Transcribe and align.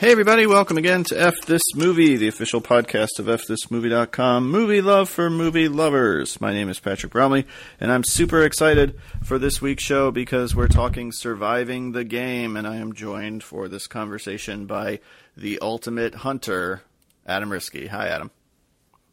Hey, 0.00 0.12
everybody, 0.12 0.46
welcome 0.46 0.78
again 0.78 1.04
to 1.04 1.20
F 1.20 1.42
This 1.42 1.60
Movie, 1.76 2.16
the 2.16 2.26
official 2.26 2.62
podcast 2.62 3.18
of 3.18 3.26
FThisMovie.com, 3.26 4.50
movie 4.50 4.80
love 4.80 5.10
for 5.10 5.28
movie 5.28 5.68
lovers. 5.68 6.40
My 6.40 6.54
name 6.54 6.70
is 6.70 6.80
Patrick 6.80 7.12
Bromley, 7.12 7.46
and 7.78 7.92
I'm 7.92 8.02
super 8.04 8.42
excited 8.42 8.98
for 9.22 9.38
this 9.38 9.60
week's 9.60 9.84
show 9.84 10.10
because 10.10 10.56
we're 10.56 10.68
talking 10.68 11.12
surviving 11.12 11.92
the 11.92 12.04
game, 12.04 12.56
and 12.56 12.66
I 12.66 12.76
am 12.76 12.94
joined 12.94 13.44
for 13.44 13.68
this 13.68 13.86
conversation 13.86 14.64
by 14.64 15.00
the 15.36 15.58
ultimate 15.58 16.14
hunter, 16.14 16.80
Adam 17.26 17.50
Riske. 17.50 17.88
Hi, 17.88 18.08
Adam. 18.08 18.30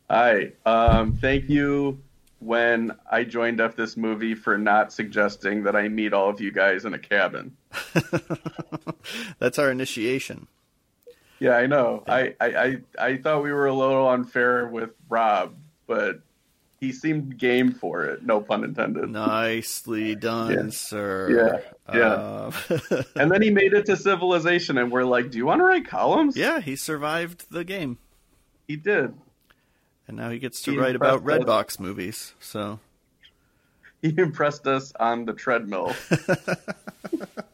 Hi. 0.09 0.53
Um, 0.65 1.17
thank 1.17 1.49
you 1.49 2.01
when 2.39 2.93
I 3.11 3.25
joined 3.25 3.59
F 3.59 3.75
This 3.75 3.97
Movie 3.97 4.35
for 4.35 4.57
not 4.57 4.93
suggesting 4.93 5.63
that 5.63 5.75
I 5.75 5.89
meet 5.89 6.13
all 6.13 6.29
of 6.29 6.39
you 6.39 6.53
guys 6.53 6.85
in 6.85 6.93
a 6.93 6.99
cabin. 6.99 7.57
That's 9.39 9.59
our 9.59 9.69
initiation. 9.69 10.47
Yeah, 11.39 11.51
I 11.57 11.67
know. 11.67 12.03
I, 12.07 12.33
I, 12.41 12.47
I, 12.47 12.77
I 12.99 13.17
thought 13.17 13.43
we 13.43 13.51
were 13.53 13.67
a 13.67 13.73
little 13.73 14.07
unfair 14.09 14.67
with 14.67 14.89
Rob, 15.09 15.55
but 15.85 16.19
he 16.79 16.91
seemed 16.91 17.37
game 17.37 17.71
for 17.71 18.05
it. 18.05 18.23
No 18.23 18.39
pun 18.41 18.63
intended. 18.63 19.09
Nicely 19.09 20.15
done, 20.15 20.51
Yeah. 20.65 20.69
sir. 20.69 21.61
Yeah, 21.89 21.95
yeah. 21.95 22.13
Uh, 22.13 22.51
And 23.15 23.31
then 23.31 23.41
he 23.41 23.49
made 23.51 23.73
it 23.73 23.85
to 23.87 23.95
Civilization, 23.97 24.77
and 24.77 24.91
we're 24.91 25.03
like, 25.03 25.29
"Do 25.31 25.37
you 25.37 25.45
want 25.45 25.59
to 25.59 25.65
write 25.65 25.87
columns?" 25.87 26.35
yeah, 26.37 26.59
he 26.59 26.75
survived 26.75 27.45
the 27.51 27.63
game, 27.63 27.97
he 28.67 28.75
did. 28.75 29.13
and 30.07 30.17
now 30.17 30.29
he 30.29 30.39
gets 30.39 30.61
to 30.63 30.71
He 30.71 30.77
write 30.77 30.95
about 30.95 31.19
impressed 31.19 31.41
us. 31.43 31.47
Redbox 31.47 31.79
movies. 31.79 32.33
So 32.39 32.79
He 34.01 34.13
impressed 34.17 34.65
us 34.67 34.91
on 34.99 35.25
the 35.25 35.33
treadmill. 35.33 35.93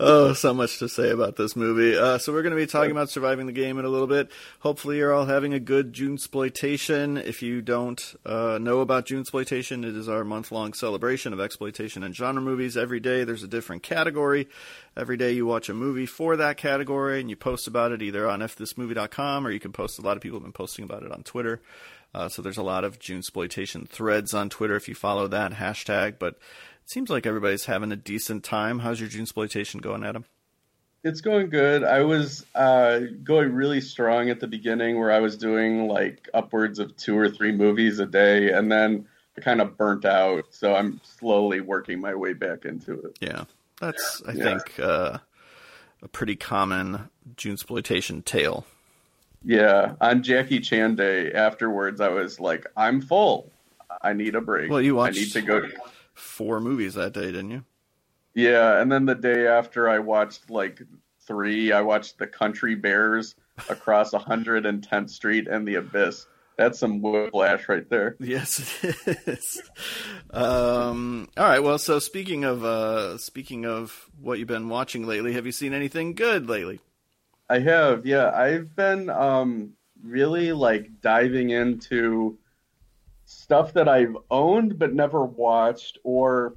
oh, 0.00 0.32
so 0.32 0.54
much 0.54 0.78
to 0.78 0.88
say 0.88 1.10
about 1.10 1.36
this 1.36 1.56
movie. 1.56 1.96
Uh, 1.96 2.18
so 2.18 2.32
we're 2.32 2.42
going 2.42 2.54
to 2.54 2.60
be 2.60 2.66
talking 2.66 2.90
about 2.90 3.10
surviving 3.10 3.46
the 3.46 3.52
game 3.52 3.78
in 3.78 3.84
a 3.84 3.88
little 3.88 4.06
bit. 4.06 4.30
Hopefully, 4.60 4.98
you're 4.98 5.12
all 5.12 5.26
having 5.26 5.54
a 5.54 5.60
good 5.60 5.92
Junesploitation. 5.92 7.22
If 7.22 7.42
you 7.42 7.62
don't 7.62 8.14
uh, 8.24 8.58
know 8.60 8.80
about 8.80 9.06
Junesploitation, 9.06 9.84
it 9.84 9.96
is 9.96 10.08
our 10.08 10.24
month-long 10.24 10.72
celebration 10.72 11.32
of 11.32 11.40
exploitation 11.40 12.02
and 12.02 12.14
genre 12.14 12.42
movies. 12.42 12.76
Every 12.76 13.00
day, 13.00 13.24
there's 13.24 13.42
a 13.42 13.48
different 13.48 13.82
category. 13.82 14.48
Every 14.96 15.16
day, 15.16 15.32
you 15.32 15.46
watch 15.46 15.68
a 15.68 15.74
movie 15.74 16.06
for 16.06 16.36
that 16.36 16.56
category, 16.56 17.20
and 17.20 17.30
you 17.30 17.36
post 17.36 17.66
about 17.66 17.92
it 17.92 18.02
either 18.02 18.28
on 18.28 18.40
fthismovie.com 18.40 19.46
or 19.46 19.50
you 19.50 19.60
can 19.60 19.72
post. 19.72 19.98
A 19.98 20.02
lot 20.02 20.16
of 20.16 20.22
people 20.22 20.38
have 20.38 20.44
been 20.44 20.52
posting 20.52 20.84
about 20.84 21.02
it 21.02 21.12
on 21.12 21.22
Twitter. 21.22 21.60
Uh, 22.14 22.30
so 22.30 22.40
there's 22.40 22.56
a 22.56 22.62
lot 22.62 22.82
of 22.82 22.98
Junesploitation 22.98 23.86
threads 23.86 24.32
on 24.32 24.48
Twitter 24.48 24.74
if 24.74 24.88
you 24.88 24.94
follow 24.94 25.28
that 25.28 25.52
hashtag. 25.52 26.18
But 26.18 26.38
seems 26.86 27.10
like 27.10 27.26
everybody's 27.26 27.66
having 27.66 27.92
a 27.92 27.96
decent 27.96 28.44
time. 28.44 28.78
How's 28.78 29.00
your 29.00 29.08
Junesploitation 29.10 29.80
going, 29.82 30.04
Adam? 30.04 30.24
It's 31.04 31.20
going 31.20 31.50
good. 31.50 31.84
I 31.84 32.02
was 32.02 32.44
uh, 32.54 33.00
going 33.22 33.52
really 33.52 33.80
strong 33.80 34.28
at 34.30 34.40
the 34.40 34.48
beginning, 34.48 34.98
where 34.98 35.12
I 35.12 35.20
was 35.20 35.36
doing 35.36 35.86
like 35.86 36.28
upwards 36.34 36.78
of 36.78 36.96
two 36.96 37.16
or 37.16 37.28
three 37.30 37.52
movies 37.52 37.98
a 38.00 38.06
day, 38.06 38.50
and 38.52 38.72
then 38.72 39.06
I 39.36 39.40
kind 39.40 39.60
of 39.60 39.76
burnt 39.76 40.04
out. 40.04 40.46
So 40.50 40.74
I'm 40.74 41.00
slowly 41.04 41.60
working 41.60 42.00
my 42.00 42.14
way 42.14 42.32
back 42.32 42.64
into 42.64 42.94
it. 43.00 43.18
Yeah, 43.20 43.44
that's 43.80 44.22
I 44.26 44.32
Yeah. 44.32 44.44
think 44.44 44.80
uh, 44.80 45.18
a 46.02 46.08
pretty 46.08 46.34
common 46.34 47.08
Junesploitation 47.36 48.24
tale. 48.24 48.66
Yeah, 49.44 49.94
on 50.00 50.24
Jackie 50.24 50.58
Chan 50.58 50.96
Day 50.96 51.30
afterwards, 51.32 52.00
I 52.00 52.08
was 52.08 52.40
like, 52.40 52.66
I'm 52.76 53.00
full. 53.00 53.52
I 54.02 54.12
need 54.12 54.34
a 54.34 54.40
break. 54.40 54.70
Well, 54.70 54.80
you 54.82 54.98
I 54.98 55.10
need 55.10 55.30
to 55.32 55.40
go. 55.40 55.62
Four 56.16 56.60
movies 56.60 56.94
that 56.94 57.12
day, 57.12 57.26
didn't 57.26 57.50
you? 57.50 57.64
Yeah, 58.34 58.80
and 58.80 58.90
then 58.90 59.06
the 59.06 59.14
day 59.14 59.46
after, 59.46 59.88
I 59.88 59.98
watched 59.98 60.50
like 60.50 60.82
three. 61.26 61.72
I 61.72 61.82
watched 61.82 62.18
The 62.18 62.26
Country 62.26 62.74
Bears 62.74 63.34
across 63.68 64.12
110th 64.12 65.10
Street 65.10 65.46
and 65.46 65.66
The 65.66 65.76
Abyss. 65.76 66.26
That's 66.56 66.78
some 66.78 67.02
whiplash 67.02 67.68
right 67.68 67.88
there. 67.90 68.16
Yes, 68.18 68.78
it 68.82 69.18
is. 69.26 69.62
um, 70.30 71.28
all 71.36 71.44
right. 71.44 71.62
Well, 71.62 71.78
so 71.78 71.98
speaking 71.98 72.44
of 72.44 72.64
uh, 72.64 73.18
speaking 73.18 73.66
of 73.66 74.08
what 74.20 74.38
you've 74.38 74.48
been 74.48 74.70
watching 74.70 75.06
lately, 75.06 75.34
have 75.34 75.44
you 75.44 75.52
seen 75.52 75.74
anything 75.74 76.14
good 76.14 76.48
lately? 76.48 76.80
I 77.48 77.58
have, 77.60 78.06
yeah. 78.06 78.30
I've 78.30 78.74
been 78.74 79.10
um, 79.10 79.74
really 80.02 80.52
like 80.52 81.00
diving 81.00 81.50
into 81.50 82.38
stuff 83.26 83.72
that 83.74 83.88
I've 83.88 84.16
owned 84.30 84.78
but 84.78 84.94
never 84.94 85.24
watched, 85.24 85.98
or 86.04 86.56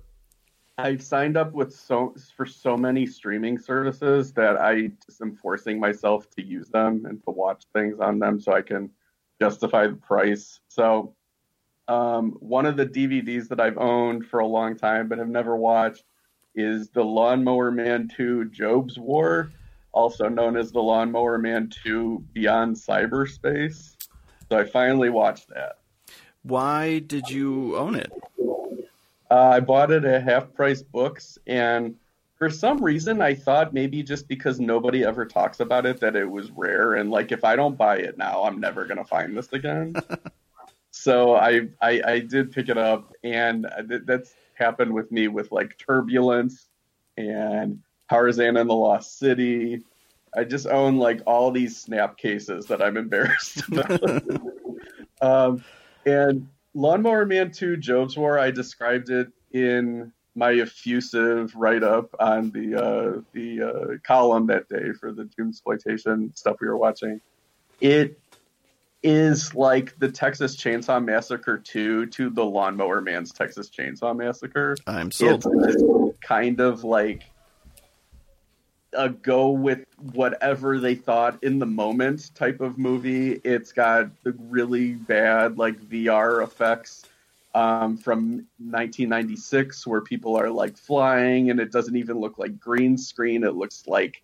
I've 0.77 1.03
signed 1.03 1.35
up 1.35 1.51
with 1.51 1.75
so 1.75 2.15
for 2.37 2.45
so 2.45 2.77
many 2.77 3.05
streaming 3.05 3.57
services 3.57 4.31
that 4.33 4.55
I 4.55 4.91
just 5.05 5.21
am 5.21 5.35
forcing 5.35 5.79
myself 5.79 6.29
to 6.37 6.43
use 6.43 6.69
them 6.69 7.05
and 7.05 7.21
to 7.25 7.31
watch 7.31 7.65
things 7.73 7.99
on 7.99 8.19
them 8.19 8.39
so 8.39 8.53
I 8.53 8.61
can 8.61 8.89
justify 9.41 9.87
the 9.87 9.95
price. 9.95 10.61
So, 10.69 11.15
um, 11.89 12.37
one 12.39 12.65
of 12.65 12.77
the 12.77 12.85
DVDs 12.85 13.49
that 13.49 13.59
I've 13.59 13.77
owned 13.77 14.27
for 14.27 14.39
a 14.39 14.47
long 14.47 14.77
time 14.77 15.09
but 15.09 15.17
have 15.17 15.27
never 15.27 15.57
watched 15.57 16.05
is 16.55 16.89
the 16.89 17.03
Lawnmower 17.03 17.71
Man 17.71 18.09
2 18.15 18.45
Jobe's 18.45 18.97
War 18.97 19.51
also 19.91 20.29
known 20.29 20.55
as 20.55 20.71
the 20.71 20.81
Lawnmower 20.81 21.37
Man 21.37 21.69
2 21.83 22.23
Beyond 22.33 22.75
Cyberspace. 22.75 23.95
So 24.49 24.57
I 24.57 24.63
finally 24.63 25.09
watched 25.09 25.49
that. 25.49 25.78
Why 26.43 26.99
did 26.99 27.29
you 27.29 27.77
own 27.77 27.95
it? 27.95 28.11
Uh, 29.31 29.35
I 29.53 29.59
bought 29.59 29.91
it 29.91 30.05
at 30.05 30.23
half 30.23 30.53
price 30.53 30.81
books, 30.81 31.37
and 31.45 31.95
for 32.37 32.49
some 32.49 32.83
reason, 32.83 33.21
I 33.21 33.35
thought 33.35 33.73
maybe 33.73 34.01
just 34.01 34.27
because 34.27 34.59
nobody 34.59 35.03
ever 35.03 35.25
talks 35.25 35.59
about 35.59 35.85
it 35.85 35.99
that 35.99 36.15
it 36.15 36.29
was 36.29 36.49
rare, 36.51 36.95
and 36.95 37.11
like 37.11 37.31
if 37.31 37.43
I 37.43 37.55
don't 37.55 37.77
buy 37.77 37.97
it 37.97 38.17
now, 38.17 38.43
I'm 38.43 38.59
never 38.59 38.85
gonna 38.85 39.05
find 39.05 39.37
this 39.37 39.51
again. 39.53 39.93
so 40.91 41.35
I, 41.35 41.67
I 41.81 42.01
I 42.05 42.19
did 42.19 42.51
pick 42.51 42.69
it 42.69 42.77
up, 42.77 43.13
and 43.23 43.67
th- 43.87 44.03
that's 44.05 44.33
happened 44.55 44.93
with 44.93 45.11
me 45.11 45.27
with 45.27 45.51
like 45.51 45.77
Turbulence 45.77 46.67
and 47.17 47.81
Tarzan 48.09 48.57
and 48.57 48.69
the 48.69 48.73
Lost 48.73 49.19
City. 49.19 49.83
I 50.35 50.43
just 50.43 50.67
own 50.67 50.97
like 50.97 51.21
all 51.25 51.51
these 51.51 51.77
snap 51.77 52.17
cases 52.17 52.65
that 52.67 52.81
I'm 52.81 52.97
embarrassed 52.97 53.63
about. 53.71 54.23
um, 55.21 55.63
and 56.09 56.47
Lawnmower 56.73 57.25
Man 57.25 57.51
2 57.51 57.77
Jobe's 57.77 58.17
War, 58.17 58.39
I 58.39 58.51
described 58.51 59.09
it 59.09 59.29
in 59.51 60.11
my 60.35 60.53
effusive 60.53 61.53
write 61.55 61.83
up 61.83 62.13
on 62.19 62.51
the 62.51 62.75
uh, 62.75 63.21
the 63.33 63.61
uh, 63.61 63.97
column 64.03 64.47
that 64.47 64.69
day 64.69 64.93
for 64.99 65.11
the 65.11 65.23
Junesploitation 65.23 66.35
stuff 66.37 66.57
we 66.61 66.67
were 66.67 66.77
watching. 66.77 67.19
It 67.81 68.19
is 69.01 69.55
like 69.55 69.97
the 69.99 70.11
Texas 70.11 70.55
Chainsaw 70.55 71.03
Massacre 71.03 71.57
2 71.57 72.07
to 72.07 72.29
the 72.29 72.43
Lawnmower 72.43 73.01
Man's 73.01 73.31
Texas 73.31 73.69
Chainsaw 73.69 74.15
Massacre. 74.15 74.75
I'm. 74.87 75.09
It's 75.19 76.17
kind 76.21 76.59
of 76.59 76.83
like 76.83 77.23
a 78.93 79.09
go 79.09 79.49
with 79.49 79.85
whatever 80.13 80.79
they 80.79 80.95
thought 80.95 81.43
in 81.43 81.59
the 81.59 81.65
moment 81.65 82.33
type 82.35 82.61
of 82.61 82.77
movie. 82.77 83.33
It's 83.43 83.71
got 83.71 84.09
the 84.23 84.33
really 84.49 84.93
bad 84.93 85.57
like 85.57 85.79
VR 85.79 86.43
effects 86.43 87.05
um, 87.55 87.97
from 87.97 88.47
1996 88.57 89.85
where 89.87 90.01
people 90.01 90.35
are 90.35 90.49
like 90.49 90.77
flying 90.77 91.49
and 91.49 91.59
it 91.59 91.71
doesn't 91.71 91.95
even 91.95 92.19
look 92.19 92.37
like 92.37 92.59
green 92.59 92.97
screen. 92.97 93.43
It 93.43 93.55
looks 93.55 93.87
like 93.87 94.21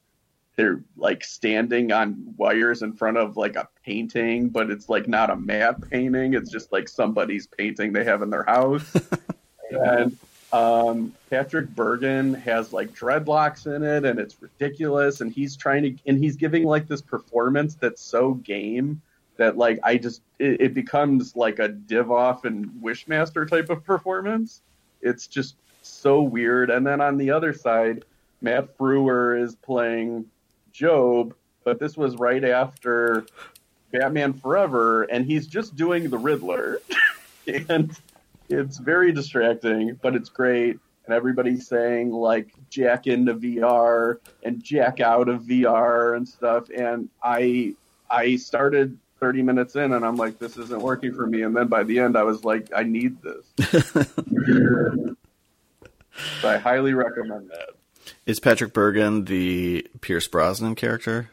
they're 0.56 0.82
like 0.96 1.24
standing 1.24 1.92
on 1.92 2.34
wires 2.38 2.82
in 2.82 2.94
front 2.94 3.18
of 3.18 3.38
like 3.38 3.56
a 3.56 3.68
painting, 3.84 4.50
but 4.50 4.70
it's 4.70 4.90
like 4.90 5.08
not 5.08 5.30
a 5.30 5.36
map 5.36 5.84
painting. 5.90 6.34
It's 6.34 6.50
just 6.50 6.72
like 6.72 6.88
somebody's 6.88 7.48
painting 7.48 7.94
they 7.94 8.06
have 8.06 8.22
in 8.22 8.30
their 8.30 8.44
house. 8.44 8.96
and 9.72 10.18
um, 10.56 11.14
Patrick 11.30 11.68
Bergin 11.76 12.40
has 12.42 12.72
like 12.72 12.96
dreadlocks 12.96 13.68
in 13.68 13.84
it, 13.84 14.06
and 14.06 14.18
it's 14.18 14.42
ridiculous. 14.42 15.20
And 15.20 15.30
he's 15.30 15.58
trying 15.58 15.84
to, 15.84 15.96
and 16.08 16.18
he's 16.18 16.38
giving 16.38 16.64
like 16.64 16.88
this 16.88 17.02
performance 17.02 17.76
that's 17.76 18.02
so 18.02 18.36
game 18.36 19.02
that 19.36 19.58
like 19.58 19.80
I 19.84 19.98
just 19.98 20.22
it, 20.40 20.62
it 20.62 20.74
becomes 20.74 21.36
like 21.36 21.60
a 21.60 21.68
Divoff 21.68 22.46
and 22.46 22.68
Wishmaster 22.82 23.50
type 23.50 23.70
of 23.70 23.84
performance. 23.84 24.62
It's 25.02 25.28
just 25.28 25.56
so 25.82 26.22
weird. 26.22 26.70
And 26.70 26.88
then 26.88 27.02
on 27.02 27.18
the 27.18 27.32
other 27.32 27.52
side, 27.52 28.06
Matt 28.42 28.78
Frewer 28.78 29.42
is 29.42 29.56
playing 29.56 30.26
Jobe, 30.74 31.34
but 31.66 31.80
this 31.80 31.98
was 31.98 32.16
right 32.16 32.46
after 32.46 33.26
Batman 33.92 34.32
Forever, 34.32 35.04
and 35.04 35.26
he's 35.26 35.48
just 35.48 35.76
doing 35.76 36.10
the 36.10 36.18
Riddler. 36.18 36.80
and 37.70 37.92
it's 38.50 38.78
very 38.78 39.12
distracting, 39.12 39.98
but 40.02 40.16
it's 40.16 40.30
great. 40.30 40.80
And 41.06 41.14
everybody's 41.14 41.68
saying 41.68 42.12
like 42.12 42.50
jack 42.70 43.06
into 43.08 43.36
VR 43.36 44.18
and 44.44 44.64
jack 44.64 45.00
out 45.00 45.30
of 45.30 45.44
VR 45.44 46.16
and 46.18 46.28
stuff. 46.28 46.70
And 46.76 47.10
I 47.24 47.76
I 48.10 48.38
started 48.38 48.98
30 49.20 49.44
minutes 49.44 49.76
in 49.76 49.94
and 49.94 50.04
I'm 50.06 50.16
like, 50.16 50.40
this 50.40 50.58
isn't 50.58 50.82
working 50.82 51.14
for 51.14 51.26
me. 51.28 51.44
And 51.44 51.56
then 51.56 51.68
by 51.68 51.84
the 51.84 52.00
end 52.00 52.18
I 52.18 52.24
was 52.24 52.44
like, 52.44 52.70
I 52.76 52.84
need 52.84 53.18
this. 53.22 53.46
so 56.42 56.50
I 56.50 56.58
highly 56.58 56.94
recommend 56.94 57.50
that. 57.50 57.70
Is 58.26 58.40
Patrick 58.40 58.74
Bergin 58.74 59.26
the 59.26 59.88
Pierce 60.02 60.28
Brosnan 60.28 60.76
character? 60.76 61.30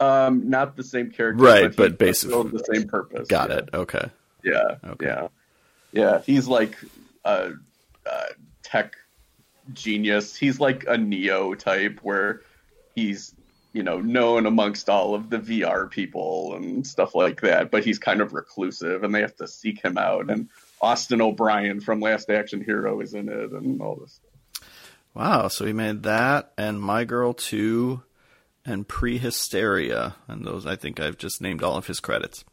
Um, 0.00 0.48
not 0.50 0.76
the 0.76 0.82
same 0.82 1.10
character, 1.10 1.42
Right, 1.44 1.70
he 1.70 1.76
but 1.76 1.98
basically- 1.98 2.50
the 2.50 2.64
same 2.72 2.88
purpose. 2.88 3.28
Got 3.28 3.50
yeah. 3.50 3.56
it. 3.58 3.68
Okay. 3.74 4.10
Yeah, 4.42 4.76
Okay. 4.84 5.06
yeah, 5.06 5.28
yeah. 5.92 6.20
He's 6.24 6.48
like 6.48 6.76
a, 7.24 7.52
a 8.06 8.22
tech 8.62 8.96
genius. 9.72 10.36
He's 10.36 10.58
like 10.60 10.84
a 10.88 10.98
Neo 10.98 11.54
type, 11.54 12.00
where 12.02 12.40
he's 12.94 13.34
you 13.72 13.82
know 13.82 14.00
known 14.00 14.46
amongst 14.46 14.88
all 14.88 15.14
of 15.14 15.30
the 15.30 15.38
VR 15.38 15.90
people 15.90 16.54
and 16.56 16.86
stuff 16.86 17.14
like 17.14 17.40
that. 17.42 17.70
But 17.70 17.84
he's 17.84 17.98
kind 17.98 18.20
of 18.20 18.32
reclusive, 18.32 19.04
and 19.04 19.14
they 19.14 19.20
have 19.20 19.36
to 19.36 19.46
seek 19.46 19.82
him 19.82 19.98
out. 19.98 20.30
And 20.30 20.48
Austin 20.80 21.22
O'Brien 21.22 21.80
from 21.80 22.00
Last 22.00 22.30
Action 22.30 22.64
Hero 22.64 23.00
is 23.00 23.14
in 23.14 23.28
it, 23.28 23.52
and 23.52 23.80
all 23.80 23.96
this. 23.96 24.20
Wow. 25.14 25.48
So 25.48 25.66
he 25.66 25.72
made 25.72 26.04
that 26.04 26.52
and 26.56 26.80
My 26.80 27.04
Girl 27.04 27.34
2 27.34 28.02
and 28.64 28.88
Prehysteria. 28.88 30.14
And 30.26 30.44
those, 30.44 30.66
I 30.66 30.76
think 30.76 31.00
I've 31.00 31.18
just 31.18 31.40
named 31.40 31.62
all 31.62 31.76
of 31.76 31.86
his 31.86 32.00
credits. 32.00 32.44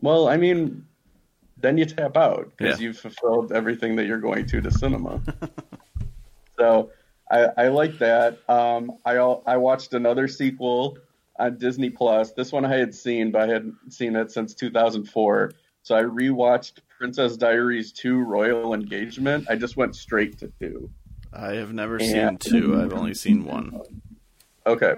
Well, 0.00 0.28
I 0.28 0.36
mean, 0.36 0.86
then 1.64 1.78
you 1.78 1.86
tap 1.86 2.16
out 2.16 2.52
because 2.56 2.78
Yeah. 2.78 2.86
you've 2.88 2.98
fulfilled 2.98 3.52
everything 3.52 3.96
that 3.96 4.04
you're 4.06 4.18
going 4.20 4.46
to 4.46 4.60
to 4.60 4.70
cinema. 4.70 5.22
so 6.58 6.90
I, 7.30 7.48
I 7.56 7.68
like 7.68 7.98
that. 7.98 8.38
Um, 8.48 8.92
I 9.04 9.16
I 9.16 9.56
watched 9.56 9.94
another 9.94 10.28
sequel 10.28 10.98
on 11.38 11.56
Disney 11.58 11.90
Plus. 11.90 12.32
This 12.32 12.52
one 12.52 12.64
I 12.64 12.76
had 12.76 12.94
seen, 12.94 13.30
but 13.32 13.48
I 13.48 13.52
hadn't 13.54 13.74
seen 13.92 14.14
it 14.14 14.30
since 14.30 14.54
2004. 14.54 15.52
So 15.82 15.94
I 15.96 16.02
rewatched 16.02 16.78
Princess 16.98 17.36
Diaries 17.36 17.92
2 17.92 18.18
Royal 18.18 18.74
Engagement. 18.74 19.46
I 19.50 19.56
just 19.56 19.76
went 19.76 19.96
straight 19.96 20.38
to 20.38 20.52
2. 20.60 20.88
I 21.32 21.54
have 21.54 21.72
never 21.72 21.98
Yeah. 22.00 22.28
seen 22.28 22.38
two. 22.38 22.80
I've 22.80 22.92
only 22.92 23.14
seen 23.14 23.44
one. 23.44 23.80
Okay. 24.66 24.94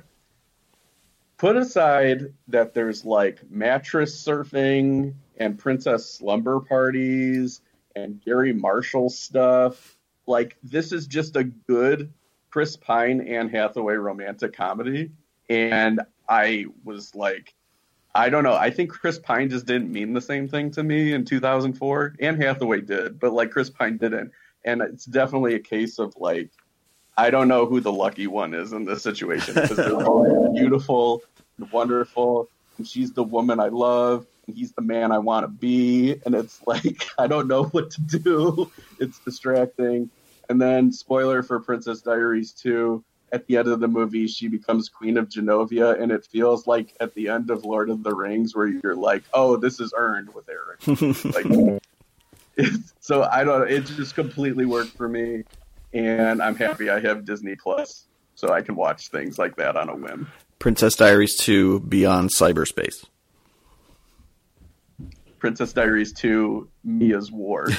Put 1.38 1.56
aside 1.56 2.32
that 2.48 2.72
there's 2.72 3.04
like 3.04 3.40
mattress 3.50 4.24
surfing 4.24 5.14
and 5.36 5.58
princess 5.58 6.08
slumber 6.08 6.60
parties 6.60 7.60
and 7.94 8.22
Garry 8.24 8.52
Marshall 8.52 9.10
stuff. 9.10 9.96
Like 10.26 10.56
this 10.62 10.92
is 10.92 11.06
just 11.06 11.36
a 11.36 11.44
good 11.44 12.12
Chris 12.50 12.76
Pine 12.76 13.20
and 13.20 13.50
Hathaway 13.50 13.94
romantic 13.94 14.54
comedy. 14.54 15.10
And 15.50 16.00
I 16.28 16.66
was 16.84 17.14
like, 17.14 17.54
I 18.14 18.30
don't 18.30 18.44
know. 18.44 18.54
I 18.54 18.70
think 18.70 18.90
Chris 18.90 19.18
Pine 19.18 19.50
just 19.50 19.66
didn't 19.66 19.92
mean 19.92 20.14
the 20.14 20.22
same 20.22 20.48
thing 20.48 20.70
to 20.70 20.82
me 20.82 21.12
in 21.12 21.26
2004, 21.26 22.14
and 22.18 22.42
Hathaway 22.42 22.80
did, 22.80 23.20
but 23.20 23.34
like 23.34 23.50
Chris 23.50 23.68
Pine 23.68 23.98
didn't. 23.98 24.32
And 24.64 24.80
it's 24.80 25.04
definitely 25.04 25.54
a 25.54 25.60
case 25.60 25.98
of 25.98 26.16
like, 26.16 26.50
I 27.16 27.30
don't 27.30 27.48
know 27.48 27.66
who 27.66 27.80
the 27.80 27.92
lucky 27.92 28.26
one 28.26 28.54
is 28.54 28.72
in 28.72 28.84
this 28.84 29.02
situation 29.02 29.54
because 29.54 29.76
they're 29.76 29.90
both 29.90 30.54
beautiful, 30.54 31.22
and 31.58 31.70
wonderful, 31.72 32.48
and 32.78 32.86
she's 32.86 33.12
the 33.12 33.22
woman 33.22 33.58
I 33.60 33.68
love, 33.68 34.26
and 34.46 34.56
he's 34.56 34.72
the 34.72 34.82
man 34.82 35.12
I 35.12 35.18
want 35.18 35.44
to 35.44 35.48
be, 35.48 36.20
and 36.24 36.34
it's 36.34 36.60
like 36.66 37.08
I 37.18 37.26
don't 37.26 37.48
know 37.48 37.64
what 37.64 37.90
to 37.92 38.00
do. 38.00 38.70
It's 38.98 39.18
distracting. 39.20 40.10
And 40.48 40.60
then, 40.60 40.92
spoiler 40.92 41.42
for 41.42 41.58
Princess 41.58 42.02
Diaries 42.02 42.52
2, 42.52 43.02
at 43.32 43.46
the 43.46 43.56
end 43.56 43.68
of 43.68 43.80
the 43.80 43.88
movie, 43.88 44.28
she 44.28 44.46
becomes 44.46 44.88
Queen 44.88 45.16
of 45.16 45.28
Genovia, 45.28 46.00
and 46.00 46.12
it 46.12 46.24
feels 46.24 46.66
like 46.66 46.94
at 47.00 47.14
the 47.14 47.28
end 47.28 47.50
of 47.50 47.64
Lord 47.64 47.90
of 47.90 48.02
the 48.02 48.14
Rings, 48.14 48.54
where 48.54 48.68
you're 48.68 48.94
like, 48.94 49.24
"Oh, 49.34 49.56
this 49.56 49.80
is 49.80 49.92
earned 49.96 50.32
with 50.32 50.48
Eric." 50.48 50.86
like, 51.34 51.80
so 53.00 53.24
I 53.24 53.42
don't. 53.42 53.68
It 53.68 53.86
just 53.86 54.14
completely 54.14 54.64
worked 54.64 54.96
for 54.96 55.08
me, 55.08 55.42
and 55.92 56.42
I'm 56.42 56.56
happy 56.56 56.90
I 56.90 57.00
have 57.00 57.24
Disney 57.24 57.56
Plus, 57.56 58.06
so 58.34 58.52
I 58.52 58.62
can 58.62 58.76
watch 58.76 59.08
things 59.08 59.38
like 59.38 59.56
that 59.56 59.76
on 59.76 59.88
a 59.88 59.96
whim. 59.96 60.30
Princess 60.58 60.94
Diaries 60.94 61.36
2 61.36 61.80
Beyond 61.80 62.30
Cyberspace. 62.30 63.04
Princess 65.38 65.72
Diaries 65.72 66.12
2, 66.12 66.68
Mia's 66.84 67.30
War. 67.30 67.68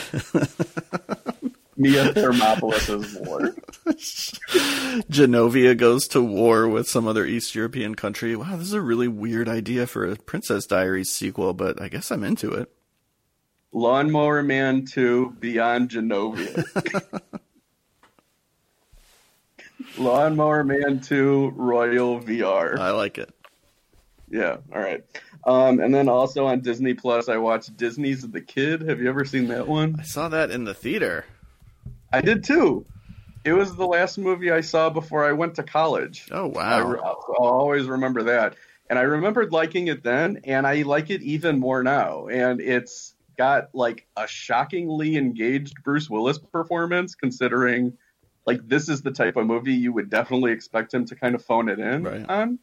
Mia 1.77 2.11
Thermopolis' 2.13 3.19
War. 3.25 3.53
Genovia 5.11 5.77
goes 5.77 6.07
to 6.07 6.21
war 6.21 6.67
with 6.67 6.89
some 6.89 7.07
other 7.07 7.25
East 7.25 7.53
European 7.53 7.93
country. 7.93 8.35
Wow, 8.35 8.55
this 8.57 8.67
is 8.67 8.73
a 8.73 8.81
really 8.81 9.07
weird 9.07 9.47
idea 9.47 9.85
for 9.85 10.05
a 10.05 10.15
Princess 10.15 10.65
Diaries 10.65 11.11
sequel, 11.11 11.53
but 11.53 11.79
I 11.79 11.87
guess 11.87 12.11
I'm 12.11 12.23
into 12.23 12.51
it. 12.51 12.71
Lawnmower 13.71 14.41
Man 14.41 14.85
2, 14.85 15.35
Beyond 15.39 15.89
Genovia. 15.89 17.21
Lawnmower 19.97 20.63
Man 20.63 20.99
2, 20.99 21.53
Royal 21.55 22.19
VR. 22.19 22.77
I 22.77 22.91
like 22.91 23.17
it. 23.17 23.33
Yeah, 24.29 24.57
all 24.73 24.81
right. 24.81 25.03
Um, 25.45 25.79
and 25.79 25.93
then 25.93 26.09
also 26.09 26.45
on 26.45 26.61
Disney 26.61 26.93
Plus, 26.93 27.29
I 27.29 27.37
watched 27.37 27.77
Disney's 27.77 28.27
The 28.27 28.41
Kid. 28.41 28.81
Have 28.81 28.99
you 28.99 29.09
ever 29.09 29.25
seen 29.25 29.47
that 29.47 29.67
one? 29.67 29.95
I 29.99 30.03
saw 30.03 30.27
that 30.29 30.51
in 30.51 30.65
the 30.65 30.73
theater. 30.73 31.25
I 32.11 32.21
did 32.21 32.43
too. 32.43 32.85
It 33.45 33.53
was 33.53 33.75
the 33.75 33.87
last 33.87 34.17
movie 34.17 34.51
I 34.51 34.61
saw 34.61 34.89
before 34.89 35.25
I 35.25 35.31
went 35.31 35.55
to 35.55 35.63
college. 35.63 36.27
Oh 36.31 36.51
I 36.53 36.81
wow. 36.81 36.87
re- 36.87 36.99
I'll 37.01 37.35
always 37.39 37.85
remember 37.85 38.23
that. 38.23 38.55
And 38.89 38.99
I 38.99 39.03
remembered 39.03 39.51
liking 39.53 39.87
it 39.87 40.03
then, 40.03 40.41
and 40.43 40.67
I 40.67 40.81
like 40.81 41.09
it 41.09 41.21
even 41.21 41.59
more 41.59 41.83
now. 41.83 42.27
And 42.27 42.59
it's 42.59 43.15
got 43.37 43.73
like 43.73 44.07
a 44.17 44.27
shockingly 44.27 45.15
engaged 45.15 45.83
Bruce 45.83 46.09
Willis 46.09 46.37
performance, 46.37 47.15
considering 47.15 47.97
like 48.47 48.67
this 48.67 48.89
is 48.89 49.01
the 49.01 49.11
type 49.11 49.35
of 49.35 49.45
movie 49.45 49.73
you 49.73 49.93
would 49.93 50.09
definitely 50.09 50.53
expect 50.53 50.93
him 50.93 51.05
to 51.05 51.15
kind 51.15 51.35
of 51.35 51.43
phone 51.45 51.69
it 51.69 51.79
in 51.79 52.03
Right. 52.03 52.25
on. 52.27 52.59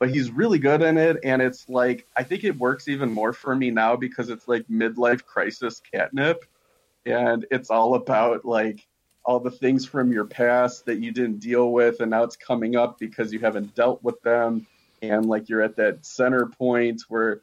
But 0.00 0.10
he's 0.10 0.30
really 0.30 0.58
good 0.58 0.82
in 0.82 0.98
it, 0.98 1.18
and 1.22 1.40
it's 1.40 1.68
like 1.68 2.06
I 2.16 2.22
think 2.22 2.44
it 2.44 2.58
works 2.58 2.88
even 2.88 3.12
more 3.12 3.32
for 3.32 3.54
me 3.54 3.70
now 3.70 3.96
because 3.96 4.28
it's 4.30 4.48
like 4.48 4.66
midlife 4.68 5.24
crisis 5.24 5.80
catnip, 5.92 6.44
and 7.04 7.46
it's 7.50 7.70
all 7.70 7.94
about 7.94 8.44
like 8.44 8.86
all 9.24 9.40
the 9.40 9.50
things 9.50 9.86
from 9.86 10.12
your 10.12 10.24
past 10.24 10.84
that 10.86 10.98
you 10.98 11.10
didn't 11.10 11.38
deal 11.38 11.72
with 11.72 12.00
and 12.00 12.10
now 12.10 12.22
it's 12.22 12.36
coming 12.36 12.76
up 12.76 12.98
because 12.98 13.32
you 13.32 13.38
haven't 13.38 13.74
dealt 13.74 14.02
with 14.02 14.20
them 14.20 14.66
and 15.00 15.26
like 15.26 15.48
you're 15.48 15.62
at 15.62 15.76
that 15.76 16.04
center 16.04 16.46
point 16.46 17.00
where 17.08 17.40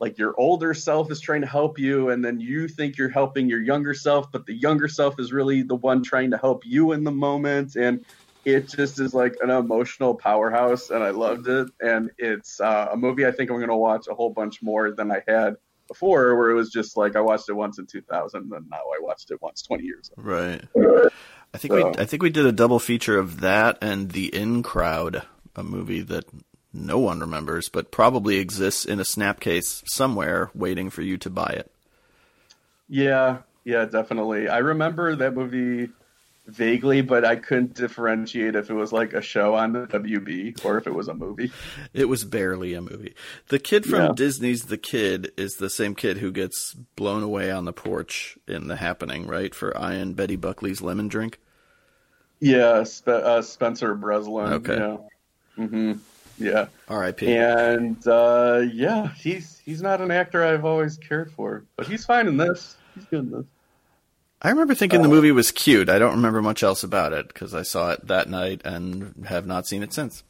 like 0.00 0.18
your 0.18 0.34
older 0.38 0.74
self 0.74 1.10
is 1.10 1.20
trying 1.20 1.40
to 1.40 1.46
help 1.46 1.78
you 1.78 2.10
and 2.10 2.24
then 2.24 2.40
you 2.40 2.68
think 2.68 2.96
you're 2.96 3.08
helping 3.08 3.48
your 3.48 3.60
younger 3.60 3.94
self 3.94 4.30
but 4.32 4.46
the 4.46 4.54
younger 4.54 4.88
self 4.88 5.18
is 5.18 5.32
really 5.32 5.62
the 5.62 5.74
one 5.74 6.02
trying 6.02 6.30
to 6.30 6.38
help 6.38 6.64
you 6.64 6.92
in 6.92 7.04
the 7.04 7.10
moment 7.10 7.76
and 7.76 8.04
it 8.44 8.68
just 8.68 9.00
is 9.00 9.12
like 9.12 9.36
an 9.42 9.50
emotional 9.50 10.14
powerhouse 10.14 10.90
and 10.90 11.02
i 11.02 11.10
loved 11.10 11.48
it 11.48 11.68
and 11.80 12.10
it's 12.18 12.60
uh, 12.60 12.88
a 12.92 12.96
movie 12.96 13.26
i 13.26 13.32
think 13.32 13.50
i'm 13.50 13.56
going 13.56 13.68
to 13.68 13.76
watch 13.76 14.06
a 14.08 14.14
whole 14.14 14.30
bunch 14.30 14.62
more 14.62 14.90
than 14.92 15.10
i 15.10 15.20
had 15.26 15.56
before 15.88 16.36
where 16.36 16.50
it 16.50 16.54
was 16.54 16.70
just 16.70 16.96
like 16.96 17.16
i 17.16 17.20
watched 17.20 17.48
it 17.48 17.54
once 17.54 17.78
in 17.78 17.86
2000 17.86 18.52
and 18.52 18.70
now 18.70 18.76
i 18.76 18.98
watched 19.00 19.30
it 19.30 19.40
once 19.42 19.62
20 19.62 19.84
years 19.84 20.10
ago 20.10 20.22
Right. 20.22 20.62
I 21.54 21.56
think 21.58 21.72
So- 21.72 21.76
we 21.76 21.98
I 21.98 22.04
think 22.04 22.22
we 22.22 22.28
did 22.30 22.44
a 22.46 22.52
double 22.52 22.78
feature 22.78 23.18
of 23.18 23.40
that 23.40 23.78
and 23.80 24.10
The 24.10 24.26
In 24.34 24.62
Crowd, 24.62 25.22
a 25.56 25.64
movie 25.64 26.02
that 26.02 26.26
no 26.72 26.98
one 26.98 27.20
remembers 27.20 27.68
but 27.68 27.90
probably 27.90 28.38
exists 28.38 28.84
in 28.84 29.00
a 29.00 29.04
snapcase 29.04 29.82
somewhere 29.86 30.50
waiting 30.54 30.90
for 30.90 31.02
you 31.02 31.16
to 31.18 31.30
buy 31.30 31.54
it. 31.56 31.70
Yeah, 32.88 33.38
yeah, 33.64 33.84
definitely. 33.84 34.48
I 34.48 34.58
remember 34.58 35.14
that 35.16 35.34
movie 35.34 35.90
vaguely, 36.46 37.02
but 37.02 37.24
I 37.26 37.36
couldn't 37.36 37.74
differentiate 37.74 38.54
if 38.56 38.70
it 38.70 38.74
was 38.74 38.90
like 38.92 39.12
a 39.12 39.20
show 39.20 39.54
on 39.54 39.72
the 39.74 39.86
WB 39.86 40.64
or 40.64 40.78
if 40.78 40.86
it 40.86 40.94
was 40.94 41.08
a 41.08 41.14
movie. 41.14 41.52
It 41.92 42.06
was 42.06 42.24
barely 42.24 42.72
a 42.72 42.80
movie. 42.80 43.14
The 43.48 43.58
kid 43.58 43.84
from 43.84 44.00
Yeah. 44.00 44.12
Disney's 44.14 44.64
The 44.64 44.78
Kid 44.78 45.32
is 45.36 45.52
the 45.54 45.68
same 45.68 45.94
kid 45.94 46.18
who 46.18 46.32
gets 46.32 46.74
blown 46.96 47.22
away 47.22 47.50
on 47.50 47.66
the 47.66 47.72
porch 47.74 48.38
in 48.46 48.68
The 48.68 48.76
Happening, 48.76 49.26
right? 49.26 49.54
For 49.54 49.76
Ian 49.78 50.14
Betty 50.14 50.36
Buckley's 50.36 50.80
lemon 50.80 51.08
drink. 51.08 51.38
Yeah, 52.40 52.84
Spe- 52.84 53.08
uh, 53.08 53.42
Spencer 53.42 53.94
Breslin. 53.94 54.52
Okay. 54.54 54.76
Yeah. 54.78 54.96
hmm 55.66 55.92
Yeah. 56.38 56.66
R.I.P. 56.88 57.34
And 57.36 58.06
uh, 58.06 58.62
yeah, 58.72 59.12
he's 59.14 59.58
he's 59.58 59.82
not 59.82 60.00
an 60.00 60.10
actor 60.10 60.44
I've 60.44 60.64
always 60.64 60.96
cared 60.96 61.32
for, 61.32 61.64
but 61.76 61.86
he's 61.86 62.04
fine 62.04 62.26
in 62.28 62.36
this. 62.36 62.76
He's 62.94 63.04
good 63.06 63.20
in 63.24 63.30
this. 63.30 63.44
I 64.40 64.50
remember 64.50 64.74
thinking 64.74 65.02
the 65.02 65.08
movie 65.08 65.32
was 65.32 65.50
cute. 65.50 65.88
I 65.88 65.98
don't 65.98 66.14
remember 66.14 66.40
much 66.40 66.62
else 66.62 66.84
about 66.84 67.12
it 67.12 67.26
because 67.28 67.54
I 67.54 67.62
saw 67.62 67.90
it 67.90 68.06
that 68.06 68.28
night 68.28 68.62
and 68.64 69.26
have 69.26 69.46
not 69.46 69.66
seen 69.66 69.82
it 69.82 69.92
since. 69.92 70.22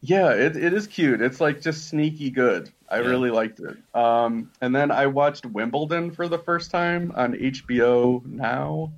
Yeah, 0.00 0.30
it, 0.32 0.56
it 0.56 0.72
is 0.72 0.86
cute. 0.86 1.20
It's 1.20 1.38
like 1.40 1.60
just 1.60 1.88
sneaky 1.88 2.30
good. 2.30 2.70
I 2.88 3.00
Yeah. 3.00 3.08
really 3.08 3.30
liked 3.30 3.60
it. 3.60 3.76
Um, 3.94 4.50
and 4.62 4.74
then 4.74 4.90
I 4.90 5.06
watched 5.08 5.44
Wimbledon 5.44 6.12
for 6.12 6.28
the 6.28 6.38
first 6.38 6.70
time 6.70 7.12
on 7.14 7.34
HBO 7.34 8.24
Now. 8.24 8.92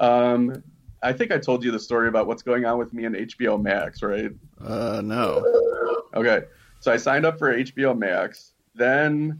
Um, 0.00 0.62
I 1.02 1.12
think 1.12 1.30
I 1.30 1.38
told 1.38 1.62
you 1.62 1.70
the 1.70 1.78
story 1.78 2.08
about 2.08 2.26
what's 2.26 2.42
going 2.42 2.64
on 2.64 2.78
with 2.78 2.92
me 2.92 3.04
and 3.04 3.14
HBO 3.14 3.60
Max, 3.62 4.02
right? 4.02 4.32
Uh, 4.64 5.00
no. 5.04 5.44
Okay, 6.16 6.44
so 6.80 6.90
I 6.90 6.96
signed 6.96 7.26
up 7.26 7.38
for 7.38 7.54
HBO 7.54 7.96
Max. 7.96 8.52
Then 8.74 9.38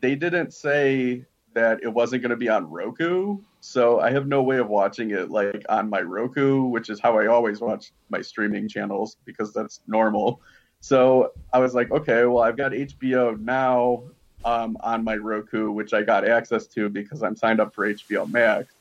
they 0.00 0.14
didn't 0.14 0.52
say 0.52 1.24
that 1.54 1.82
it 1.82 1.88
wasn't 1.88 2.22
going 2.22 2.30
to 2.30 2.36
be 2.36 2.48
on 2.48 2.70
Roku, 2.70 3.38
So 3.60 4.00
I 4.00 4.10
have 4.10 4.26
no 4.26 4.42
way 4.42 4.58
of 4.58 4.68
watching 4.68 5.10
it 5.10 5.30
like 5.30 5.64
on 5.68 5.90
my 5.90 6.00
Roku, 6.00 6.64
which 6.64 6.90
is 6.90 7.00
how 7.00 7.18
I 7.18 7.26
always 7.26 7.60
watch 7.60 7.92
my 8.08 8.22
streaming 8.22 8.68
channels 8.68 9.16
because 9.24 9.52
that's 9.52 9.80
normal. 9.86 10.40
So 10.80 11.32
I 11.52 11.58
was 11.58 11.74
like, 11.74 11.90
okay, 11.90 12.24
well, 12.24 12.42
I've 12.42 12.56
got 12.56 12.72
HBO 12.72 13.38
now 13.38 14.04
um, 14.44 14.76
on 14.80 15.04
my 15.04 15.16
Roku, 15.16 15.70
which 15.70 15.92
I 15.92 16.02
got 16.02 16.26
access 16.26 16.66
to 16.68 16.88
because 16.88 17.22
I'm 17.22 17.36
signed 17.36 17.60
up 17.60 17.74
for 17.74 17.86
HBO 17.86 18.30
Max. 18.30 18.74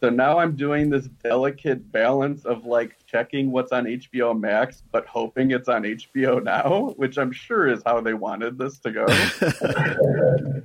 So 0.00 0.10
now 0.10 0.38
I'm 0.38 0.54
doing 0.54 0.90
this 0.90 1.08
delicate 1.24 1.90
balance 1.90 2.44
of 2.44 2.64
like 2.64 2.96
checking 3.06 3.50
what's 3.50 3.72
on 3.72 3.84
HBO 3.84 4.38
Max, 4.38 4.84
but 4.92 5.06
hoping 5.06 5.50
it's 5.50 5.68
on 5.68 5.82
HBO 5.82 6.42
now, 6.42 6.94
which 6.96 7.18
I'm 7.18 7.32
sure 7.32 7.66
is 7.66 7.82
how 7.84 8.00
they 8.00 8.14
wanted 8.14 8.58
this 8.58 8.78
to 8.80 8.92
go. 8.92 9.06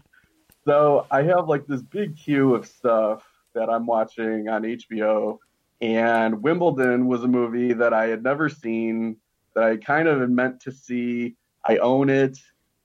so 0.66 1.08
I 1.10 1.24
have 1.24 1.48
like 1.48 1.66
this 1.66 1.82
big 1.82 2.16
queue 2.16 2.54
of 2.54 2.68
stuff 2.68 3.24
that 3.56 3.70
I'm 3.72 3.88
watching 3.88 4.50
on 4.50 4.64
HBO. 4.64 5.40
And 5.82 6.44
Wimbledon 6.44 7.08
was 7.08 7.24
a 7.24 7.28
movie 7.28 7.74
that 7.74 7.92
I 7.92 8.08
had 8.08 8.24
never 8.24 8.50
seen, 8.50 9.18
that 9.56 9.64
I 9.64 9.78
kind 9.78 10.08
of 10.08 10.30
meant 10.30 10.62
to 10.62 10.72
see. 10.72 11.36
I 11.66 11.78
own 11.78 12.10
it 12.10 12.38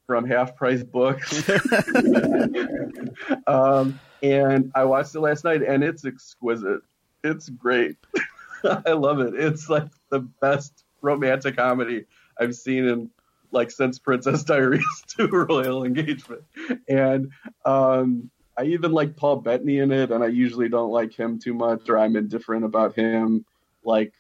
from 0.07 0.26
Half 0.26 0.57
Price 0.57 0.83
Books. 0.83 1.47
um, 3.47 4.00
and 4.23 4.73
I 4.75 4.85
watched 4.85 5.15
it 5.15 5.21
last 5.21 5.45
night, 5.45 5.63
and 5.63 5.83
it's 5.83 6.05
exquisite. 6.05 6.81
It's 7.25 7.49
great. 7.49 7.97
I 8.65 8.93
love 8.93 9.21
it. 9.21 9.35
It's 9.35 9.69
like 9.69 9.89
the 10.11 10.21
best 10.21 10.85
romantic 11.01 11.57
comedy 11.57 12.07
I've 12.39 12.55
seen 12.55 12.87
in 12.87 13.11
like 13.51 13.71
since 13.71 13.99
Princess 13.99 14.45
Diaries 14.45 14.85
to 15.17 15.29
Royal 15.29 15.85
Engagement. 15.85 16.43
And 16.89 17.31
um, 17.65 18.31
I 18.57 18.65
even 18.65 18.93
like 18.93 19.17
Paul 19.17 19.37
Bettany 19.37 19.79
in 19.79 19.93
it, 19.93 20.11
and 20.11 20.23
I 20.23 20.29
usually 20.29 20.69
don't 20.69 20.91
like 20.91 21.13
him 21.13 21.39
too 21.39 21.55
much, 21.55 21.89
or 21.89 21.99
I'm 21.99 22.17
indifferent 22.17 22.65
about 22.65 22.95
him. 22.95 23.45
Like 23.85 24.13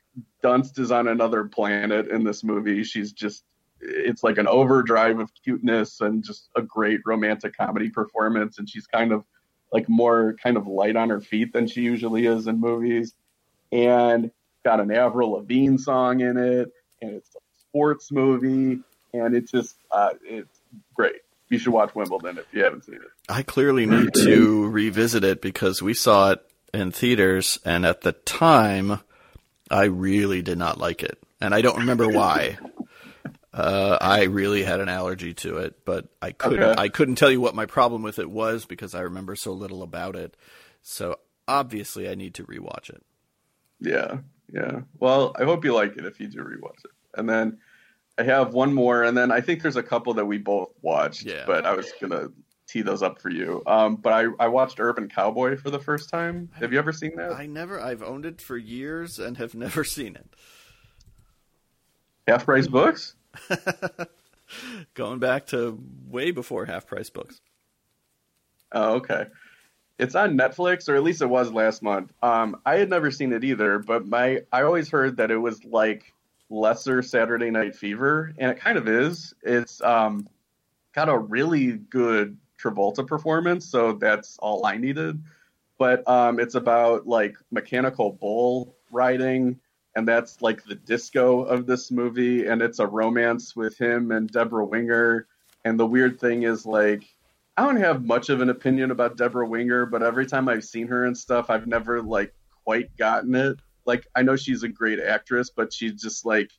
Dunst 0.42 0.78
is 0.78 0.90
on 0.90 1.08
another 1.08 1.44
planet 1.44 2.08
in 2.08 2.24
this 2.24 2.44
movie. 2.44 2.84
She's 2.84 3.12
just 3.12 3.44
it's 3.80 4.24
like 4.24 4.38
an 4.38 4.48
overdrive 4.48 5.20
of 5.20 5.30
cuteness 5.44 6.00
and 6.00 6.24
just 6.24 6.48
a 6.56 6.62
great 6.62 7.00
romantic 7.04 7.56
comedy 7.56 7.90
performance, 7.90 8.58
and 8.58 8.68
she's 8.68 8.86
kind 8.86 9.12
of 9.12 9.24
like 9.72 9.88
more 9.88 10.34
kind 10.42 10.56
of 10.56 10.66
light 10.66 10.96
on 10.96 11.10
her 11.10 11.20
feet 11.20 11.52
than 11.52 11.66
she 11.66 11.82
usually 11.82 12.26
is 12.26 12.46
in 12.46 12.60
movies. 12.60 13.14
And 13.70 14.30
got 14.64 14.80
an 14.80 14.90
Avril 14.90 15.32
Lavigne 15.32 15.76
song 15.76 16.20
in 16.20 16.36
it, 16.36 16.72
and 17.02 17.12
it's 17.12 17.30
a 17.34 17.38
sports 17.60 18.10
movie, 18.10 18.80
and 19.12 19.34
it's 19.34 19.50
just 19.50 19.76
uh, 19.90 20.10
it's 20.22 20.60
great 20.94 21.20
you 21.48 21.58
should 21.58 21.72
watch 21.72 21.94
Wimbledon 21.94 22.38
if 22.38 22.46
you 22.52 22.62
haven't 22.62 22.84
seen 22.84 22.96
it. 22.96 23.10
I 23.28 23.42
clearly 23.42 23.86
need 23.86 24.14
to 24.14 24.68
revisit 24.68 25.24
it 25.24 25.40
because 25.40 25.82
we 25.82 25.94
saw 25.94 26.32
it 26.32 26.40
in 26.72 26.92
theaters, 26.92 27.58
and 27.64 27.86
at 27.86 28.02
the 28.02 28.12
time, 28.12 29.00
I 29.70 29.84
really 29.84 30.42
did 30.42 30.58
not 30.58 30.78
like 30.78 31.02
it, 31.02 31.18
and 31.40 31.54
I 31.54 31.62
don't 31.62 31.78
remember 31.78 32.08
why. 32.08 32.58
Uh, 33.58 33.98
I 34.00 34.24
really 34.24 34.62
had 34.62 34.78
an 34.78 34.88
allergy 34.88 35.34
to 35.34 35.58
it, 35.58 35.84
but 35.84 36.06
I 36.22 36.30
couldn't. 36.30 36.62
Okay. 36.62 36.80
I 36.80 36.88
couldn't 36.88 37.16
tell 37.16 37.30
you 37.30 37.40
what 37.40 37.56
my 37.56 37.66
problem 37.66 38.02
with 38.02 38.20
it 38.20 38.30
was 38.30 38.64
because 38.64 38.94
I 38.94 39.00
remember 39.00 39.34
so 39.34 39.52
little 39.52 39.82
about 39.82 40.14
it. 40.14 40.36
So 40.80 41.16
obviously, 41.48 42.08
I 42.08 42.14
need 42.14 42.34
to 42.34 42.44
rewatch 42.44 42.88
it. 42.88 43.02
Yeah, 43.80 44.18
yeah. 44.52 44.82
Well, 45.00 45.34
I 45.36 45.42
hope 45.42 45.64
you 45.64 45.74
like 45.74 45.96
it 45.96 46.04
if 46.04 46.20
you 46.20 46.28
do 46.28 46.38
rewatch 46.38 46.84
it, 46.84 46.92
and 47.16 47.28
then 47.28 47.58
I 48.16 48.22
have 48.22 48.54
one 48.54 48.72
more, 48.72 49.02
and 49.02 49.16
then 49.16 49.32
I 49.32 49.40
think 49.40 49.62
there's 49.62 49.76
a 49.76 49.82
couple 49.82 50.14
that 50.14 50.24
we 50.24 50.38
both 50.38 50.70
watched. 50.80 51.24
Yeah. 51.24 51.42
But 51.44 51.66
I 51.66 51.74
was 51.74 51.90
gonna 52.00 52.28
tee 52.68 52.82
those 52.82 53.02
up 53.02 53.20
for 53.20 53.30
you. 53.30 53.64
Um, 53.66 53.96
but 53.96 54.12
I, 54.12 54.26
I 54.38 54.46
watched 54.46 54.78
Urban 54.78 55.08
Cowboy 55.08 55.56
for 55.56 55.70
the 55.70 55.80
first 55.80 56.10
time. 56.10 56.48
Have 56.60 56.72
you 56.72 56.78
ever 56.78 56.92
seen 56.92 57.16
that? 57.16 57.32
I 57.32 57.46
never. 57.46 57.80
I've 57.80 58.04
owned 58.04 58.24
it 58.24 58.40
for 58.40 58.56
years 58.56 59.18
and 59.18 59.36
have 59.36 59.54
never 59.56 59.82
seen 59.82 60.14
it. 60.14 60.28
Half 62.28 62.44
Price 62.44 62.68
Books. 62.68 63.16
Going 64.94 65.18
back 65.18 65.46
to 65.48 65.78
way 66.08 66.30
before 66.30 66.64
Half 66.64 66.86
Price 66.86 67.10
Books. 67.10 67.40
Oh, 68.72 68.94
okay. 68.96 69.26
It's 69.98 70.14
on 70.14 70.38
Netflix, 70.38 70.88
or 70.88 70.94
at 70.94 71.02
least 71.02 71.22
it 71.22 71.26
was 71.26 71.52
last 71.52 71.82
month. 71.82 72.12
Um, 72.22 72.60
I 72.64 72.76
had 72.76 72.88
never 72.88 73.10
seen 73.10 73.32
it 73.32 73.44
either, 73.44 73.78
but 73.78 74.06
my 74.06 74.42
I 74.52 74.62
always 74.62 74.90
heard 74.90 75.16
that 75.16 75.30
it 75.30 75.36
was 75.36 75.64
like 75.64 76.12
lesser 76.50 77.02
Saturday 77.02 77.50
Night 77.50 77.74
Fever, 77.74 78.32
and 78.38 78.50
it 78.50 78.58
kind 78.58 78.78
of 78.78 78.88
is. 78.88 79.34
It's 79.42 79.82
um, 79.82 80.28
got 80.94 81.08
a 81.08 81.18
really 81.18 81.72
good 81.72 82.36
Travolta 82.62 83.06
performance, 83.06 83.66
so 83.66 83.92
that's 83.92 84.38
all 84.38 84.64
I 84.66 84.76
needed. 84.76 85.20
But 85.78 86.06
um, 86.08 86.40
it's 86.40 86.54
about 86.54 87.06
like 87.06 87.36
mechanical 87.50 88.12
bull 88.12 88.74
riding, 88.90 89.58
and 89.96 90.06
that's 90.06 90.40
like 90.42 90.64
the 90.64 90.74
disco 90.74 91.42
of 91.42 91.66
this 91.66 91.90
movie, 91.90 92.46
and 92.46 92.62
it's 92.62 92.78
a 92.78 92.86
romance 92.86 93.56
with 93.56 93.78
him 93.78 94.10
and 94.10 94.30
Debra 94.30 94.64
Winger. 94.64 95.26
And 95.64 95.78
the 95.78 95.86
weird 95.86 96.20
thing 96.20 96.44
is 96.44 96.64
like 96.64 97.04
I 97.56 97.64
don't 97.64 97.76
have 97.76 98.04
much 98.04 98.28
of 98.28 98.40
an 98.40 98.50
opinion 98.50 98.90
about 98.90 99.16
Debra 99.16 99.46
Winger, 99.46 99.86
but 99.86 100.02
every 100.02 100.26
time 100.26 100.48
I've 100.48 100.64
seen 100.64 100.86
her 100.88 101.04
and 101.04 101.16
stuff, 101.16 101.50
I've 101.50 101.66
never 101.66 102.00
like 102.02 102.32
quite 102.64 102.96
gotten 102.96 103.34
it 103.34 103.58
like 103.88 104.06
I 104.14 104.22
know 104.22 104.36
she's 104.36 104.62
a 104.62 104.68
great 104.68 105.00
actress, 105.00 105.50
but 105.50 105.72
she 105.72 105.90
just 105.90 106.24
like 106.24 106.52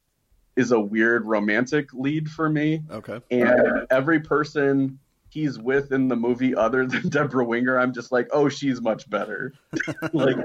is 0.58 0.74
a 0.74 0.80
weird 0.80 1.26
romantic 1.26 1.94
lead 1.94 2.30
for 2.30 2.50
me. 2.50 2.82
Okay. 2.92 3.22
And 3.32 3.88
every 3.92 4.20
person 4.20 5.00
he's 5.30 5.60
with 5.60 5.94
in 5.94 6.08
the 6.08 6.16
movie 6.16 6.56
other 6.56 6.88
than 6.88 7.08
Debra 7.10 7.46
Winger, 7.46 7.80
I'm 7.80 7.94
just 7.94 8.12
like, 8.12 8.28
oh, 8.34 8.50
she's 8.50 8.82
much 8.82 9.08
better. 9.10 9.54
like, 10.12 10.36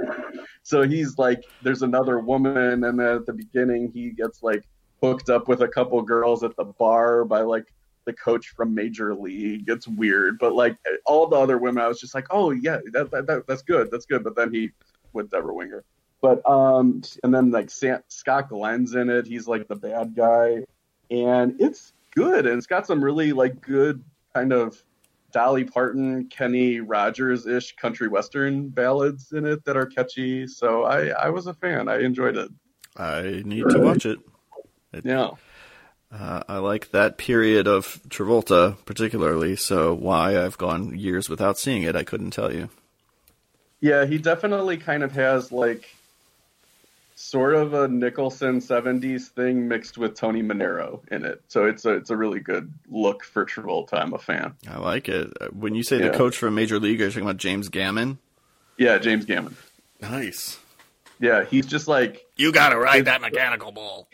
so 0.65 0.83
he's 0.83 1.19
like, 1.19 1.45
there's 1.63 1.83
another 1.83 2.19
woman, 2.19 2.85
and 2.85 2.99
then 2.99 3.01
at 3.01 3.27
the 3.27 3.35
beginning 3.35 3.93
he 3.93 4.11
gets 4.11 4.43
like 4.43 4.65
hooked 5.03 5.29
up 5.29 5.47
with 5.47 5.61
a 5.61 5.69
couple 5.69 6.01
girls 6.01 6.43
at 6.43 6.57
the 6.57 6.65
bar 6.65 7.25
by 7.27 7.43
like 7.43 7.73
the 8.07 8.15
coach 8.15 8.49
from 8.49 8.75
Major 8.75 9.15
League. 9.15 9.65
It's 9.69 9.87
weird, 9.87 10.39
but 10.39 10.55
like 10.55 10.77
all 11.05 11.27
the 11.27 11.37
other 11.37 11.59
women, 11.59 11.85
I 11.85 11.89
was 11.89 12.01
just 12.01 12.15
like, 12.15 12.27
oh 12.31 12.51
yeah, 12.51 12.79
that, 12.93 13.11
that, 13.11 13.27
that 13.27 13.47
that's 13.47 13.63
good, 13.63 13.91
that's 13.91 14.07
good. 14.07 14.25
But 14.25 14.37
then 14.37 14.53
he 14.53 14.71
with 15.13 15.31
Debra 15.31 15.55
Winger. 15.55 15.85
But 16.23 16.49
um, 16.49 17.03
and 17.23 17.35
then 17.35 17.51
like 17.51 17.69
Sam, 17.69 18.03
Scott 18.09 18.49
Glenn's 18.49 18.95
in 18.95 19.11
it. 19.11 19.27
He's 19.27 19.47
like 19.47 19.69
the 19.69 19.77
bad 19.77 20.17
guy, 20.17 20.65
and 21.11 21.61
it's 21.61 21.93
good. 22.15 22.47
And 22.47 22.57
it's 22.57 22.67
got 22.67 22.87
some 22.87 23.05
really 23.05 23.33
like 23.35 23.61
good 23.61 24.03
kind 24.35 24.55
of 24.55 24.83
Dolly 25.35 25.65
Parton, 25.65 26.27
Kenny 26.29 26.79
Rogers 26.79 27.45
ish 27.45 27.75
country 27.75 28.07
western 28.07 28.69
ballads 28.69 29.33
in 29.33 29.45
it 29.45 29.65
that 29.65 29.77
are 29.77 29.85
catchy. 29.85 30.47
So 30.47 30.85
I 30.85 31.09
I 31.09 31.31
was 31.31 31.49
a 31.49 31.55
fan. 31.55 31.89
I 31.89 32.03
enjoyed 32.03 32.37
it. 32.37 32.51
I 32.97 33.43
need 33.45 33.69
to 33.69 33.81
watch 33.81 34.07
it. 34.07 34.21
it 34.93 35.05
yeah. 35.05 35.31
Uh, 36.13 36.45
I 36.49 36.59
like 36.59 36.93
that 36.93 37.19
period 37.19 37.67
of 37.67 38.01
Travolta 38.09 38.77
particularly, 38.85 39.57
so 39.57 39.93
why 39.93 40.41
I've 40.41 40.57
gone 40.57 40.97
years 40.97 41.29
without 41.29 41.59
seeing 41.59 41.83
it, 41.83 41.97
I 41.97 42.05
couldn't 42.05 42.31
tell 42.31 42.55
you. 42.55 42.71
Yeah, 43.81 44.07
he 44.07 44.19
definitely 44.19 44.77
kind 44.77 45.03
of 45.03 45.11
has 45.13 45.51
like 45.51 45.93
sort 47.15 47.55
of 47.55 47.75
a 47.75 47.89
Nicholson 47.89 48.61
'70s 48.61 49.29
thing 49.29 49.69
mixed 49.69 49.99
with 49.99 50.15
Tony 50.15 50.43
Manero 50.43 51.01
in 51.11 51.25
it. 51.25 51.43
So 51.49 51.67
it's 51.67 51.85
a 51.85 51.95
it's 51.95 52.11
a 52.11 52.17
really 52.17 52.41
good 52.41 52.73
look 52.89 53.25
for 53.25 53.45
Travolta. 53.45 53.95
I'm 53.95 54.15
a 54.15 54.19
fan. 54.19 54.55
I 54.69 54.79
like 54.79 55.09
it. 55.09 55.33
Uh, 55.41 55.47
when 55.49 55.75
you 55.75 55.83
say 55.83 55.99
yeah. 55.99 56.09
the 56.09 56.17
coach 56.17 56.37
from 56.37 56.55
Major 56.55 56.79
League, 56.79 57.01
are 57.01 57.05
you 57.05 57.11
talking 57.11 57.23
about 57.23 57.37
James 57.37 57.69
Gammon? 57.69 58.19
Yeah, 58.77 58.99
James 58.99 59.25
Gammon. 59.25 59.57
Nice. 60.01 60.59
Yeah, 61.21 61.45
he's 61.45 61.67
just 61.67 61.89
like 61.89 62.27
you 62.37 62.53
got 62.53 62.71
to 62.71 62.79
ride 62.79 63.07
that 63.07 63.21
mechanical 63.21 63.73
bull. 63.73 64.09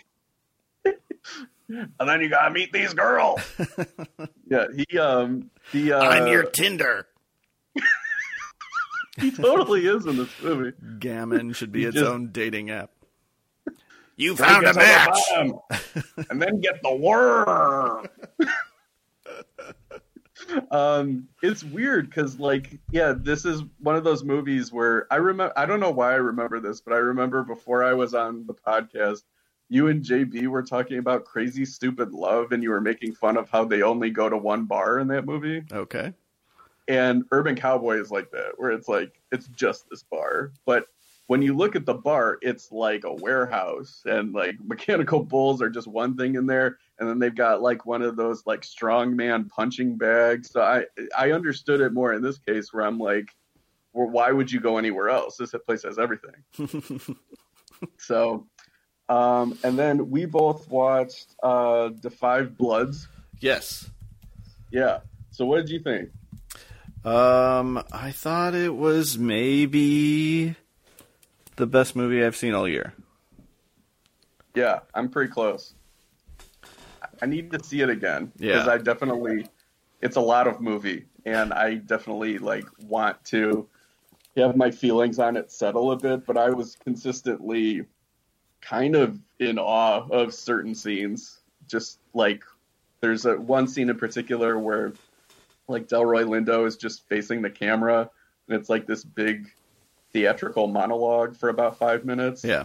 and 0.85 2.09
then 2.09 2.21
you 2.21 2.29
gotta 2.29 2.51
meet 2.51 2.73
these 2.73 2.95
girls. 2.95 3.41
yeah, 4.49 4.67
he 4.77 4.99
um 4.99 5.51
the 5.73 5.93
uh, 5.93 6.01
I'm 6.01 6.27
your 6.27 6.45
Tinder. 6.45 7.07
He 9.21 9.31
totally 9.31 9.87
is 9.87 10.07
in 10.07 10.17
this 10.17 10.31
movie. 10.43 10.77
Gammon 10.99 11.53
should 11.53 11.73
be 11.73 11.85
its 11.85 11.95
just, 11.95 12.07
own 12.07 12.29
dating 12.29 12.71
app. 12.71 12.91
You 14.17 14.37
found 14.37 14.67
a 14.67 14.75
match, 14.75 15.19
and 16.29 16.43
then 16.43 16.61
get 16.61 16.83
the 16.83 16.95
worm. 16.95 18.07
um, 20.71 21.29
it's 21.43 21.65
weird 21.65 22.11
because, 22.11 22.39
like, 22.39 22.79
yeah, 22.91 23.15
this 23.17 23.47
is 23.47 23.63
one 23.79 23.97
of 23.97 24.05
those 24.05 24.23
movies 24.23 24.73
where 24.73 25.07
I 25.11 25.17
remember. 25.17 25.53
I 25.57 25.65
don't 25.65 25.81
know 25.81 25.91
why 25.91 26.13
I 26.13 26.17
remember 26.17 26.61
this, 26.61 26.81
but 26.81 26.93
I 26.93 26.99
remember 26.99 27.43
before 27.43 27.83
I 27.83 27.95
was 27.95 28.13
on 28.13 28.47
the 28.47 28.55
podcast, 28.55 29.23
you 29.71 29.89
and 29.89 30.05
JB 30.05 30.49
were 30.49 30.63
talking 30.63 30.99
about 30.99 31.25
Crazy 31.25 31.65
Stupid 31.65 32.13
Love, 32.13 32.53
and 32.53 32.63
you 32.63 32.71
were 32.71 32.81
making 32.81 33.15
fun 33.15 33.37
of 33.37 33.49
how 33.49 33.65
they 33.65 33.83
only 33.83 34.11
go 34.11 34.29
to 34.29 34.37
one 34.37 34.65
bar 34.65 34.99
in 34.99 35.09
that 35.09 35.25
movie. 35.25 35.63
Okay. 35.73 36.13
And 36.91 37.25
Urban 37.31 37.55
Cowboy 37.55 38.01
is 38.01 38.11
like 38.11 38.33
that, 38.33 38.55
where 38.57 38.73
it's 38.73 38.89
like 38.89 39.21
it's 39.31 39.47
just 39.47 39.89
this 39.89 40.03
bar, 40.03 40.51
but 40.67 40.87
when 41.29 41.41
you 41.41 41.55
look 41.55 41.77
at 41.77 41.87
the 41.87 41.95
bar, 41.95 42.39
it's 42.43 42.73
like 42.73 43.05
a 43.05 43.15
warehouse, 43.15 44.03
and 44.07 44.35
like 44.35 44.57
mechanical 44.65 45.23
bulls 45.23 45.63
are 45.63 45.71
just 45.71 45.87
one 45.87 46.17
thing 46.17 46.35
in 46.35 46.47
there, 46.47 46.79
and 46.99 47.09
then 47.09 47.21
they've 47.21 47.33
got 47.33 47.63
like 47.63 47.87
one 47.87 48.03
of 48.03 48.17
those 48.17 48.45
like 48.45 48.63
strongman 48.63 49.49
punching 49.49 49.99
bags. 49.99 50.51
So 50.51 50.63
I 50.63 50.87
I 51.17 51.31
understood 51.31 51.81
it 51.81 51.93
more 51.93 52.13
in 52.13 52.23
this 52.23 52.39
case, 52.39 52.73
where 52.73 52.85
I'm 52.85 52.99
like, 52.99 53.29
well, 53.93 54.11
why 54.11 54.33
would 54.33 54.51
you 54.51 54.59
go 54.59 54.77
anywhere 54.77 55.11
else? 55.11 55.37
This 55.37 55.55
place 55.65 55.85
has 55.85 55.97
everything. 55.97 56.43
so, 57.99 58.49
um, 59.09 59.57
and 59.63 59.79
then 59.79 60.11
we 60.11 60.25
both 60.25 60.69
watched 60.69 61.37
uh, 61.41 61.91
Da 61.91 62.11
5 62.11 62.59
Bloods. 62.59 63.07
Yes. 63.39 63.89
Yeah. 64.73 64.99
So 65.31 65.47
what 65.47 65.59
did 65.59 65.71
you 65.71 65.79
think? 65.79 66.11
Um, 67.05 67.83
I 67.93 68.11
thought 68.11 68.55
it 68.55 68.75
was 68.75 69.19
maybe 69.19 70.55
the 71.57 71.67
best 71.67 71.97
movie 71.97 72.23
I've 72.25 72.37
seen 72.37 72.55
all 72.55 72.69
year. 72.69 72.93
Yeah, 74.55 74.81
I'm 74.95 75.09
pretty 75.09 75.33
close. 75.33 75.75
I 77.23 77.27
need 77.27 77.51
to 77.53 77.63
see 77.63 77.81
it 77.81 77.91
again 77.91 78.33
Yeah. 78.39 78.55
because 78.55 78.69
I 78.69 78.79
definitely 78.79 79.47
it's 80.01 80.17
a 80.17 80.21
lot 80.21 80.47
of 80.47 80.61
movie 80.61 81.05
and 81.27 81.53
I 81.53 81.75
definitely 81.75 82.39
like 82.39 82.65
want 82.83 83.23
to 83.27 83.69
have 84.37 84.57
my 84.57 84.71
feelings 84.71 85.19
on 85.19 85.37
it 85.37 85.51
settle 85.51 85.93
a 85.93 85.97
bit, 85.97 86.25
but 86.27 86.37
I 86.39 86.51
was 86.51 86.77
consistently 86.83 87.85
kind 88.63 88.95
of 88.97 89.19
in 89.39 89.59
awe 89.59 90.07
of 90.11 90.33
certain 90.35 90.75
scenes. 90.75 91.41
Just 91.69 91.99
like 92.15 92.43
there's 93.01 93.27
a 93.27 93.37
one 93.37 93.69
scene 93.69 93.91
in 93.91 93.97
particular 93.99 94.59
where 94.59 94.93
like 95.71 95.89
Delroy 95.89 96.25
Lindo 96.25 96.67
is 96.67 96.77
just 96.77 97.09
facing 97.09 97.43
the 97.43 97.51
camera 97.51 98.11
and 98.49 98.59
it's 98.59 98.69
like 98.69 98.87
this 98.87 99.05
big 99.05 99.51
theatrical 100.13 100.67
monologue 100.67 101.37
for 101.37 101.49
about 101.49 101.79
five 101.79 102.05
minutes. 102.05 102.45
Yeah. 102.45 102.65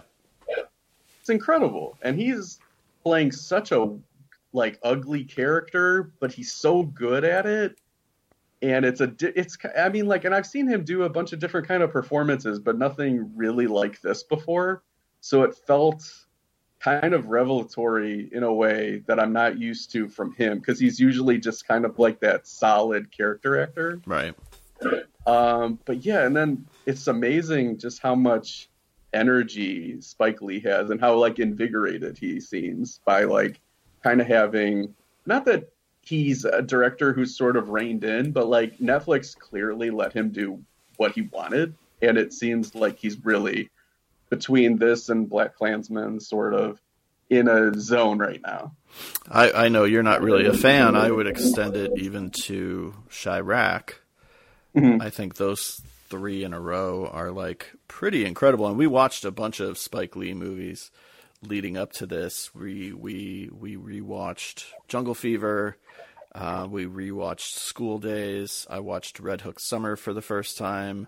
it's 1.19 1.29
incredible. 1.29 1.97
And 2.01 2.19
he's 2.19 2.59
playing 3.03 3.31
such 3.31 3.71
a 3.71 3.95
like 4.51 4.79
ugly 4.83 5.23
character 5.23 6.11
but 6.19 6.31
he's 6.31 6.51
so 6.51 6.83
good 6.83 7.23
at 7.23 7.45
it. 7.45 7.77
And 8.61 8.85
it's 8.85 9.01
a 9.01 9.13
it's 9.19 9.57
i 9.77 9.89
mean 9.89 10.07
like 10.07 10.23
and 10.25 10.33
i've 10.33 10.47
seen 10.47 10.65
him 10.65 10.83
do 10.83 11.03
a 11.03 11.09
bunch 11.09 11.33
of 11.33 11.39
different 11.39 11.67
kind 11.67 11.83
of 11.83 11.91
performances 11.91 12.57
but 12.57 12.77
nothing 12.77 13.31
really 13.35 13.67
like 13.67 14.01
this 14.01 14.23
before. 14.23 14.81
So 15.21 15.43
it 15.43 15.55
felt 15.67 16.03
kind 16.85 17.13
of 17.15 17.27
revelatory 17.29 18.29
in 18.31 18.43
a 18.43 18.53
way 18.53 19.01
that 19.07 19.19
i'm 19.19 19.33
not 19.33 19.57
used 19.57 19.91
to 19.91 20.07
from 20.07 20.31
him 20.35 20.59
because 20.59 20.79
he's 20.79 20.99
usually 20.99 21.39
just 21.39 21.67
kind 21.67 21.83
of 21.83 21.97
like 21.97 22.19
that 22.19 22.45
solid 22.47 23.11
character 23.11 23.59
actor 23.59 23.99
Right. 24.05 24.35
um, 25.25 25.79
but 25.85 26.05
yeah, 26.05 26.25
and 26.25 26.35
then 26.35 26.65
it's 26.85 27.07
amazing 27.07 27.79
just 27.79 28.01
how 28.01 28.13
much 28.13 28.69
energy 29.13 29.99
Spike 30.01 30.41
Lee 30.41 30.59
has 30.59 30.89
and 30.89 30.99
how 30.99 31.15
like 31.15 31.39
invigorated 31.39 32.17
he 32.17 32.39
seems 32.39 32.99
by 33.05 33.23
like 33.23 33.59
kind 34.03 34.21
of 34.21 34.27
having 34.27 34.93
not 35.25 35.45
that 35.45 35.71
he's 36.01 36.45
a 36.45 36.61
director 36.61 37.13
who's 37.13 37.35
sort 37.35 37.55
of 37.57 37.69
reined 37.69 38.03
in, 38.03 38.31
but 38.31 38.47
like 38.47 38.77
Netflix 38.77 39.35
clearly 39.35 39.89
let 39.89 40.13
him 40.13 40.29
do 40.29 40.61
what 40.97 41.13
he 41.13 41.23
wanted, 41.23 41.73
and 42.01 42.17
it 42.17 42.31
seems 42.33 42.75
like 42.75 42.99
he's 42.99 43.23
really 43.25 43.69
between 44.37 44.77
this 44.77 45.09
and 45.09 45.29
BlacKkKlansman 45.29 46.21
sort 46.21 46.53
of 46.53 46.81
in 47.29 47.47
a 47.47 47.73
zone 47.79 48.19
right 48.19 48.41
now. 48.41 48.73
I, 49.29 49.51
I 49.51 49.69
know 49.69 49.83
you're 49.83 50.03
not 50.03 50.21
really 50.21 50.45
a 50.45 50.53
fan. 50.53 50.95
I 50.95 51.09
would 51.09 51.27
extend 51.27 51.75
it 51.75 51.91
even 51.97 52.29
to 52.43 52.93
Chi-Raq. 53.09 53.93
Mhm. 54.75 55.01
I 55.01 55.09
think 55.09 55.35
those 55.35 55.81
three 56.09 56.43
in 56.43 56.53
a 56.53 56.59
row 56.59 57.07
are 57.11 57.31
like 57.31 57.71
pretty 57.87 58.25
incredible. 58.25 58.67
And 58.67 58.77
we 58.77 58.87
watched 58.87 59.25
a 59.25 59.31
bunch 59.31 59.59
of 59.59 59.77
Spike 59.77 60.15
Lee 60.15 60.33
movies 60.33 60.91
leading 61.41 61.77
up 61.77 61.93
to 61.93 62.05
this. 62.05 62.53
We 62.53 62.91
we 62.93 63.49
we 63.51 63.75
rewatched 63.77 64.65
Jungle 64.87 65.15
Fever. 65.15 65.77
Uh, 66.33 66.67
we 66.69 66.85
rewatched 66.85 67.53
School 67.53 67.97
Daze. 67.99 68.67
I 68.69 68.79
watched 68.81 69.19
Red 69.21 69.41
Hook 69.41 69.59
Summer 69.59 69.95
for 69.95 70.13
the 70.13 70.21
first 70.21 70.57
time. 70.57 71.07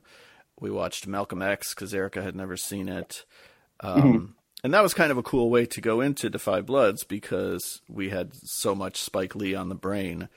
We 0.59 0.71
watched 0.71 1.07
Malcolm 1.07 1.41
X 1.41 1.73
because 1.73 1.93
Erica 1.93 2.21
had 2.21 2.35
never 2.35 2.57
seen 2.57 2.89
it. 2.89 3.25
Um, 3.79 4.35
And 4.63 4.73
that 4.73 4.81
was 4.81 4.95
kind 4.95 5.11
of 5.11 5.17
a 5.17 5.23
cool 5.23 5.49
way 5.49 5.65
to 5.67 5.81
go 5.81 6.01
into 6.01 6.29
Da 6.29 6.39
5 6.39 6.65
Bloods 6.65 7.03
because 7.03 7.81
we 7.87 8.09
had 8.09 8.33
so 8.33 8.73
much 8.73 8.99
Spike 8.99 9.35
Lee 9.35 9.53
on 9.53 9.69
the 9.69 9.75
brain. 9.75 10.29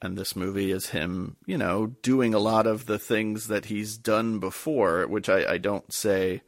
And 0.00 0.16
this 0.16 0.36
movie 0.36 0.70
is 0.70 0.90
him, 0.90 1.36
you 1.46 1.58
know, 1.58 1.86
doing 2.02 2.34
a 2.34 2.38
lot 2.38 2.66
of 2.66 2.86
the 2.86 2.98
things 2.98 3.48
that 3.48 3.66
he's 3.66 3.96
done 3.96 4.38
before, 4.38 5.06
which 5.06 5.28
I, 5.28 5.54
I 5.54 5.58
don't 5.58 5.92
say 5.92 6.42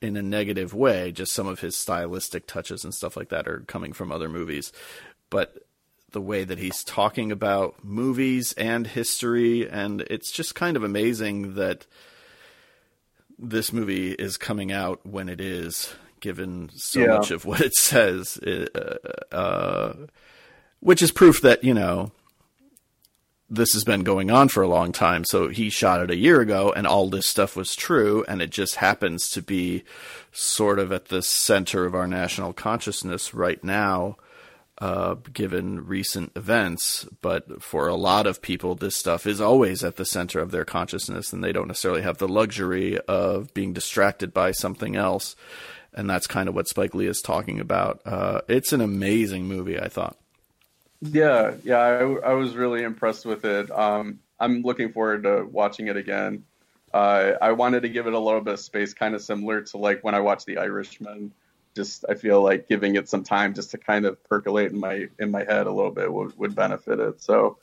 in 0.00 0.16
a 0.16 0.22
negative 0.22 0.72
way. 0.72 1.10
Just 1.10 1.32
some 1.32 1.46
of 1.46 1.60
his 1.60 1.76
stylistic 1.76 2.46
touches 2.46 2.84
and 2.84 2.94
stuff 2.94 3.16
like 3.16 3.30
that 3.30 3.48
are 3.48 3.60
coming 3.66 3.92
from 3.92 4.12
other 4.12 4.28
movies. 4.28 4.72
But 5.28 5.64
the 6.12 6.20
way 6.20 6.44
that 6.44 6.58
he's 6.58 6.84
talking 6.84 7.32
about 7.32 7.82
movies 7.84 8.52
and 8.54 8.86
history, 8.86 9.68
and 9.68 10.02
it's 10.02 10.30
just 10.30 10.54
kind 10.54 10.76
of 10.76 10.84
amazing 10.84 11.54
that 11.54 11.86
this 13.40 13.72
movie 13.72 14.12
is 14.12 14.36
coming 14.36 14.70
out 14.70 15.04
when 15.06 15.28
it 15.28 15.40
is, 15.40 15.94
given 16.20 16.70
so 16.74 17.00
Yeah. 17.00 17.06
much 17.16 17.30
of 17.30 17.44
what 17.44 17.60
it 17.60 17.74
says, 17.76 18.38
uh, 18.38 18.96
uh, 19.34 19.92
which 20.80 21.02
is 21.02 21.10
proof 21.10 21.40
that 21.42 21.64
you 21.64 21.74
know 21.74 22.12
this 23.52 23.72
has 23.72 23.82
been 23.82 24.04
going 24.04 24.30
on 24.30 24.48
for 24.48 24.62
a 24.62 24.68
long 24.68 24.92
time. 24.92 25.24
So 25.24 25.48
he 25.48 25.70
shot 25.70 26.00
it 26.02 26.10
a 26.10 26.16
year 26.16 26.40
ago, 26.40 26.72
and 26.72 26.86
all 26.86 27.08
this 27.10 27.26
stuff 27.26 27.56
was 27.56 27.74
true, 27.74 28.24
and 28.28 28.40
it 28.40 28.50
just 28.50 28.76
happens 28.76 29.28
to 29.30 29.42
be 29.42 29.82
sort 30.30 30.78
of 30.78 30.92
at 30.92 31.06
the 31.06 31.20
center 31.22 31.84
of 31.84 31.94
our 31.94 32.06
national 32.06 32.52
consciousness 32.52 33.34
right 33.34 33.62
now 33.64 34.16
uh, 34.80 35.16
given 35.32 35.86
recent 35.86 36.32
events. 36.34 37.06
But 37.20 37.62
for 37.62 37.88
a 37.88 37.94
lot 37.94 38.26
of 38.26 38.40
people, 38.40 38.74
this 38.74 38.96
stuff 38.96 39.26
is 39.26 39.40
always 39.40 39.84
at 39.84 39.96
the 39.96 40.04
center 40.04 40.40
of 40.40 40.50
their 40.50 40.64
consciousness, 40.64 41.32
and 41.32 41.44
they 41.44 41.52
don't 41.52 41.68
necessarily 41.68 42.02
have 42.02 42.18
the 42.18 42.28
luxury 42.28 42.98
of 42.98 43.52
being 43.52 43.72
distracted 43.72 44.32
by 44.32 44.52
something 44.52 44.96
else. 44.96 45.36
And 45.92 46.08
that's 46.08 46.26
kind 46.26 46.48
of 46.48 46.54
what 46.54 46.68
Spike 46.68 46.94
Lee 46.94 47.06
is 47.06 47.20
talking 47.20 47.60
about. 47.60 48.00
Uh, 48.06 48.40
it's 48.48 48.72
an 48.72 48.80
amazing 48.80 49.46
movie, 49.46 49.78
I 49.78 49.88
thought. 49.88 50.16
Yeah, 51.02 51.54
yeah, 51.64 51.78
I, 51.78 52.30
I 52.30 52.32
was 52.34 52.54
really 52.54 52.82
impressed 52.82 53.26
with 53.26 53.44
it. 53.44 53.70
Um, 53.70 54.20
I'm 54.38 54.62
looking 54.62 54.92
forward 54.92 55.24
to 55.24 55.44
watching 55.50 55.88
it 55.88 55.96
again. 55.96 56.44
Uh, 56.92 57.32
I 57.40 57.52
wanted 57.52 57.82
to 57.82 57.88
give 57.88 58.06
it 58.06 58.12
a 58.12 58.18
little 58.18 58.40
bit 58.40 58.54
of 58.54 58.60
space, 58.60 58.94
kind 58.94 59.14
of 59.14 59.22
similar 59.22 59.62
to 59.62 59.78
like 59.78 60.02
when 60.02 60.14
I 60.14 60.20
watched 60.20 60.46
The 60.46 60.58
Irishman. 60.58 61.32
Just 61.80 62.04
I 62.08 62.14
feel 62.14 62.42
like 62.42 62.68
giving 62.68 62.96
it 62.96 63.08
some 63.08 63.24
time 63.24 63.54
just 63.54 63.70
to 63.70 63.78
kind 63.78 64.04
of 64.04 64.22
percolate 64.24 64.70
in 64.70 64.78
my 64.78 65.08
in 65.18 65.30
my 65.30 65.44
head 65.44 65.66
a 65.66 65.72
little 65.72 65.90
bit 65.90 66.12
would, 66.12 66.36
would 66.38 66.54
benefit 66.54 67.00
it. 67.00 67.22
So, 67.22 67.56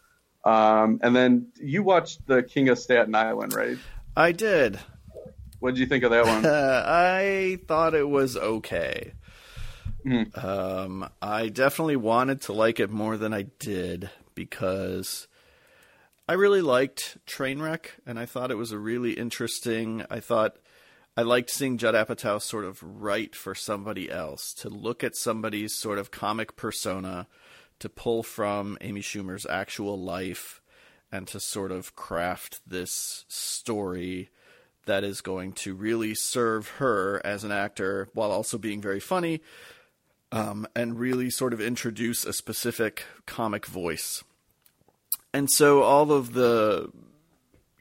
um, 0.43 0.99
and 1.03 1.15
then 1.15 1.47
you 1.61 1.83
watched 1.83 2.25
The 2.25 2.41
King 2.41 2.69
of 2.69 2.79
Staten 2.79 3.13
Island, 3.13 3.53
right? 3.53 3.77
I 4.15 4.31
did. 4.31 4.79
What 5.59 5.75
did 5.75 5.79
you 5.79 5.85
think 5.85 6.03
of 6.03 6.11
that 6.11 6.25
one? 6.25 6.45
I 6.47 7.59
thought 7.67 7.93
it 7.93 8.09
was 8.09 8.35
okay. 8.35 9.13
Mhm. 10.03 10.43
Um, 10.43 11.09
I 11.21 11.49
definitely 11.49 11.97
wanted 11.97 12.41
to 12.41 12.53
like 12.53 12.79
it 12.79 12.89
more 12.89 13.17
than 13.17 13.33
I 13.33 13.43
did 13.59 14.09
because 14.35 15.27
I 16.29 16.33
really 16.33 16.61
liked 16.61 17.17
Trainwreck, 17.25 17.91
and 18.05 18.19
I 18.19 18.25
thought 18.25 18.51
it 18.51 18.57
was 18.57 18.71
a 18.71 18.79
really 18.79 19.13
interesting. 19.13 20.05
I 20.09 20.19
thought 20.19 20.57
I 21.17 21.23
liked 21.23 21.49
seeing 21.49 21.79
Judd 21.79 21.95
Apatow 21.95 22.39
sort 22.39 22.63
of 22.63 22.79
write 22.83 23.35
for 23.35 23.55
somebody 23.55 24.11
else 24.11 24.53
to 24.53 24.69
look 24.69 25.03
at 25.03 25.15
somebody's 25.15 25.73
sort 25.73 25.97
of 25.97 26.11
comic 26.11 26.55
persona, 26.55 27.25
to 27.79 27.89
pull 27.89 28.21
from 28.21 28.77
Amy 28.81 29.01
Schumer's 29.01 29.47
actual 29.47 29.99
life, 29.99 30.61
and 31.11 31.27
to 31.29 31.39
sort 31.39 31.71
of 31.71 31.95
craft 31.95 32.61
this 32.67 33.25
story 33.27 34.29
that 34.85 35.03
is 35.03 35.21
going 35.21 35.53
to 35.53 35.73
really 35.73 36.13
serve 36.13 36.67
her 36.77 37.19
as 37.25 37.43
an 37.43 37.51
actor 37.51 38.09
while 38.13 38.31
also 38.31 38.59
being 38.59 38.79
very 38.79 38.99
funny 38.99 39.41
um, 40.31 40.67
and 40.75 40.99
really 40.99 41.31
sort 41.31 41.51
of 41.51 41.59
introduce 41.59 42.25
a 42.25 42.33
specific 42.33 43.05
comic 43.25 43.65
voice. 43.65 44.23
And 45.33 45.49
so 45.49 45.81
all 45.81 46.11
of 46.11 46.33
the 46.33 46.91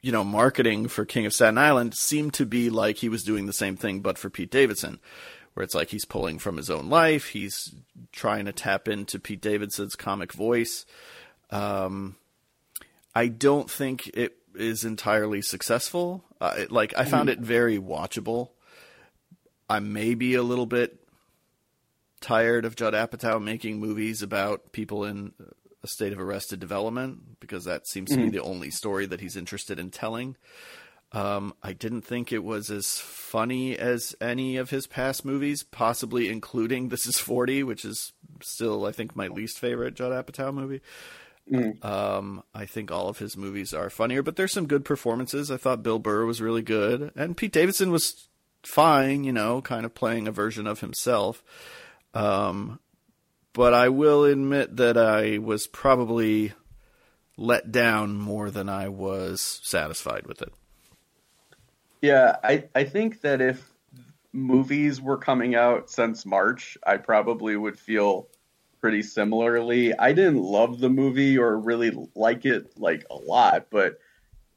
you 0.01 0.11
know 0.11 0.23
marketing 0.23 0.87
for 0.87 1.05
King 1.05 1.25
of 1.25 1.33
Staten 1.33 1.57
Island 1.57 1.95
seemed 1.95 2.33
to 2.35 2.45
be 2.45 2.69
like 2.69 2.97
he 2.97 3.09
was 3.09 3.23
doing 3.23 3.45
the 3.45 3.53
same 3.53 3.75
thing 3.75 4.01
but 4.01 4.17
for 4.17 4.29
Pete 4.29 4.51
Davidson 4.51 4.99
where 5.57 5.63
it's 5.63 5.73
like 5.73 5.89
he's 5.89 6.05
pulling 6.05 6.37
from 6.37 6.55
his 6.55 6.69
own 6.69 6.87
life, 6.87 7.29
he's 7.29 7.73
trying 8.11 8.45
to 8.45 8.51
tap 8.51 8.87
into 8.87 9.17
Pete 9.17 9.41
Davidson's 9.41 9.95
comic 9.95 10.31
voice. 10.31 10.85
Um, 11.49 12.15
I 13.15 13.27
don't 13.27 13.67
think 13.67 14.05
it 14.13 14.37
is 14.53 14.85
entirely 14.85 15.41
successful. 15.41 16.23
Uh, 16.39 16.53
it, 16.59 16.71
like 16.71 16.93
I 16.95 17.05
found 17.05 17.29
it 17.29 17.39
very 17.39 17.79
watchable. 17.79 18.49
I 19.67 19.79
may 19.79 20.13
be 20.13 20.35
a 20.35 20.43
little 20.43 20.67
bit 20.67 20.99
tired 22.21 22.63
of 22.63 22.75
Judd 22.75 22.93
Apatow 22.93 23.41
making 23.41 23.79
movies 23.79 24.21
about 24.21 24.71
people 24.73 25.05
in 25.05 25.33
a 25.83 25.87
state 25.87 26.13
of 26.13 26.19
arrested 26.19 26.59
development 26.59 27.39
because 27.39 27.65
that 27.65 27.87
seems 27.87 28.09
to 28.09 28.17
be 28.17 28.29
the 28.29 28.41
only 28.41 28.71
story 28.71 29.05
that 29.05 29.21
he's 29.21 29.35
interested 29.35 29.79
in 29.79 29.89
telling. 29.91 30.35
Um, 31.13 31.53
I 31.63 31.73
didn't 31.73 32.01
think 32.01 32.31
it 32.31 32.43
was 32.43 32.69
as 32.69 32.99
funny 32.99 33.77
as 33.77 34.15
any 34.19 34.57
of 34.57 34.71
his 34.71 34.87
past 34.87 35.23
movies, 35.23 35.63
possibly 35.63 36.29
including 36.29 36.89
This 36.89 37.05
Is 37.05 37.17
40, 37.17 37.63
which 37.63 37.85
is 37.85 38.11
still, 38.43 38.85
I 38.85 38.91
think, 38.91 39.15
my 39.15 39.27
least 39.27 39.57
favorite 39.57 39.93
Judd 39.93 40.11
Apatow 40.11 40.53
movie. 40.53 40.81
Mm. 41.51 41.83
Um, 41.83 42.43
I 42.53 42.65
think 42.65 42.91
all 42.91 43.07
of 43.07 43.19
his 43.19 43.37
movies 43.37 43.73
are 43.73 43.89
funnier, 43.89 44.21
but 44.21 44.35
there's 44.35 44.51
some 44.51 44.67
good 44.67 44.83
performances. 44.83 45.49
I 45.49 45.55
thought 45.55 45.83
Bill 45.83 45.99
Burr 45.99 46.25
was 46.25 46.41
really 46.41 46.61
good, 46.61 47.11
and 47.15 47.37
Pete 47.37 47.53
Davidson 47.53 47.89
was 47.89 48.27
fine. 48.63 49.23
You 49.23 49.31
know, 49.31 49.61
kind 49.61 49.85
of 49.85 49.95
playing 49.95 50.27
a 50.27 50.31
version 50.31 50.67
of 50.67 50.81
himself. 50.81 51.41
Um, 52.13 52.79
but 53.57 53.73
I 53.73 53.89
will 53.89 54.23
admit 54.23 54.75
that 54.77 54.99
I 54.99 55.39
was 55.39 55.65
probably 55.65 56.53
let 57.37 57.71
down 57.71 58.15
more 58.15 58.51
than 58.51 58.69
I 58.69 58.89
was 58.89 59.59
satisfied 59.63 60.27
with 60.27 60.43
it. 60.43 60.53
Yeah, 61.99 62.35
I, 62.43 62.65
I 62.75 62.83
think 62.83 63.21
that 63.21 63.41
if 63.41 63.67
movies 64.31 65.01
were 65.01 65.17
coming 65.17 65.55
out 65.55 65.89
since 65.89 66.23
March, 66.23 66.77
I 66.85 66.97
probably 66.97 67.57
would 67.57 67.79
feel 67.79 68.27
pretty 68.79 69.01
similarly. 69.01 69.91
I 69.97 70.13
didn't 70.13 70.43
love 70.43 70.79
the 70.79 70.89
movie 70.89 71.39
or 71.39 71.57
really 71.57 71.97
like 72.13 72.45
it 72.45 72.77
like 72.77 73.07
a 73.09 73.15
lot, 73.15 73.71
but 73.71 73.97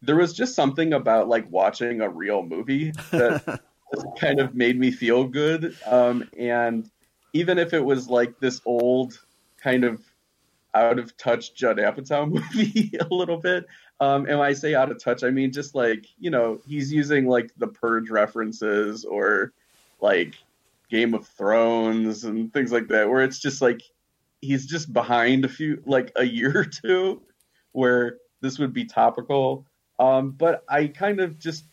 there 0.03 0.17
was 0.17 0.35
just 0.35 0.55
something 0.55 0.93
about 0.93 1.27
like 1.27 1.51
watching 1.51 2.03
a 2.03 2.09
real 2.11 2.43
movie 2.43 2.93
that 3.13 3.63
kind 4.21 4.41
of 4.41 4.55
made 4.55 4.79
me 4.79 4.91
feel 4.91 5.25
good. 5.25 5.75
Um, 5.87 6.29
and 6.39 6.91
even 7.33 7.59
if 7.59 7.73
it 7.73 7.85
was 7.85 8.09
like 8.09 8.39
this 8.41 8.61
old 8.65 9.19
kind 9.63 9.85
of 9.85 10.01
out 10.75 10.99
of 10.99 11.17
touch 11.17 11.55
Judd 11.55 11.79
Apatow 11.79 12.31
movie 12.55 12.93
a 12.99 13.13
little 13.13 13.39
bit. 13.39 13.67
Um, 14.01 14.27
and 14.27 14.39
when 14.39 14.49
I 14.49 14.53
say 14.53 14.75
out 14.75 14.91
of 14.91 15.03
touch, 15.03 15.25
I 15.25 15.31
mean 15.31 15.53
just 15.53 15.75
like 15.75 16.07
you 16.19 16.31
know 16.31 16.61
he's 16.67 16.93
using 16.93 17.27
like 17.27 17.51
the 17.59 17.67
Purge 17.67 18.11
references 18.11 19.05
or 19.05 19.53
like 20.01 20.35
Game 20.91 21.15
of 21.15 21.27
Thrones 21.27 22.25
and 22.25 22.53
things 22.53 22.73
like 22.73 22.89
that, 22.89 23.09
where 23.09 23.23
it's 23.23 23.39
just 23.39 23.61
like 23.61 23.83
he's 24.41 24.67
just 24.67 24.93
behind 24.93 25.45
a 25.45 25.49
few 25.49 25.83
like 25.87 26.13
a 26.17 26.25
year 26.25 26.59
or 26.59 26.65
two, 26.65 27.21
where 27.73 28.17
this 28.41 28.59
would 28.59 28.73
be 28.73 28.85
topical. 28.85 29.67
Um, 29.99 30.31
but 30.31 30.65
I 30.69 30.87
kind 30.87 31.21
of 31.21 31.39
just 31.39 31.65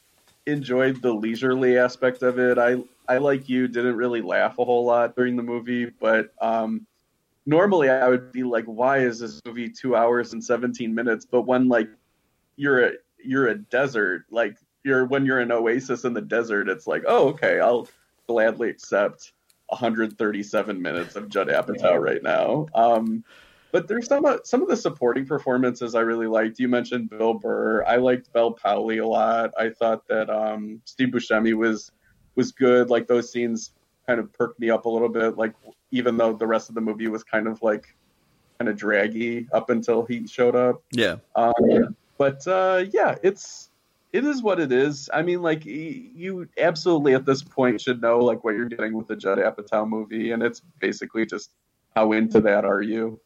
enjoyed 0.46 1.02
the 1.02 1.14
leisurely 1.14 1.78
aspect 1.78 2.24
of 2.24 2.40
it. 2.40 2.58
I 2.58 2.84
I 3.08 3.18
like 3.18 3.48
you 3.48 3.68
didn't 3.68 3.96
really 3.96 4.22
laugh 4.22 4.60
a 4.60 4.66
whole 4.66 4.86
lot 4.86 5.16
during 5.16 5.36
the 5.36 5.44
movie, 5.44 5.86
but 5.86 6.32
um, 6.42 6.86
normally 7.46 7.90
I 7.90 8.08
would 8.08 8.32
be 8.32 8.44
like, 8.44 8.66
why 8.66 9.00
is 9.00 9.20
this 9.20 9.42
movie 9.46 9.70
two 9.70 9.96
hours 9.96 10.34
and 10.34 10.44
seventeen 10.44 10.94
minutes? 10.94 11.26
But 11.26 11.44
when 11.44 11.68
like 11.68 11.90
you're 12.56 12.86
a 12.86 12.92
you're 13.24 13.48
a 13.48 13.56
desert, 13.56 14.26
like 14.30 14.58
you're 14.84 15.06
when 15.06 15.26
you're 15.26 15.40
an 15.40 15.52
oasis 15.52 16.04
in 16.04 16.14
the 16.14 16.22
desert, 16.22 16.70
it's 16.70 16.88
like, 16.88 17.04
oh 17.08 17.30
okay, 17.30 17.60
I'll 17.60 17.88
gladly 18.28 18.70
accept 18.70 19.32
137 19.68 20.82
minutes 20.82 21.16
of 21.16 21.30
Judd 21.30 21.48
Apatow 21.48 22.00
right 22.00 22.24
now. 22.24 22.68
Um, 22.74 23.24
but 23.72 23.88
there's 23.88 24.08
some 24.08 24.26
some 24.44 24.62
of 24.62 24.70
the 24.70 24.78
supporting 24.78 25.26
performances 25.26 25.94
I 25.94 26.02
really 26.02 26.28
liked. 26.28 26.60
You 26.60 26.68
mentioned 26.68 27.10
Bill 27.10 27.34
Burr. 27.34 27.84
I 27.84 27.98
liked 27.98 28.32
Bel 28.32 28.54
Powley 28.54 29.04
a 29.04 29.08
lot. 29.08 29.52
I 29.58 29.70
thought 29.70 30.08
that 30.08 30.30
um, 30.30 30.82
Steve 30.86 31.10
Buscemi 31.10 31.54
was 31.54 31.92
was 32.38 32.54
good. 32.54 32.90
Like 32.90 33.08
those 33.08 33.30
scenes 33.30 33.72
kind 34.08 34.20
of 34.22 34.32
perked 34.32 34.60
me 34.60 34.70
up 34.70 34.86
a 34.86 34.90
little 34.90 35.10
bit. 35.10 35.38
Like 35.38 35.54
even 35.92 36.16
though 36.16 36.32
the 36.32 36.48
rest 36.48 36.70
of 36.70 36.76
the 36.76 36.82
movie 36.82 37.10
was 37.10 37.24
kind 37.24 37.48
of 37.48 37.62
like 37.62 37.94
kind 38.58 38.70
of 38.70 38.78
draggy 38.78 39.48
up 39.52 39.70
until 39.70 40.06
he 40.06 40.26
showed 40.26 40.56
up. 40.56 40.82
Yeah. 40.92 41.18
Um, 41.36 41.96
but 42.18 42.48
uh, 42.48 42.86
yeah, 42.92 43.16
it's 43.24 43.70
it 44.14 44.24
is 44.24 44.42
what 44.42 44.60
it 44.60 44.72
is. 44.72 45.10
I 45.14 45.22
mean, 45.22 45.42
like 45.42 45.66
you 45.66 46.48
absolutely 46.58 47.14
at 47.14 47.26
this 47.26 47.44
point 47.44 47.82
should 47.82 48.02
know 48.02 48.20
like 48.20 48.44
what 48.44 48.56
you're 48.56 48.70
getting 48.70 48.94
with 48.94 49.08
the 49.08 49.16
Judd 49.16 49.38
Apatow 49.38 49.88
movie, 49.88 50.32
and 50.32 50.42
it's 50.42 50.62
basically 50.80 51.26
just 51.26 51.52
how 51.96 52.14
into 52.14 52.42
that 52.42 52.64
are 52.64 52.82
you. 52.82 53.20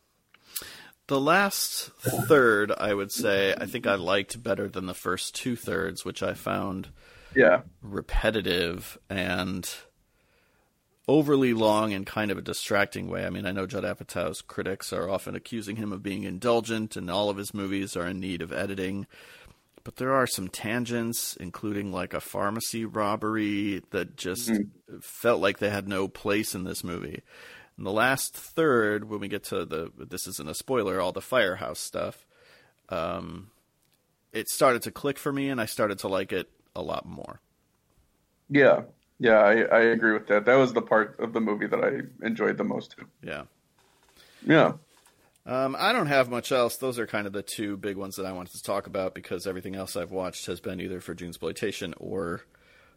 The 1.08 1.20
last 1.20 1.92
third, 2.00 2.72
I 2.72 2.94
would 2.94 3.12
say, 3.12 3.54
I 3.60 3.66
think 3.66 3.86
I 3.86 3.96
liked 3.96 4.42
better 4.42 4.70
than 4.70 4.86
the 4.86 4.94
first 4.94 5.36
two 5.36 5.58
thirds, 5.58 6.06
which 6.06 6.24
I 6.24 6.34
found 6.34 6.88
yeah 7.36 7.62
repetitive 7.82 8.98
and 9.10 9.70
overly 11.08 11.54
long 11.54 11.92
in 11.92 12.06
kind 12.06 12.32
of 12.32 12.38
a 12.38 12.42
distracting 12.42 13.10
way. 13.10 13.26
I 13.26 13.30
mean, 13.30 13.46
I 13.46 13.52
know 13.52 13.66
Judd 13.68 13.84
Apatow's 13.84 14.42
critics 14.42 14.94
are 14.94 15.10
often 15.10 15.36
accusing 15.36 15.76
him 15.76 15.92
of 15.92 16.04
being 16.04 16.24
indulgent, 16.24 16.96
and 16.96 17.10
all 17.10 17.30
of 17.30 17.38
his 17.38 17.54
movies 17.54 17.98
are 17.98 18.08
in 18.08 18.20
need 18.20 18.42
of 18.42 18.54
editing. 18.54 19.08
But 19.84 19.96
there 19.96 20.14
are 20.14 20.28
some 20.28 20.48
tangents, 20.48 21.36
including 21.36 21.92
like 21.92 22.14
a 22.14 22.22
pharmacy 22.22 22.86
robbery, 22.86 23.82
that 23.90 24.16
just 24.16 24.50
mm-hmm. 24.50 25.00
felt 25.00 25.42
like 25.42 25.58
they 25.58 25.70
had 25.70 25.88
no 25.88 26.08
place 26.08 26.54
in 26.54 26.64
this 26.64 26.84
movie. 26.84 27.22
In 27.78 27.84
the 27.84 27.92
last 27.92 28.34
third, 28.34 29.10
when 29.10 29.20
we 29.20 29.28
get 29.28 29.44
to 29.46 29.66
the 29.66 29.92
this 29.98 30.28
isn't 30.28 30.50
a 30.50 30.54
spoiler, 30.54 31.02
all 31.02 31.12
the 31.12 31.22
firehouse 31.22 31.80
stuff, 31.80 32.26
um, 32.90 33.50
it 34.32 34.48
started 34.50 34.84
to 34.84 34.92
click 34.92 35.18
for 35.18 35.34
me, 35.34 35.50
and 35.50 35.60
I 35.60 35.66
started 35.66 36.00
to 36.00 36.08
like 36.08 36.32
it 36.32 36.50
a 36.76 36.82
lot 36.82 37.06
more. 37.06 37.42
Yeah, 38.50 38.82
yeah, 39.20 39.38
I, 39.38 39.62
I 39.62 39.80
agree 39.82 40.14
with 40.14 40.28
that. 40.28 40.46
That 40.46 40.56
was 40.56 40.74
the 40.74 40.82
part 40.82 41.20
of 41.20 41.32
the 41.32 41.40
movie 41.40 41.68
that 41.68 41.84
I 41.84 42.26
enjoyed 42.26 42.58
the 42.58 42.64
most. 42.64 42.96
Yeah. 43.22 43.44
Yeah. 44.46 44.74
Um, 45.46 45.76
I 45.78 45.94
don't 45.94 46.08
have 46.08 46.30
much 46.30 46.52
else. 46.52 46.78
Those 46.78 47.00
are 47.00 47.08
kind 47.08 47.28
of 47.28 47.34
the 47.34 47.44
two 47.44 47.78
big 47.78 47.98
ones 47.98 48.16
that 48.16 48.26
I 48.26 48.32
wanted 48.32 48.54
to 48.54 48.64
talk 48.64 48.88
about 48.88 49.14
because 49.14 49.48
everything 49.48 49.76
else 49.76 49.96
I've 49.96 50.12
watched 50.12 50.46
has 50.48 50.60
been 50.60 50.82
either 50.82 51.00
for 51.00 51.16
Junesploitation 51.16 51.94
or 51.98 52.42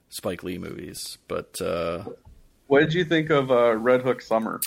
Spike 0.09 0.43
Lee 0.43 0.59
movies. 0.59 1.19
But 1.29 1.61
uh, 1.61 2.05
what 2.67 2.81
did 2.81 2.95
you 2.95 3.05
think 3.05 3.31
of 3.31 3.51
uh, 3.51 3.77
Red 3.77 4.03
Hook 4.03 4.23
Summer? 4.23 4.61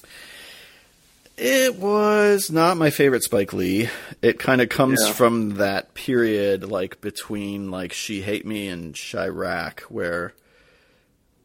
It 1.38 1.76
was 1.76 2.50
not 2.50 2.78
my 2.78 2.90
favorite 2.90 3.22
Spike 3.22 3.54
Lee. 3.54 3.90
It 4.24 4.40
kind 4.40 4.60
of 4.60 4.70
comes 4.70 5.00
yeah. 5.06 5.14
from 5.14 5.56
that 5.56 5.94
period, 5.94 6.64
like 6.64 7.00
between 7.00 7.70
like 7.70 7.94
She 7.94 8.22
Hate 8.22 8.46
Me 8.46 8.68
and 8.68 8.96
Chi-Raq, 8.96 9.82
where 9.82 10.34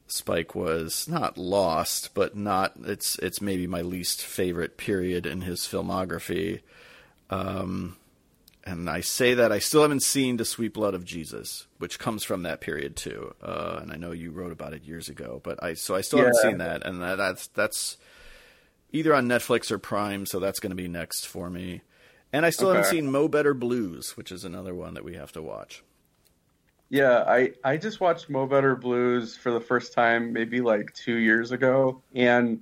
Spike 0.07 0.55
was 0.55 1.07
not 1.09 1.37
lost, 1.37 2.15
but 2.15 2.35
not 2.35 2.73
it's 2.85 3.19
it's 3.19 3.43
maybe 3.43 3.67
my 3.67 3.83
least 3.83 4.23
favorite 4.23 4.79
period 4.79 5.27
in 5.27 5.43
his 5.43 5.61
filmography. 5.61 6.61
Um, 7.29 7.97
and 8.65 8.89
I 8.89 9.01
say 9.01 9.35
that 9.35 9.53
I 9.53 9.59
still 9.59 9.83
haven't 9.83 10.03
seen 10.03 10.39
The 10.39 10.45
Sweet 10.47 10.73
Blood 10.73 10.95
of 10.95 11.05
Jesus, 11.05 11.67
which 11.79 11.99
comes 11.99 12.25
from 12.25 12.45
that 12.45 12.61
period 12.61 12.97
too. 12.97 13.35
Uh, 13.43 13.81
and 13.83 13.93
I 13.93 13.97
know 13.97 14.13
you 14.13 14.31
wrote 14.31 14.53
about 14.53 14.73
it 14.73 14.85
years 14.85 15.11
ago, 15.11 15.41
but 15.43 15.63
I 15.63 15.75
so 15.75 15.95
I 15.95 16.01
still 16.01 16.21
yeah. 16.21 16.27
haven't 16.27 16.43
seen 16.43 16.59
that, 16.59 16.87
and 16.87 17.03
that, 17.03 17.17
that's 17.17 17.49
that's 17.49 17.99
either 18.93 19.15
on 19.15 19.27
Netflix 19.27 19.71
or 19.71 19.79
Prime, 19.79 20.27
so 20.27 20.39
that's 20.39 20.61
going 20.61 20.71
to 20.71 20.77
be 20.77 20.89
next 20.89 21.27
for 21.27 21.51
me. 21.51 21.83
And 22.33 22.47
I 22.47 22.51
still 22.51 22.69
okay. 22.69 22.79
haven't 22.79 22.91
seen 22.91 23.11
Mo 23.11 23.29
Better 23.29 23.55
Blues, 23.55 24.17
which 24.17 24.33
is 24.33 24.45
another 24.45 24.75
one 24.75 24.95
that 24.95 25.05
we 25.05 25.15
have 25.15 25.33
to 25.33 25.43
watch. 25.43 25.83
Yeah, 26.89 27.25
I, 27.27 27.53
I 27.65 27.79
just 27.79 28.01
watched 28.01 28.29
Mo 28.29 28.47
Better 28.47 28.77
Blues 28.77 29.37
for 29.37 29.51
the 29.51 29.61
first 29.61 29.95
time 29.95 30.33
maybe 30.33 30.61
like 30.61 30.93
two 30.93 31.17
years 31.17 31.51
ago, 31.51 32.03
and 32.15 32.61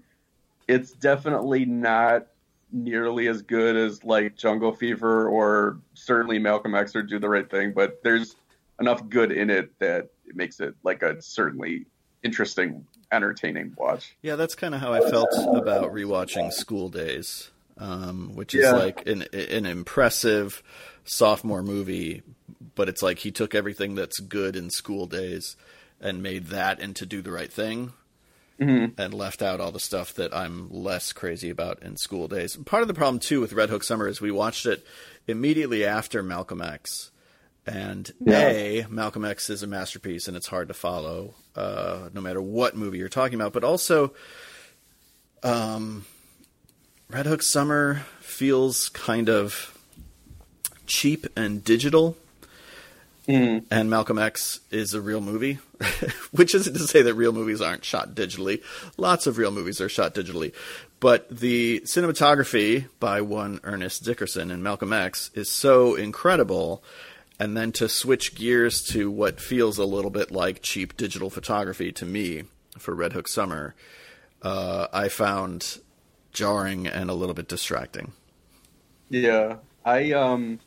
it's 0.68 0.92
definitely 0.92 1.64
not 1.64 2.28
nearly 2.72 3.26
as 3.26 3.42
good 3.42 3.76
as 3.76 4.04
like 4.04 4.36
Jungle 4.36 4.72
Fever 4.72 5.28
or 5.28 5.78
certainly 5.94 6.38
Malcolm 6.38 6.76
X 6.76 6.94
or 6.94 7.02
Do 7.02 7.18
the 7.18 7.28
Right 7.28 7.50
Thing, 7.50 7.72
but 7.72 8.02
there's 8.04 8.36
enough 8.80 9.08
good 9.08 9.32
in 9.32 9.50
it 9.50 9.76
that 9.80 10.10
it 10.26 10.36
makes 10.36 10.60
it 10.60 10.74
like 10.84 11.02
a 11.02 11.20
certainly 11.20 11.86
interesting, 12.22 12.86
entertaining 13.12 13.74
watch. 13.76 14.14
Yeah, 14.22 14.36
that's 14.36 14.54
kind 14.54 14.74
of 14.74 14.80
how 14.80 14.92
I 14.92 15.00
felt 15.10 15.32
about 15.54 15.92
rewatching 15.92 16.52
School 16.52 16.88
Daze, 16.88 17.50
um, 17.78 18.34
which 18.34 18.54
is 18.54 18.64
yeah. 18.64 18.72
like 18.72 19.06
an 19.06 19.22
an 19.32 19.66
impressive 19.66 20.62
sophomore 21.04 21.62
movie, 21.62 22.22
but 22.74 22.88
it's 22.88 23.02
like 23.02 23.18
he 23.18 23.30
took 23.30 23.54
everything 23.54 23.94
that's 23.94 24.20
good 24.20 24.56
in 24.56 24.70
School 24.70 25.06
Daze 25.06 25.56
and 26.00 26.22
made 26.22 26.46
that 26.46 26.80
into 26.80 27.04
do 27.04 27.20
the 27.20 27.32
right 27.32 27.52
thing 27.52 27.92
mm-hmm. 28.60 29.00
and 29.00 29.14
left 29.14 29.42
out 29.42 29.60
all 29.60 29.72
the 29.72 29.80
stuff 29.80 30.14
that 30.14 30.34
I'm 30.34 30.68
less 30.70 31.12
crazy 31.12 31.50
about 31.50 31.82
in 31.82 31.96
School 31.96 32.28
Daze. 32.28 32.56
Part 32.56 32.82
of 32.82 32.88
the 32.88 32.94
problem 32.94 33.18
too 33.18 33.40
with 33.40 33.52
Red 33.52 33.70
Hook 33.70 33.82
Summer 33.82 34.06
is 34.06 34.20
we 34.20 34.30
watched 34.30 34.66
it 34.66 34.84
immediately 35.26 35.84
after 35.84 36.22
Malcolm 36.22 36.60
X. 36.62 37.10
And 37.70 38.10
yeah. 38.18 38.48
A, 38.48 38.86
Malcolm 38.90 39.24
X 39.24 39.48
is 39.48 39.62
a 39.62 39.66
masterpiece 39.68 40.26
and 40.26 40.36
it's 40.36 40.48
hard 40.48 40.66
to 40.68 40.74
follow, 40.74 41.34
uh, 41.54 42.08
no 42.12 42.20
matter 42.20 42.42
what 42.42 42.76
movie 42.76 42.98
you're 42.98 43.08
talking 43.08 43.36
about. 43.36 43.52
But 43.52 43.62
also, 43.62 44.12
um, 45.44 46.04
Red 47.08 47.26
Hook 47.26 47.44
Summer 47.44 48.06
feels 48.18 48.88
kind 48.88 49.30
of 49.30 49.78
cheap 50.86 51.28
and 51.36 51.62
digital. 51.62 52.16
Mm. 53.28 53.64
And 53.70 53.88
Malcolm 53.88 54.18
X 54.18 54.58
is 54.72 54.92
a 54.92 55.00
real 55.00 55.20
movie, 55.20 55.60
which 56.32 56.56
isn't 56.56 56.74
to 56.74 56.80
say 56.80 57.02
that 57.02 57.14
real 57.14 57.32
movies 57.32 57.60
aren't 57.60 57.84
shot 57.84 58.16
digitally. 58.16 58.64
Lots 58.96 59.28
of 59.28 59.38
real 59.38 59.52
movies 59.52 59.80
are 59.80 59.88
shot 59.88 60.12
digitally. 60.16 60.52
But 60.98 61.28
the 61.30 61.82
cinematography 61.84 62.86
by 62.98 63.20
one 63.20 63.60
Ernest 63.62 64.02
Dickerson 64.02 64.50
in 64.50 64.60
Malcolm 64.60 64.92
X 64.92 65.30
is 65.34 65.48
so 65.48 65.94
incredible. 65.94 66.82
And 67.40 67.56
then 67.56 67.72
to 67.72 67.88
switch 67.88 68.34
gears 68.34 68.82
to 68.88 69.10
what 69.10 69.40
feels 69.40 69.78
a 69.78 69.86
little 69.86 70.10
bit 70.10 70.30
like 70.30 70.60
cheap 70.60 70.94
digital 70.98 71.30
photography 71.30 71.90
to 71.92 72.04
me 72.04 72.44
for 72.78 72.94
Red 72.94 73.14
Hook 73.14 73.28
Summer, 73.28 73.74
uh, 74.42 74.88
I 74.92 75.08
found 75.08 75.78
jarring 76.32 76.86
and 76.86 77.08
a 77.08 77.14
little 77.14 77.34
bit 77.34 77.48
distracting. 77.48 78.12
Yeah, 79.08 79.56
I 79.86 80.12
um, 80.12 80.60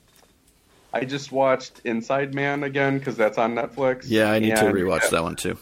I 0.92 1.06
just 1.06 1.32
watched 1.32 1.82
Inside 1.86 2.34
Man 2.34 2.64
again 2.64 2.98
because 2.98 3.16
that's 3.16 3.38
on 3.38 3.54
Netflix. 3.54 4.06
Yeah, 4.08 4.32
I 4.32 4.40
need 4.40 4.56
to 4.56 4.64
rewatch 4.64 5.12
that 5.12 5.22
one 5.22 5.36
too. 5.36 5.60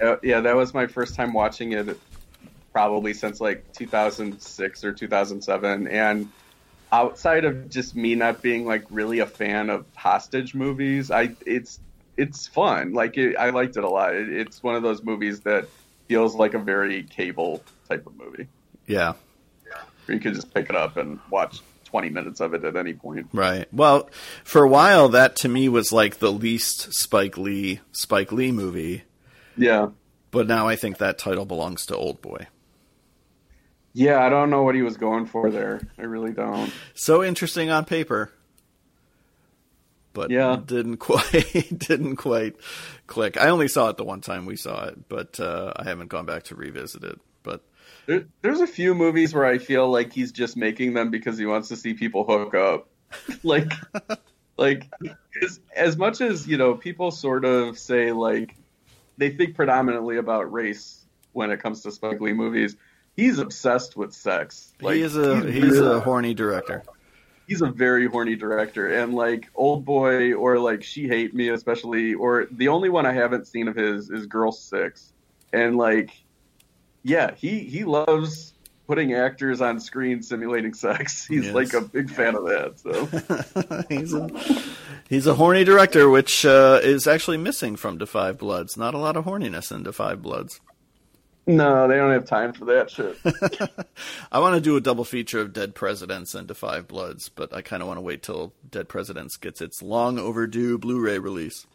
Uh, 0.00 0.16
yeah, 0.24 0.40
that 0.40 0.56
was 0.56 0.74
my 0.74 0.88
first 0.88 1.14
time 1.14 1.32
watching 1.32 1.72
it, 1.72 1.98
probably 2.72 3.14
since 3.14 3.40
like 3.40 3.72
2006 3.74 4.84
or 4.84 4.92
2007. 4.92 5.86
And 5.86 6.28
outside 6.92 7.44
of 7.44 7.68
just 7.70 7.94
me 7.96 8.14
not 8.14 8.42
being 8.42 8.64
like 8.66 8.84
really 8.90 9.18
a 9.20 9.26
fan 9.26 9.70
of 9.70 9.84
hostage 9.96 10.54
movies, 10.54 11.10
I 11.10 11.30
it's 11.46 11.80
it's 12.16 12.46
fun. 12.46 12.92
Like 12.92 13.16
it, 13.16 13.36
I 13.36 13.50
liked 13.50 13.76
it 13.76 13.84
a 13.84 13.88
lot. 13.88 14.14
It, 14.14 14.28
it's 14.28 14.62
one 14.62 14.74
of 14.74 14.82
those 14.82 15.02
movies 15.02 15.40
that 15.40 15.66
feels 16.08 16.34
like 16.34 16.54
a 16.54 16.58
very 16.58 17.02
cable 17.04 17.62
type 17.88 18.06
of 18.06 18.16
movie 18.16 18.48
Yeah, 18.86 19.12
where 20.06 20.14
you 20.14 20.20
could 20.20 20.34
just 20.34 20.52
pick 20.54 20.70
it 20.70 20.74
up 20.76 20.96
and 20.96 21.18
watch 21.30 21.60
20 21.84 22.08
minutes 22.10 22.40
of 22.40 22.54
it 22.54 22.64
at 22.64 22.76
any 22.76 22.92
point. 22.94 23.28
right. 23.32 23.66
Well, 23.72 24.08
for 24.44 24.62
a 24.64 24.68
while, 24.68 25.08
that 25.10 25.36
to 25.36 25.48
me 25.48 25.68
was 25.68 25.92
like 25.92 26.18
the 26.18 26.32
least 26.32 26.92
Spike 26.94 27.36
Lee 27.38 27.80
Spike 27.92 28.32
Lee 28.32 28.50
movie, 28.52 29.04
Yeah. 29.56 29.90
but 30.30 30.46
now 30.46 30.66
I 30.66 30.76
think 30.76 30.98
that 30.98 31.18
title 31.18 31.44
belongs 31.46 31.84
to 31.86 31.94
Oldboy. 31.94 32.46
Yeah, 33.98 34.24
I 34.24 34.28
don't 34.28 34.48
know 34.50 34.62
what 34.62 34.76
he 34.76 34.82
was 34.82 34.96
going 34.96 35.26
for 35.26 35.50
there. 35.50 35.80
I 35.98 36.02
really 36.02 36.30
don't. 36.32 36.72
So 36.94 37.24
interesting 37.24 37.68
on 37.70 37.84
paper, 37.84 38.32
but 40.12 40.30
Yeah. 40.30 40.56
didn't 40.64 40.96
quite 40.98 41.76
didn't 41.76 42.14
quite 42.16 42.54
click. 43.08 43.36
I 43.40 43.48
only 43.48 43.66
saw 43.66 43.88
it 43.88 43.96
the 43.96 44.04
one 44.04 44.20
time 44.20 44.46
we 44.46 44.54
saw 44.54 44.84
it, 44.86 45.08
but 45.08 45.40
uh, 45.40 45.72
I 45.74 45.82
haven't 45.82 46.10
gone 46.10 46.26
back 46.26 46.44
to 46.44 46.54
revisit 46.54 47.02
it. 47.02 47.18
But 47.42 47.62
There, 48.06 48.26
there's 48.40 48.60
a 48.60 48.68
few 48.68 48.94
movies 48.94 49.34
where 49.34 49.44
I 49.46 49.58
feel 49.58 49.90
like 49.90 50.12
he's 50.12 50.30
just 50.30 50.56
making 50.56 50.94
them 50.94 51.10
because 51.10 51.36
he 51.36 51.46
wants 51.46 51.66
to 51.68 51.76
see 51.76 51.94
people 51.94 52.22
hook 52.24 52.54
up. 52.54 52.88
like, 53.42 53.72
like 54.56 54.84
as, 55.42 55.58
as 55.74 55.96
much 55.96 56.20
as 56.20 56.46
you 56.46 56.56
know, 56.56 56.74
people 56.74 57.10
sort 57.10 57.44
of 57.44 57.76
say 57.76 58.12
like 58.12 58.54
they 59.16 59.30
think 59.30 59.56
predominantly 59.56 60.18
about 60.18 60.52
race 60.52 61.04
when 61.32 61.50
it 61.50 61.60
comes 61.60 61.82
to 61.82 61.90
Spike 61.90 62.20
Lee 62.20 62.32
movies. 62.32 62.76
He's 63.18 63.38
obsessed 63.40 63.96
with 63.96 64.12
sex. 64.14 64.72
Like, 64.80 64.94
he 64.94 65.02
is 65.02 65.16
a 65.16 65.40
he's, 65.50 65.62
really- 65.64 65.96
a 65.96 66.00
horny 66.00 66.34
director. 66.34 66.84
he's 67.48 67.62
a 67.62 67.66
very 67.66 68.06
horny 68.06 68.36
director 68.36 68.86
and 69.02 69.12
like 69.14 69.52
Oldboy 69.54 70.38
or 70.38 70.58
like 70.58 70.84
she 70.84 71.08
hate 71.08 71.34
me 71.34 71.48
especially 71.48 72.14
or 72.14 72.46
the 72.52 72.68
only 72.68 72.90
one 72.90 73.06
i 73.06 73.12
haven't 73.12 73.46
seen 73.46 73.66
of 73.68 73.74
his 73.74 74.10
is 74.10 74.26
girl 74.26 74.52
six 74.52 75.12
and 75.52 75.76
like 75.78 76.10
yeah 77.02 77.32
he 77.34 77.60
he 77.60 77.84
loves 77.84 78.52
putting 78.86 79.14
actors 79.14 79.60
on 79.62 79.80
screen 79.80 80.22
simulating 80.22 80.74
sex 80.74 81.26
he's 81.32 81.46
Yes. 81.46 81.54
like 81.54 81.72
a 81.74 81.80
big 81.80 82.10
fan 82.10 82.34
of 82.36 82.44
that 82.44 82.78
so 82.78 83.84
he's 83.88 84.12
a 84.14 84.28
he's 85.08 85.26
a 85.26 85.34
horny 85.34 85.64
director, 85.64 86.08
which 86.10 86.44
uh, 86.44 86.80
is 86.82 87.06
actually 87.06 87.38
missing 87.38 87.76
from 87.76 87.96
Da 87.98 88.04
5 88.06 88.36
Bloods. 88.38 88.76
Not 88.76 88.92
a 88.94 88.98
lot 88.98 89.16
of 89.16 89.24
horniness 89.24 89.72
in 89.74 89.82
Da 89.84 89.90
5 89.92 90.20
Bloods. 90.22 90.60
No 91.48 91.88
they 91.88 91.96
don't 91.96 92.12
have 92.12 92.26
time 92.26 92.52
for 92.52 92.66
that 92.66 92.90
shit 92.90 93.16
I 94.32 94.38
want 94.38 94.54
to 94.54 94.60
do 94.60 94.76
a 94.76 94.80
double 94.80 95.04
feature 95.04 95.40
of 95.40 95.52
Dead 95.52 95.74
Presidents 95.74 96.34
and 96.34 96.46
Da 96.46 96.54
5 96.54 96.86
Bloods, 96.86 97.28
but 97.30 97.52
I 97.54 97.62
kind 97.62 97.82
of 97.82 97.88
want 97.88 97.96
to 97.96 98.02
wait 98.02 98.22
till 98.22 98.52
Dead 98.70 98.88
Presidents 98.88 99.36
gets 99.36 99.60
its 99.60 99.82
long 99.82 100.18
overdue 100.18 100.78
Blu-ray 100.78 101.18
release. 101.18 101.66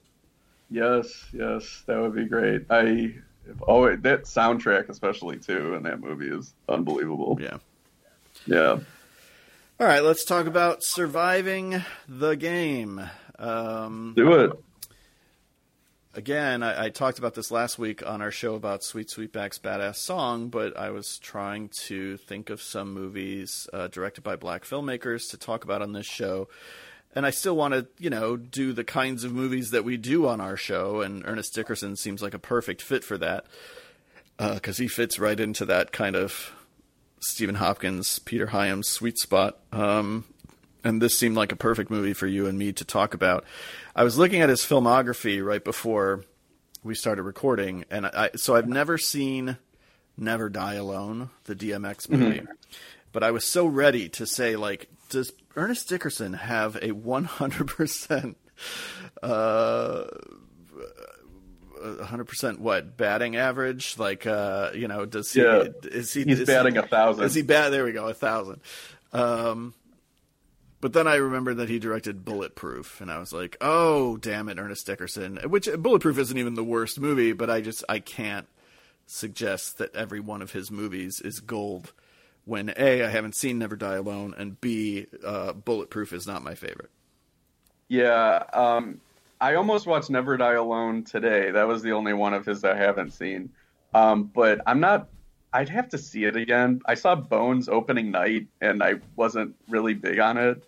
yes 0.70 1.26
yes 1.34 1.84
that 1.88 2.00
would 2.00 2.16
be 2.16 2.26
great 2.26 2.66
i 2.70 3.14
always 3.62 4.00
that 4.02 4.24
soundtrack 4.24 4.88
especially 4.90 5.38
too 5.38 5.74
in 5.76 5.84
that 5.84 6.00
movie 6.00 6.30
is 6.30 6.54
unbelievable 6.70 7.38
Yeah. 7.42 7.58
yeah 8.46 8.78
All 9.80 9.88
right, 9.88 10.04
let's 10.04 10.24
talk 10.24 10.46
about 10.46 10.78
surviving 10.84 11.84
the 12.08 12.36
game. 12.36 13.02
Um, 13.40 14.14
do 14.16 14.32
it 14.34 14.52
again, 16.14 16.64
I, 16.64 16.86
I 16.86 16.90
talked 16.90 17.20
about 17.20 17.34
this 17.34 17.52
last 17.52 17.78
week 17.78 18.06
on 18.06 18.22
our 18.22 18.32
show 18.32 18.56
about 18.56 18.84
Sweet 18.84 19.08
Sweetback's 19.08 19.60
Badass 19.60 19.96
Song, 19.96 20.50
but 20.50 20.78
I 20.78 20.90
was 20.92 21.18
trying 21.20 21.70
to 21.86 22.18
think 22.18 22.50
of 22.50 22.62
some 22.62 22.94
movies 22.94 23.68
uh, 23.74 23.88
directed 23.88 24.24
by 24.24 24.36
black 24.36 24.64
filmmakers 24.64 25.30
to 25.32 25.38
talk 25.38 25.64
about 25.64 25.82
on 25.82 25.94
this 25.94 26.06
show. 26.06 26.48
And 27.16 27.26
I 27.26 27.30
still 27.30 27.56
want 27.56 27.74
to, 27.74 27.88
you 28.00 28.10
know, 28.10 28.38
do 28.38 28.74
the 28.74 28.84
kinds 28.84 29.24
of 29.24 29.32
movies 29.32 29.72
that 29.72 29.84
we 29.84 29.98
do 29.98 30.28
on 30.28 30.42
our 30.42 30.58
show, 30.58 31.02
and 31.02 31.24
Ernest 31.26 31.54
Dickerson 31.54 31.96
seems 31.96 32.22
like 32.22 32.34
a 32.34 32.40
perfect 32.40 32.82
fit 32.82 33.04
for 33.04 33.18
that 33.20 33.46
because 34.38 34.78
he 34.78 34.88
fits 34.88 35.20
right 35.20 35.40
into 35.40 35.66
that 35.66 35.92
kind 35.92 36.16
of 36.16 36.52
Stephen 37.20 37.56
Hopkins, 37.56 38.20
Peter 38.20 38.48
Hyams 38.48 38.88
sweet 38.88 39.20
spot. 39.20 39.60
Um, 39.72 40.26
and 40.84 41.02
this 41.02 41.18
seemed 41.18 41.36
like 41.36 41.52
a 41.52 41.56
perfect 41.56 41.90
movie 41.90 42.14
for 42.14 42.28
you 42.28 42.48
and 42.48 42.58
me 42.58 42.74
to 42.74 42.86
talk 42.86 43.14
about. 43.14 43.46
I 43.96 44.04
was 44.04 44.18
looking 44.18 44.42
at 44.42 44.50
his 44.50 44.62
filmography 44.62 45.44
right 45.44 45.64
before 45.64 46.24
we 46.84 46.96
started 46.96 47.24
recording, 47.24 47.86
and 47.90 48.06
I 48.06 48.32
so 48.36 48.56
I've 48.56 48.68
never 48.68 48.98
seen 48.98 49.58
Never 50.18 50.50
Die 50.50 50.74
Alone, 50.76 51.30
the 51.46 51.56
DMX 51.56 52.10
movie, 52.10 52.42
but 53.12 53.24
I 53.24 53.32
was 53.32 53.44
so 53.46 53.66
ready 53.66 54.10
to 54.10 54.26
say 54.26 54.56
like, 54.56 54.90
does 55.10 55.32
Ernest 55.56 55.90
Dickerson 55.90 56.34
have 56.34 56.78
a 56.82 56.92
one 56.92 57.24
hundred 57.26 57.68
percent? 57.68 58.38
Uh, 59.22 60.06
100% 61.84 62.60
what 62.60 62.96
batting 62.96 63.36
average 63.36 63.98
like 63.98 64.26
uh 64.26 64.72
you 64.74 64.88
know 64.88 65.06
does 65.06 65.34
he 65.34 65.42
Yeah. 65.42 65.66
is 65.84 66.14
he 66.14 66.24
he's 66.24 66.40
is 66.42 66.48
batting 66.48 66.74
he, 66.76 66.80
a 66.80 66.84
thousand 66.88 67.26
is 67.26 67.34
he 67.34 67.42
bad? 67.42 67.72
There 67.74 67.84
we 67.84 67.92
go, 67.92 68.08
a 68.08 68.14
thousand. 68.14 68.62
Um, 69.12 69.74
but 70.84 70.92
then 70.92 71.08
I 71.08 71.16
remembered 71.16 71.56
that 71.60 71.70
he 71.70 71.80
directed 71.80 72.26
Bulletproof, 72.26 73.00
and 73.00 73.10
I 73.10 73.18
was 73.18 73.32
like, 73.32 73.56
"Oh, 73.62 74.18
damn 74.18 74.50
it, 74.50 74.60
Ernest 74.60 74.86
Dickerson!" 74.86 75.40
Which 75.46 75.70
Bulletproof 75.78 76.18
isn't 76.18 76.38
even 76.38 76.56
the 76.56 76.64
worst 76.64 77.00
movie, 77.00 77.32
but 77.32 77.50
I 77.50 77.62
just 77.62 77.86
I 77.88 78.00
can't 78.00 78.48
suggest 79.08 79.78
that 79.78 79.96
every 79.96 80.20
one 80.20 80.42
of 80.42 80.52
his 80.52 80.70
movies 80.72 81.22
is 81.22 81.40
gold. 81.40 81.94
When 82.44 82.74
a 82.76 83.02
I 83.02 83.08
haven't 83.08 83.34
seen 83.34 83.60
Never 83.60 83.78
Die 83.78 83.96
Alone, 83.96 84.36
and 84.38 84.60
b 84.60 85.08
uh, 85.26 85.54
Bulletproof 85.54 86.12
is 86.12 86.28
not 86.28 86.44
my 86.44 86.54
favorite. 86.54 86.90
Yeah, 87.88 88.44
um, 88.52 89.00
I 89.40 89.56
almost 89.56 89.88
watched 89.88 90.10
Never 90.10 90.36
Die 90.36 90.54
Alone 90.54 91.06
today. 91.06 91.52
That 91.52 91.66
was 91.66 91.82
the 91.82 91.94
only 91.94 92.12
one 92.12 92.34
of 92.34 92.46
his 92.46 92.66
I 92.66 92.76
haven't 92.76 93.14
seen. 93.14 93.52
Um, 93.94 94.26
but 94.26 94.60
I'm 94.68 94.82
not. 94.82 95.08
I'd 95.54 95.70
have 95.70 95.88
to 95.90 95.98
see 95.98 96.26
it 96.26 96.36
again. 96.36 96.82
I 96.86 96.96
saw 96.96 97.16
Bones 97.16 97.70
opening 97.70 98.12
night, 98.12 98.48
and 98.60 98.84
I 98.84 98.96
wasn't 99.16 99.56
really 99.70 99.94
big 99.94 100.20
on 100.20 100.38
it. 100.38 100.62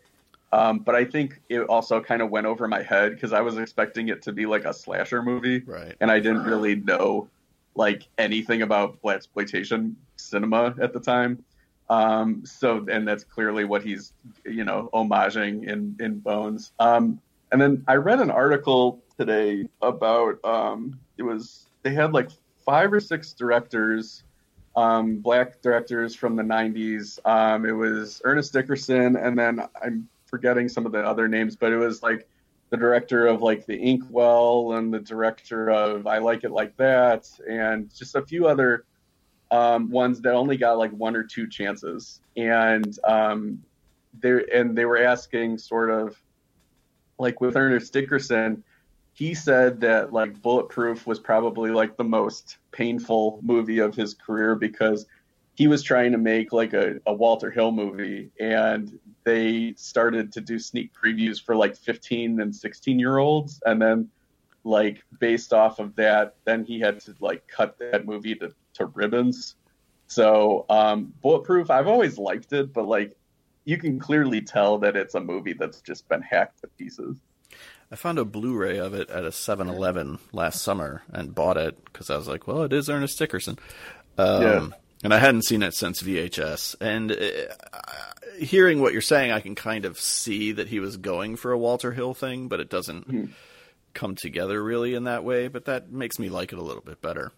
Um, 0.55 0.79
but 0.79 0.95
I 0.95 1.03
think 1.03 1.41
it 1.49 1.59
also 1.63 1.99
kind 1.99 2.21
of 2.21 2.29
went 2.29 2.47
over 2.47 2.65
my 2.67 2.81
head 2.81 3.11
because 3.13 3.33
I 3.33 3.41
was 3.41 3.57
expecting 3.57 4.07
it 4.07 4.21
to 4.21 4.31
be 4.31 4.45
like 4.45 4.63
a 4.63 4.73
slasher 4.73 5.21
movie, 5.21 5.59
Right. 5.65 5.93
and 5.99 6.09
I 6.09 6.19
didn't 6.21 6.45
really 6.45 6.75
know 6.75 7.27
like 7.75 8.07
anything 8.17 8.61
about 8.61 9.01
blaxploitation 9.01 9.95
cinema 10.15 10.73
at 10.81 10.93
the 10.93 10.99
time. 11.01 11.43
Um, 11.89 12.45
so, 12.45 12.85
and 12.89 13.05
that's 13.05 13.25
clearly 13.25 13.65
what 13.65 13.83
he's, 13.83 14.13
you 14.45 14.63
know, 14.63 14.89
homaging 14.93 15.67
in 15.67 15.95
in 15.99 16.19
Bones. 16.19 16.71
Um, 16.79 17.19
and 17.51 17.61
then 17.61 17.83
I 17.87 17.95
read 17.95 18.21
an 18.21 18.31
article 18.31 19.03
today 19.19 19.67
about 19.81 20.43
um, 20.45 20.97
it 21.17 21.23
was 21.23 21.65
they 21.83 21.93
had 21.93 22.13
like 22.13 22.29
five 22.65 22.93
or 22.93 23.01
six 23.01 23.33
directors, 23.33 24.23
um, 24.77 25.17
black 25.17 25.61
directors 25.61 26.15
from 26.15 26.37
the 26.37 26.43
'90s. 26.43 27.19
Um, 27.25 27.65
it 27.65 27.73
was 27.73 28.21
Ernest 28.23 28.53
Dickerson, 28.53 29.15
and 29.17 29.37
then 29.37 29.61
I'm 29.83 30.07
forgetting 30.35 30.67
some 30.67 30.85
of 30.85 30.91
the 30.91 30.99
other 30.99 31.29
names, 31.29 31.55
but 31.55 31.71
it 31.71 31.77
was 31.77 32.03
like 32.03 32.27
the 32.69 32.75
director 32.75 33.25
of 33.25 33.41
like 33.41 33.65
the 33.65 33.77
Inkwell 33.77 34.73
and 34.73 34.93
the 34.93 34.99
director 34.99 35.69
of 35.69 36.07
I 36.07 36.17
Like 36.17 36.43
It 36.43 36.51
Like 36.51 36.75
That, 36.75 37.25
and 37.49 37.89
just 37.95 38.15
a 38.15 38.21
few 38.21 38.45
other 38.45 38.83
um, 39.49 39.89
ones 39.89 40.19
that 40.19 40.33
only 40.33 40.57
got 40.57 40.77
like 40.77 40.91
one 40.91 41.15
or 41.15 41.23
two 41.23 41.47
chances, 41.47 42.19
and 42.35 42.99
um, 43.05 43.63
they 44.19 44.43
and 44.53 44.77
they 44.77 44.83
were 44.83 44.97
asking 44.97 45.57
sort 45.57 45.89
of 45.89 46.21
like 47.17 47.39
with 47.39 47.55
Ernest 47.55 47.93
Dickerson, 47.93 48.61
he 49.13 49.33
said 49.35 49.79
that 49.79 50.11
like 50.11 50.41
Bulletproof 50.41 51.07
was 51.07 51.17
probably 51.17 51.71
like 51.71 51.95
the 51.95 52.03
most 52.03 52.57
painful 52.73 53.39
movie 53.41 53.79
of 53.79 53.95
his 53.95 54.13
career 54.13 54.53
because 54.53 55.05
he 55.55 55.67
was 55.67 55.81
trying 55.81 56.11
to 56.11 56.17
make 56.17 56.51
like 56.53 56.73
a, 56.73 56.99
a 57.05 57.13
Walter 57.13 57.49
Hill 57.49 57.71
movie 57.71 58.29
and 58.39 58.99
they 59.23 59.73
started 59.77 60.31
to 60.33 60.41
do 60.41 60.59
sneak 60.59 60.91
previews 60.93 61.41
for 61.41 61.55
like 61.55 61.75
15 61.75 62.41
and 62.41 62.55
16 62.55 62.99
year 62.99 63.17
olds 63.17 63.61
and 63.65 63.81
then 63.81 64.09
like 64.63 65.03
based 65.19 65.53
off 65.53 65.79
of 65.79 65.95
that 65.95 66.35
then 66.43 66.63
he 66.63 66.79
had 66.79 66.99
to 66.99 67.15
like 67.19 67.47
cut 67.47 67.77
that 67.79 68.05
movie 68.05 68.35
to, 68.35 68.53
to 68.73 68.85
ribbons 68.87 69.55
so 70.07 70.65
um 70.69 71.13
bulletproof 71.21 71.69
i've 71.69 71.87
always 71.87 72.17
liked 72.17 72.51
it 72.53 72.73
but 72.73 72.87
like 72.87 73.15
you 73.63 73.77
can 73.77 73.99
clearly 73.99 74.41
tell 74.41 74.77
that 74.77 74.95
it's 74.95 75.15
a 75.15 75.19
movie 75.19 75.53
that's 75.53 75.81
just 75.81 76.07
been 76.09 76.21
hacked 76.21 76.61
to 76.61 76.67
pieces 76.77 77.17
I 77.91 77.95
found 77.95 78.17
a 78.17 78.25
Blu-ray 78.25 78.79
of 78.79 78.95
it 78.95 79.11
at 79.11 79.23
a 79.23 79.29
7-Eleven 79.29 80.17
last 80.33 80.63
summer 80.63 81.03
and 81.09 81.35
bought 81.35 81.55
it 81.55 81.85
because 81.85 82.09
I 82.09 82.17
was 82.17 82.27
like, 82.27 82.47
well, 82.47 82.63
it 82.63 82.73
is 82.73 82.89
Ernest 82.89 83.17
Dickerson. 83.19 83.59
Um, 84.17 84.41
Yeah. 84.41 84.67
And 85.05 85.13
I 85.13 85.19
hadn't 85.19 85.43
seen 85.43 85.61
it 85.61 85.75
since 85.75 86.01
VHS. 86.01 86.77
And 86.81 87.11
uh, 87.11 87.77
hearing 88.39 88.81
what 88.81 88.91
you're 88.91 89.03
saying, 89.03 89.31
I 89.31 89.39
can 89.39 89.53
kind 89.53 89.85
of 89.85 89.99
see 89.99 90.53
that 90.53 90.67
he 90.67 90.79
was 90.79 90.97
going 90.97 91.35
for 91.35 91.51
a 91.51 91.59
Walter 91.59 91.91
Hill 91.91 92.15
thing, 92.15 92.47
but 92.47 92.59
it 92.59 92.71
doesn't 92.71 93.07
mm-hmm. 93.07 93.31
come 93.93 94.15
together 94.15 94.63
really 94.63 94.95
in 94.95 95.03
that 95.03 95.23
way. 95.23 95.47
But 95.47 95.65
that 95.65 95.91
makes 95.91 96.17
me 96.17 96.29
like 96.29 96.53
it 96.53 96.57
a 96.57 96.63
little 96.63 96.81
bit 96.81 97.03
better. 97.03 97.31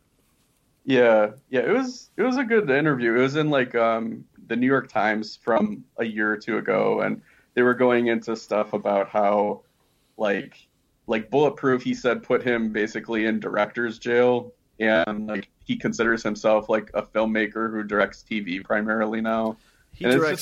Yeah, 0.85 1.31
yeah, 1.49 1.59
it 1.59 1.73
was 1.73 2.09
it 2.15 2.23
was 2.23 2.37
a 2.37 2.45
good 2.45 2.69
interview. 2.69 3.13
It 3.15 3.19
was 3.19 3.35
in 3.35 3.49
like 3.49 3.75
um, 3.75 4.23
the 4.47 4.55
New 4.55 4.67
York 4.67 4.87
Times 4.89 5.35
from 5.35 5.83
a 5.97 6.05
year 6.05 6.31
or 6.31 6.37
two 6.37 6.59
ago, 6.59 7.01
and 7.01 7.21
they 7.53 7.63
were 7.63 7.73
going 7.73 8.07
into 8.07 8.37
stuff 8.37 8.71
about 8.71 9.09
how 9.09 9.63
like 10.15 10.55
like 11.05 11.29
bulletproof 11.29 11.83
he 11.83 11.93
said 11.93 12.23
put 12.23 12.43
him 12.43 12.71
basically 12.71 13.25
in 13.25 13.41
director's 13.41 13.99
jail 13.99 14.53
and 14.79 15.27
like 15.27 15.49
he 15.65 15.75
considers 15.75 16.23
himself 16.23 16.69
like 16.69 16.89
a 16.93 17.01
filmmaker 17.01 17.71
who 17.71 17.83
directs 17.83 18.23
tv 18.29 18.63
primarily 18.63 19.21
now. 19.21 19.57
He 19.93 20.05
and 20.05 20.13
directs 20.13 20.41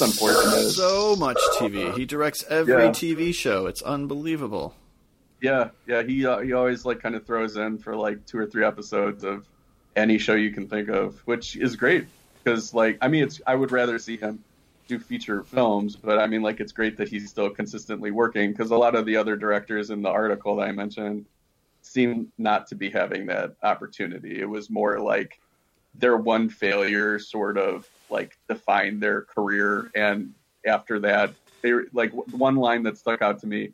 so 0.76 1.16
much 1.16 1.38
tv 1.58 1.96
he 1.96 2.06
directs 2.06 2.44
every 2.50 2.74
yeah. 2.74 2.90
tv 2.90 3.34
show. 3.34 3.68
It's 3.68 3.82
unbelievable. 3.82 4.76
Yeah 5.42 5.70
yeah 5.88 6.04
he 6.04 6.26
uh, 6.26 6.40
he 6.40 6.54
always 6.54 6.86
like 6.86 7.00
kind 7.00 7.16
of 7.16 7.26
throws 7.26 7.58
in 7.58 7.78
for 7.78 7.96
like 7.96 8.26
two 8.26 8.38
or 8.38 8.46
three 8.46 8.66
episodes 8.66 9.24
of 9.24 9.48
any 9.96 10.18
show 10.18 10.34
you 10.36 10.52
can 10.52 10.68
think 10.68 10.90
of 10.90 11.20
which 11.26 11.56
is 11.56 11.76
great. 11.76 12.08
Because 12.44 12.74
like 12.74 12.98
i 13.02 13.08
mean 13.08 13.24
it's 13.24 13.42
i 13.48 13.56
would 13.56 13.72
rather 13.72 13.98
see 14.00 14.18
him 14.18 14.44
do 14.88 15.00
feature 15.00 15.44
films, 15.44 15.96
but 15.96 16.20
I 16.20 16.28
mean, 16.28 16.42
like, 16.42 16.60
it's 16.60 16.72
great 16.72 16.98
that 16.98 17.08
he's 17.08 17.30
still 17.30 17.50
consistently 17.50 18.12
working 18.12 18.52
because 18.52 18.72
a 18.72 18.78
lot 18.78 18.96
of 18.96 19.06
the 19.06 19.18
other 19.18 19.36
directors 19.36 19.90
in 19.90 20.02
the 20.02 20.10
article 20.10 20.56
that 20.58 20.68
I 20.68 20.72
mentioned 20.72 21.26
seem 21.86 22.32
not 22.38 22.68
to 22.68 22.76
be 22.76 22.90
having 22.90 23.28
that 23.28 23.56
opportunity. 23.64 24.40
It 24.40 24.50
was 24.50 24.70
more 24.70 25.00
like 25.00 25.40
their 25.94 26.18
one 26.18 26.50
failure 26.50 27.20
sort 27.20 27.58
of 27.58 27.88
like 28.10 28.38
defined 28.50 29.02
their 29.02 29.22
career, 29.22 29.92
and 29.96 30.34
after 30.66 31.00
that, 31.00 31.34
they 31.62 31.74
like 31.94 32.12
one 32.34 32.56
line 32.56 32.84
that 32.84 32.98
stuck 32.98 33.22
out 33.22 33.40
to 33.42 33.48
me 33.48 33.72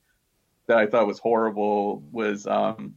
that 0.67 0.78
I 0.78 0.86
thought 0.88 1.08
was 1.08 1.19
horrible 1.19 2.04
was 2.12 2.45
um, 2.47 2.95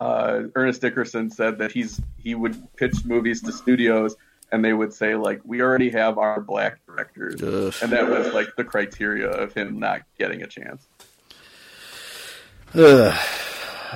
uh, 0.00 0.42
Ernest 0.54 0.80
Dickerson 0.80 1.30
said 1.30 1.58
that 1.58 1.72
he's 1.72 2.00
he 2.18 2.34
would 2.34 2.56
pitch 2.76 3.04
movies 3.04 3.42
to 3.42 3.52
studios 3.52 4.16
and 4.50 4.64
they 4.64 4.72
would 4.72 4.92
say 4.92 5.14
like 5.14 5.40
we 5.44 5.62
already 5.62 5.90
have 5.90 6.18
our 6.18 6.40
black 6.40 6.84
directors 6.86 7.42
Ugh. 7.42 7.74
and 7.82 7.92
that 7.92 8.08
was 8.08 8.32
like 8.34 8.48
the 8.56 8.64
criteria 8.64 9.28
of 9.28 9.54
him 9.54 9.78
not 9.78 10.02
getting 10.18 10.42
a 10.42 10.46
chance 10.46 10.86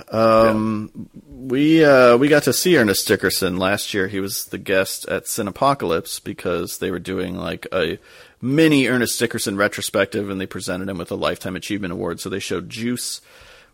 um, 0.09 0.90
yeah. 0.94 1.22
we 1.28 1.85
uh, 1.85 2.16
we 2.16 2.28
got 2.28 2.44
to 2.44 2.52
see 2.52 2.76
Ernest 2.76 3.06
Dickerson 3.06 3.56
last 3.59 3.94
year. 3.94 4.09
He 4.09 4.20
was 4.20 4.46
the 4.46 4.59
guest 4.59 5.06
at 5.09 5.24
Cinepocalypse 5.24 6.22
because 6.22 6.78
they 6.78 6.90
were 6.90 6.98
doing 6.98 7.37
like 7.37 7.66
a 7.72 7.98
mini 8.40 8.87
Ernest 8.87 9.18
Dickerson 9.18 9.56
retrospective, 9.56 10.30
and 10.30 10.40
they 10.40 10.46
presented 10.46 10.88
him 10.88 10.98
with 10.98 11.11
a 11.11 11.16
Lifetime 11.16 11.56
Achievement 11.56 11.92
Award. 11.92 12.20
So 12.20 12.28
they 12.28 12.38
showed 12.38 12.68
Juice, 12.68 13.20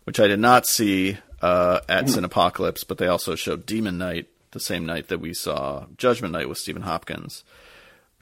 which 0.05 0.19
I 0.19 0.27
did 0.27 0.39
not 0.39 0.65
see 0.65 1.17
uh, 1.41 1.81
at 1.89 2.05
mm. 2.05 2.15
Cinepocalypse, 2.15 2.87
but 2.87 2.97
they 2.97 3.07
also 3.07 3.35
showed 3.35 3.65
Demon 3.65 3.97
Knight 3.97 4.27
the 4.51 4.59
same 4.59 4.85
night 4.85 5.09
that 5.09 5.19
we 5.19 5.33
saw 5.33 5.85
Judgment 5.97 6.31
Night 6.31 6.47
with 6.47 6.57
Stephen 6.57 6.83
Hopkins. 6.83 7.43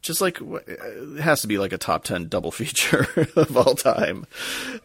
Just 0.02 0.20
like 0.20 0.40
it 0.42 1.20
has 1.20 1.42
to 1.42 1.48
be 1.48 1.58
like 1.60 1.74
a 1.74 1.78
top 1.78 2.04
ten 2.04 2.28
double 2.28 2.52
feature 2.52 3.08
of 3.36 3.56
all 3.56 3.76
time. 3.76 4.26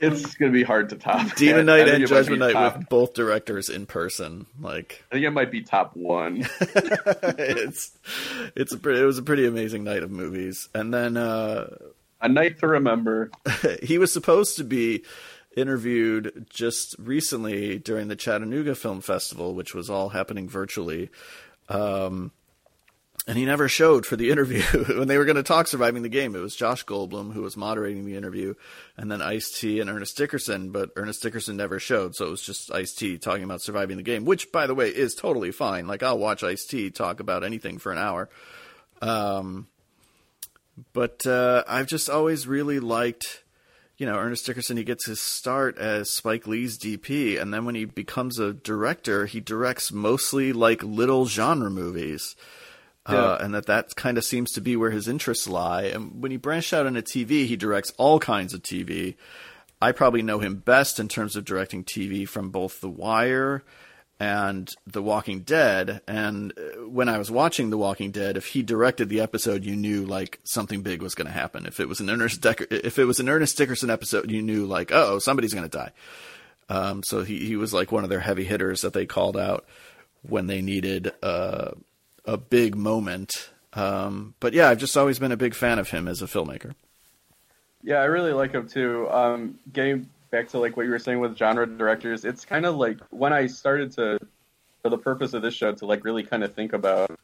It's 0.01 0.35
gonna 0.35 0.53
be 0.53 0.63
hard 0.63 0.91
to 0.91 0.97
top. 0.97 1.35
Demon 1.37 1.67
Knight 1.67 1.89
and 1.89 2.07
Judgment 2.07 2.41
Night 2.41 2.53
top. 2.53 2.79
with 2.79 2.89
both 2.89 3.15
directors 3.15 3.69
in 3.69 3.87
person. 3.87 4.47
Like 4.61 5.05
I 5.11 5.15
think 5.15 5.27
it 5.27 5.31
might 5.31 5.51
be 5.51 5.63
top 5.63 5.97
one. 5.97 6.47
it's 6.61 7.97
it's 8.55 8.73
a 8.73 8.89
it 8.91 9.05
was 9.05 9.19
a 9.19 9.23
pretty 9.23 9.47
amazing 9.47 9.85
night 9.85 10.03
of 10.03 10.11
movies, 10.11 10.69
and 10.75 10.93
then 10.93 11.17
uh, 11.17 11.69
a 12.21 12.29
night 12.29 12.59
to 12.61 12.67
remember. 12.67 13.31
he 13.83 13.99
was 13.99 14.13
supposed 14.13 14.57
to 14.57 14.65
be 14.65 15.05
interviewed 15.57 16.47
just 16.51 16.95
recently 16.99 17.79
during 17.79 18.09
the 18.09 18.17
Chattanooga 18.17 18.75
Film 18.75 19.01
Festival, 19.01 19.55
which 19.55 19.75
was 19.75 19.89
all 19.89 20.11
happening 20.11 20.49
virtually. 20.49 21.09
Um, 21.69 22.33
and 23.27 23.37
he 23.37 23.45
never 23.45 23.69
showed 23.69 24.07
for 24.07 24.17
the 24.17 24.31
interview 24.33 24.63
when 24.97 25.09
they 25.09 25.19
were 25.19 25.25
going 25.25 25.37
to 25.37 25.43
talk 25.43 25.67
surviving 25.67 26.03
the 26.03 26.09
game. 26.09 26.35
It 26.35 26.41
was 26.41 26.57
Josh 26.57 26.85
Goldbloom 26.85 27.33
who 27.33 27.43
was 27.43 27.57
moderating 27.57 28.05
the 28.05 28.17
interview, 28.17 28.55
and 28.97 29.11
then 29.11 29.21
Ice 29.21 29.51
T 29.51 29.81
and 29.81 29.91
Ernest 29.91 30.17
Dickerson. 30.17 30.71
But 30.71 30.91
Ernest 30.97 31.23
Dickerson 31.23 31.57
never 31.57 31.79
showed, 31.79 32.15
so 32.15 32.27
it 32.27 32.31
was 32.31 32.43
just 32.43 32.73
Ice 32.73 32.95
T 32.95 33.19
talking 33.19 33.45
about 33.45 33.63
surviving 33.63 33.97
the 33.97 34.03
game, 34.03 34.25
which, 34.25 34.53
by 34.53 34.67
the 34.67 34.75
way, 34.75 34.89
is 34.89 35.15
totally 35.15 35.53
fine. 35.53 35.87
Like 35.87 36.03
I'll 36.03 36.19
watch 36.19 36.43
Ice 36.43 36.65
T 36.65 36.91
talk 36.91 37.21
about 37.21 37.45
anything 37.45 37.79
for 37.79 37.93
an 37.93 37.99
hour. 37.99 38.29
Um, 39.03 39.69
but 40.93 41.27
uh, 41.27 41.65
I've 41.67 41.87
just 41.87 42.09
always 42.09 42.47
really 42.47 42.81
liked 42.81 43.43
you 43.99 44.05
know, 44.05 44.19
Ernest 44.19 44.45
Dickerson, 44.45 44.77
he 44.77 44.85
gets 44.85 45.07
his 45.07 45.21
start 45.21 45.79
as 45.79 46.11
Spike 46.11 46.47
Lee's 46.47 46.79
DP, 46.79 47.41
and 47.41 47.53
then 47.53 47.65
when 47.65 47.75
he 47.75 47.87
becomes 47.87 48.39
a 48.39 48.53
director, 48.53 49.25
he 49.25 49.41
directs 49.41 49.91
mostly 49.91 50.53
like 50.53 50.83
little 50.83 51.25
genre 51.25 51.71
movies. 51.71 52.37
Yeah. 53.09 53.17
Uh, 53.17 53.39
and 53.41 53.55
that 53.55 53.67
that 53.67 53.95
kind 53.97 54.19
of 54.19 54.25
seems 54.25 54.53
to 54.53 54.61
be 54.61 54.77
where 54.77 54.91
his 54.91 55.09
interests 55.09 55.47
lie. 55.47 55.85
And 55.85 56.23
when 56.23 56.31
he 56.31 56.37
branched 56.37 56.73
out 56.73 56.87
into 56.87 57.03
TV, 57.03 57.47
he 57.47 57.57
directs 57.57 57.93
all 57.99 58.19
kinds 58.19 58.53
of 58.53 58.63
TV. 58.63 59.15
I 59.81 59.93
probably 59.93 60.23
know 60.23 60.39
him 60.39 60.57
best 60.57 60.99
in 60.99 61.09
terms 61.09 61.37
of 61.37 61.45
directing 61.45 61.85
TV 61.85 62.29
from 62.29 62.51
both 62.51 62.81
The 62.81 62.89
Wire 62.89 63.63
and 64.19 64.73
The 64.87 65.03
Walking 65.03 65.41
Dead. 65.41 66.01
And 66.09 66.53
uh, 66.57 66.89
when 66.89 67.09
I 67.09 67.19
was 67.19 67.31
watching 67.31 67.71
The 67.71 67.79
Walking 67.79 68.11
Dead, 68.11 68.37
if 68.37 68.47
he 68.47 68.63
directed 68.63 69.09
the 69.09 69.21
episode, 69.21 69.65
you 69.65 69.77
knew 69.77 70.07
like 70.07 70.41
something 70.45 70.83
big 70.83 71.03
was 71.03 71.15
going 71.15 71.27
to 71.27 71.33
happen. 71.33 71.67
If 71.67 71.81
it 71.81 71.89
was 71.89 72.01
an 72.01 72.11
Ernest 72.11 72.45
if 72.45 72.99
it 72.99 73.05
was 73.05 73.21
an 73.21 73.29
Ernest 73.29 73.59
Dickerson 73.59 73.91
episode, 73.91 74.31
you 74.31 74.43
knew 74.43 74.67
like, 74.67 74.91
oh, 74.93 75.19
somebody's 75.19 75.55
going 75.55 75.69
to 75.69 75.79
die. 75.79 75.93
Um, 76.69 77.03
so 77.03 77.23
he 77.23 77.47
he 77.47 77.57
was 77.57 77.73
like 77.73 77.93
one 77.93 78.05
of 78.05 78.11
their 78.11 78.21
heavy 78.21 78.45
hitters 78.45 78.81
that 78.81 78.93
they 78.93 79.07
called 79.07 79.37
out 79.37 79.67
when 80.23 80.47
they 80.47 80.63
needed 80.63 81.13
uh, 81.23 81.73
a 82.27 82.37
big 82.37 82.75
moment. 82.75 83.51
Um, 83.73 84.35
but 84.41 84.53
yeah, 84.53 84.69
I've 84.69 84.79
just 84.79 84.97
always 84.97 85.19
been 85.19 85.33
a 85.33 85.37
big 85.37 85.55
fan 85.55 85.79
of 85.79 85.91
him 85.91 86.09
as 86.09 86.23
a 86.23 86.27
filmmaker. 86.27 86.75
Yeah, 87.83 87.97
I 87.97 88.05
really 88.05 88.33
like 88.33 88.53
him 88.53 88.69
too. 88.69 89.09
Um, 89.11 89.59
getting 89.73 90.09
back 90.31 90.49
to 90.49 90.59
like 90.59 90.77
what 90.77 90.87
you 90.87 90.91
were 90.91 90.99
saying 90.99 91.21
with 91.21 91.37
genre 91.37 91.67
directors, 91.67 92.25
it's 92.25 92.45
kind 92.45 92.67
of 92.67 92.77
like 92.77 92.99
when 93.11 93.33
I 93.33 93.47
started 93.47 93.93
to, 93.93 94.19
for 94.83 94.89
the 94.89 94.99
purpose 94.99 95.35
of 95.35 95.43
this 95.43 95.55
show, 95.55 95.73
to 95.73 95.87
like 95.87 96.05
really 96.05 96.23
kind 96.23 96.43
of 96.43 96.55
think 96.55 96.73
about 96.73 97.19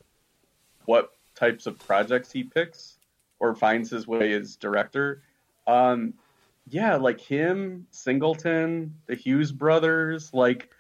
what 0.85 1.12
types 1.35 1.67
of 1.67 1.79
projects 1.79 2.31
he 2.31 2.45
picks 2.45 2.97
or 3.41 3.55
finds 3.55 3.91
his 3.91 4.07
way 4.07 4.33
as 4.33 4.57
director. 4.57 5.23
Um, 5.67 6.15
yeah, 6.69 6.97
like 6.97 7.21
him, 7.21 7.87
Singleton, 7.91 8.95
the 9.07 9.15
Hughes 9.15 9.51
brothers, 9.53 10.33
like 10.33 10.71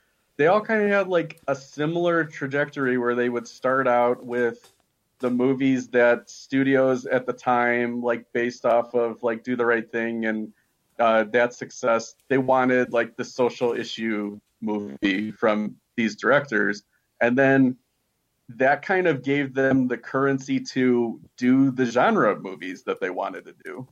they 0.42 0.48
all 0.48 0.60
kind 0.60 0.82
of 0.82 0.90
had 0.90 1.06
like 1.06 1.40
a 1.46 1.54
similar 1.54 2.24
trajectory 2.24 2.98
where 2.98 3.14
they 3.14 3.28
would 3.28 3.46
start 3.46 3.86
out 3.86 4.26
with 4.26 4.72
the 5.20 5.30
movies 5.30 5.86
that 5.90 6.28
studios 6.28 7.06
at 7.06 7.26
the 7.26 7.32
time 7.32 8.02
like 8.02 8.26
based 8.32 8.66
off 8.66 8.92
of 8.92 9.22
like 9.22 9.44
do 9.44 9.54
the 9.54 9.64
right 9.64 9.92
thing 9.92 10.24
and 10.24 10.52
uh, 10.98 11.22
that 11.30 11.54
success, 11.54 12.16
they 12.26 12.38
wanted 12.38 12.92
like 12.92 13.14
the 13.14 13.24
social 13.24 13.72
issue 13.72 14.40
movie 14.60 15.30
from 15.30 15.76
these 15.96 16.16
directors, 16.16 16.82
and 17.20 17.38
then 17.38 17.76
that 18.48 18.82
kind 18.82 19.06
of 19.06 19.22
gave 19.22 19.54
them 19.54 19.86
the 19.86 19.96
currency 19.96 20.58
to 20.58 21.20
do 21.36 21.70
the 21.70 21.86
genre 21.86 22.32
of 22.32 22.42
movies 22.42 22.82
that 22.82 23.00
they 23.00 23.10
wanted 23.10 23.44
to 23.44 23.54
do. 23.64 23.86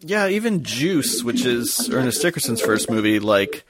Yeah, 0.00 0.28
even 0.28 0.62
Juice, 0.62 1.24
which 1.24 1.46
is 1.46 1.88
Ernest 1.90 2.20
Dickerson's 2.20 2.60
first 2.60 2.90
movie, 2.90 3.18
like 3.18 3.64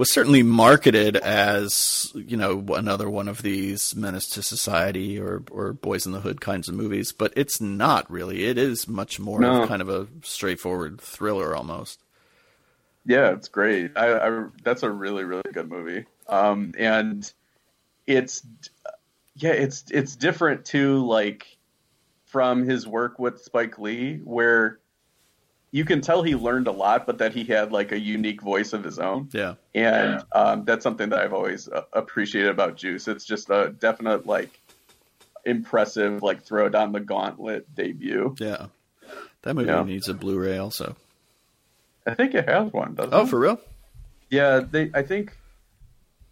was 0.00 0.10
certainly 0.10 0.42
marketed 0.42 1.14
as 1.14 2.10
you 2.14 2.34
know 2.34 2.64
another 2.70 3.10
one 3.10 3.28
of 3.28 3.42
these 3.42 3.94
menace 3.94 4.26
to 4.26 4.42
society 4.42 5.20
or 5.20 5.42
or 5.50 5.74
boys 5.74 6.06
in 6.06 6.12
the 6.12 6.20
hood 6.20 6.40
kinds 6.40 6.70
of 6.70 6.74
movies 6.74 7.12
but 7.12 7.34
it's 7.36 7.60
not 7.60 8.10
really. 8.10 8.46
It 8.46 8.56
is 8.56 8.88
much 8.88 9.20
more 9.20 9.38
no. 9.40 9.62
of 9.62 9.68
kind 9.68 9.82
of 9.82 9.90
a 9.90 10.08
straightforward 10.22 11.02
thriller 11.02 11.54
almost. 11.54 12.00
Yeah 13.04 13.32
it's 13.32 13.48
great. 13.48 13.92
I, 13.94 14.26
I 14.26 14.44
that's 14.64 14.82
a 14.82 14.90
really 14.90 15.24
really 15.24 15.52
good 15.52 15.68
movie. 15.68 16.06
Um, 16.26 16.72
and 16.78 17.30
it's 18.06 18.42
yeah 19.36 19.52
it's 19.52 19.84
it's 19.90 20.16
different 20.16 20.64
too 20.64 21.06
like 21.06 21.58
from 22.24 22.66
his 22.66 22.88
work 22.88 23.18
with 23.18 23.42
spike 23.42 23.78
lee 23.78 24.16
where 24.24 24.79
you 25.72 25.84
can 25.84 26.00
tell 26.00 26.22
he 26.22 26.34
learned 26.34 26.66
a 26.66 26.72
lot, 26.72 27.06
but 27.06 27.18
that 27.18 27.32
he 27.32 27.44
had 27.44 27.72
like 27.72 27.92
a 27.92 27.98
unique 27.98 28.42
voice 28.42 28.72
of 28.72 28.82
his 28.82 28.98
own. 28.98 29.28
Yeah, 29.32 29.54
and 29.74 30.22
yeah. 30.34 30.40
Um, 30.40 30.64
that's 30.64 30.82
something 30.82 31.08
that 31.10 31.20
I've 31.20 31.32
always 31.32 31.68
uh, 31.68 31.82
appreciated 31.92 32.50
about 32.50 32.76
Juice. 32.76 33.06
It's 33.08 33.24
just 33.24 33.50
a 33.50 33.74
definite 33.78 34.26
like 34.26 34.60
impressive 35.44 36.22
like 36.22 36.42
throw 36.42 36.68
down 36.68 36.92
the 36.92 37.00
gauntlet 37.00 37.72
debut. 37.74 38.34
Yeah, 38.38 38.66
that 39.42 39.54
movie 39.54 39.68
yeah. 39.68 39.82
needs 39.84 40.08
a 40.08 40.14
Blu-ray 40.14 40.58
also. 40.58 40.96
I 42.06 42.14
think 42.14 42.34
it 42.34 42.48
has 42.48 42.72
one. 42.72 42.94
Doesn't 42.94 43.12
it? 43.12 43.16
oh, 43.16 43.22
it? 43.22 43.28
for 43.28 43.38
real? 43.38 43.60
Yeah, 44.28 44.60
they. 44.60 44.90
I 44.92 45.02
think 45.02 45.36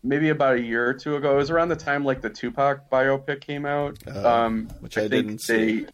maybe 0.03 0.31
about 0.31 0.57
a 0.57 0.61
year 0.61 0.89
or 0.89 0.95
two 0.95 1.15
ago. 1.15 1.35
It 1.35 1.37
was 1.37 1.51
around 1.51 1.69
the 1.69 1.77
time 1.77 2.05
like 2.05 2.23
the 2.23 2.31
Tupac 2.31 2.91
biopic 2.91 3.41
came 3.41 3.67
out, 3.67 3.99
uh, 4.09 4.47
um, 4.47 4.69
which 4.81 4.99
I, 4.99 5.03
I 5.03 5.09
didn't 5.09 5.47
they, 5.47 5.79
see 5.79 5.87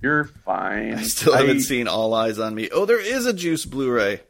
You're 0.00 0.24
fine. 0.44 0.94
I 0.94 1.02
still 1.02 1.34
haven't 1.36 1.60
seen 1.60 1.88
All 1.88 2.12
Eyez 2.12 2.44
on 2.44 2.54
Me. 2.54 2.68
Oh, 2.72 2.84
there 2.86 3.00
is 3.00 3.26
a 3.26 3.32
Juice 3.32 3.64
Blu-ray. 3.64 4.20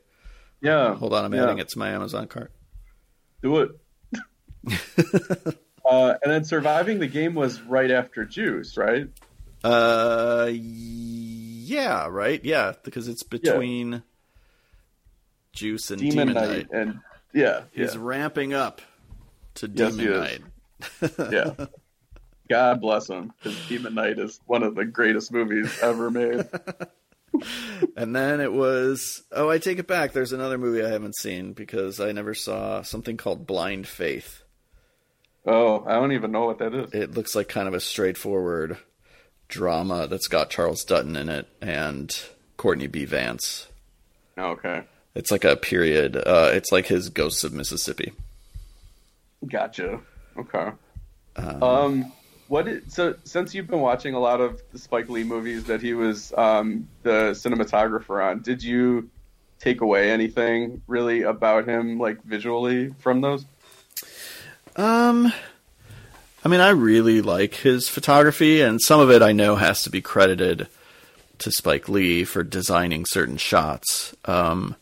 Yeah. 0.61 0.95
Hold 0.95 1.14
on, 1.14 1.25
I'm 1.25 1.35
yeah. 1.35 1.45
adding 1.45 1.59
it 1.59 1.69
to 1.71 1.79
my 1.79 1.91
Amazon 1.91 2.27
cart. 2.27 2.51
Do 3.43 3.59
it. 3.59 3.71
uh, 5.85 6.14
and 6.23 6.33
then 6.33 6.45
surviving 6.45 6.99
the 6.99 7.07
game 7.07 7.35
was 7.35 7.61
right 7.62 7.91
after 7.91 8.25
Juice, 8.25 8.77
right? 8.77 9.09
Uh, 9.62 10.49
yeah, 10.53 12.07
right, 12.09 12.45
yeah, 12.45 12.73
because 12.83 13.09
it's 13.09 13.23
between 13.23 14.03
Juice 15.53 15.91
and 15.91 16.01
Demon, 16.01 16.29
Demon, 16.29 16.35
Knight, 16.35 16.49
Knight. 16.49 16.66
and 16.73 17.01
yeah, 17.33 17.62
He's 17.73 17.95
yeah, 17.95 18.01
ramping 18.03 18.55
up 18.55 18.81
to 19.55 19.71
Yes, 19.73 19.95
Demon 19.97 19.99
he 19.99 20.12
is. 20.12 21.11
Knight. 21.19 21.33
yeah. 21.33 21.66
God 22.49 22.80
bless 22.80 23.09
him, 23.09 23.32
because 23.42 23.59
Demon 23.68 23.94
Knight 23.94 24.18
is 24.18 24.40
one 24.46 24.62
of 24.62 24.74
the 24.74 24.84
greatest 24.84 25.32
movies 25.32 25.78
ever 25.82 26.11
made. 26.11 26.49
And 27.94 28.16
then 28.16 28.40
it 28.40 28.53
was 28.53 29.22
oh, 29.30 29.51
I 29.51 29.59
take 29.59 29.78
it 29.78 29.86
back. 29.86 30.12
There's 30.12 30.32
another 30.32 30.57
movie 30.59 30.82
I 30.82 30.88
haven't 30.88 31.14
seen 31.14 31.53
because 31.53 32.01
I 32.01 32.11
never 32.11 32.34
saw 32.34 32.80
something 32.82 33.16
called 33.18 33.46
Blind 33.46 33.86
Faith. 33.86 34.42
Oh, 35.46 35.84
I 35.86 35.92
don't 35.92 36.12
even 36.12 36.32
know 36.32 36.46
what 36.46 36.59
that 36.59 36.74
is. 36.74 36.92
It 36.94 37.12
looks 37.12 37.36
like 37.36 37.46
kind 37.49 37.68
of 37.68 37.74
a 37.74 37.80
straightforward 37.80 38.78
drama 39.46 40.07
that's 40.09 40.26
got 40.26 40.51
Charles 40.51 40.84
Dutton 40.84 41.14
in 41.16 41.28
it 41.28 41.46
and 41.61 42.18
Courtney 42.57 42.86
B. 42.86 43.05
Vance. 43.05 43.68
Okay, 44.36 44.82
It's 45.14 45.30
like 45.30 45.44
a 45.44 45.55
period. 45.55 46.16
Uh, 46.16 46.51
it's 46.55 46.72
like 46.72 46.86
his 46.86 47.11
Ghosts 47.11 47.44
of 47.44 47.53
Mississippi. 47.53 48.12
gotcha. 49.46 50.01
Okay. 50.36 50.70
Um, 51.36 52.11
what? 52.49 52.66
Is, 52.68 52.92
so 52.92 53.14
since 53.24 53.55
you've 53.55 53.68
been 53.68 53.80
watching 53.80 54.14
a 54.14 54.18
lot 54.18 54.40
of 54.40 54.61
the 54.72 54.78
Spike 54.78 55.09
Lee 55.09 55.24
movies 55.24 55.64
that 55.64 55.80
he 55.80 55.94
was 55.94 56.32
um, 56.36 56.88
the 57.03 57.30
cinematographer 57.32 58.24
on, 58.24 58.42
did 58.42 58.62
you 58.62 59.11
take 59.61 59.80
away 59.80 60.11
anything 60.11 60.82
really 60.86 61.22
about 61.22 61.66
him, 61.66 61.99
like 61.99 62.22
visually, 62.24 62.94
from 62.99 63.20
those? 63.20 63.44
Um, 64.76 65.32
I 66.44 66.49
mean, 66.49 66.61
I 66.61 66.70
really 66.70 67.20
like 67.20 67.55
his 67.55 67.88
photography, 67.88 68.61
and 68.61 68.80
some 68.80 69.01
of 69.01 69.11
it 69.11 69.22
I 69.22 69.32
know 69.32 69.57
has 69.57 69.82
to 69.82 69.90
be 69.90 70.01
credited 70.01 70.68
to 71.38 71.53
Spike 71.53 71.88
Lee 71.88 72.24
for 72.24 72.42
designing 72.42 73.05
certain 73.05 73.36
shots. 73.36 74.14
Um, 74.24 74.76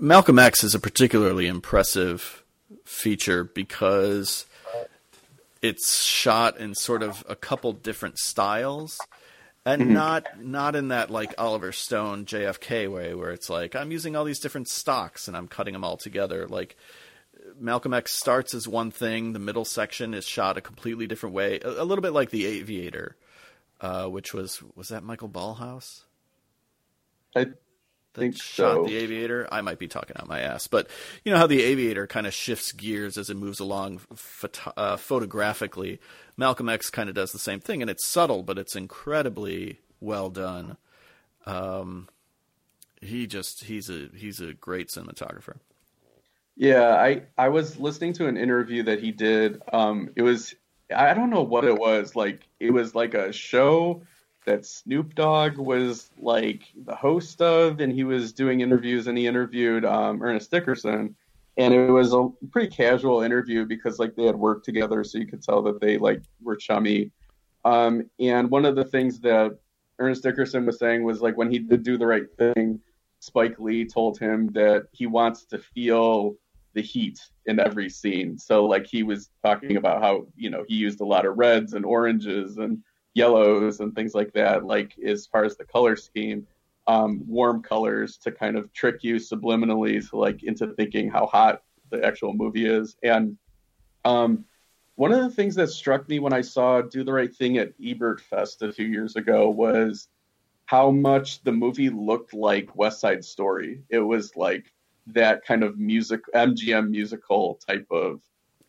Malcolm 0.00 0.38
X 0.38 0.64
is 0.64 0.74
a 0.74 0.80
particularly 0.80 1.46
impressive 1.46 2.42
feature 2.84 3.44
because 3.44 4.46
it's 5.62 6.02
shot 6.02 6.58
in 6.58 6.74
sort 6.74 7.02
of 7.02 7.24
a 7.28 7.36
couple 7.36 7.72
different 7.72 8.18
styles. 8.18 8.98
And 9.64 9.90
not 9.90 10.42
not 10.42 10.74
in 10.74 10.88
that 10.88 11.08
like 11.08 11.34
Oliver 11.38 11.70
Stone 11.70 12.26
JFK 12.26 12.90
way 12.90 13.14
where 13.14 13.30
it's 13.30 13.48
like 13.48 13.76
I'm 13.76 13.92
using 13.92 14.16
all 14.16 14.24
these 14.24 14.40
different 14.40 14.68
stocks 14.68 15.28
and 15.28 15.36
I'm 15.36 15.46
cutting 15.46 15.72
them 15.72 15.84
all 15.84 15.96
together. 15.96 16.48
Like 16.48 16.76
Malcolm 17.58 17.94
X 17.94 18.12
starts 18.12 18.54
as 18.54 18.66
one 18.66 18.90
thing. 18.90 19.32
The 19.32 19.38
middle 19.38 19.64
section 19.64 20.14
is 20.14 20.26
shot 20.26 20.58
a 20.58 20.60
completely 20.60 21.06
different 21.06 21.36
way, 21.36 21.60
a, 21.60 21.82
a 21.82 21.84
little 21.84 22.02
bit 22.02 22.12
like 22.12 22.30
The 22.30 22.44
Aviator, 22.44 23.16
uh, 23.80 24.06
which 24.08 24.34
was 24.34 24.60
was 24.74 24.88
that 24.88 25.04
Michael 25.04 25.28
Ballhaus 25.28 26.02
I 27.34 27.46
that 28.14 28.20
think 28.20 28.36
shot 28.36 28.74
so. 28.74 28.84
The 28.84 28.96
Aviator? 28.96 29.48
I 29.50 29.60
might 29.60 29.78
be 29.78 29.88
talking 29.88 30.16
out 30.18 30.28
my 30.28 30.40
ass, 30.40 30.66
but 30.66 30.88
you 31.24 31.32
know 31.32 31.38
how 31.38 31.46
The 31.46 31.62
Aviator 31.62 32.06
kind 32.06 32.26
of 32.26 32.34
shifts 32.34 32.72
gears 32.72 33.16
as 33.16 33.30
it 33.30 33.36
moves 33.36 33.60
along 33.60 33.98
photo- 34.14 34.72
uh, 34.76 34.96
photographically. 34.96 36.00
Malcolm 36.36 36.68
X 36.68 36.90
kind 36.90 37.08
of 37.08 37.14
does 37.14 37.32
the 37.32 37.38
same 37.38 37.60
thing, 37.60 37.82
and 37.82 37.90
it's 37.90 38.06
subtle, 38.06 38.42
but 38.42 38.58
it's 38.58 38.76
incredibly 38.76 39.80
well 40.00 40.30
done. 40.30 40.76
Um, 41.46 42.08
he 43.00 43.26
just 43.26 43.64
he's 43.64 43.90
a 43.90 44.08
he's 44.14 44.40
a 44.40 44.54
great 44.54 44.88
cinematographer. 44.88 45.56
Yeah, 46.56 46.94
I 46.94 47.22
I 47.36 47.48
was 47.48 47.78
listening 47.78 48.12
to 48.14 48.26
an 48.26 48.36
interview 48.36 48.84
that 48.84 49.00
he 49.00 49.10
did. 49.10 49.60
Um, 49.72 50.10
it 50.16 50.22
was 50.22 50.54
I 50.94 51.14
don't 51.14 51.30
know 51.30 51.42
what 51.42 51.64
it 51.64 51.78
was 51.78 52.14
like. 52.14 52.46
It 52.60 52.72
was 52.72 52.94
like 52.94 53.14
a 53.14 53.32
show 53.32 54.02
that 54.44 54.66
Snoop 54.66 55.14
Dogg 55.14 55.58
was 55.58 56.10
like 56.18 56.62
the 56.84 56.94
host 56.94 57.40
of, 57.40 57.80
and 57.80 57.92
he 57.92 58.04
was 58.04 58.32
doing 58.32 58.60
interviews, 58.60 59.06
and 59.06 59.16
he 59.16 59.26
interviewed 59.26 59.84
um, 59.84 60.22
Ernest 60.22 60.50
Dickerson, 60.50 61.14
and 61.56 61.74
it 61.74 61.90
was 61.90 62.12
a 62.12 62.28
pretty 62.50 62.74
casual 62.74 63.22
interview 63.22 63.64
because 63.64 63.98
like 63.98 64.14
they 64.16 64.24
had 64.24 64.36
worked 64.36 64.64
together, 64.64 65.04
so 65.04 65.18
you 65.18 65.26
could 65.26 65.42
tell 65.42 65.62
that 65.62 65.80
they 65.80 65.98
like 65.98 66.22
were 66.42 66.56
chummy. 66.56 67.10
Um, 67.64 68.10
and 68.18 68.50
one 68.50 68.64
of 68.64 68.74
the 68.74 68.84
things 68.84 69.20
that 69.20 69.58
Ernest 69.98 70.22
Dickerson 70.22 70.66
was 70.66 70.78
saying 70.78 71.04
was 71.04 71.20
like 71.20 71.36
when 71.36 71.50
he 71.50 71.58
did 71.58 71.82
do 71.82 71.96
the 71.96 72.06
right 72.06 72.26
thing, 72.36 72.80
Spike 73.20 73.58
Lee 73.60 73.84
told 73.84 74.18
him 74.18 74.48
that 74.48 74.86
he 74.92 75.06
wants 75.06 75.44
to 75.46 75.58
feel 75.58 76.34
the 76.74 76.82
heat 76.82 77.20
in 77.46 77.60
every 77.60 77.88
scene. 77.88 78.38
So 78.38 78.64
like 78.64 78.86
he 78.86 79.02
was 79.02 79.30
talking 79.44 79.76
about 79.76 80.02
how, 80.02 80.26
you 80.34 80.50
know, 80.50 80.64
he 80.66 80.74
used 80.74 81.00
a 81.00 81.04
lot 81.04 81.26
of 81.26 81.36
reds 81.36 81.74
and 81.74 81.84
oranges 81.84 82.56
and 82.56 82.82
yellows 83.14 83.80
and 83.80 83.94
things 83.94 84.14
like 84.14 84.32
that, 84.32 84.64
like 84.64 84.98
as 84.98 85.26
far 85.26 85.44
as 85.44 85.56
the 85.56 85.64
color 85.64 85.96
scheme, 85.96 86.46
um, 86.86 87.22
warm 87.26 87.62
colors 87.62 88.16
to 88.18 88.32
kind 88.32 88.56
of 88.56 88.72
trick 88.72 89.02
you 89.02 89.16
subliminally 89.16 90.08
to 90.08 90.16
like 90.16 90.42
into 90.42 90.68
thinking 90.74 91.10
how 91.10 91.26
hot 91.26 91.62
the 91.90 92.04
actual 92.04 92.32
movie 92.32 92.66
is. 92.66 92.96
And 93.02 93.36
um 94.04 94.44
one 94.94 95.12
of 95.12 95.20
the 95.20 95.30
things 95.30 95.54
that 95.54 95.68
struck 95.68 96.08
me 96.08 96.18
when 96.18 96.32
I 96.32 96.42
saw 96.42 96.82
Do 96.82 97.02
the 97.02 97.12
Right 97.12 97.34
Thing 97.34 97.58
at 97.58 97.72
Ebert 97.82 98.20
Fest 98.20 98.62
a 98.62 98.72
few 98.72 98.86
years 98.86 99.16
ago 99.16 99.48
was 99.48 100.08
how 100.66 100.90
much 100.90 101.42
the 101.42 101.52
movie 101.52 101.88
looked 101.88 102.34
like 102.34 102.76
West 102.76 103.00
Side 103.00 103.24
Story. 103.24 103.82
It 103.88 104.00
was 104.00 104.36
like 104.36 104.72
that 105.06 105.44
kind 105.44 105.62
of 105.62 105.78
music 105.78 106.20
MGM 106.34 106.90
musical 106.90 107.58
type 107.66 107.86
of 107.90 108.20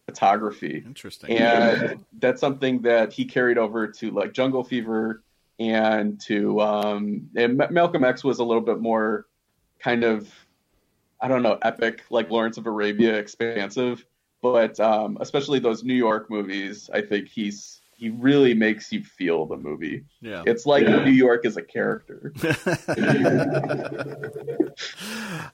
photography. 0.08 0.84
Interesting. 0.86 1.38
And 1.38 2.04
that's 2.20 2.42
something 2.42 2.82
that 2.82 3.14
he 3.14 3.26
carried 3.26 3.58
over 3.58 3.88
to 3.88 4.12
like 4.12 4.34
Jungle 4.34 4.64
Fever 4.64 5.24
and 5.60 6.20
to 6.22 6.60
um 6.62 7.30
and 7.36 7.58
Malcolm 7.70 8.04
X 8.04 8.24
was 8.24 8.40
a 8.40 8.44
little 8.44 8.62
bit 8.64 8.80
more 8.80 9.26
kind 9.80 10.04
of 10.04 10.28
I 11.22 11.28
don't 11.28 11.42
know, 11.44 11.58
epic 11.62 12.04
like 12.10 12.30
Lawrence 12.30 12.58
of 12.58 12.66
Arabia 12.68 13.18
expansive, 13.18 14.06
but 14.42 14.80
um 14.80 15.18
especially 15.22 15.60
those 15.60 15.84
New 15.84 15.94
York 15.94 16.30
movies, 16.30 16.90
I 16.94 17.02
think 17.02 17.28
he's 17.30 17.80
he 17.96 18.10
really 18.10 18.54
makes 18.54 18.92
you 18.92 19.04
feel 19.04 19.46
the 19.46 19.56
movie. 19.56 20.04
yeah. 20.20 20.44
It's 20.46 20.66
like 20.66 20.84
Yeah. 20.84 21.06
New 21.06 21.12
York 21.12 21.46
is 21.46 21.56
a 21.56 21.62
character. 21.62 22.34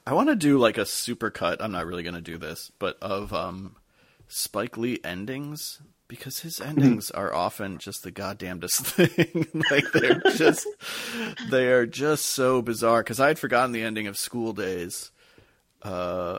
I 0.06 0.12
want 0.12 0.28
to 0.30 0.36
do 0.36 0.58
like 0.58 0.78
a 0.78 0.86
super 0.86 1.30
cut. 1.30 1.62
I'm 1.62 1.70
not 1.72 1.86
really 1.86 2.02
going 2.02 2.14
to 2.16 2.20
do 2.20 2.38
this, 2.38 2.72
but 2.78 2.96
of 3.00 3.32
um, 3.32 3.76
Spike 4.32 4.76
Lee 4.78 4.98
endings 5.04 5.80
because 6.08 6.40
his 6.40 6.60
endings 6.60 7.10
are 7.12 7.34
often 7.34 7.78
just 7.78 8.02
the 8.04 8.10
goddamnedest 8.12 8.80
thing. 8.86 9.46
like 9.70 9.84
they're 9.92 10.20
just 10.36 10.66
they 11.50 11.68
are 11.68 11.84
just 11.86 12.26
so 12.26 12.62
bizarre. 12.62 13.02
Because 13.02 13.20
I 13.20 13.28
had 13.28 13.38
forgotten 13.38 13.72
the 13.72 13.82
ending 13.82 14.06
of 14.06 14.16
School 14.16 14.52
Daze. 14.52 15.10
Uh, 15.82 16.38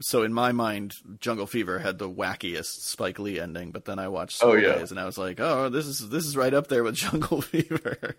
so 0.00 0.22
in 0.22 0.32
my 0.32 0.52
mind, 0.52 0.94
Jungle 1.20 1.46
Fever 1.46 1.78
had 1.78 1.98
the 1.98 2.10
wackiest 2.10 2.80
Spike 2.82 3.18
Lee 3.18 3.38
ending, 3.38 3.70
but 3.70 3.84
then 3.84 3.98
I 3.98 4.08
watched 4.08 4.38
School 4.38 4.50
Oh, 4.50 4.54
yeah. 4.54 4.74
Daze 4.74 4.90
and 4.90 4.98
I 5.00 5.04
was 5.06 5.16
like, 5.18 5.38
oh, 5.40 5.68
this 5.68 5.86
is 5.86 6.08
this 6.10 6.26
is 6.26 6.36
right 6.36 6.52
up 6.54 6.66
there 6.68 6.82
with 6.84 6.94
Jungle 6.96 7.40
Fever. 7.40 8.16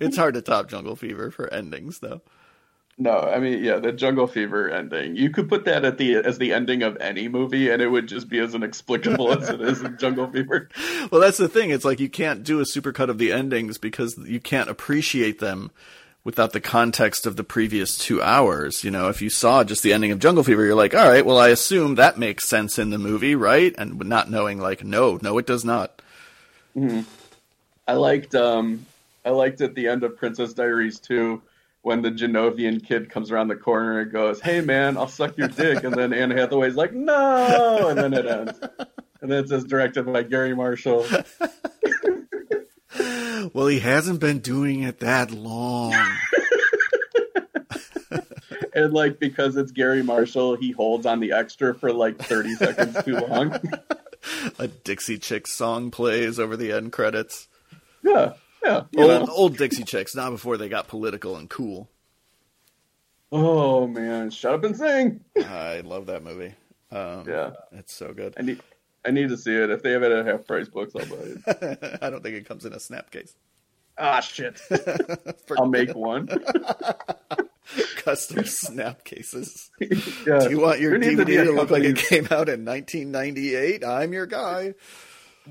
it's 0.00 0.16
hard 0.16 0.34
to 0.34 0.42
top 0.42 0.68
Jungle 0.68 0.96
Fever 0.96 1.30
for 1.30 1.52
endings, 1.52 2.00
though. 2.00 2.22
No, 2.98 3.18
I 3.18 3.40
mean, 3.40 3.62
yeah, 3.62 3.78
the 3.78 3.92
Jungle 3.92 4.26
Fever 4.26 4.70
ending. 4.70 5.16
You 5.16 5.28
could 5.28 5.50
put 5.50 5.66
that 5.66 5.84
at 5.84 5.98
the 5.98 6.16
as 6.16 6.38
the 6.38 6.54
ending 6.54 6.82
of 6.82 6.96
any 6.96 7.28
movie, 7.28 7.68
and 7.68 7.82
it 7.82 7.88
would 7.88 8.06
just 8.06 8.26
be 8.26 8.38
as 8.38 8.54
inexplicable 8.54 9.32
as 9.32 9.50
it 9.50 9.60
is 9.60 9.82
in 9.82 9.98
Jungle 9.98 10.30
Fever. 10.30 10.68
Well, 11.12 11.20
that's 11.20 11.36
the 11.36 11.48
thing. 11.48 11.70
It's 11.70 11.84
like 11.84 12.00
you 12.00 12.08
can't 12.08 12.42
do 12.42 12.58
a 12.58 12.64
supercut 12.64 13.10
of 13.10 13.18
the 13.18 13.30
endings 13.30 13.78
because 13.78 14.18
you 14.18 14.40
can't 14.40 14.68
appreciate 14.68 15.38
them 15.38 15.70
without 16.24 16.52
the 16.52 16.60
context 16.60 17.26
of 17.26 17.36
the 17.36 17.44
previous 17.44 17.96
two 17.96 18.20
hours. 18.20 18.82
You 18.82 18.90
know, 18.90 19.08
if 19.08 19.22
you 19.22 19.30
saw 19.30 19.62
just 19.62 19.84
the 19.84 19.92
ending 19.92 20.10
of 20.10 20.18
Jungle 20.18 20.42
Fever, 20.42 20.64
you're 20.64 20.74
like, 20.74 20.94
all 20.94 21.08
right, 21.08 21.24
well, 21.24 21.38
I 21.38 21.48
assume 21.48 21.94
that 21.94 22.18
makes 22.18 22.48
sense 22.48 22.78
in 22.78 22.90
the 22.90 22.98
movie, 22.98 23.36
right? 23.36 23.72
And 23.78 24.04
not 24.06 24.28
knowing, 24.30 24.58
like, 24.58 24.82
no, 24.82 25.20
no, 25.22 25.38
it 25.38 25.46
does 25.46 25.64
not. 25.64 26.02
I 27.86 27.92
liked 27.94 28.34
um 28.34 28.84
I 29.24 29.30
liked 29.30 29.60
at 29.60 29.74
the 29.74 29.86
end 29.86 30.02
of 30.02 30.16
Princess 30.16 30.52
Diaries 30.54 30.98
2 30.98 31.40
when 31.86 32.02
the 32.02 32.10
Genovian 32.10 32.84
kid 32.84 33.08
comes 33.08 33.30
around 33.30 33.46
the 33.46 33.54
corner 33.54 34.00
and 34.00 34.10
goes, 34.10 34.40
"Hey 34.40 34.60
man, 34.60 34.96
I'll 34.96 35.06
suck 35.06 35.38
your 35.38 35.46
dick," 35.46 35.84
and 35.84 35.94
then 35.94 36.12
Anne 36.12 36.32
Hathaway's 36.32 36.74
like, 36.74 36.92
"No," 36.92 37.86
and 37.88 37.96
then 37.96 38.12
it 38.12 38.26
ends. 38.26 38.58
And 39.20 39.30
then 39.30 39.44
it 39.44 39.48
says 39.48 39.62
directed 39.62 40.04
by 40.12 40.24
Garry 40.24 40.54
Marshall. 40.54 41.06
Well, 43.52 43.68
he 43.68 43.78
hasn't 43.78 44.18
been 44.20 44.40
doing 44.40 44.82
it 44.82 44.98
that 45.00 45.30
long. 45.30 45.94
And 48.74 48.92
like 48.92 49.18
because 49.18 49.56
it's 49.56 49.72
Garry 49.72 50.02
Marshall, 50.02 50.56
he 50.56 50.72
holds 50.72 51.06
on 51.06 51.20
the 51.20 51.32
extra 51.32 51.74
for 51.74 51.92
like 51.94 52.18
30 52.18 52.56
seconds 52.56 53.04
too 53.04 53.16
long. 53.16 53.58
a 54.58 54.68
Dixie 54.68 55.18
Chicks 55.18 55.52
song 55.52 55.90
plays 55.90 56.38
over 56.38 56.58
the 56.58 56.72
end 56.72 56.92
credits. 56.92 57.48
yeah. 58.02 58.34
Yeah, 58.64 58.82
Old, 58.96 59.28
old 59.30 59.56
Dixie 59.56 59.84
Chicks, 59.84 60.14
not 60.14 60.30
before 60.30 60.56
they 60.56 60.68
got 60.68 60.88
political 60.88 61.36
and 61.36 61.48
cool. 61.48 61.88
Oh 63.32 63.86
man, 63.86 64.30
shut 64.30 64.54
up 64.54 64.64
and 64.64 64.76
sing. 64.76 65.20
I 65.36 65.80
love 65.80 66.06
that 66.06 66.22
movie. 66.22 66.54
Um, 66.90 67.24
Yeah, 67.28 67.50
it's 67.72 67.92
so 67.94 68.12
good. 68.12 68.34
I 68.38 68.42
need 68.42 68.60
I 69.04 69.10
need 69.10 69.28
to 69.28 69.36
see 69.36 69.54
it. 69.54 69.70
If 69.70 69.82
they 69.82 69.92
have 69.92 70.02
it 70.02 70.12
at 70.12 70.26
half 70.26 70.46
price 70.46 70.68
books, 70.68 70.94
I'll 70.96 71.06
buy 71.06 71.16
it. 71.22 71.98
I 72.02 72.10
don't 72.10 72.22
think 72.22 72.36
it 72.36 72.46
comes 72.46 72.64
in 72.64 72.72
a 72.72 72.80
snap 72.80 73.10
case. 73.10 73.34
ah 73.98 74.20
shit. 74.20 74.60
I'll 75.58 75.66
make 75.66 75.94
one. 75.94 76.28
custom 77.96 78.44
snap 78.44 79.02
cases. 79.04 79.70
yeah. 79.80 80.38
Do 80.40 80.50
you 80.50 80.60
want 80.60 80.80
your 80.80 80.96
needs 80.98 81.16
to 81.16 81.24
DVD 81.24 81.44
to 81.44 81.52
look 81.52 81.70
like 81.70 81.82
it 81.82 81.96
came 81.96 82.24
out 82.30 82.48
in 82.48 82.64
1998? 82.64 83.84
I'm 83.84 84.12
your 84.12 84.26
guy. 84.26 84.74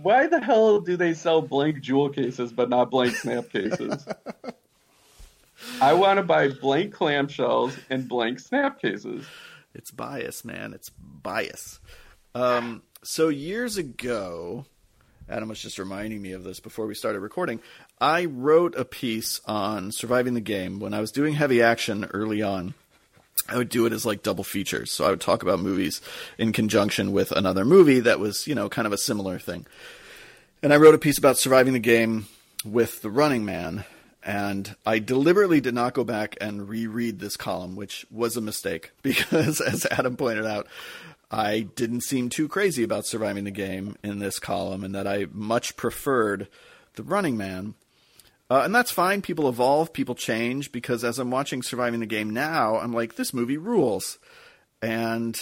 Why 0.01 0.27
the 0.27 0.41
hell 0.41 0.81
do 0.81 0.97
they 0.97 1.13
sell 1.13 1.41
blank 1.41 1.81
jewel 1.81 2.09
cases 2.09 2.51
but 2.51 2.69
not 2.69 2.91
blank 2.91 3.15
snap 3.15 3.49
cases? 3.49 4.05
I 5.81 5.93
want 5.93 6.17
to 6.17 6.23
buy 6.23 6.49
blank 6.49 6.93
clamshells 6.93 7.77
and 7.89 8.07
blank 8.07 8.39
snap 8.39 8.81
cases. 8.81 9.25
It's 9.73 9.91
bias, 9.91 10.45
man. 10.45 10.73
It's 10.73 10.89
bias. 10.89 11.79
Um, 12.33 12.83
so 13.03 13.29
years 13.29 13.77
ago, 13.77 14.65
Adam 15.29 15.49
was 15.49 15.61
just 15.61 15.79
reminding 15.79 16.21
me 16.21 16.33
of 16.33 16.43
this 16.43 16.59
before 16.59 16.85
we 16.85 16.93
started 16.95 17.19
recording. 17.19 17.59
I 17.99 18.25
wrote 18.25 18.75
a 18.75 18.85
piece 18.85 19.41
on 19.45 19.91
surviving 19.91 20.33
the 20.33 20.41
game 20.41 20.79
when 20.79 20.93
I 20.93 20.99
was 20.99 21.11
doing 21.11 21.33
heavy 21.33 21.61
action 21.61 22.05
early 22.13 22.41
on. 22.41 22.73
I 23.47 23.57
would 23.57 23.69
do 23.69 23.85
it 23.85 23.93
as 23.93 24.05
like 24.05 24.23
double 24.23 24.43
features. 24.43 24.91
So 24.91 25.05
I 25.05 25.09
would 25.09 25.21
talk 25.21 25.43
about 25.43 25.59
movies 25.59 26.01
in 26.37 26.51
conjunction 26.51 27.11
with 27.11 27.31
another 27.31 27.65
movie 27.65 27.99
that 27.99 28.19
was, 28.19 28.47
you 28.47 28.55
know, 28.55 28.69
kind 28.69 28.85
of 28.85 28.93
a 28.93 28.97
similar 28.97 29.37
thing. 29.37 29.65
And 30.63 30.73
I 30.73 30.77
wrote 30.77 30.95
a 30.95 30.99
piece 30.99 31.17
about 31.17 31.37
surviving 31.37 31.73
the 31.73 31.79
game 31.79 32.27
with 32.63 33.01
The 33.01 33.09
Running 33.09 33.45
Man. 33.45 33.85
And 34.23 34.75
I 34.83 34.97
deliberately 34.97 35.61
did 35.61 35.75
not 35.75 35.93
go 35.93 36.03
back 36.03 36.35
and 36.41 36.67
reread 36.67 37.19
this 37.19 37.37
column, 37.37 37.75
which 37.75 38.07
was 38.09 38.35
a 38.35 38.41
mistake 38.41 38.91
because, 39.03 39.61
as 39.61 39.85
Adam 39.91 40.17
pointed 40.17 40.47
out, 40.47 40.67
I 41.29 41.61
didn't 41.75 42.01
seem 42.01 42.29
too 42.29 42.47
crazy 42.47 42.81
about 42.81 43.05
surviving 43.05 43.43
the 43.43 43.51
game 43.51 43.97
in 44.03 44.19
this 44.19 44.39
column 44.39 44.83
and 44.83 44.95
that 44.95 45.05
I 45.05 45.27
much 45.31 45.77
preferred 45.77 46.47
The 46.95 47.03
Running 47.03 47.37
Man. 47.37 47.75
Uh, 48.49 48.61
and 48.63 48.75
that's 48.75 48.91
fine. 48.91 49.21
People 49.21 49.49
evolve, 49.49 49.91
people 49.91 50.15
change, 50.15 50.71
because 50.71 51.03
as 51.03 51.17
I'm 51.17 51.31
watching 51.31 51.63
Surviving 51.63 51.99
the 51.99 52.05
Game 52.05 52.29
now, 52.29 52.77
I'm 52.77 52.93
like, 52.93 53.15
this 53.15 53.33
movie 53.33 53.57
rules. 53.57 54.19
And 54.81 55.35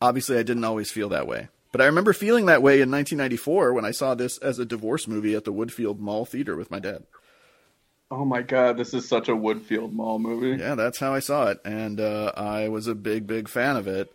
obviously, 0.00 0.38
I 0.38 0.42
didn't 0.42 0.64
always 0.64 0.90
feel 0.90 1.10
that 1.10 1.26
way. 1.26 1.48
But 1.72 1.82
I 1.82 1.86
remember 1.86 2.14
feeling 2.14 2.46
that 2.46 2.62
way 2.62 2.80
in 2.80 2.90
1994 2.90 3.74
when 3.74 3.84
I 3.84 3.90
saw 3.90 4.14
this 4.14 4.38
as 4.38 4.58
a 4.58 4.64
divorce 4.64 5.06
movie 5.06 5.34
at 5.34 5.44
the 5.44 5.52
Woodfield 5.52 5.98
Mall 5.98 6.24
Theater 6.24 6.56
with 6.56 6.70
my 6.70 6.78
dad. 6.78 7.04
Oh 8.10 8.24
my 8.24 8.40
god, 8.40 8.78
this 8.78 8.94
is 8.94 9.06
such 9.06 9.28
a 9.28 9.32
Woodfield 9.32 9.92
Mall 9.92 10.18
movie. 10.18 10.58
Yeah, 10.58 10.74
that's 10.76 10.98
how 10.98 11.12
I 11.12 11.18
saw 11.18 11.48
it. 11.48 11.60
And 11.66 12.00
uh, 12.00 12.32
I 12.34 12.68
was 12.68 12.86
a 12.86 12.94
big, 12.94 13.26
big 13.26 13.48
fan 13.48 13.76
of 13.76 13.86
it. 13.86 14.10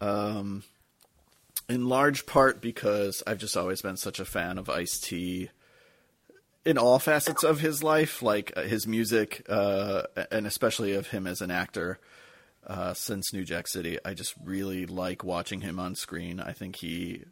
Um, 0.00 0.64
in 1.68 1.88
large 1.88 2.26
part 2.26 2.60
because 2.60 3.22
I've 3.28 3.38
just 3.38 3.56
always 3.56 3.82
been 3.82 3.96
such 3.96 4.18
a 4.18 4.24
fan 4.24 4.58
of 4.58 4.68
Ice 4.68 4.98
T 4.98 5.50
in 6.64 6.78
all 6.78 6.98
facets 6.98 7.42
of 7.42 7.60
his 7.60 7.82
life, 7.82 8.22
like 8.22 8.52
uh, 8.56 8.62
his 8.62 8.86
music, 8.86 9.44
uh, 9.48 10.02
and 10.30 10.46
especially 10.46 10.92
of 10.92 11.08
him 11.08 11.26
as 11.26 11.40
an 11.40 11.50
actor. 11.50 11.98
Uh, 12.66 12.92
since 12.92 13.32
New 13.32 13.42
Jack 13.42 13.66
City, 13.66 13.98
I 14.04 14.12
just 14.12 14.34
really 14.44 14.84
like 14.84 15.24
watching 15.24 15.62
him 15.62 15.80
on 15.80 15.94
screen. 15.94 16.40
I 16.40 16.52
think 16.52 16.76
he 16.76 17.24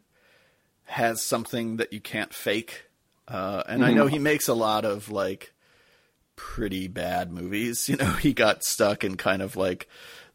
has 0.85 1.21
something 1.21 1.77
that 1.77 1.93
you 1.93 2.01
can't 2.01 2.33
fake, 2.33 2.85
uh, 3.27 3.61
and 3.67 3.85
I 3.85 3.93
know 3.93 4.07
he 4.07 4.17
makes 4.17 4.47
a 4.47 4.55
lot 4.55 4.85
of 4.85 5.11
like 5.11 5.53
pretty 6.35 6.87
bad 6.87 7.31
movies. 7.31 7.87
You 7.89 7.97
know, 7.97 8.13
he 8.13 8.33
got 8.33 8.63
stuck 8.63 9.03
in 9.03 9.17
kind 9.17 9.43
of 9.43 9.55
like 9.55 9.87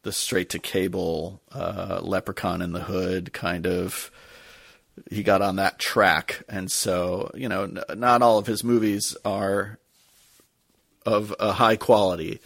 the 0.03 0.12
straight 0.12 0.51
to 0.51 0.59
cable 0.61 1.42
uh, 1.51 2.01
Leprechaun 2.03 2.62
in 2.62 2.72
the 2.72 2.80
Hood 2.80 3.32
kind 3.32 3.66
of. 3.66 4.12
He 5.11 5.22
got 5.22 5.42
on 5.42 5.57
that 5.57 5.78
track, 5.78 6.42
and 6.49 6.70
so 6.70 7.30
you 7.34 7.49
know, 7.49 7.64
n- 7.64 7.80
not 7.97 8.22
all 8.22 8.38
of 8.38 8.47
his 8.47 8.62
movies 8.62 9.16
are 9.24 9.78
of 11.05 11.34
a 11.38 11.53
high 11.53 11.76
quality, 11.76 12.40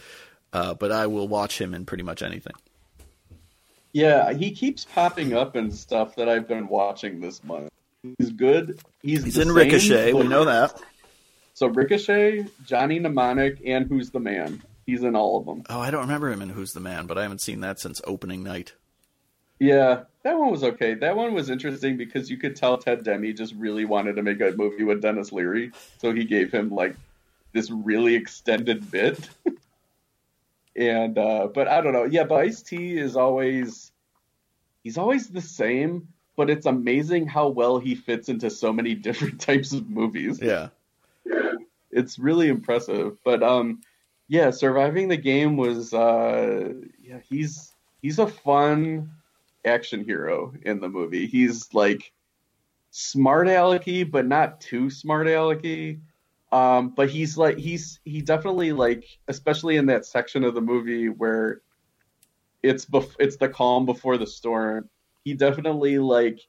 uh, 0.51 0.73
but 0.73 0.91
I 0.91 1.07
will 1.07 1.27
watch 1.27 1.59
him 1.59 1.73
in 1.73 1.85
pretty 1.85 2.03
much 2.03 2.21
anything. 2.21 2.53
Yeah, 3.91 4.33
he 4.33 4.51
keeps 4.51 4.85
popping 4.85 5.33
up 5.33 5.55
in 5.55 5.71
stuff 5.71 6.15
that 6.15 6.29
I've 6.29 6.47
been 6.47 6.67
watching 6.67 7.21
this 7.21 7.43
month. 7.43 7.69
He's 8.17 8.31
good. 8.31 8.79
He's, 9.01 9.23
He's 9.23 9.37
in 9.37 9.47
same, 9.47 9.55
Ricochet, 9.55 10.13
we 10.13 10.27
know 10.27 10.45
that. 10.45 10.79
So 11.53 11.67
Ricochet, 11.67 12.45
Johnny 12.65 12.99
Mnemonic, 12.99 13.61
and 13.65 13.87
Who's 13.87 14.11
the 14.11 14.19
Man? 14.19 14.61
He's 14.85 15.03
in 15.03 15.15
all 15.15 15.39
of 15.39 15.45
them. 15.45 15.63
Oh, 15.69 15.79
I 15.79 15.91
don't 15.91 16.01
remember 16.01 16.31
him 16.31 16.41
in 16.41 16.49
Who's 16.49 16.71
the 16.71 16.79
Man, 16.79 17.05
but 17.05 17.17
I 17.17 17.23
haven't 17.23 17.41
seen 17.41 17.61
that 17.61 17.79
since 17.79 18.01
opening 18.05 18.43
night. 18.43 18.73
Yeah, 19.59 20.03
that 20.23 20.37
one 20.37 20.51
was 20.51 20.63
okay. 20.63 20.93
That 20.93 21.15
one 21.15 21.33
was 21.33 21.49
interesting 21.49 21.97
because 21.97 22.29
you 22.29 22.37
could 22.37 22.55
tell 22.55 22.77
Ted 22.77 23.03
Demme 23.03 23.35
just 23.35 23.53
really 23.55 23.85
wanted 23.85 24.15
to 24.15 24.23
make 24.23 24.41
a 24.41 24.51
movie 24.51 24.83
with 24.83 25.01
Denis 25.01 25.31
Leary, 25.31 25.71
so 25.97 26.13
he 26.13 26.23
gave 26.25 26.51
him 26.51 26.69
like 26.69 26.95
this 27.53 27.69
really 27.71 28.15
extended 28.15 28.89
bit. 28.91 29.29
and 30.75 31.17
uh 31.17 31.47
but 31.53 31.67
I 31.67 31.81
don't 31.81 31.93
know. 31.93 32.05
Yeah, 32.05 32.23
but 32.23 32.35
Ice 32.39 32.61
T 32.61 32.97
is 32.97 33.15
always 33.15 33.91
he's 34.83 34.97
always 34.97 35.27
the 35.29 35.41
same, 35.41 36.07
but 36.37 36.49
it's 36.49 36.65
amazing 36.65 37.27
how 37.27 37.49
well 37.49 37.79
he 37.79 37.95
fits 37.95 38.29
into 38.29 38.49
so 38.49 38.71
many 38.71 38.95
different 39.07 39.41
types 39.41 39.73
of 39.73 39.89
movies. 39.89 40.39
Yeah, 40.41 40.69
It's 41.91 42.19
really 42.19 42.47
impressive. 42.49 43.17
But 43.23 43.43
um 43.43 43.81
yeah, 44.27 44.51
surviving 44.51 45.07
the 45.07 45.17
game 45.17 45.57
was 45.57 45.93
uh 45.93 46.73
yeah, 47.01 47.19
he's 47.27 47.73
he's 48.01 48.19
a 48.19 48.27
fun 48.27 49.11
action 49.65 50.03
hero 50.03 50.53
in 50.63 50.79
the 50.79 50.89
movie. 50.89 51.27
He's 51.27 51.73
like 51.73 52.11
smart 52.91 53.47
alecky, 53.47 54.09
but 54.09 54.25
not 54.25 54.61
too 54.61 54.89
smart 54.89 55.27
alecky. 55.27 55.99
Um, 56.51 56.89
but 56.95 57.09
he's 57.09 57.37
like 57.37 57.57
he's 57.57 57.99
he 58.05 58.21
definitely 58.21 58.71
like 58.71 59.05
especially 59.27 59.77
in 59.77 59.85
that 59.87 60.05
section 60.05 60.43
of 60.43 60.55
the 60.55 60.61
movie 60.61 61.07
where 61.09 61.61
it's 62.63 62.85
bef- 62.85 63.15
it's 63.19 63.37
the 63.37 63.49
calm 63.49 63.85
before 63.85 64.17
the 64.17 64.25
storm. 64.25 64.89
He 65.23 65.35
definitely 65.35 65.99
like 65.99 66.39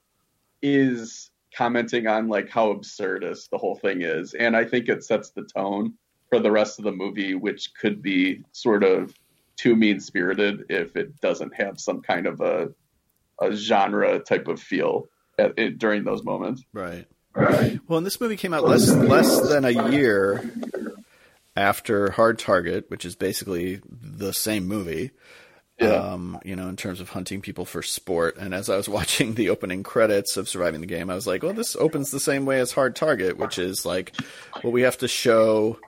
is 0.63 1.29
commenting 1.55 2.07
on 2.07 2.29
like 2.29 2.49
how 2.49 2.73
absurdist 2.73 3.49
the 3.49 3.57
whole 3.57 3.75
thing 3.75 4.01
is, 4.01 4.33
and 4.33 4.57
I 4.57 4.65
think 4.65 4.89
it 4.89 5.03
sets 5.03 5.29
the 5.29 5.43
tone 5.43 5.93
for 6.29 6.39
the 6.39 6.51
rest 6.51 6.79
of 6.79 6.85
the 6.85 6.91
movie, 6.91 7.35
which 7.35 7.73
could 7.75 8.01
be 8.01 8.43
sort 8.53 8.83
of 8.83 9.13
too 9.57 9.75
mean 9.75 9.99
spirited 9.99 10.65
if 10.69 10.95
it 10.95 11.19
doesn't 11.21 11.53
have 11.53 11.79
some 11.79 12.01
kind 12.01 12.25
of 12.25 12.41
a 12.41 12.73
a 13.41 13.53
genre 13.53 14.19
type 14.19 14.47
of 14.47 14.61
feel 14.61 15.07
at, 15.37 15.57
it, 15.57 15.77
during 15.77 16.03
those 16.03 16.23
moments. 16.23 16.63
right. 17.33 17.79
Well, 17.87 17.97
and 17.97 18.05
this 18.05 18.19
movie 18.19 18.37
came 18.37 18.53
out 18.53 18.65
less 18.65 18.89
less 18.89 19.49
than 19.49 19.65
a 19.65 19.89
year 19.89 20.51
after 21.55 22.11
Hard 22.11 22.39
Target, 22.39 22.89
which 22.89 23.05
is 23.05 23.15
basically 23.15 23.81
the 23.89 24.33
same 24.33 24.67
movie. 24.67 25.11
Yeah. 25.79 25.93
Um, 25.93 26.39
you 26.45 26.55
know, 26.55 26.67
in 26.69 26.75
terms 26.75 26.99
of 26.99 27.09
hunting 27.09 27.41
people 27.41 27.65
for 27.65 27.81
sport. 27.81 28.37
And 28.37 28.53
as 28.53 28.69
I 28.69 28.77
was 28.77 28.87
watching 28.97 29.33
the 29.33 29.49
opening 29.49 29.81
credits 29.81 30.37
of 30.37 30.47
Surviving 30.47 30.81
the 30.81 30.87
Game, 30.87 31.09
I 31.09 31.15
was 31.15 31.25
like, 31.25 31.41
well, 31.41 31.53
this 31.53 31.75
opens 31.75 32.11
the 32.11 32.19
same 32.19 32.45
way 32.45 32.59
as 32.59 32.71
Hard 32.71 32.95
Target, 32.95 33.37
which 33.37 33.57
is 33.57 33.83
like, 33.85 34.15
well, 34.63 34.71
we 34.71 34.83
have 34.83 34.99
to 34.99 35.07
show 35.07 35.79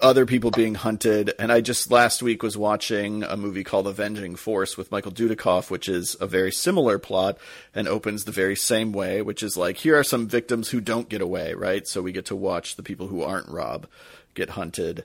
other 0.00 0.26
people 0.26 0.50
being 0.50 0.74
hunted. 0.74 1.32
And 1.38 1.52
I 1.52 1.60
just 1.60 1.90
last 1.90 2.22
week 2.22 2.42
was 2.42 2.56
watching 2.56 3.22
a 3.22 3.36
movie 3.36 3.64
called 3.64 3.86
Avenging 3.86 4.36
Force 4.36 4.76
with 4.76 4.90
Michael 4.90 5.12
Dudikoff, 5.12 5.70
which 5.70 5.88
is 5.88 6.16
a 6.20 6.26
very 6.26 6.52
similar 6.52 6.98
plot 6.98 7.38
and 7.74 7.86
opens 7.86 8.24
the 8.24 8.32
very 8.32 8.56
same 8.56 8.92
way, 8.92 9.22
which 9.22 9.42
is 9.42 9.56
like, 9.56 9.78
here 9.78 9.98
are 9.98 10.04
some 10.04 10.26
victims 10.26 10.70
who 10.70 10.80
don't 10.80 11.08
get 11.08 11.20
away, 11.20 11.54
right? 11.54 11.86
So 11.86 12.02
we 12.02 12.12
get 12.12 12.26
to 12.26 12.36
watch 12.36 12.76
the 12.76 12.82
people 12.82 13.06
who 13.06 13.22
aren't 13.22 13.48
Rob 13.48 13.86
get 14.34 14.50
hunted 14.50 15.04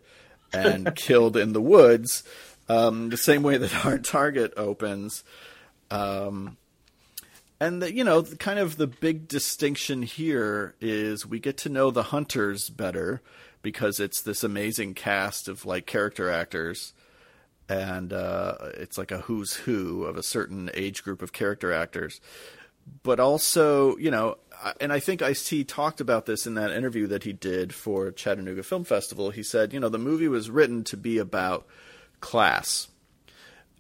and 0.52 0.93
killed 0.96 1.38
in 1.38 1.54
the 1.54 1.62
woods. 1.62 2.24
Um, 2.68 3.10
the 3.10 3.18
same 3.18 3.43
way 3.43 3.58
that 3.58 3.72
Hard 3.72 4.04
Target 4.04 4.54
opens. 4.58 5.24
Um, 5.91 6.58
and 7.60 7.82
the, 7.82 7.93
you 7.93 8.04
know, 8.04 8.22
the, 8.22 8.36
kind 8.36 8.60
of 8.60 8.78
the 8.78 8.88
big 8.88 9.28
distinction 9.28 10.02
here 10.02 10.76
is 10.82 11.26
we 11.26 11.39
get 11.39 11.58
to 11.58 11.70
know 11.70 11.91
the 11.91 12.04
hunters 12.04 12.70
better 12.70 13.22
because 13.66 13.99
it's 13.99 14.22
this 14.22 14.43
amazing 14.43 14.93
cast 14.93 15.47
of 15.47 15.66
like 15.66 15.88
character 15.88 16.30
actors, 16.30 16.93
and 17.68 18.13
uh, 18.13 18.53
it's 18.76 18.95
like 18.95 19.11
a 19.11 19.22
who's 19.22 19.55
who 19.55 20.03
of 20.03 20.18
a 20.18 20.22
certain 20.22 20.70
age 20.76 21.03
group 21.03 21.24
of 21.24 21.34
character 21.34 21.74
actors. 21.74 22.22
But 23.01 23.20
also, 23.20 23.97
you 23.97 24.11
know, 24.11 24.38
and 24.80 24.93
I 24.93 24.99
think 24.99 25.24
Ice 25.24 25.49
T 25.49 25.63
talked 25.63 25.99
about 25.99 26.28
this 26.28 26.45
in 26.45 26.53
that 26.53 26.70
interview 26.70 27.07
that 27.07 27.24
he 27.24 27.34
did 27.34 27.74
for 27.74 28.11
Chattanooga 28.11 28.61
Film 28.61 28.84
Festival. 28.84 29.32
He 29.32 29.41
said, 29.41 29.74
you 29.74 29.80
know, 29.80 29.89
the 29.89 29.97
movie 29.97 30.28
was 30.28 30.51
written 30.51 30.84
to 30.84 30.95
be 30.95 31.18
about 31.18 31.66
class 32.20 32.88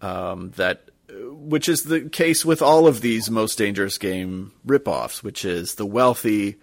um, 0.01 0.49
that 0.55 0.89
which 1.11 1.69
is 1.69 1.83
the 1.83 2.09
case 2.09 2.43
with 2.43 2.63
all 2.63 2.87
of 2.87 3.01
these 3.01 3.29
most 3.29 3.59
dangerous 3.59 3.99
game 3.99 4.51
ripoffs, 4.65 5.21
which 5.21 5.45
is 5.45 5.75
the 5.75 5.85
wealthy 5.85 6.55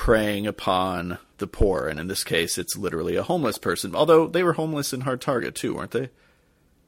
preying 0.00 0.46
upon 0.46 1.18
the 1.36 1.46
poor, 1.46 1.86
and 1.86 2.00
in 2.00 2.08
this 2.08 2.24
case, 2.24 2.56
it's 2.56 2.74
literally 2.74 3.16
a 3.16 3.22
homeless 3.22 3.58
person. 3.58 3.94
Although 3.94 4.26
they 4.28 4.42
were 4.42 4.54
homeless 4.54 4.94
in 4.94 5.02
Hard 5.02 5.20
Target 5.20 5.54
too, 5.54 5.74
weren't 5.74 5.90
they? 5.90 6.08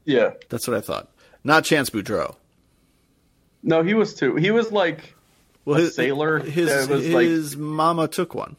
Yeah. 0.06 0.30
That's 0.48 0.66
what 0.66 0.78
I 0.78 0.80
thought. 0.80 1.10
Not 1.44 1.64
Chance 1.64 1.90
Boudreaux. 1.90 2.36
No, 3.62 3.82
he 3.82 3.92
was 3.92 4.14
too. 4.14 4.36
He 4.36 4.50
was 4.50 4.72
like 4.72 5.14
Well, 5.66 5.76
a 5.78 5.82
his, 5.82 5.94
sailor. 5.94 6.38
His 6.38 6.88
was 6.88 7.06
like 7.10 7.26
his 7.26 7.54
mama 7.54 8.08
took 8.08 8.34
one. 8.34 8.56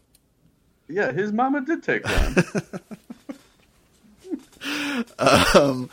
yeah, 0.88 1.12
his 1.12 1.32
mama 1.34 1.62
did 1.66 1.82
take 1.82 2.06
one. 2.06 2.36
um, 5.20 5.90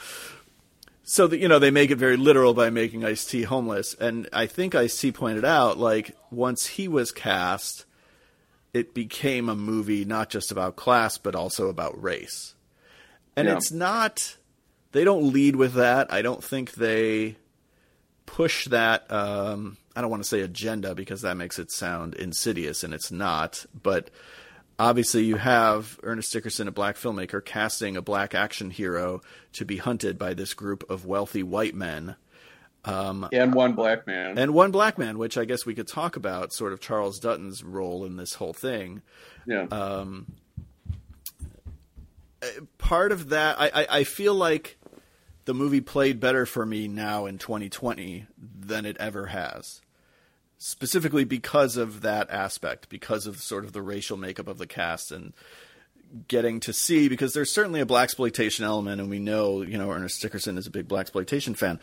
So 1.03 1.27
that 1.29 1.39
you 1.39 1.49
know 1.49 1.59
they 1.59 1.71
make 1.71 1.91
it 1.91 1.97
very 1.97 2.19
literal 2.19 2.53
by 2.53 2.69
making 2.69 3.07
Ice 3.07 3.25
T 3.25 3.43
homeless, 3.43 3.95
and 3.95 4.29
I 4.35 4.45
think 4.47 4.75
Ice 4.75 5.01
T 5.01 5.13
pointed 5.13 5.47
out 5.47 5.79
like 5.79 6.15
once 6.31 6.67
he 6.67 6.89
was 6.89 7.11
cast, 7.11 7.87
it 8.73 8.95
became 8.95 9.49
a 9.49 9.55
movie 9.57 10.05
not 10.05 10.31
just 10.31 10.51
about 10.53 10.77
class 10.77 11.19
but 11.19 11.35
also 11.35 11.69
about 11.69 12.01
race, 12.03 12.55
and 13.37 13.49
Yeah. 13.49 13.57
it's 13.57 13.71
not. 13.73 14.37
They 14.93 15.05
don't 15.05 15.33
lead 15.33 15.55
with 15.57 15.75
that. 15.75 16.13
I 16.13 16.21
don't 16.23 16.43
think 16.43 16.73
they 16.73 17.37
push 18.27 18.67
that. 18.67 19.11
Um, 19.11 19.77
I 19.95 20.01
don't 20.01 20.11
want 20.11 20.23
to 20.23 20.29
say 20.29 20.41
agenda 20.41 20.95
because 20.95 21.23
that 21.23 21.37
makes 21.37 21.59
it 21.59 21.71
sound 21.73 22.15
insidious, 22.15 22.83
and 22.85 22.93
it's 22.95 23.11
not. 23.13 23.67
But 23.83 24.11
obviously 24.79 25.25
you 25.25 25.37
have 25.37 25.99
Ernest 26.03 26.33
Dickerson, 26.33 26.67
a 26.69 26.73
black 26.73 26.97
filmmaker, 26.97 27.45
casting 27.45 27.97
a 27.97 28.03
black 28.03 28.35
action 28.35 28.71
hero 28.71 29.21
to 29.53 29.65
be 29.65 29.77
hunted 29.77 30.19
by 30.19 30.35
this 30.35 30.55
group 30.55 30.89
of 30.91 31.05
wealthy 31.07 31.43
white 31.43 31.75
men. 31.75 32.17
Um, 32.85 33.29
and 33.33 33.55
one 33.55 33.75
black 33.75 34.07
man. 34.07 34.39
And 34.39 34.55
one 34.55 34.71
black 34.71 34.99
man, 34.99 35.19
which 35.19 35.37
I 35.37 35.45
guess 35.45 35.67
we 35.67 35.75
could 35.75 35.89
talk 35.89 36.17
about, 36.17 36.53
sort 36.53 36.73
of 36.73 36.81
Charles 36.81 37.19
Dutton's 37.19 37.63
role 37.63 38.05
in 38.05 38.17
this 38.17 38.35
whole 38.35 38.53
thing. 38.53 39.03
yeah. 39.47 39.65
Um, 39.71 40.33
part 42.79 43.13
of 43.13 43.29
that, 43.31 43.61
I, 43.61 43.71
I, 43.75 43.87
I 43.99 44.05
feel 44.05 44.35
like 44.35 44.79
the 45.45 45.55
movie 45.55 45.81
played 45.81 46.21
better 46.21 46.47
for 46.47 46.65
me 46.65 46.89
now 46.89 47.27
in 47.27 47.39
2020 47.39 48.27
than 48.39 48.87
it 48.87 48.97
ever 48.99 49.27
has. 49.27 49.81
Specifically 50.59 51.25
because 51.25 51.77
of 51.77 52.03
that 52.03 52.31
aspect, 52.31 52.89
because 52.89 53.27
of 53.27 53.41
sort 53.41 53.65
of 53.65 53.73
the 53.73 53.83
racial 53.83 54.17
makeup 54.17 54.47
of 54.47 54.59
the 54.59 54.67
cast 54.67 55.11
and 55.11 55.33
getting 56.29 56.61
to 56.61 56.73
see 56.73 57.09
because 57.09 57.33
there's 57.33 57.51
certainly 57.51 57.81
a 57.81 57.87
blaxploitation 57.87 58.61
element, 58.61 59.01
and 59.01 59.09
we 59.09 59.19
know 59.19 59.63
you 59.63 59.79
know 59.79 59.91
Ernest 59.91 60.21
Dickerson 60.21 60.59
is 60.59 60.67
a 60.67 60.71
big 60.71 60.89
blaxploitation 60.89 61.57
fan. 61.57 61.81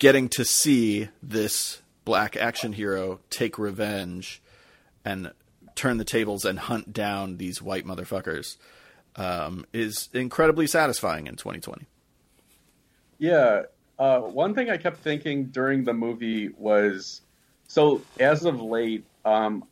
Getting 0.00 0.30
to 0.30 0.44
see 0.44 1.08
this 1.22 1.80
black 2.04 2.36
action 2.36 2.72
hero 2.72 3.20
take 3.30 3.58
revenge 3.58 4.42
and 5.04 5.30
turn 5.76 5.98
the 5.98 6.04
tables 6.04 6.44
and 6.44 6.58
hunt 6.58 6.92
down 6.92 7.36
these 7.36 7.60
white 7.60 7.86
motherfuckers 7.86 8.56
um, 9.16 9.66
is 9.74 10.08
incredibly 10.14 10.66
satisfying 10.66 11.26
in 11.26 11.36
2020. 11.36 11.86
Yeah. 13.18 13.64
Uh, 13.98 14.20
one 14.20 14.54
thing 14.54 14.70
I 14.70 14.78
kept 14.78 15.00
thinking 15.00 15.48
during 15.48 15.84
the 15.84 15.92
movie 15.92 16.48
was, 16.48 17.20
so 17.68 18.00
as 18.18 18.46
of 18.46 18.62
late, 18.62 19.04
um, 19.26 19.64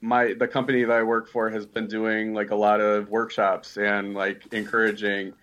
my 0.00 0.34
the 0.34 0.48
company 0.48 0.82
that 0.82 0.92
I 0.92 1.04
work 1.04 1.28
for 1.28 1.48
has 1.50 1.64
been 1.66 1.86
doing 1.86 2.34
like 2.34 2.50
a 2.50 2.56
lot 2.56 2.80
of 2.80 3.10
workshops 3.10 3.76
and 3.76 4.12
like 4.12 4.52
encouraging, 4.52 5.34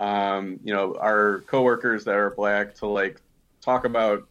um, 0.00 0.58
you 0.64 0.74
know, 0.74 0.96
our 0.96 1.42
coworkers 1.46 2.04
that 2.04 2.16
are 2.16 2.30
black 2.30 2.74
to 2.76 2.86
like 2.86 3.21
talk 3.62 3.84
about 3.84 4.28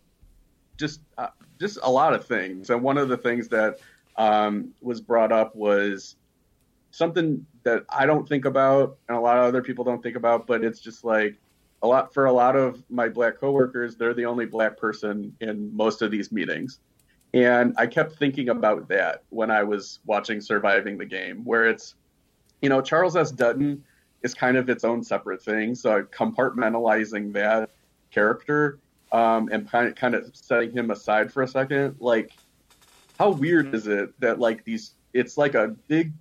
just 0.77 1.01
uh, 1.17 1.29
just 1.59 1.79
a 1.81 1.89
lot 1.89 2.13
of 2.13 2.25
things. 2.25 2.69
And 2.69 2.81
one 2.81 2.97
of 2.97 3.09
the 3.09 3.17
things 3.17 3.47
that 3.49 3.79
um, 4.17 4.73
was 4.81 5.01
brought 5.01 5.31
up 5.31 5.55
was 5.55 6.15
something 6.91 7.45
that 7.63 7.85
I 7.89 8.05
don't 8.05 8.27
think 8.27 8.45
about 8.45 8.97
and 9.07 9.17
a 9.17 9.21
lot 9.21 9.37
of 9.37 9.45
other 9.45 9.61
people 9.61 9.83
don't 9.83 10.03
think 10.03 10.15
about, 10.15 10.45
but 10.45 10.63
it's 10.63 10.79
just 10.79 11.03
like 11.03 11.39
a 11.81 11.87
lot 11.87 12.13
for 12.13 12.25
a 12.25 12.31
lot 12.31 12.55
of 12.55 12.83
my 12.89 13.09
black 13.09 13.39
coworkers, 13.39 13.95
they're 13.95 14.13
the 14.13 14.25
only 14.25 14.45
black 14.45 14.77
person 14.77 15.35
in 15.41 15.75
most 15.75 16.01
of 16.01 16.11
these 16.11 16.31
meetings. 16.31 16.79
And 17.33 17.73
I 17.77 17.87
kept 17.87 18.17
thinking 18.17 18.49
about 18.49 18.89
that 18.89 19.23
when 19.29 19.49
I 19.49 19.63
was 19.63 19.99
watching 20.05 20.41
Surviving 20.41 20.97
the 20.97 21.05
Game, 21.05 21.43
where 21.45 21.65
it's, 21.65 21.95
you 22.61 22.69
know, 22.69 22.81
Charles 22.81 23.15
S. 23.15 23.31
Dutton 23.31 23.83
is 24.21 24.33
kind 24.33 24.57
of 24.57 24.69
its 24.69 24.83
own 24.83 25.01
separate 25.03 25.41
thing. 25.41 25.73
So 25.73 26.03
compartmentalizing 26.03 27.33
that 27.33 27.69
character 28.11 28.79
um, 29.11 29.49
and 29.51 29.69
kind 29.69 29.87
of, 29.87 29.95
kind 29.95 30.15
of 30.15 30.35
setting 30.35 30.71
him 30.71 30.91
aside 30.91 31.31
for 31.31 31.43
a 31.43 31.47
second, 31.47 31.95
like, 31.99 32.31
how 33.19 33.29
weird 33.29 33.75
is 33.75 33.87
it 33.87 34.19
that 34.19 34.39
like 34.39 34.63
these, 34.63 34.93
it's 35.13 35.37
like 35.37 35.53
a 35.53 35.75
big, 35.87 36.13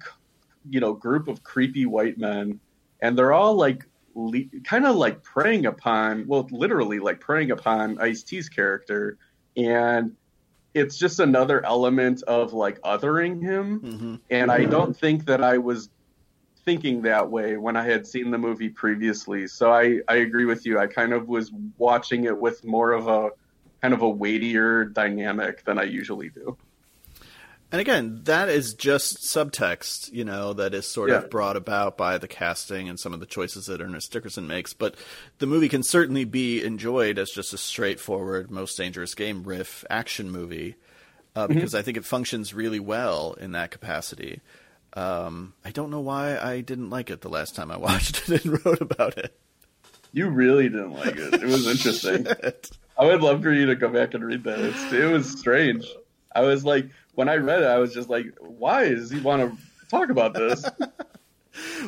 you 0.69 0.81
know, 0.81 0.93
group 0.93 1.29
of 1.29 1.43
creepy 1.43 1.87
white 1.87 2.19
men, 2.19 2.61
and 3.01 3.17
they're 3.17 3.33
all 3.33 3.55
like 3.55 3.87
le- 4.15 4.45
kind 4.65 4.85
of 4.87 4.97
like 4.97 5.23
preying 5.23 5.67
upon, 5.67 6.27
well, 6.27 6.47
literally 6.51 6.99
like 6.99 7.21
preying 7.21 7.51
upon 7.51 7.99
Ice 8.01 8.23
T's 8.23 8.49
character, 8.49 9.17
and 9.57 10.15
it's 10.75 10.99
just 10.99 11.21
another 11.21 11.65
element 11.65 12.23
of 12.25 12.53
like 12.53 12.81
othering 12.83 13.43
him. 13.43 13.81
Mm-hmm. 13.81 14.15
And 14.31 14.53
I 14.53 14.65
don't 14.67 14.97
think 14.97 15.25
that 15.25 15.43
I 15.43 15.59
was 15.59 15.89
thinking 16.65 17.03
that 17.03 17.31
way 17.31 17.57
when 17.57 17.77
I 17.77 17.85
had 17.85 18.07
seen 18.07 18.31
the 18.31 18.39
movie 18.39 18.69
previously. 18.69 19.47
So 19.49 19.73
I, 19.73 20.01
I 20.09 20.17
agree 20.17 20.45
with 20.45 20.67
you. 20.67 20.79
I 20.79 20.87
kind 20.87 21.13
of 21.13 21.29
was 21.29 21.51
watching 21.79 22.25
it 22.25 22.39
with 22.39 22.65
more 22.65 22.93
of 22.93 23.09
a 23.09 23.31
kind 23.83 23.95
of 23.95 24.03
a 24.03 24.09
weightier 24.09 24.85
dynamic 24.85 25.65
than 25.65 25.79
I 25.79 25.85
usually 25.85 26.29
do. 26.29 26.57
And 27.73 27.81
again, 27.81 28.23
that 28.25 28.49
is 28.49 28.75
just 28.75 29.19
subtext, 29.19 30.13
you 30.13 30.25
know, 30.25 30.53
that 30.55 30.75
is 30.75 30.89
sort 30.89 31.11
Yeah. 31.11 31.19
of 31.19 31.31
brought 31.31 31.57
about 31.57 31.97
by 31.97 32.19
the 32.19 32.27
casting 32.27 32.89
and 32.89 32.99
some 32.99 33.15
of 33.15 33.21
the 33.21 33.27
choices 33.27 33.67
that 33.67 33.81
Ernest 33.81 34.13
Dickerson 34.13 34.49
makes. 34.49 34.73
But 34.73 34.97
the 35.39 35.47
movie 35.47 35.69
can 35.69 35.85
certainly 35.85 36.25
be 36.25 36.65
enjoyed 36.65 37.17
as 37.17 37.31
just 37.31 37.55
a 37.55 37.59
straightforward, 37.59 38.51
most 38.51 38.77
dangerous 38.77 39.15
game 39.15 39.45
riff 39.45 39.85
action 39.89 40.31
movie 40.33 40.75
uh, 41.37 41.47
because 41.47 41.75
I 41.77 41.83
think 41.83 41.97
it 41.97 42.05
functions 42.05 42.53
really 42.53 42.81
well 42.81 43.35
in 43.35 43.53
that 43.53 43.71
capacity. 43.71 44.41
Um, 44.95 45.55
I 45.65 45.71
don't 45.71 45.91
know 45.91 46.01
why 46.01 46.39
I 46.39 46.61
didn't 46.61 46.91
like 46.91 47.11
it 47.11 47.21
the 47.21 47.29
last 47.29 47.55
time 47.55 47.71
I 47.71 47.77
watched 47.77 48.29
it 48.29 48.45
and 48.45 48.65
wrote 48.65 48.81
about 48.81 49.19
it. 49.19 49.39
You 50.13 50.29
really 50.29 50.69
didn't 50.69 50.93
like 50.93 51.17
it. 51.17 51.35
It 51.35 51.45
was 51.45 51.67
interesting. 51.67 52.27
I 52.99 53.05
would 53.05 53.23
love 53.23 53.43
for 53.43 53.53
you 53.53 53.67
to 53.67 53.77
go 53.77 53.89
back 53.89 54.15
and 54.15 54.25
read 54.25 54.45
that. 54.45 54.59
It's, 54.59 54.93
it 54.93 55.11
was 55.11 55.39
strange. 55.39 55.87
I 56.35 56.43
was 56.43 56.65
like, 56.65 56.89
when 57.15 57.29
I 57.29 57.37
read 57.37 57.63
it, 57.63 57.67
I 57.67 57.79
was 57.79 57.95
just 57.95 58.09
like, 58.11 58.27
why 58.41 58.89
does 58.89 59.11
he 59.11 59.21
want 59.21 59.43
to 59.43 59.57
talk 59.89 60.11
about 60.11 60.35
this? 60.35 60.65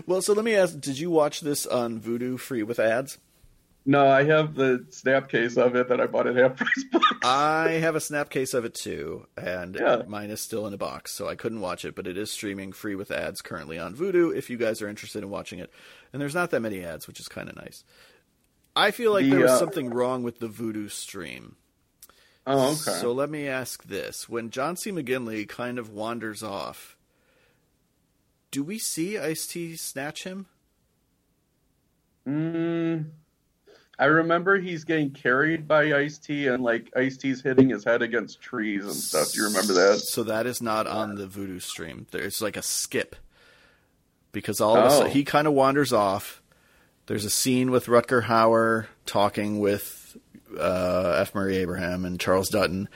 Well, 0.06 0.20
so 0.22 0.32
let 0.32 0.44
me 0.44 0.54
ask: 0.56 0.78
Did 0.80 0.98
you 0.98 1.08
watch 1.08 1.40
this 1.40 1.66
on 1.66 2.00
Vudu 2.00 2.38
free 2.38 2.64
with 2.64 2.80
ads? 2.80 3.18
No, 3.84 4.06
I 4.08 4.24
have 4.24 4.54
the 4.54 4.86
snap 4.90 5.28
case 5.28 5.56
of 5.56 5.74
it 5.76 5.88
that 5.88 6.00
I 6.00 6.06
bought 6.06 6.26
at 6.26 6.36
half 6.36 6.56
price. 6.56 6.84
I 7.24 7.70
have 7.80 7.94
a 7.96 8.00
snap 8.00 8.30
case 8.30 8.54
of 8.54 8.64
it 8.64 8.74
too, 8.74 9.26
and 9.36 9.74
Yeah. 9.76 10.02
mine 10.06 10.30
is 10.30 10.40
still 10.40 10.66
in 10.66 10.74
a 10.74 10.78
box, 10.78 11.12
so 11.12 11.28
I 11.28 11.34
couldn't 11.34 11.60
watch 11.60 11.84
it, 11.84 11.94
but 11.94 12.06
it 12.06 12.16
is 12.16 12.30
streaming 12.30 12.72
free 12.72 12.94
with 12.94 13.10
ads 13.10 13.42
currently 13.42 13.78
on 13.78 13.94
Vudu 13.94 14.34
if 14.36 14.48
you 14.50 14.56
guys 14.56 14.80
are 14.82 14.88
interested 14.88 15.22
in 15.22 15.30
watching 15.30 15.58
it. 15.58 15.70
And 16.12 16.20
there's 16.22 16.34
not 16.34 16.50
that 16.50 16.60
many 16.60 16.84
ads, 16.84 17.06
which 17.06 17.20
is 17.20 17.28
kind 17.28 17.48
of 17.48 17.56
nice. 17.56 17.84
I 18.74 18.90
feel 18.90 19.12
like 19.12 19.24
The, 19.24 19.30
there 19.30 19.40
was 19.40 19.50
uh, 19.52 19.58
something 19.58 19.90
wrong 19.90 20.22
with 20.22 20.38
the 20.38 20.48
Vudu 20.48 20.90
stream. 20.90 21.56
Oh, 22.46 22.70
okay. 22.72 22.98
So 23.00 23.12
let 23.12 23.30
me 23.30 23.46
ask 23.46 23.84
this. 23.84 24.28
When 24.28 24.50
John 24.50 24.76
C. 24.76 24.90
McGinley 24.90 25.48
kind 25.48 25.78
of 25.78 25.90
wanders 25.90 26.42
off, 26.42 26.96
do 28.50 28.64
we 28.64 28.78
see 28.78 29.16
Ice 29.18 29.46
T 29.46 29.76
snatch 29.76 30.24
him? 30.24 30.46
Mm, 32.26 33.10
I 33.98 34.06
remember 34.06 34.58
he's 34.58 34.84
getting 34.84 35.10
carried 35.10 35.68
by 35.68 35.92
Ice 35.92 36.18
T, 36.18 36.48
and 36.48 36.62
like 36.62 36.90
Ice 36.96 37.16
T's 37.18 37.42
hitting 37.42 37.68
his 37.68 37.84
head 37.84 38.02
against 38.02 38.40
trees 38.40 38.84
and 38.84 38.94
stuff. 38.94 39.32
Do 39.32 39.40
you 39.40 39.46
remember 39.46 39.74
that? 39.74 40.00
So 40.00 40.22
that 40.24 40.46
is 40.46 40.60
not 40.62 40.86
on 40.86 41.14
the 41.14 41.26
Vudu 41.26 41.60
stream. 41.62 42.06
There's 42.10 42.40
like 42.42 42.56
a 42.56 42.62
skip 42.62 43.14
because 44.32 44.60
all 44.60 44.76
of 44.76 44.84
a 44.84 44.86
Oh. 44.86 44.90
sudden 44.98 45.12
he 45.12 45.24
kind 45.24 45.46
of 45.46 45.52
wanders 45.52 45.92
off. 45.92 46.42
There's 47.06 47.24
a 47.24 47.30
scene 47.30 47.70
with 47.70 47.86
Rutger 47.86 48.24
Hauer 48.24 48.86
talking 49.06 49.60
with 49.60 50.16
uh, 50.58 51.16
F. 51.20 51.34
Murray 51.34 51.56
Abraham 51.58 52.04
and 52.04 52.18
Charles 52.18 52.48
Dutton, 52.48 52.88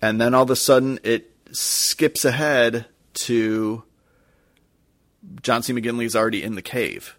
and 0.00 0.20
then 0.20 0.34
all 0.34 0.44
of 0.44 0.50
a 0.50 0.56
sudden 0.56 0.98
it 1.02 1.30
skips 1.52 2.24
ahead 2.24 2.86
to 3.14 3.82
John 5.42 5.62
C. 5.62 5.72
McGinley's 5.72 6.14
already 6.16 6.42
in 6.42 6.54
the 6.54 6.62
cave. 6.62 7.16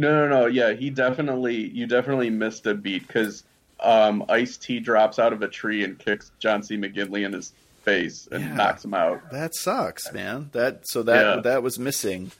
No, 0.00 0.26
no, 0.26 0.40
no. 0.40 0.46
Yeah, 0.46 0.72
he 0.72 0.90
definitely. 0.90 1.68
You 1.68 1.86
definitely 1.86 2.30
missed 2.30 2.66
a 2.66 2.74
beat 2.74 3.06
because 3.06 3.44
um, 3.80 4.24
Ice 4.28 4.56
T 4.56 4.80
drops 4.80 5.18
out 5.18 5.32
of 5.32 5.42
a 5.42 5.48
tree 5.48 5.84
and 5.84 5.98
kicks 5.98 6.32
John 6.38 6.62
C. 6.62 6.76
McGinley 6.76 7.24
in 7.24 7.32
his 7.32 7.52
face 7.82 8.28
and 8.32 8.42
Yeah. 8.42 8.54
knocks 8.54 8.84
him 8.84 8.94
out. 8.94 9.30
That 9.30 9.54
sucks, 9.54 10.12
man. 10.12 10.50
That 10.52 10.86
so 10.88 11.02
that 11.02 11.36
Yeah. 11.36 11.40
that 11.42 11.62
was 11.62 11.78
missing 11.78 12.32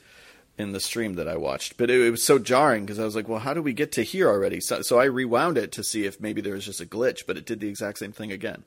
in 0.57 0.71
the 0.73 0.79
stream 0.79 1.15
that 1.15 1.27
I 1.27 1.37
watched, 1.37 1.77
but 1.77 1.89
it, 1.89 1.99
it 2.01 2.11
was 2.11 2.23
so 2.23 2.37
jarring 2.37 2.85
because 2.85 2.99
I 2.99 3.05
was 3.05 3.15
like, 3.15 3.27
"Well, 3.27 3.39
how 3.39 3.53
do 3.53 3.61
we 3.61 3.73
get 3.73 3.91
to 3.93 4.03
here 4.03 4.27
already?" 4.27 4.59
So, 4.59 4.81
so 4.81 4.99
I 4.99 5.05
rewound 5.05 5.57
it 5.57 5.71
to 5.73 5.83
see 5.83 6.05
if 6.05 6.19
maybe 6.21 6.41
there 6.41 6.53
was 6.53 6.65
just 6.65 6.81
a 6.81 6.85
glitch, 6.85 7.25
but 7.25 7.37
it 7.37 7.45
did 7.45 7.59
the 7.59 7.67
exact 7.69 7.97
same 7.99 8.11
thing 8.11 8.31
again. 8.31 8.63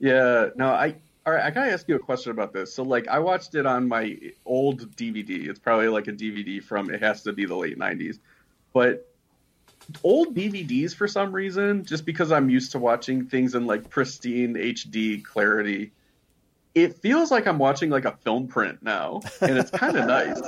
Yeah, 0.00 0.48
no, 0.56 0.66
I 0.68 0.96
All 1.24 1.32
right, 1.32 1.44
I 1.44 1.50
gotta 1.50 1.70
ask 1.70 1.88
you 1.88 1.94
a 1.94 2.00
question 2.00 2.32
about 2.32 2.52
this. 2.52 2.74
So, 2.74 2.82
like, 2.82 3.06
I 3.08 3.20
watched 3.20 3.54
it 3.54 3.64
on 3.66 3.86
my 3.86 4.18
old 4.44 4.96
DVD. 4.96 5.48
It's 5.48 5.58
probably 5.60 5.88
like 5.88 6.08
a 6.08 6.12
DVD 6.12 6.62
from 6.62 6.90
it 6.90 7.00
has 7.02 7.22
to 7.22 7.32
be 7.32 7.44
the 7.46 7.54
late 7.54 7.78
'90s, 7.78 8.18
but 8.72 9.08
old 10.02 10.34
DVDs 10.34 10.94
for 10.94 11.06
some 11.06 11.32
reason, 11.32 11.84
just 11.84 12.04
because 12.04 12.32
I'm 12.32 12.50
used 12.50 12.72
to 12.72 12.78
watching 12.78 13.26
things 13.26 13.54
in 13.54 13.66
like 13.66 13.88
pristine 13.88 14.54
HD 14.54 15.22
clarity, 15.22 15.92
it 16.74 16.96
feels 16.96 17.30
like 17.30 17.46
I'm 17.46 17.58
watching 17.58 17.90
like 17.90 18.04
a 18.04 18.16
film 18.16 18.48
print 18.48 18.82
now, 18.82 19.20
and 19.40 19.58
it's 19.58 19.70
kind 19.70 19.96
of 19.96 20.06
nice. 20.08 20.40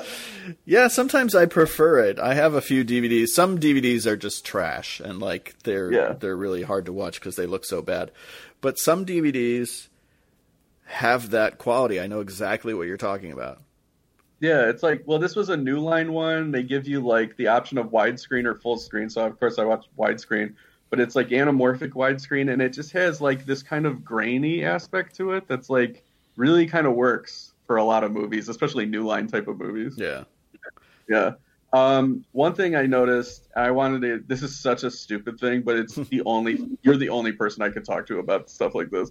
Yeah, 0.64 0.88
sometimes 0.88 1.36
I 1.36 1.46
prefer 1.46 2.00
it. 2.00 2.18
I 2.18 2.34
have 2.34 2.54
a 2.54 2.60
few 2.60 2.84
DVDs. 2.84 3.28
Some 3.28 3.60
DVDs 3.60 4.06
are 4.06 4.16
just 4.16 4.44
trash, 4.44 4.98
and 4.98 5.20
like 5.20 5.54
they're 5.62 5.92
Yeah. 5.92 6.12
they're 6.14 6.36
really 6.36 6.62
hard 6.62 6.86
to 6.86 6.92
watch 6.92 7.20
because 7.20 7.36
they 7.36 7.46
look 7.46 7.64
so 7.64 7.80
bad. 7.80 8.10
But 8.60 8.78
some 8.78 9.04
DVDs 9.06 9.86
have 10.84 11.30
that 11.30 11.58
quality. 11.58 12.00
I 12.00 12.06
know 12.06 12.20
exactly 12.20 12.74
what 12.74 12.86
you're 12.86 12.96
talking 12.96 13.32
about. 13.32 13.60
Yeah, 14.40 14.68
it's 14.68 14.82
like, 14.82 15.02
well, 15.06 15.18
this 15.18 15.36
was 15.36 15.48
a 15.48 15.56
new 15.56 15.78
line 15.78 16.12
one. 16.12 16.50
They 16.50 16.62
give 16.62 16.86
you 16.86 17.00
like 17.00 17.36
the 17.36 17.48
option 17.48 17.78
of 17.78 17.86
widescreen 17.86 18.44
or 18.44 18.54
full 18.54 18.76
screen. 18.76 19.08
So 19.08 19.24
of 19.24 19.38
course 19.38 19.58
I 19.58 19.64
watched 19.64 19.88
widescreen, 19.96 20.54
but 20.90 21.00
it's 21.00 21.16
like 21.16 21.28
anamorphic 21.28 21.90
widescreen, 21.90 22.52
and 22.52 22.60
it 22.60 22.70
just 22.70 22.92
has 22.92 23.20
like 23.20 23.46
this 23.46 23.62
kind 23.62 23.86
of 23.86 24.04
grainy 24.04 24.64
aspect 24.64 25.16
to 25.16 25.32
it 25.32 25.48
that's 25.48 25.70
like 25.70 26.04
really 26.36 26.66
kind 26.66 26.86
of 26.86 26.94
works 26.94 27.54
for 27.66 27.76
a 27.76 27.84
lot 27.84 28.04
of 28.04 28.12
movies, 28.12 28.48
especially 28.48 28.84
new 28.86 29.06
line 29.06 29.26
type 29.28 29.48
of 29.48 29.58
movies. 29.58 29.94
Yeah. 29.96 30.24
Yeah. 31.08 31.32
Um, 31.72 32.24
one 32.32 32.54
thing 32.54 32.76
I 32.76 32.86
noticed, 32.86 33.48
I 33.56 33.70
wanted 33.72 34.02
to. 34.02 34.24
This 34.26 34.42
is 34.42 34.56
such 34.56 34.84
a 34.84 34.90
stupid 34.90 35.40
thing, 35.40 35.62
but 35.62 35.76
it's 35.76 35.94
the 36.10 36.22
only. 36.26 36.68
You're 36.82 36.96
the 36.96 37.08
only 37.08 37.32
person 37.32 37.62
I 37.62 37.70
could 37.70 37.84
talk 37.84 38.06
to 38.06 38.18
about 38.18 38.48
stuff 38.48 38.74
like 38.74 38.90
this. 38.90 39.10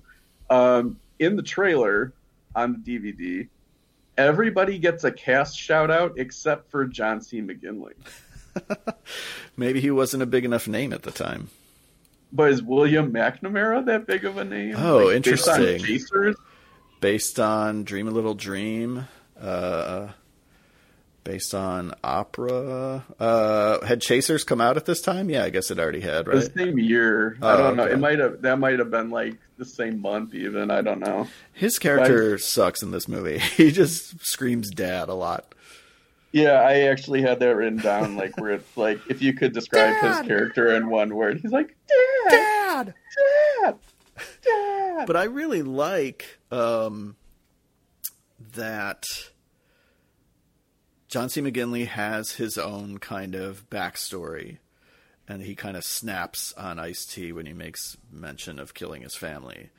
Um, 0.49 0.97
in 1.19 1.35
the 1.35 1.43
trailer 1.43 2.13
on 2.55 2.73
the 2.83 2.99
DVD, 2.99 3.47
everybody 4.17 4.77
gets 4.77 5.03
a 5.03 5.11
cast 5.11 5.57
shout 5.57 5.89
out 5.89 6.13
except 6.17 6.69
for 6.69 6.85
John 6.85 7.21
C. 7.21 7.41
McGinley. 7.41 7.93
Maybe 9.57 9.81
he 9.81 9.91
wasn't 9.91 10.23
a 10.23 10.25
big 10.25 10.45
enough 10.45 10.67
name 10.67 10.93
at 10.93 11.03
the 11.03 11.11
time. 11.11 11.49
But 12.31 12.51
is 12.51 12.63
William 12.63 13.11
McNamara 13.13 13.85
that 13.85 14.07
big 14.07 14.25
of 14.25 14.37
a 14.37 14.43
name? 14.43 14.75
Oh, 14.77 15.09
based 15.09 15.47
on 15.47 15.61
interesting. 15.61 16.35
Based 16.99 17.39
on 17.39 17.83
Dream 17.83 18.07
a 18.07 18.11
Little 18.11 18.33
Dream, 18.33 19.07
uh, 19.39 20.09
based 21.23 21.53
on 21.55 21.93
opera. 22.03 23.03
Uh, 23.19 23.85
had 23.85 24.01
Chasers 24.01 24.43
come 24.43 24.59
out 24.61 24.77
at 24.77 24.85
this 24.85 25.01
time? 25.01 25.29
Yeah, 25.29 25.43
I 25.43 25.49
guess 25.49 25.71
it 25.71 25.79
already 25.79 26.01
had, 26.01 26.27
right? 26.27 26.35
The 26.35 26.51
same 26.65 26.77
year. 26.79 27.37
I 27.41 27.53
Oh, 27.53 27.57
don't 27.57 27.77
know. 27.77 27.83
okay. 27.83 27.93
It 27.93 27.99
might 27.99 28.19
have. 28.19 28.41
That 28.41 28.59
might 28.59 28.79
have 28.79 28.91
been 28.91 29.09
like 29.09 29.37
the 29.57 29.65
same 29.65 30.01
month, 30.01 30.33
even. 30.33 30.71
I 30.71 30.81
don't 30.81 30.99
know. 30.99 31.27
His 31.53 31.79
character 31.79 32.37
sucks 32.37 32.81
in 32.83 32.91
this 32.91 33.07
movie. 33.07 33.37
He 33.57 33.71
just 33.71 34.25
screams 34.25 34.69
dad 34.69 35.09
a 35.09 35.13
lot. 35.13 35.53
Yeah, 36.31 36.53
I 36.61 36.81
actually 36.89 37.21
had 37.21 37.39
that 37.41 37.55
written 37.55 37.77
down, 37.77 38.15
like 38.15 38.35
where 38.39 38.53
it's 38.53 38.75
like 38.77 38.99
if 39.07 39.21
you 39.21 39.33
could 39.33 39.53
describe 39.53 39.93
Dad! 40.01 40.17
his 40.17 40.27
character 40.27 40.75
in 40.75 40.89
one 40.89 41.13
word, 41.15 41.39
he's 41.41 41.51
like 41.51 41.75
dad, 41.87 42.29
Dad! 42.31 42.93
dad, 43.61 43.75
dad. 44.43 45.05
But 45.07 45.15
I 45.15 45.25
really 45.25 45.61
like 45.61 46.39
um, 46.51 47.15
that 48.55 49.05
John 51.13 51.29
C. 51.29 51.41
McGinley 51.43 51.85
has 51.85 52.31
his 52.31 52.57
own 52.57 52.97
kind 52.97 53.35
of 53.35 53.69
backstory, 53.69 54.57
and 55.27 55.43
he 55.43 55.53
kind 55.53 55.77
of 55.77 55.83
snaps 55.83 56.53
on 56.53 56.79
Ice 56.79 57.05
T 57.05 57.31
when 57.31 57.45
he 57.45 57.53
makes 57.53 57.97
mention 58.11 58.57
of 58.57 58.73
killing 58.73 59.03
his 59.03 59.13
family. 59.13 59.69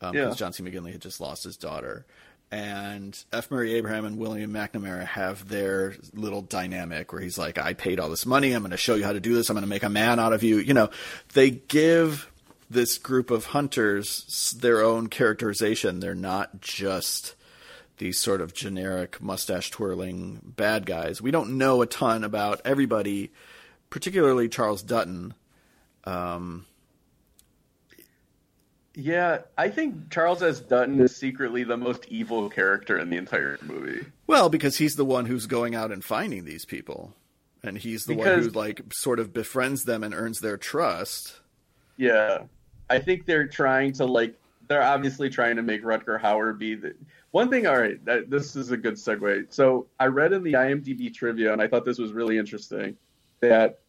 Um, 0.00 0.12
because 0.12 0.34
Yeah. 0.36 0.38
John 0.38 0.54
C. 0.54 0.62
McGinley 0.62 0.92
had 0.92 1.02
just 1.02 1.20
lost 1.20 1.44
his 1.44 1.58
daughter. 1.58 2.06
And 2.50 3.22
F. 3.34 3.50
Murray 3.50 3.74
Abraham 3.74 4.06
and 4.06 4.16
William 4.16 4.50
McNamara 4.50 5.04
have 5.04 5.46
their 5.46 5.94
little 6.14 6.40
dynamic 6.40 7.12
where 7.12 7.20
he's 7.20 7.36
like, 7.36 7.58
I 7.58 7.74
paid 7.74 8.00
all 8.00 8.08
this 8.08 8.24
money. 8.24 8.54
I'm 8.54 8.62
going 8.62 8.70
to 8.70 8.78
show 8.78 8.94
you 8.94 9.04
how 9.04 9.12
to 9.12 9.20
do 9.20 9.34
this. 9.34 9.50
I'm 9.50 9.56
going 9.56 9.64
to 9.64 9.68
make 9.68 9.82
a 9.82 9.90
man 9.90 10.18
out 10.18 10.32
of 10.32 10.42
you. 10.42 10.56
You 10.56 10.72
know, 10.72 10.88
they 11.34 11.50
give 11.50 12.32
this 12.70 12.96
group 12.96 13.30
of 13.30 13.44
hunters 13.44 14.56
their 14.58 14.82
own 14.82 15.08
characterization. 15.08 16.00
They're 16.00 16.14
not 16.14 16.62
just 16.62 17.34
these 17.98 18.18
sort 18.18 18.40
of 18.40 18.54
generic 18.54 19.20
mustache 19.20 19.70
twirling 19.70 20.40
bad 20.56 20.86
guys. 20.86 21.20
We 21.20 21.30
don't 21.30 21.58
know 21.58 21.82
a 21.82 21.86
ton 21.86 22.24
about 22.24 22.60
everybody, 22.64 23.30
particularly 23.90 24.48
Charles 24.48 24.82
Dutton. 24.82 25.34
Um, 26.04 26.66
yeah, 28.94 29.42
I 29.56 29.68
think 29.68 30.10
Charles 30.10 30.42
S. 30.42 30.58
Dutton 30.58 30.98
is 31.00 31.14
secretly 31.14 31.62
the 31.62 31.76
most 31.76 32.06
evil 32.08 32.50
character 32.50 32.98
in 32.98 33.10
the 33.10 33.16
entire 33.16 33.56
movie. 33.62 34.04
Well, 34.26 34.48
because 34.48 34.78
he's 34.78 34.96
the 34.96 35.04
one 35.04 35.26
who's 35.26 35.46
going 35.46 35.76
out 35.76 35.92
and 35.92 36.04
finding 36.04 36.44
these 36.44 36.64
people. 36.64 37.14
And 37.62 37.78
he's 37.78 38.06
the 38.06 38.14
one 38.14 38.26
who 38.26 38.48
like 38.50 38.82
sort 38.92 39.20
of 39.20 39.32
befriends 39.32 39.84
them 39.84 40.02
and 40.02 40.14
earns 40.14 40.40
their 40.40 40.56
trust. 40.56 41.38
Yeah, 41.96 42.44
I 42.90 42.98
think 42.98 43.26
they're 43.26 43.46
trying 43.46 43.92
to 43.94 44.04
like. 44.04 44.36
They're 44.66 44.82
obviously 44.82 45.30
trying 45.30 45.56
to 45.56 45.62
make 45.62 45.82
Rutger 45.82 46.20
Hauer 46.20 46.56
be 46.56 46.74
the 46.74 46.94
one 47.30 47.50
thing. 47.50 47.66
All 47.66 47.78
right, 47.78 48.02
that, 48.04 48.30
this 48.30 48.56
is 48.56 48.70
a 48.70 48.76
good 48.76 48.94
segue. 48.94 49.52
So 49.52 49.86
I 50.00 50.06
read 50.06 50.32
in 50.32 50.42
the 50.42 50.54
IMDb 50.54 51.12
trivia, 51.12 51.52
and 51.52 51.60
I 51.60 51.68
thought 51.68 51.84
this 51.84 51.98
was 51.98 52.12
really 52.12 52.38
interesting 52.38 52.96
that 53.40 53.80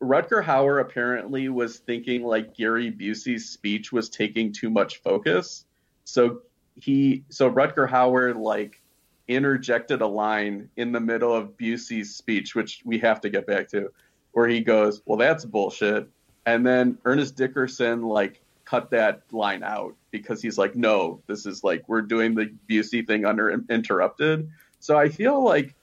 Rutger 0.00 0.44
Hauer 0.44 0.80
apparently 0.80 1.48
was 1.48 1.78
thinking 1.78 2.24
like 2.24 2.54
Gary 2.54 2.90
Busey's 2.90 3.48
speech 3.48 3.92
was 3.92 4.08
taking 4.08 4.52
too 4.52 4.70
much 4.70 4.98
focus. 5.02 5.64
So 6.04 6.42
he, 6.76 7.24
so 7.28 7.50
Rutger 7.50 7.88
Hauer 7.88 8.34
like 8.36 8.80
interjected 9.28 10.02
a 10.02 10.06
line 10.06 10.68
in 10.76 10.92
the 10.92 11.00
middle 11.00 11.34
of 11.34 11.56
Busey's 11.56 12.14
speech, 12.14 12.54
which 12.54 12.82
we 12.84 12.98
have 12.98 13.20
to 13.22 13.30
get 13.30 13.46
back 13.46 13.68
to, 13.68 13.90
where 14.32 14.48
he 14.48 14.60
goes, 14.60 15.00
"Well, 15.06 15.18
that's 15.18 15.44
bullshit," 15.44 16.08
and 16.46 16.66
then 16.66 16.98
Ernest 17.04 17.36
Dickerson 17.36 18.02
like 18.02 18.42
cut 18.64 18.90
that 18.90 19.22
line 19.32 19.62
out 19.62 19.94
because 20.10 20.42
he's 20.42 20.58
like, 20.58 20.74
"No, 20.74 21.22
this 21.26 21.46
is 21.46 21.64
like 21.64 21.88
we're 21.88 22.02
doing 22.02 22.34
the 22.34 22.52
Busey 22.68 23.06
thing 23.06 23.24
under 23.24 23.50
interrupted." 23.68 24.50
So 24.80 24.98
I 24.98 25.08
feel 25.08 25.42
like 25.42 25.74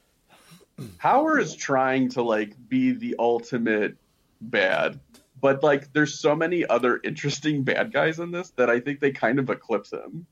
Hauer 0.98 1.40
is 1.40 1.56
trying 1.56 2.10
to 2.10 2.22
like 2.22 2.54
be 2.70 2.92
the 2.92 3.16
ultimate 3.20 3.98
bad, 4.40 5.00
but 5.40 5.64
like 5.64 5.94
there's 5.94 6.20
so 6.20 6.36
many 6.36 6.66
other 6.66 7.00
interesting 7.04 7.64
bad 7.64 7.92
guys 7.92 8.20
in 8.20 8.32
this 8.32 8.50
that 8.52 8.70
I 8.70 8.80
think 8.80 9.00
they 9.00 9.12
kind 9.12 9.40
of 9.40 9.50
eclipse 9.50 9.92
him. 9.92 10.26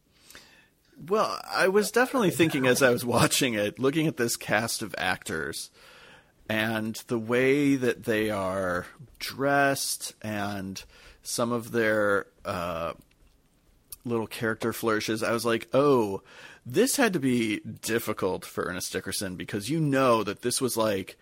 Well, 1.07 1.39
I 1.49 1.69
was 1.69 1.91
definitely 1.91 2.31
thinking 2.31 2.67
as 2.67 2.83
I 2.83 2.89
was 2.89 3.05
watching 3.05 3.53
it, 3.53 3.79
looking 3.79 4.07
at 4.07 4.17
this 4.17 4.35
cast 4.35 4.81
of 4.81 4.93
actors 4.97 5.71
and 6.49 6.95
the 7.07 7.19
way 7.19 7.75
that 7.75 8.03
they 8.03 8.29
are 8.29 8.87
dressed 9.19 10.13
and 10.21 10.83
some 11.29 11.51
of 11.51 11.71
their 11.71 12.25
uh, 12.43 12.93
little 14.03 14.25
character 14.25 14.73
flourishes, 14.73 15.21
I 15.21 15.31
was 15.31 15.45
like, 15.45 15.67
oh, 15.73 16.23
this 16.65 16.95
had 16.95 17.13
to 17.13 17.19
be 17.19 17.59
difficult 17.59 18.45
for 18.45 18.63
Ernest 18.63 18.91
Dickerson 18.91 19.35
because 19.35 19.69
you 19.69 19.79
know 19.79 20.23
that 20.23 20.41
this 20.41 20.59
was 20.59 20.75
like 20.75 21.17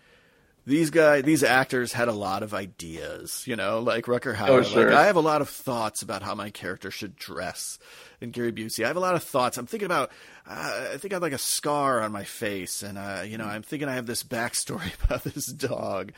these 0.68 0.90
guys, 0.90 1.24
these 1.24 1.42
actors 1.42 1.94
had 1.94 2.08
a 2.08 2.12
lot 2.12 2.42
of 2.42 2.52
ideas, 2.52 3.42
you 3.46 3.56
know, 3.56 3.80
like 3.80 4.04
Rutger 4.04 4.34
Hauer. 4.34 4.48
Oh, 4.48 4.62
sure. 4.62 4.90
Like, 4.90 4.94
I 4.94 5.06
have 5.06 5.16
a 5.16 5.20
lot 5.20 5.40
of 5.40 5.48
thoughts 5.48 6.02
about 6.02 6.22
how 6.22 6.34
my 6.34 6.50
character 6.50 6.90
should 6.90 7.16
dress. 7.16 7.78
And 8.20 8.34
Gary 8.34 8.52
Busey, 8.52 8.84
I 8.84 8.88
have 8.88 8.96
a 8.98 9.00
lot 9.00 9.14
of 9.14 9.22
thoughts. 9.22 9.56
I'm 9.56 9.64
thinking 9.64 9.86
about, 9.86 10.10
uh, 10.46 10.90
I 10.92 10.96
think 10.98 11.12
I 11.12 11.16
have 11.16 11.22
like 11.22 11.32
a 11.32 11.38
scar 11.38 12.02
on 12.02 12.12
my 12.12 12.24
face, 12.24 12.82
and 12.82 12.98
uh, 12.98 13.22
you 13.24 13.38
know, 13.38 13.46
I'm 13.46 13.62
thinking 13.62 13.88
I 13.88 13.94
have 13.94 14.06
this 14.06 14.22
backstory 14.22 14.92
about 15.04 15.24
this 15.24 15.46
dog, 15.46 16.12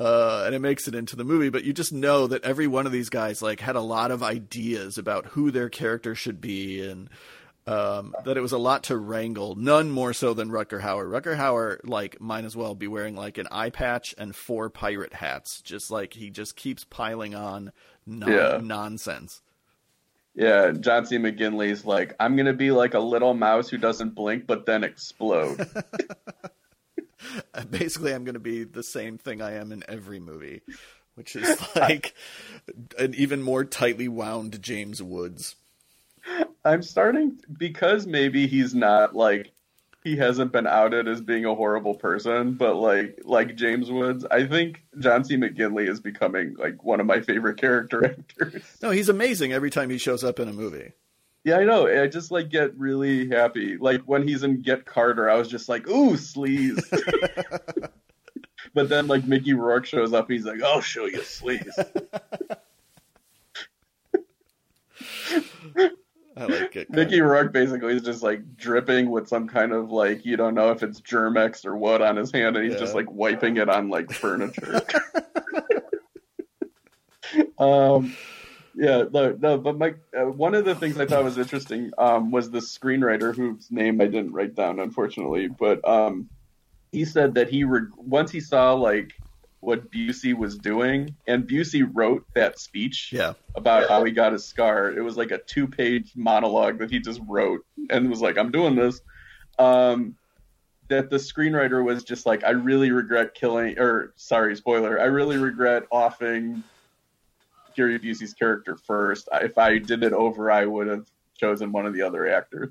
uh, 0.00 0.44
and 0.46 0.54
it 0.54 0.60
makes 0.60 0.88
it 0.88 0.94
into 0.94 1.14
the 1.14 1.24
movie. 1.24 1.50
But 1.50 1.64
you 1.64 1.74
just 1.74 1.92
know 1.92 2.26
that 2.26 2.44
every 2.44 2.66
one 2.66 2.86
of 2.86 2.92
these 2.92 3.10
guys 3.10 3.42
like 3.42 3.60
had 3.60 3.76
a 3.76 3.80
lot 3.80 4.10
of 4.10 4.22
ideas 4.22 4.96
about 4.96 5.26
who 5.26 5.50
their 5.50 5.68
character 5.68 6.14
should 6.14 6.40
be, 6.40 6.80
and 6.88 7.10
um, 7.66 8.14
that 8.24 8.36
it 8.36 8.40
was 8.40 8.52
a 8.52 8.58
lot 8.58 8.84
to 8.84 8.96
wrangle. 8.96 9.54
None 9.54 9.90
more 9.90 10.12
so 10.12 10.34
than 10.34 10.50
Rutger 10.50 10.80
Hauer. 10.82 11.06
Rutger 11.06 11.36
Hauer 11.36 11.78
like 11.84 12.20
might 12.20 12.44
as 12.44 12.56
well 12.56 12.74
be 12.74 12.86
wearing 12.88 13.16
like 13.16 13.38
an 13.38 13.46
eye 13.50 13.70
patch 13.70 14.14
and 14.18 14.34
four 14.36 14.68
pirate 14.70 15.14
hats. 15.14 15.60
Just 15.62 15.90
like 15.90 16.12
he 16.14 16.30
just 16.30 16.56
keeps 16.56 16.84
piling 16.84 17.34
on 17.34 17.72
non- 18.06 18.30
Yeah. 18.32 18.60
nonsense. 18.62 19.40
Yeah, 20.34 20.72
John 20.72 21.06
C. 21.06 21.16
McGinley's 21.16 21.84
like, 21.84 22.14
I'm 22.18 22.36
gonna 22.36 22.52
be 22.52 22.70
like 22.72 22.94
a 22.94 22.98
little 23.00 23.34
mouse 23.34 23.68
who 23.68 23.78
doesn't 23.78 24.14
blink 24.14 24.46
but 24.46 24.66
then 24.66 24.82
explode. 24.84 25.66
Basically, 27.70 28.12
I'm 28.12 28.24
going 28.24 28.34
to 28.34 28.40
be 28.40 28.64
the 28.64 28.82
same 28.82 29.16
thing 29.18 29.40
I 29.40 29.54
am 29.54 29.72
in 29.72 29.82
every 29.88 30.20
movie, 30.20 30.60
which 31.14 31.36
is 31.36 31.58
like 31.76 32.14
an 32.98 33.14
even 33.14 33.42
more 33.42 33.64
tightly 33.64 34.08
wound 34.08 34.60
James 34.62 35.02
Woods. 35.02 35.56
I'm 36.64 36.82
starting 36.82 37.40
because 37.56 38.06
maybe 38.06 38.46
he's 38.46 38.74
not 38.74 39.14
like 39.14 39.52
he 40.02 40.16
hasn't 40.16 40.52
been 40.52 40.66
outed 40.66 41.08
as 41.08 41.20
being 41.20 41.46
a 41.46 41.54
horrible 41.54 41.94
person, 41.94 42.54
but 42.54 42.76
like 42.76 43.20
like 43.24 43.56
James 43.56 43.90
Woods, 43.90 44.24
I 44.30 44.46
think 44.46 44.82
John 44.98 45.24
C. 45.24 45.36
McGinley 45.36 45.88
is 45.88 46.00
becoming 46.00 46.54
like 46.58 46.84
one 46.84 47.00
of 47.00 47.06
my 47.06 47.20
favorite 47.20 47.58
character 47.58 48.04
actors. 48.18 48.62
No, 48.82 48.90
he's 48.90 49.08
amazing 49.08 49.52
every 49.52 49.70
time 49.70 49.90
he 49.90 49.98
shows 49.98 50.22
up 50.22 50.38
in 50.38 50.48
a 50.48 50.52
movie. 50.52 50.92
Yeah, 51.42 51.58
I 51.58 51.64
know. 51.64 51.86
I 51.86 52.06
just 52.06 52.30
like 52.30 52.48
get 52.48 52.76
really 52.78 53.28
happy. 53.28 53.76
Like 53.76 54.02
when 54.02 54.26
he's 54.26 54.44
in 54.44 54.62
Get 54.62 54.86
Carter, 54.86 55.28
I 55.28 55.36
was 55.36 55.48
just 55.48 55.68
like, 55.68 55.86
"Ooh, 55.88 56.12
sleaze." 56.12 56.82
but 58.74 58.88
then 58.88 59.06
like 59.08 59.26
Mickey 59.26 59.52
Rourke 59.52 59.84
shows 59.84 60.14
up, 60.14 60.30
he's 60.30 60.44
like, 60.44 60.62
"I'll 60.62 60.80
show 60.80 61.04
you 61.04 61.20
sleaze." 61.20 61.68
I 66.36 66.46
like 66.46 66.74
it. 66.76 66.90
Mickey 66.90 67.20
Rourke 67.20 67.52
basically 67.52 67.94
is 67.94 68.02
just 68.02 68.22
like 68.22 68.56
dripping 68.56 69.10
with 69.10 69.28
some 69.28 69.46
kind 69.48 69.72
of 69.72 69.90
like 69.90 70.24
you 70.24 70.36
don't 70.36 70.54
know 70.54 70.70
if 70.70 70.82
it's 70.82 71.00
Germ-X 71.00 71.64
or 71.64 71.76
what 71.76 72.02
on 72.02 72.16
his 72.16 72.32
hand, 72.32 72.56
and 72.56 72.64
he's 72.64 72.74
Yeah. 72.74 72.80
just 72.80 72.94
like 72.94 73.10
wiping 73.10 73.56
it 73.58 73.68
on 73.68 73.88
like 73.88 74.10
furniture. 74.12 74.80
um, 77.58 78.14
yeah, 78.74 79.04
no, 79.12 79.36
no 79.38 79.58
but 79.58 79.78
my 79.78 79.94
uh, 80.18 80.24
one 80.24 80.54
of 80.54 80.64
the 80.64 80.74
things 80.74 80.98
I 80.98 81.06
thought 81.06 81.24
was 81.24 81.38
interesting 81.38 81.90
um, 81.98 82.30
was 82.30 82.50
the 82.50 82.58
screenwriter 82.58 83.34
whose 83.34 83.70
name 83.70 84.00
I 84.00 84.06
didn't 84.06 84.32
write 84.32 84.54
down 84.54 84.80
unfortunately, 84.80 85.48
but 85.48 85.86
um, 85.88 86.28
he 86.92 87.04
said 87.04 87.34
that 87.34 87.48
he 87.48 87.64
re- 87.64 87.88
once 87.96 88.30
he 88.30 88.40
saw 88.40 88.72
like 88.72 89.12
what 89.64 89.90
Busey 89.90 90.34
was 90.34 90.58
doing, 90.58 91.14
and 91.26 91.48
Busey 91.48 91.88
wrote 91.90 92.24
that 92.34 92.58
speech 92.58 93.10
Yeah. 93.12 93.32
about 93.54 93.88
how 93.88 94.04
he 94.04 94.12
got 94.12 94.32
his 94.32 94.44
scar. 94.44 94.90
It 94.90 95.00
was 95.00 95.16
like 95.16 95.30
a 95.30 95.38
two 95.38 95.66
page 95.66 96.12
monologue 96.14 96.78
that 96.78 96.90
he 96.90 96.98
just 97.00 97.20
wrote 97.26 97.64
and 97.90 98.10
was 98.10 98.20
like, 98.20 98.36
I'm 98.36 98.50
doing 98.50 98.74
this. 98.74 99.00
Um, 99.58 100.16
that 100.88 101.08
the 101.08 101.16
screenwriter 101.16 101.82
was 101.82 102.04
just 102.04 102.26
like, 102.26 102.44
I 102.44 102.50
really 102.50 102.90
regret 102.90 103.34
killing, 103.34 103.78
or 103.78 104.12
sorry, 104.16 104.54
spoiler, 104.54 105.00
I 105.00 105.04
really 105.04 105.38
regret 105.38 105.84
offing 105.90 106.62
Gary 107.74 107.98
Busey's 107.98 108.34
character 108.34 108.76
first. 108.76 109.28
If 109.32 109.56
I 109.56 109.78
did 109.78 110.02
it 110.02 110.12
over, 110.12 110.50
I 110.50 110.66
would 110.66 110.86
have 110.88 111.06
chosen 111.36 111.72
one 111.72 111.86
of 111.86 111.94
the 111.94 112.02
other 112.02 112.28
actors. 112.28 112.70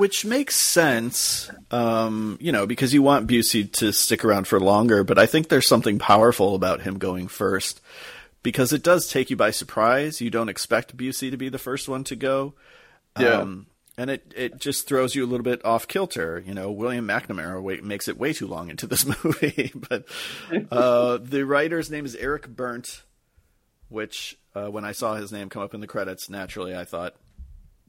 Which 0.00 0.24
makes 0.24 0.56
sense, 0.56 1.50
um, 1.70 2.38
you 2.40 2.52
know, 2.52 2.66
because 2.66 2.94
you 2.94 3.02
want 3.02 3.28
Busey 3.28 3.70
to 3.72 3.92
stick 3.92 4.24
around 4.24 4.48
for 4.48 4.58
longer. 4.58 5.04
But 5.04 5.18
I 5.18 5.26
think 5.26 5.48
there's 5.50 5.68
something 5.68 5.98
powerful 5.98 6.54
about 6.54 6.80
him 6.80 6.96
going 6.96 7.28
first 7.28 7.82
because 8.42 8.72
it 8.72 8.82
does 8.82 9.08
take 9.08 9.28
you 9.28 9.36
by 9.36 9.50
surprise. 9.50 10.22
You 10.22 10.30
don't 10.30 10.48
expect 10.48 10.96
Busey 10.96 11.30
to 11.30 11.36
be 11.36 11.50
the 11.50 11.58
first 11.58 11.86
one 11.86 12.02
to 12.04 12.16
go. 12.16 12.54
Yeah. 13.18 13.40
Um, 13.40 13.66
and 13.98 14.08
it, 14.08 14.32
it 14.34 14.58
just 14.58 14.88
throws 14.88 15.14
you 15.14 15.22
a 15.22 15.28
little 15.28 15.44
bit 15.44 15.62
off 15.66 15.86
kilter. 15.86 16.42
You 16.46 16.54
know, 16.54 16.70
William 16.70 17.06
McNamara 17.06 17.62
wait, 17.62 17.84
makes 17.84 18.08
it 18.08 18.16
way 18.16 18.32
too 18.32 18.46
long 18.46 18.70
into 18.70 18.86
this 18.86 19.04
movie. 19.24 19.70
but 19.90 20.06
uh, 20.70 21.18
the 21.18 21.44
writer's 21.44 21.90
name 21.90 22.06
is 22.06 22.16
Eric 22.16 22.48
Bernt, 22.48 23.02
which 23.90 24.38
uh, 24.54 24.68
when 24.68 24.86
I 24.86 24.92
saw 24.92 25.16
his 25.16 25.30
name 25.30 25.50
come 25.50 25.60
up 25.60 25.74
in 25.74 25.80
the 25.80 25.86
credits, 25.86 26.30
naturally 26.30 26.74
I 26.74 26.86
thought, 26.86 27.16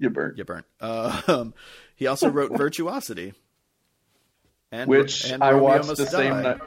You 0.02 0.10
burnt. 0.10 0.38
you 0.38 0.44
burnt. 0.44 0.66
Uh, 0.82 1.22
um, 1.28 1.54
he 1.96 2.08
also 2.08 2.30
wrote 2.30 2.58
Virtuosity, 2.58 3.34
and 4.72 4.90
Which 4.90 5.30
and 5.32 5.44
I 5.44 5.54
watched 5.54 5.88
the 5.96 6.06
same 6.08 6.42
night. 6.42 6.60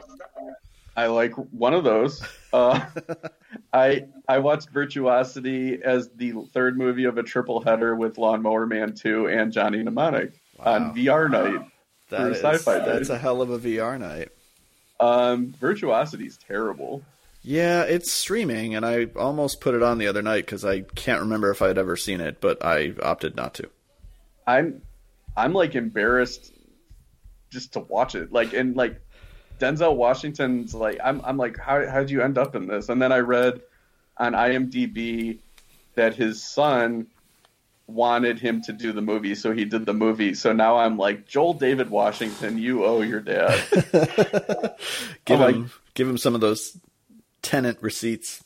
I 0.97 1.07
like 1.07 1.33
one 1.33 1.73
of 1.73 1.83
those. 1.83 2.23
Uh, 2.53 2.79
I 3.73 4.05
I 4.27 4.39
watched 4.39 4.69
Virtuosity 4.69 5.83
as 5.83 6.09
the 6.15 6.31
third 6.53 6.77
movie 6.77 7.03
of 7.03 7.17
a 7.17 7.23
triple 7.23 7.59
header 7.61 7.93
with 7.93 8.17
Lawnmower 8.17 8.65
Man 8.65 8.93
2 8.95 9.27
and 9.27 9.51
Johnny 9.51 9.83
Mnemonic 9.83 10.31
Wow. 10.57 10.73
on 10.75 10.95
VR 10.95 11.29
night. 11.29 11.67
That 12.09 12.31
is- 12.31 12.37
Sci-Fi 12.41 12.79
that's 12.79 13.09
a 13.09 13.17
hell 13.17 13.41
of 13.41 13.49
a 13.49 13.59
VR 13.59 13.99
night. 13.99 14.29
Um, 14.97 15.53
is 15.61 16.37
terrible. 16.37 17.03
Yeah, 17.47 17.83
it's 17.83 18.11
streaming, 18.11 18.73
and 18.73 18.83
I 18.83 19.05
almost 19.15 19.61
put 19.61 19.75
it 19.75 19.83
on 19.83 19.99
the 19.99 20.07
other 20.07 20.23
night 20.23 20.47
because 20.47 20.65
I 20.65 20.81
can't 20.81 21.21
remember 21.21 21.51
if 21.51 21.61
I'd 21.61 21.77
ever 21.77 21.95
seen 21.95 22.19
it, 22.19 22.41
but 22.41 22.65
I 22.65 22.93
opted 23.03 23.35
not 23.35 23.53
to. 23.55 23.69
I'm 24.47 24.81
I'm 25.37 25.53
like 25.53 25.75
embarrassed 25.75 26.51
just 27.51 27.73
to 27.73 27.81
watch 27.81 28.15
it. 28.15 28.31
Like 28.31 28.53
and 28.53 28.75
like 28.75 28.99
Denzel 29.59 29.95
Washington's 29.95 30.73
like 30.73 30.97
I'm 31.03 31.21
I'm 31.23 31.37
like 31.37 31.59
how 31.59 31.87
how 31.87 31.99
did 31.99 32.09
you 32.09 32.23
end 32.23 32.39
up 32.39 32.55
in 32.55 32.65
this? 32.65 32.89
And 32.89 32.99
then 32.99 33.11
I 33.11 33.19
read 33.19 33.61
on 34.17 34.33
IMDb 34.33 35.37
that 35.93 36.15
his 36.15 36.41
son 36.41 37.05
wanted 37.85 38.39
him 38.39 38.63
to 38.63 38.73
do 38.73 38.91
the 38.91 39.01
movie, 39.01 39.35
so 39.35 39.51
he 39.51 39.65
did 39.65 39.85
the 39.85 39.93
movie. 39.93 40.33
So 40.33 40.51
now 40.51 40.77
I'm 40.77 40.97
like 40.97 41.27
John 41.27 41.59
David 41.59 41.91
Washington, 41.91 42.57
you 42.57 42.85
owe 42.85 43.01
your 43.01 43.21
dad. 43.21 43.63
Give 45.25 45.39
him 45.39 45.71
give 45.93 46.09
him 46.09 46.17
some 46.17 46.33
of 46.33 46.41
those 46.41 46.75
Tenet 47.45 47.77
receipts. 47.79 48.43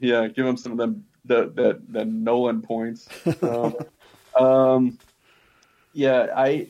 yeah, 0.00 0.26
give 0.26 0.46
him 0.46 0.56
some 0.56 0.72
of 0.72 0.78
them 0.78 1.04
the 1.26 1.52
the, 1.54 1.82
the 1.88 2.04
Nolan 2.04 2.62
points. 2.62 3.08
Um, 3.42 3.76
um, 4.46 4.98
yeah, 5.92 6.28
I, 6.34 6.68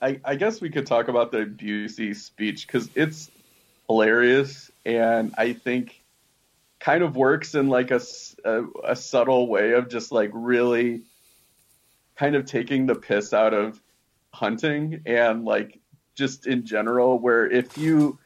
I 0.00 0.20
I 0.24 0.36
guess 0.36 0.60
we 0.60 0.70
could 0.70 0.86
talk 0.86 1.08
about 1.08 1.32
the 1.32 1.38
Busey 1.38 2.14
speech 2.14 2.64
because 2.64 2.88
it's 2.94 3.28
hilarious 3.88 4.70
and 4.86 5.34
I 5.36 5.54
think 5.54 6.00
kind 6.78 7.02
of 7.02 7.16
works 7.16 7.56
in 7.56 7.68
like 7.68 7.90
a 7.90 8.00
a 8.84 8.94
subtle 8.94 9.48
way 9.48 9.72
of 9.72 9.88
just 9.88 10.12
like 10.12 10.30
really 10.32 11.02
kind 12.14 12.36
of 12.36 12.46
taking 12.46 12.86
the 12.86 12.94
piss 12.94 13.32
out 13.32 13.54
of 13.54 13.80
hunting 14.32 15.02
and 15.04 15.44
like 15.44 15.80
just 16.14 16.46
in 16.46 16.64
general 16.64 17.18
where 17.18 17.50
if 17.50 17.76
you 17.76 18.16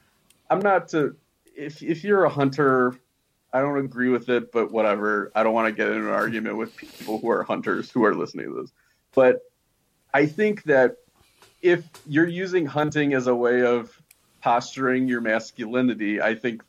I'm 0.50 0.60
not 0.60 0.88
to 0.88 1.16
if 1.56 1.82
if 1.82 2.04
you're 2.04 2.24
a 2.24 2.30
hunter 2.30 2.98
I 3.52 3.60
don't 3.60 3.78
agree 3.78 4.08
with 4.08 4.28
it, 4.30 4.50
but 4.50 4.72
whatever. 4.72 5.30
I 5.34 5.42
don't 5.42 5.52
want 5.52 5.68
to 5.68 5.72
get 5.72 5.88
in 5.88 5.98
an 5.98 6.08
argument 6.08 6.56
with 6.56 6.74
people 6.76 7.18
who 7.18 7.30
are 7.30 7.42
hunters 7.42 7.90
who 7.90 8.04
are 8.04 8.14
listening 8.14 8.46
to 8.46 8.62
this. 8.62 8.72
But 9.14 9.40
I 10.14 10.26
think 10.26 10.62
that 10.64 10.96
if 11.60 11.86
you're 12.06 12.26
using 12.26 12.64
hunting 12.64 13.12
as 13.12 13.26
a 13.26 13.34
way 13.34 13.62
of 13.62 13.92
posturing 14.40 15.06
your 15.06 15.20
masculinity, 15.20 16.20
I 16.20 16.34
think 16.34 16.62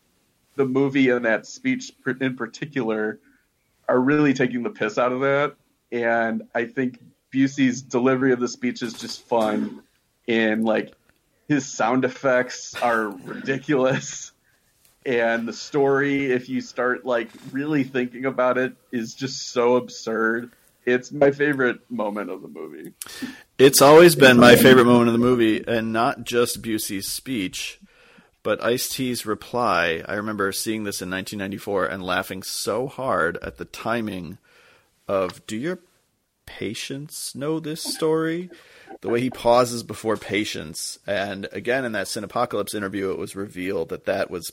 the 0.55 0.65
movie 0.65 1.09
and 1.09 1.25
that 1.25 1.45
speech 1.45 1.93
in 2.19 2.35
particular 2.35 3.19
are 3.87 3.99
really 3.99 4.33
taking 4.33 4.63
the 4.63 4.69
piss 4.69 4.97
out 4.97 5.13
of 5.13 5.21
that. 5.21 5.55
And 5.91 6.43
I 6.53 6.65
think 6.65 6.99
Busey's 7.33 7.81
delivery 7.81 8.33
of 8.33 8.41
the 8.41 8.47
speech 8.49 8.81
is 8.81 8.93
just 8.93 9.21
fun. 9.21 9.83
And 10.27 10.65
like 10.65 10.93
his 11.47 11.65
sound 11.65 12.03
effects 12.03 12.75
are 12.75 13.07
ridiculous 13.07 14.32
and 15.05 15.47
the 15.47 15.53
story 15.53 16.31
if 16.31 16.49
you 16.49 16.61
start 16.61 17.05
like 17.05 17.29
really 17.51 17.83
thinking 17.83 18.25
about 18.25 18.57
it 18.57 18.73
is 18.91 19.13
just 19.13 19.49
so 19.51 19.75
absurd 19.75 20.51
it's 20.85 21.11
my 21.11 21.31
favorite 21.31 21.79
moment 21.89 22.29
of 22.29 22.41
the 22.41 22.47
movie 22.47 22.93
It's 23.57 23.81
always 23.81 24.15
been 24.15 24.37
my 24.39 24.55
favorite 24.55 24.85
moment 24.85 25.07
of 25.07 25.13
the 25.13 25.19
movie, 25.19 25.63
and 25.65 25.93
not 25.93 26.23
just 26.23 26.61
Busey's 26.61 27.07
speech, 27.07 27.79
but 28.41 28.63
Ice 28.63 28.89
T's 28.89 29.25
reply. 29.25 30.03
I 30.07 30.15
remember 30.15 30.51
seeing 30.51 30.83
this 30.83 31.01
in 31.01 31.09
1994 31.09 31.85
and 31.85 32.03
laughing 32.03 32.43
so 32.43 32.87
hard 32.87 33.37
at 33.43 33.57
the 33.57 33.65
timing 33.65 34.39
of 35.07 35.45
"Do 35.45 35.55
your 35.55 35.79
patients 36.45 37.35
know 37.35 37.59
this 37.59 37.83
story?" 37.83 38.49
The 39.01 39.09
way 39.09 39.21
he 39.21 39.29
pauses 39.29 39.83
before 39.83 40.17
patients, 40.17 40.97
and 41.05 41.47
again 41.51 41.85
in 41.85 41.91
that 41.91 42.07
Cinepocalypse 42.07 42.73
interview, 42.73 43.11
it 43.11 43.17
was 43.17 43.35
revealed 43.35 43.89
that 43.89 44.05
that 44.05 44.31
was 44.31 44.51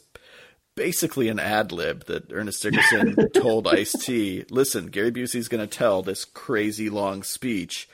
basically 0.80 1.28
an 1.28 1.38
ad 1.38 1.72
lib 1.72 2.06
that 2.06 2.32
Ernest 2.32 2.62
Dickerson 2.62 3.30
told 3.34 3.66
Ice 3.68 3.92
T, 3.92 4.44
"Listen, 4.50 4.86
Gary 4.86 5.12
Busey's 5.12 5.48
going 5.48 5.60
to 5.60 5.66
tell 5.78 6.02
this 6.02 6.24
crazy 6.24 6.88
long 6.90 7.22
speech." 7.22 7.86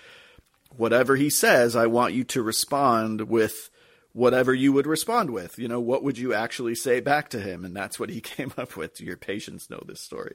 whatever 0.77 1.17
he 1.17 1.31
says, 1.31 1.75
I 1.75 1.87
want 1.87 2.13
you 2.13 2.23
to 2.25 2.43
respond 2.43 3.23
with 3.31 3.71
whatever 4.13 4.53
you 4.53 4.75
would 4.75 4.87
respond 4.87 5.31
with. 5.31 5.59
You 5.59 5.69
know, 5.69 5.81
what 5.81 6.03
would 6.03 6.19
you 6.19 6.35
actually 6.35 6.75
say 6.75 7.01
back 7.01 7.31
to 7.31 7.41
him? 7.41 7.65
And 7.65 7.75
that's 7.75 7.99
what 7.99 8.11
he 8.11 8.21
came 8.35 8.53
up 8.59 8.77
with. 8.77 9.01
Your 9.01 9.17
patients 9.17 9.71
know 9.71 9.83
this 9.87 10.03
story. 10.03 10.35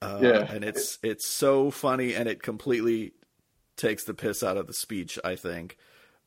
Uh, 0.00 0.20
Yeah. 0.22 0.50
and 0.50 0.64
it's 0.64 0.98
it's 1.02 1.28
so 1.28 1.70
funny, 1.70 2.14
and 2.14 2.28
it 2.28 2.42
completely 2.42 3.12
takes 3.76 4.04
the 4.04 4.14
piss 4.14 4.42
out 4.42 4.56
of 4.56 4.66
the 4.68 4.72
speech. 4.72 5.18
I 5.22 5.36
think, 5.36 5.76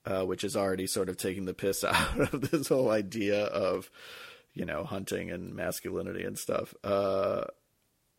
uh, 0.06 0.24
which 0.26 0.44
is 0.44 0.56
already 0.56 0.86
sort 0.86 1.10
of 1.10 1.18
taking 1.18 1.46
the 1.46 1.56
piss 1.56 1.84
out 1.84 2.32
of 2.34 2.52
this 2.52 2.68
whole 2.68 2.92
idea 2.92 3.46
of 3.46 3.90
you 4.60 4.66
know 4.66 4.84
hunting 4.84 5.32
and 5.32 5.56
masculinity 5.56 6.24
and 6.24 6.38
stuff. 6.38 6.76
Uh, 6.84 7.46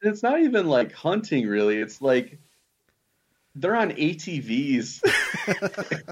it's 0.03 0.23
not 0.23 0.41
even 0.41 0.67
like 0.67 0.93
hunting 0.93 1.47
really 1.47 1.79
it's 1.79 2.01
like 2.01 2.39
they're 3.55 3.77
on 3.77 3.91
atvs 3.91 5.01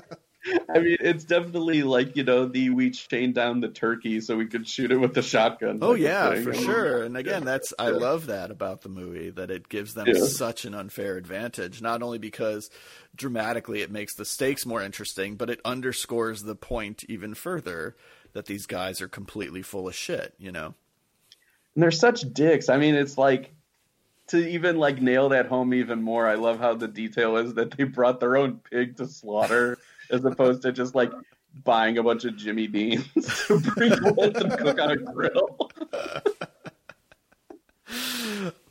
i 0.74 0.78
mean 0.78 0.96
it's 1.00 1.24
definitely 1.24 1.82
like 1.82 2.16
you 2.16 2.24
know 2.24 2.46
the 2.46 2.70
we 2.70 2.90
chained 2.90 3.34
down 3.34 3.60
the 3.60 3.68
turkey 3.68 4.20
so 4.20 4.36
we 4.36 4.46
could 4.46 4.68
shoot 4.68 4.90
it 4.90 4.96
with 4.96 5.14
the 5.14 5.22
shotgun 5.22 5.78
Oh 5.80 5.94
yeah, 5.94 6.34
for 6.34 6.52
sure. 6.52 7.02
And 7.04 7.16
again, 7.16 7.44
that's 7.44 7.72
I 7.78 7.90
Yeah. 7.90 7.98
love 7.98 8.26
that 8.26 8.50
about 8.50 8.82
the 8.82 8.88
movie 8.88 9.30
that 9.30 9.50
it 9.50 9.68
gives 9.68 9.94
them 9.94 10.08
Yeah. 10.08 10.14
such 10.14 10.64
an 10.64 10.74
unfair 10.74 11.16
advantage. 11.16 11.80
Not 11.80 12.02
only 12.02 12.18
because 12.18 12.68
dramatically 13.14 13.80
it 13.82 13.90
makes 13.90 14.14
the 14.16 14.24
stakes 14.24 14.66
more 14.66 14.82
interesting, 14.82 15.36
but 15.36 15.50
it 15.50 15.60
underscores 15.64 16.42
the 16.42 16.56
point 16.56 17.04
even 17.08 17.34
further 17.34 17.96
that 18.38 18.46
these 18.46 18.66
guys 18.66 19.02
are 19.02 19.08
completely 19.08 19.60
full 19.62 19.86
of 19.86 19.94
shit. 19.94 20.34
You 20.38 20.52
know? 20.52 20.74
and 21.74 21.82
they're 21.84 21.92
such 21.92 22.22
dicks 22.32 22.68
i 22.68 22.76
mean 22.76 22.96
it's 22.96 23.16
like 23.16 23.52
to 24.28 24.48
even 24.48 24.76
like 24.76 25.00
nail 25.00 25.30
that 25.30 25.46
home 25.46 25.74
even 25.74 26.02
more, 26.02 26.26
I 26.28 26.34
love 26.34 26.60
how 26.60 26.74
the 26.74 26.88
detail 26.88 27.36
is 27.36 27.54
that 27.54 27.72
they 27.72 27.84
brought 27.84 28.20
their 28.20 28.36
own 28.36 28.60
pig 28.70 28.96
to 28.98 29.08
slaughter 29.08 29.78
as 30.10 30.24
opposed 30.24 30.62
to 30.62 30.72
just 30.72 30.94
like 30.94 31.10
buying 31.64 31.98
a 31.98 32.02
bunch 32.02 32.24
of 32.24 32.36
Jimmy 32.36 32.66
Deans 32.66 33.06
to 33.46 33.58
bring 33.58 33.90
cook 33.90 34.80
on 34.80 34.90
a 34.90 34.96
grill. 34.96 35.70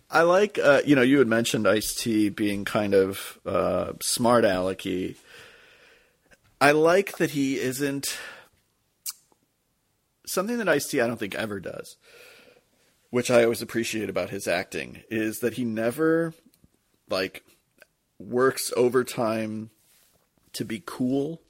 I 0.09 0.22
like, 0.22 0.57
uh, 0.57 0.82
you 0.86 0.95
know, 0.95 1.01
you 1.01 1.20
had 1.20 1.28
mentioned 1.28 1.68
Ice 1.68 1.93
T 1.93 2.30
being 2.30 2.63
kind 2.63 2.93
of 2.93 3.39
uh, 3.45 3.93
smart 4.01 4.45
alecky. 4.45 5.15
I 6.61 6.72
like 6.72 7.18
that 7.18 7.32
he 7.32 7.59
isn't 7.59 8.18
something 10.28 10.57
that 10.57 10.69
Ice 10.69 10.88
T 10.88 11.01
I 11.01 11.07
don't 11.07 11.17
think 11.17 11.36
ever 11.36 11.59
does, 11.59 11.97
which 13.09 13.32
I 13.32 13.43
always 13.43 13.61
appreciate 13.61 14.09
about 14.09 14.30
his 14.30 14.47
acting 14.47 15.03
is 15.09 15.39
that 15.39 15.55
he 15.55 15.63
never 15.63 16.34
like 17.09 17.43
works 18.19 18.71
overtime 18.75 19.71
to 20.53 20.65
be 20.65 20.84
cool. 20.86 21.41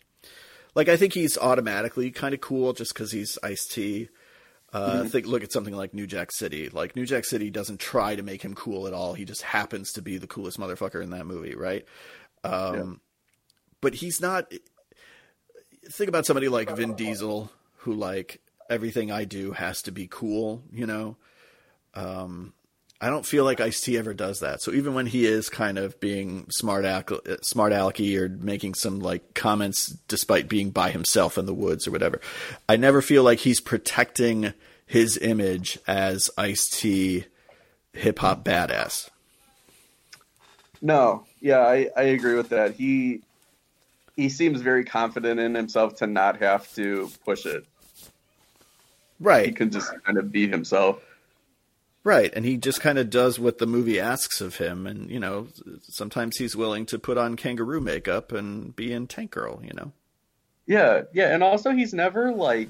Like 0.76 0.90
I 0.90 0.98
think 0.98 1.14
he's 1.14 1.38
automatically 1.38 2.12
kind 2.12 2.34
of 2.34 2.42
cool 2.42 2.74
just 2.74 2.94
because 2.94 3.12
he's 3.12 3.38
Ice 3.44 3.66
T. 3.68 4.10
Uh, 4.74 4.98
mm-hmm. 5.00 5.08
Think 5.08 5.26
look 5.26 5.44
at 5.44 5.52
something 5.52 5.74
like 5.74 5.94
New 5.94 6.06
Jack 6.06 6.32
City. 6.32 6.70
Like 6.70 6.96
New 6.96 7.06
Jack 7.06 7.26
City 7.26 7.50
doesn't 7.50 7.80
try 7.80 8.16
to 8.16 8.22
make 8.22 8.42
him 8.42 8.54
cool 8.54 8.86
at 8.86 8.94
all. 8.94 9.14
He 9.14 9.26
just 9.26 9.42
happens 9.42 9.94
to 9.94 10.02
be 10.02 10.18
the 10.18 10.28
coolest 10.28 10.60
motherfucker 10.60 11.02
in 11.02 11.12
that 11.12 11.26
movie, 11.26 11.56
right? 11.56 11.86
Um, 12.44 12.76
yeah. 12.76 12.84
But 13.82 13.96
he's 13.96 14.20
not. 14.22 14.52
Think 15.90 16.10
about 16.10 16.26
somebody 16.26 16.50
like 16.50 16.76
Vin 16.76 16.96
Diesel, 16.96 17.50
who 17.78 17.94
like 17.94 18.42
everything 18.70 19.12
I 19.12 19.26
do 19.26 19.52
has 19.52 19.82
to 19.84 19.92
be 19.92 20.08
cool. 20.08 20.64
You 20.72 20.86
know, 20.86 21.18
um, 21.94 22.54
I 23.00 23.10
don't 23.10 23.26
feel 23.26 23.44
like 23.44 23.60
Ice 23.60 23.80
T 23.82 23.98
ever 23.98 24.14
does 24.14 24.40
that. 24.40 24.62
So 24.62 24.72
even 24.72 24.94
when 24.94 25.06
he 25.06 25.26
is 25.26 25.50
kind 25.50 25.78
of 25.78 26.00
being 26.00 26.48
smart 26.50 26.86
smart 27.44 27.72
alecky 27.72 28.18
or 28.18 28.28
making 28.28 28.74
some 28.74 29.00
like 29.00 29.34
comments 29.34 29.88
despite 30.08 30.50
being 30.50 30.72
by 30.72 30.90
himself 30.90 31.38
in 31.38 31.46
the 31.46 31.54
woods 31.54 31.88
or 31.88 31.92
whatever, 31.92 32.20
I 32.68 32.76
never 32.76 33.02
feel 33.02 33.24
like 33.24 33.40
he's 33.40 33.62
protecting 33.62 34.54
his 34.86 35.18
image 35.18 35.78
as 35.88 36.32
Ice 36.38 36.68
T 36.70 37.26
hip 37.94 38.20
hop 38.20 38.44
badass. 38.44 39.10
No, 40.82 41.26
yeah, 41.40 41.60
I, 41.60 41.90
I 41.96 42.04
agree 42.04 42.36
with 42.36 42.50
that. 42.50 42.76
He 42.76 43.22
he 44.16 44.30
seems 44.30 44.62
very 44.62 44.84
confident 44.84 45.40
in 45.40 45.54
himself 45.54 45.98
to 45.98 46.08
not 46.08 46.42
have 46.42 46.74
to 46.76 47.12
push 47.24 47.46
it. 47.46 47.66
Right. 49.20 49.48
He 49.48 49.52
can 49.52 49.72
just 49.72 49.92
kind 50.04 50.18
of 50.18 50.32
be 50.32 50.48
himself. 50.48 51.02
Right, 52.08 52.32
and 52.34 52.46
he 52.46 52.56
just 52.56 52.80
kind 52.80 52.98
of 52.98 53.10
does 53.10 53.38
what 53.38 53.58
the 53.58 53.68
movie 53.68 54.00
asks 54.00 54.40
of 54.40 54.56
him, 54.56 54.88
and 54.88 55.12
you 55.12 55.20
know, 55.20 55.50
sometimes 55.82 56.38
he's 56.38 56.56
willing 56.56 56.86
to 56.86 56.98
put 56.98 57.18
on 57.18 57.36
kangaroo 57.36 57.82
makeup 57.82 58.32
and 58.32 58.74
be 58.74 58.94
in 58.94 59.08
Tank 59.08 59.32
Girl, 59.32 59.60
you 59.62 59.74
know. 59.74 59.92
Yeah, 60.66 61.02
yeah, 61.12 61.34
and 61.34 61.44
also 61.44 61.72
he's 61.72 61.94
never 61.94 62.32
like 62.32 62.70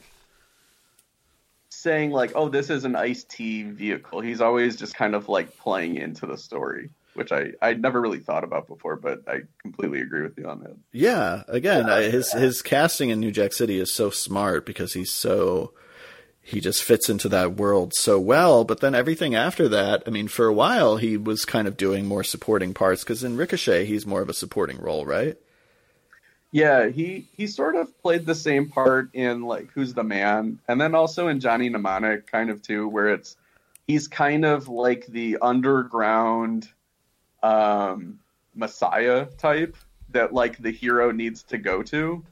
saying 1.70 2.10
like, 2.10 2.32
"Oh, 2.34 2.50
this 2.50 2.72
is 2.72 2.84
an 2.84 2.96
Ice 2.96 3.26
T 3.26 3.62
vehicle." 3.62 4.22
He's 4.22 4.42
always 4.42 4.76
just 4.76 4.96
kind 4.96 5.14
of 5.14 5.30
like 5.30 5.56
playing 5.60 5.98
into 5.98 6.26
the 6.26 6.38
story, 6.38 6.90
which 7.14 7.32
I 7.32 7.52
I 7.62 7.74
never 7.74 8.02
really 8.02 8.20
thought 8.20 8.44
about 8.44 8.68
before, 8.68 8.96
but 8.96 9.22
I 9.28 9.42
completely 9.62 10.02
agree 10.02 10.24
with 10.24 10.36
you 10.40 10.48
on 10.48 10.62
that. 10.62 10.76
Yeah, 10.92 11.44
again, 11.48 11.86
yeah. 11.88 12.02
his 12.02 12.32
his 12.32 12.64
casting 12.64 13.12
in 13.12 13.20
New 13.20 13.32
Jack 13.32 13.54
City 13.54 13.80
is 13.80 13.94
so 13.94 14.10
smart 14.10 14.66
because 14.66 14.94
he's 14.94 15.12
so 15.12 15.74
he 16.48 16.62
just 16.62 16.82
fits 16.82 17.10
into 17.10 17.28
that 17.28 17.56
world 17.58 17.94
so 17.94 18.18
well. 18.18 18.64
But 18.64 18.80
then 18.80 18.96
everything 18.96 19.36
after 19.36 19.68
that, 19.68 20.04
I 20.08 20.12
mean, 20.12 20.30
for 20.30 20.46
a 20.46 20.54
while 20.54 20.96
he 20.96 21.18
was 21.18 21.44
kind 21.44 21.68
of 21.68 21.76
doing 21.76 22.06
more 22.06 22.24
supporting 22.24 22.74
parts 22.74 23.04
because 23.04 23.22
in 23.22 23.36
Ricochet 23.36 23.86
he's 23.86 24.06
more 24.06 24.22
of 24.22 24.30
a 24.30 24.34
supporting 24.34 24.80
role, 24.80 25.06
right? 25.06 25.38
Yeah, 26.54 26.88
he 26.88 27.28
he 27.36 27.48
sort 27.48 27.76
of 27.76 28.02
played 28.02 28.26
the 28.26 28.34
same 28.34 28.70
part 28.70 29.10
in 29.14 29.42
like 29.42 29.72
Who's 29.74 29.94
the 29.94 30.06
Man, 30.06 30.60
and 30.70 30.80
then 30.80 30.96
also 30.96 31.28
in 31.28 31.42
Johnny 31.42 31.68
Mnemonic, 31.68 32.32
kind 32.32 32.50
of 32.50 32.62
too, 32.62 32.88
where 32.88 33.10
it's 33.10 33.36
he's 33.86 34.08
kind 34.08 34.46
of 34.46 34.70
like 34.70 35.06
the 35.08 35.40
underground 35.42 36.70
um, 37.44 38.20
messiah 38.56 39.26
type 39.38 39.76
that 40.12 40.34
like 40.34 40.58
the 40.60 40.72
hero 40.72 41.12
needs 41.12 41.44
to 41.44 41.58
go 41.58 41.84
to. 41.84 42.24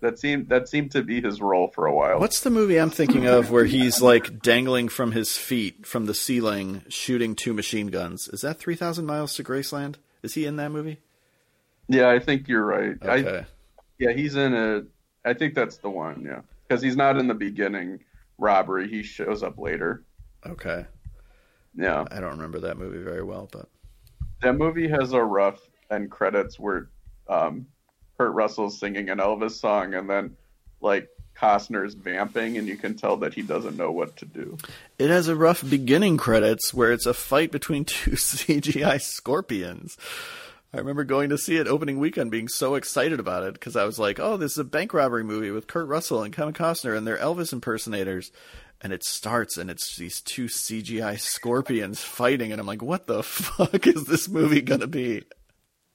That 0.00 0.18
seemed 0.18 0.48
that 0.48 0.68
seemed 0.68 0.92
to 0.92 1.02
be 1.02 1.20
his 1.20 1.40
role 1.40 1.68
for 1.74 1.86
a 1.86 1.94
while. 1.94 2.20
What's 2.20 2.40
the 2.40 2.50
movie 2.50 2.76
I'm 2.76 2.90
thinking 2.90 3.26
of 3.26 3.50
where 3.50 3.64
he's 3.64 4.00
like 4.00 4.40
dangling 4.40 4.88
from 4.88 5.10
his 5.10 5.36
feet 5.36 5.86
from 5.86 6.06
the 6.06 6.14
ceiling, 6.14 6.82
shooting 6.88 7.34
two 7.34 7.52
machine 7.52 7.88
guns? 7.88 8.28
Is 8.28 8.42
that 8.42 8.60
Three 8.60 8.76
Thousand 8.76 9.06
Miles 9.06 9.34
to 9.34 9.44
Graceland? 9.44 9.96
Is 10.22 10.34
he 10.34 10.46
in 10.46 10.56
that 10.56 10.70
movie? 10.70 10.98
Yeah, 11.88 12.10
I 12.10 12.20
think 12.20 12.46
you're 12.46 12.64
right. 12.64 12.96
Okay. 13.02 13.38
I, 13.40 13.46
yeah, 13.98 14.12
he's 14.12 14.36
in 14.36 14.54
a. 14.54 14.82
I 15.24 15.34
think 15.34 15.54
that's 15.54 15.78
the 15.78 15.90
one. 15.90 16.22
Yeah, 16.24 16.42
because 16.66 16.80
he's 16.80 16.96
not 16.96 17.16
in 17.18 17.26
the 17.26 17.34
beginning 17.34 17.98
robbery. 18.38 18.88
He 18.88 19.02
shows 19.02 19.42
up 19.42 19.58
later. 19.58 20.04
Okay. 20.46 20.86
Yeah, 21.76 22.04
I 22.10 22.20
don't 22.20 22.32
remember 22.32 22.60
that 22.60 22.78
movie 22.78 23.02
very 23.02 23.24
well, 23.24 23.48
but 23.50 23.68
that 24.42 24.56
movie 24.56 24.88
has 24.88 25.12
a 25.12 25.22
rough 25.22 25.60
end 25.90 26.10
credits 26.10 26.58
where 26.58 26.88
um, 27.28 27.66
Kurt 28.18 28.34
Russell's 28.34 28.78
singing 28.78 29.08
an 29.10 29.18
Elvis 29.18 29.52
song, 29.52 29.94
and 29.94 30.10
then 30.10 30.36
like 30.80 31.08
Costner's 31.36 31.94
vamping, 31.94 32.58
and 32.58 32.66
you 32.66 32.76
can 32.76 32.96
tell 32.96 33.16
that 33.18 33.34
he 33.34 33.42
doesn't 33.42 33.76
know 33.76 33.92
what 33.92 34.16
to 34.16 34.26
do. 34.26 34.58
It 34.98 35.08
has 35.08 35.28
a 35.28 35.36
rough 35.36 35.68
beginning 35.68 36.16
credits 36.16 36.74
where 36.74 36.92
it's 36.92 37.06
a 37.06 37.14
fight 37.14 37.52
between 37.52 37.84
two 37.86 38.12
CGI 38.12 39.00
scorpions. 39.00 39.96
I 40.74 40.78
remember 40.78 41.04
going 41.04 41.30
to 41.30 41.38
see 41.38 41.56
it 41.56 41.66
opening 41.66 41.98
weekend, 41.98 42.30
being 42.30 42.48
so 42.48 42.74
excited 42.74 43.20
about 43.20 43.44
it 43.44 43.54
because 43.54 43.76
I 43.76 43.84
was 43.84 43.98
like, 43.98 44.18
"Oh, 44.18 44.36
this 44.36 44.52
is 44.52 44.58
a 44.58 44.64
bank 44.64 44.92
robbery 44.92 45.24
movie 45.24 45.50
with 45.50 45.66
Kurt 45.66 45.86
Russell 45.88 46.22
and 46.22 46.34
Kevin 46.34 46.52
Costner, 46.52 46.96
and 46.96 47.06
they're 47.06 47.16
Elvis 47.16 47.52
impersonators." 47.52 48.32
And 48.80 48.92
it 48.92 49.02
starts, 49.02 49.56
and 49.56 49.70
it's 49.70 49.96
these 49.96 50.20
two 50.20 50.46
CGI 50.46 51.18
scorpions 51.18 52.00
fighting, 52.00 52.52
and 52.52 52.60
I'm 52.60 52.66
like, 52.66 52.82
"What 52.82 53.06
the 53.06 53.22
fuck 53.24 53.86
is 53.86 54.04
this 54.04 54.28
movie 54.28 54.60
gonna 54.60 54.86
be?" 54.86 55.22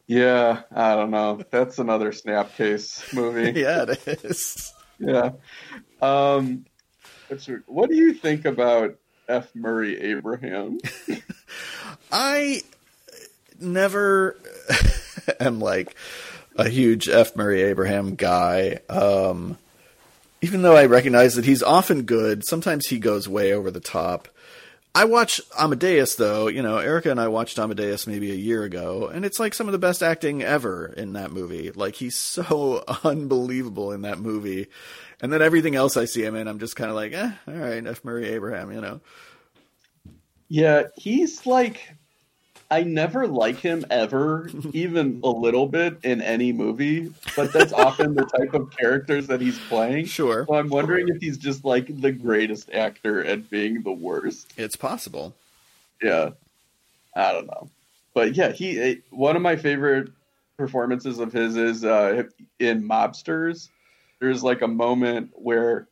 Yeah, 0.08 0.62
I 0.72 0.96
don't 0.96 1.12
know. 1.12 1.42
That's 1.50 1.80
another 1.80 2.12
Snapcase 2.12 3.14
movie. 3.14 3.60
yeah, 3.60 3.84
it 3.84 4.26
is. 4.26 4.74
Yeah. 5.00 5.32
Um, 6.02 6.66
what 7.66 7.90
do 7.90 7.96
you 7.96 8.14
think 8.14 8.46
about 8.46 8.96
F. 9.28 9.56
Murray 9.56 10.00
Abraham? 10.00 10.80
I 12.12 12.62
never 13.60 14.38
am 15.40 15.60
like 15.60 15.96
a 16.56 16.70
huge 16.70 17.08
F. 17.08 17.36
Murray 17.36 17.62
Abraham 17.64 18.16
guy. 18.16 18.80
Um, 18.90 19.58
even 20.42 20.62
though 20.62 20.76
I 20.76 20.86
recognize 20.86 21.36
that 21.36 21.46
he's 21.46 21.64
often 21.64 22.04
good, 22.04 22.46
sometimes 22.46 22.88
he 22.88 23.00
goes 23.00 23.30
way 23.30 23.54
over 23.54 23.72
the 23.72 23.80
top. 23.80 24.28
I 24.96 25.06
watch 25.06 25.42
Amadeus 25.58 26.16
though, 26.16 26.48
you 26.48 26.62
know, 26.62 26.78
Erica 26.78 27.10
and 27.10 27.20
I 27.20 27.28
watched 27.28 27.58
Amadeus 27.58 28.06
maybe 28.06 28.32
a 28.32 28.36
year 28.36 28.64
ago, 28.64 29.08
and 29.08 29.26
it's 29.26 29.40
like 29.40 29.56
some 29.56 29.68
of 29.68 29.72
the 29.72 29.80
best 29.80 30.04
acting 30.04 30.44
ever 30.44 30.86
in 30.86 31.14
that 31.14 31.32
movie. 31.32 31.72
Like 31.72 31.96
he's 31.96 32.16
so 32.18 32.84
unbelievable 33.04 33.92
in 33.92 34.04
that 34.04 34.20
movie. 34.20 34.68
And 35.20 35.32
then 35.32 35.42
everything 35.42 35.76
else 35.76 35.96
I 35.96 36.06
see 36.06 36.24
him 36.24 36.36
in, 36.36 36.48
I'm 36.48 36.60
just 36.60 36.76
kind 36.76 36.90
of 36.90 36.96
like, 36.96 37.14
eh, 37.14 37.32
all 37.48 37.54
right, 37.54 37.86
F. 37.86 38.04
Murray 38.04 38.28
Abraham, 38.30 38.72
you 38.72 38.82
know. 38.82 39.00
Yeah, 40.50 40.84
he's 40.98 41.46
like 41.46 41.96
I 42.74 42.82
never 42.82 43.28
like 43.28 43.60
him 43.60 43.86
ever, 43.92 44.50
even 44.74 45.22
a 45.24 45.30
little 45.30 45.68
bit 45.68 46.00
in 46.02 46.24
any 46.24 46.52
movie, 46.52 47.14
but 47.36 47.54
that's 47.54 47.72
often 47.72 48.16
the 48.16 48.26
type 48.26 48.56
of 48.56 48.76
characters 48.76 49.28
that 49.28 49.42
he's 49.42 49.60
playing. 49.70 50.06
Sure. 50.06 50.48
So 50.48 50.56
I'm 50.56 50.70
wondering 50.70 51.08
if 51.10 51.22
he's 51.22 51.38
just 51.38 51.64
like 51.64 52.02
the 52.02 52.12
greatest 52.12 52.72
actor 52.74 53.24
at 53.24 53.48
being 53.52 53.84
the 53.84 53.92
worst. 53.92 54.52
It's 54.58 54.76
possible. 54.76 55.36
Yeah. 56.02 56.32
I 57.16 57.32
don't 57.34 57.46
know. 57.46 57.70
But 58.16 58.34
yeah, 58.34 58.52
he 58.52 58.80
eh, 58.80 58.96
one 59.12 59.36
of 59.36 59.44
my 59.44 59.56
favorite 59.56 60.10
performances 60.58 61.20
of 61.20 61.32
his 61.32 61.56
is 61.56 61.86
uh, 61.86 62.24
in 62.58 62.82
Mobsters. 62.82 63.70
There's 64.20 64.44
like 64.44 64.64
a 64.64 64.68
moment 64.68 65.30
where 65.36 65.88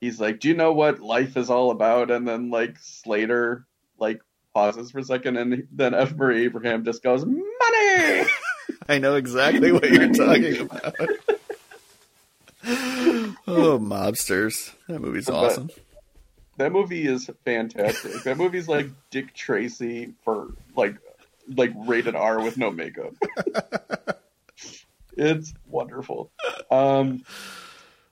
he's 0.00 0.18
like, 0.18 0.40
"Do 0.40 0.48
you 0.48 0.54
know 0.54 0.72
what 0.72 1.00
life 1.00 1.36
is 1.36 1.50
all 1.50 1.70
about?" 1.70 2.10
And 2.10 2.26
then 2.26 2.48
like 2.48 2.78
Slater 2.80 3.66
like 3.98 4.22
pauses 4.54 4.92
for 4.92 5.00
a 5.00 5.04
second, 5.04 5.36
and 5.36 5.66
then 5.72 5.94
F. 5.94 6.14
Murray 6.14 6.44
Abraham 6.44 6.84
just 6.84 7.02
goes, 7.02 7.24
"Money." 7.26 8.24
I 8.88 8.98
know 8.98 9.16
exactly 9.16 9.72
what 9.72 9.90
you're 9.90 10.08
talking 10.12 10.60
about. 10.60 10.94
oh, 13.46 13.78
mobsters! 13.78 14.72
That 14.88 15.00
movie's 15.00 15.28
awesome. 15.28 15.70
That 16.56 16.72
movie 16.72 17.06
is 17.06 17.28
fantastic. 17.44 18.22
that 18.22 18.36
movie's 18.36 18.68
like 18.68 18.88
Dick 19.10 19.34
Tracy 19.34 20.14
for 20.24 20.48
like 20.76 20.96
like 21.56 21.72
rated 21.76 22.14
R 22.14 22.40
with 22.40 22.56
no 22.56 22.70
makeup. 22.70 23.12
it's 25.16 25.52
wonderful. 25.68 26.30
Um, 26.70 27.24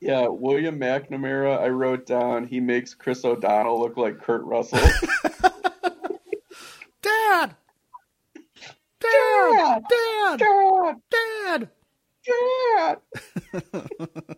yeah, 0.01 0.27
William 0.27 0.81
McNamara. 0.81 1.61
I 1.61 1.69
wrote 1.69 2.07
down 2.07 2.47
he 2.47 2.59
makes 2.59 2.95
Chris 2.95 3.25
O'Donnell 3.25 3.81
look 3.81 3.97
like 3.97 4.21
Kurt 4.21 4.43
Russell. 4.43 4.81
Dad, 7.03 7.57
Dad, 9.01 9.83
Dad, 9.89 10.39
Dad, 10.39 10.97
Dad. 11.11 11.69
Dad. 12.25 12.99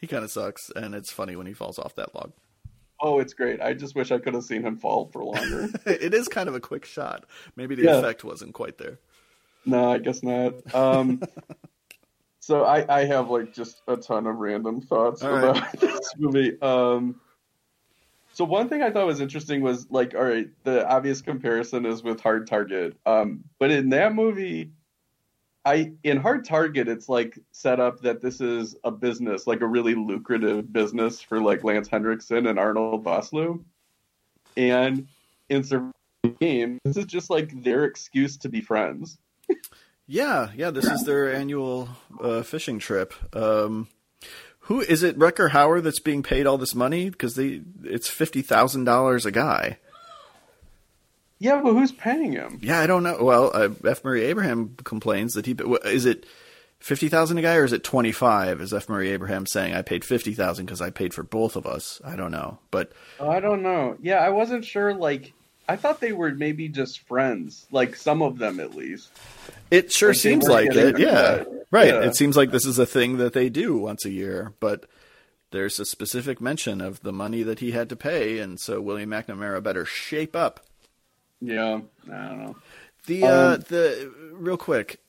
he 0.00 0.06
kind 0.08 0.24
of 0.24 0.30
sucks, 0.30 0.70
and 0.74 0.94
it's 0.94 1.12
funny 1.12 1.36
when 1.36 1.46
he 1.46 1.52
falls 1.52 1.78
off 1.78 1.94
that 1.94 2.14
log. 2.14 2.32
Oh, 3.00 3.18
it's 3.20 3.34
great. 3.34 3.60
I 3.60 3.74
just 3.74 3.94
wish 3.94 4.10
I 4.12 4.18
could 4.18 4.34
have 4.34 4.44
seen 4.44 4.62
him 4.62 4.76
fall 4.76 5.06
for 5.12 5.22
longer. 5.24 5.68
it 5.86 6.14
is 6.14 6.28
kind 6.28 6.48
of 6.48 6.54
a 6.54 6.60
quick 6.60 6.84
shot. 6.84 7.24
Maybe 7.56 7.74
the 7.74 7.82
Yeah. 7.84 7.98
effect 7.98 8.24
wasn't 8.24 8.54
quite 8.54 8.78
there. 8.78 8.98
no, 9.66 9.90
I 9.92 9.98
guess 9.98 10.22
not. 10.22 10.54
Um, 10.74 11.22
so 12.40 12.64
I, 12.64 13.00
I 13.00 13.04
have 13.04 13.30
like 13.30 13.52
just 13.54 13.82
a 13.88 13.96
ton 13.96 14.26
of 14.26 14.36
random 14.36 14.80
thoughts 14.80 15.22
All 15.22 15.36
about 15.36 15.60
right. 15.60 15.80
this 15.80 16.12
movie. 16.18 16.60
Um, 16.60 17.20
so 18.32 18.44
one 18.44 18.68
thing 18.68 18.82
I 18.82 18.90
thought 18.90 19.06
was 19.06 19.20
interesting 19.20 19.60
was 19.60 19.90
like, 19.90 20.14
all 20.14 20.24
right, 20.24 20.48
the 20.64 20.88
obvious 20.88 21.20
comparison 21.20 21.84
is 21.86 22.02
with 22.02 22.20
Hard 22.20 22.46
Target. 22.46 22.96
Um, 23.04 23.44
but 23.58 23.70
in 23.70 23.90
that 23.90 24.14
movie, 24.14 24.70
I 25.64 25.92
in 26.02 26.16
Hard 26.16 26.44
Target, 26.44 26.88
it's 26.88 27.08
like 27.08 27.38
set 27.52 27.78
up 27.78 28.00
that 28.00 28.20
this 28.20 28.40
is 28.40 28.74
a 28.84 28.90
business, 28.90 29.46
like 29.46 29.60
a 29.60 29.66
really 29.66 29.94
lucrative 29.94 30.72
business 30.72 31.20
for 31.20 31.40
like 31.40 31.62
Lance 31.62 31.88
Henriksen 31.88 32.46
and 32.46 32.58
Arnold 32.58 33.04
Vosloo. 33.04 33.62
And 34.56 35.06
in 35.48 35.62
Surviving 35.62 35.92
the 36.22 36.28
Game, 36.30 36.78
this 36.84 36.96
is 36.96 37.06
just 37.06 37.30
like 37.30 37.62
their 37.62 37.84
excuse 37.84 38.36
to 38.38 38.48
be 38.48 38.60
friends. 38.60 39.18
Yeah, 40.08 40.50
yeah. 40.56 40.70
This 40.70 40.84
is 40.84 41.04
their 41.04 41.32
annual 41.32 41.88
uh, 42.20 42.42
fishing 42.42 42.78
trip. 42.78 43.14
Um, 43.34 43.88
who 44.72 44.80
is 44.80 45.02
it? 45.02 45.18
Rutger 45.18 45.50
Hauer 45.50 45.82
that's 45.82 46.00
being 46.00 46.22
paid 46.22 46.46
all 46.46 46.56
this 46.56 46.74
money 46.74 47.10
because 47.10 47.34
they 47.34 47.60
it's 47.84 48.08
fifty 48.08 48.40
thousand 48.40 48.84
dollars 48.84 49.26
a 49.26 49.30
guy. 49.30 49.76
Yeah, 51.38 51.60
but 51.62 51.74
who's 51.74 51.92
paying 51.92 52.32
him? 52.32 52.58
Yeah, 52.62 52.80
I 52.80 52.86
don't 52.86 53.02
know. 53.02 53.18
Well, 53.20 53.50
uh, 53.52 53.68
F. 53.86 54.02
Murray 54.02 54.24
Abraham 54.24 54.76
complains 54.84 55.34
that 55.34 55.44
he 55.44 55.54
is 55.84 56.06
it 56.06 56.24
fifty 56.78 57.08
thousand 57.10 57.36
a 57.36 57.42
guy 57.42 57.56
or 57.56 57.64
is 57.64 57.74
it 57.74 57.84
twenty 57.84 58.12
five? 58.12 58.62
Is 58.62 58.72
F. 58.72 58.88
Murray 58.88 59.10
Abraham 59.10 59.44
saying 59.46 59.74
I 59.74 59.82
paid 59.82 60.06
fifty 60.06 60.32
thousand 60.32 60.64
because 60.66 60.80
I 60.80 60.88
paid 60.88 61.12
for 61.12 61.22
both 61.22 61.54
of 61.56 61.66
us? 61.66 62.00
I 62.02 62.16
don't 62.16 62.30
know, 62.30 62.58
but 62.70 62.92
Oh, 63.20 63.28
I 63.28 63.40
don't 63.40 63.62
know. 63.62 63.98
Yeah, 64.00 64.18
I 64.20 64.30
wasn't 64.30 64.64
sure. 64.64 64.94
Like, 64.94 65.34
I 65.68 65.76
thought 65.76 66.00
they 66.00 66.12
were 66.12 66.30
maybe 66.30 66.68
just 66.68 67.00
friends, 67.00 67.66
like 67.70 67.94
some 67.96 68.22
of 68.22 68.38
them 68.38 68.58
at 68.58 68.74
least. 68.74 69.10
It 69.70 69.92
sure 69.92 70.10
Like 70.10 70.16
seems 70.16 70.48
like 70.48 70.74
it. 70.74 70.98
Yeah. 70.98 71.44
Right. 71.72 71.88
Yeah. 71.88 72.02
It 72.02 72.14
seems 72.14 72.36
like 72.36 72.52
this 72.52 72.66
is 72.66 72.78
a 72.78 72.86
thing 72.86 73.16
that 73.16 73.32
they 73.32 73.48
do 73.48 73.76
once 73.76 74.04
a 74.04 74.10
year, 74.10 74.52
but 74.60 74.84
there's 75.50 75.80
a 75.80 75.84
specific 75.84 76.40
mention 76.40 76.80
of 76.80 77.00
the 77.02 77.12
money 77.12 77.42
that 77.42 77.58
he 77.58 77.72
had 77.72 77.88
to 77.88 77.96
pay, 77.96 78.38
and 78.38 78.60
so 78.60 78.80
William 78.80 79.10
McNamara 79.10 79.60
better 79.62 79.84
shape 79.84 80.36
up. 80.36 80.60
Yeah, 81.40 81.80
I 82.12 82.28
don't 82.28 82.38
know. 82.44 82.56
The 83.06 83.24
uh, 83.24 83.54
Um, 83.54 83.64
the 83.68 84.12
real 84.32 84.56
quick, 84.56 85.00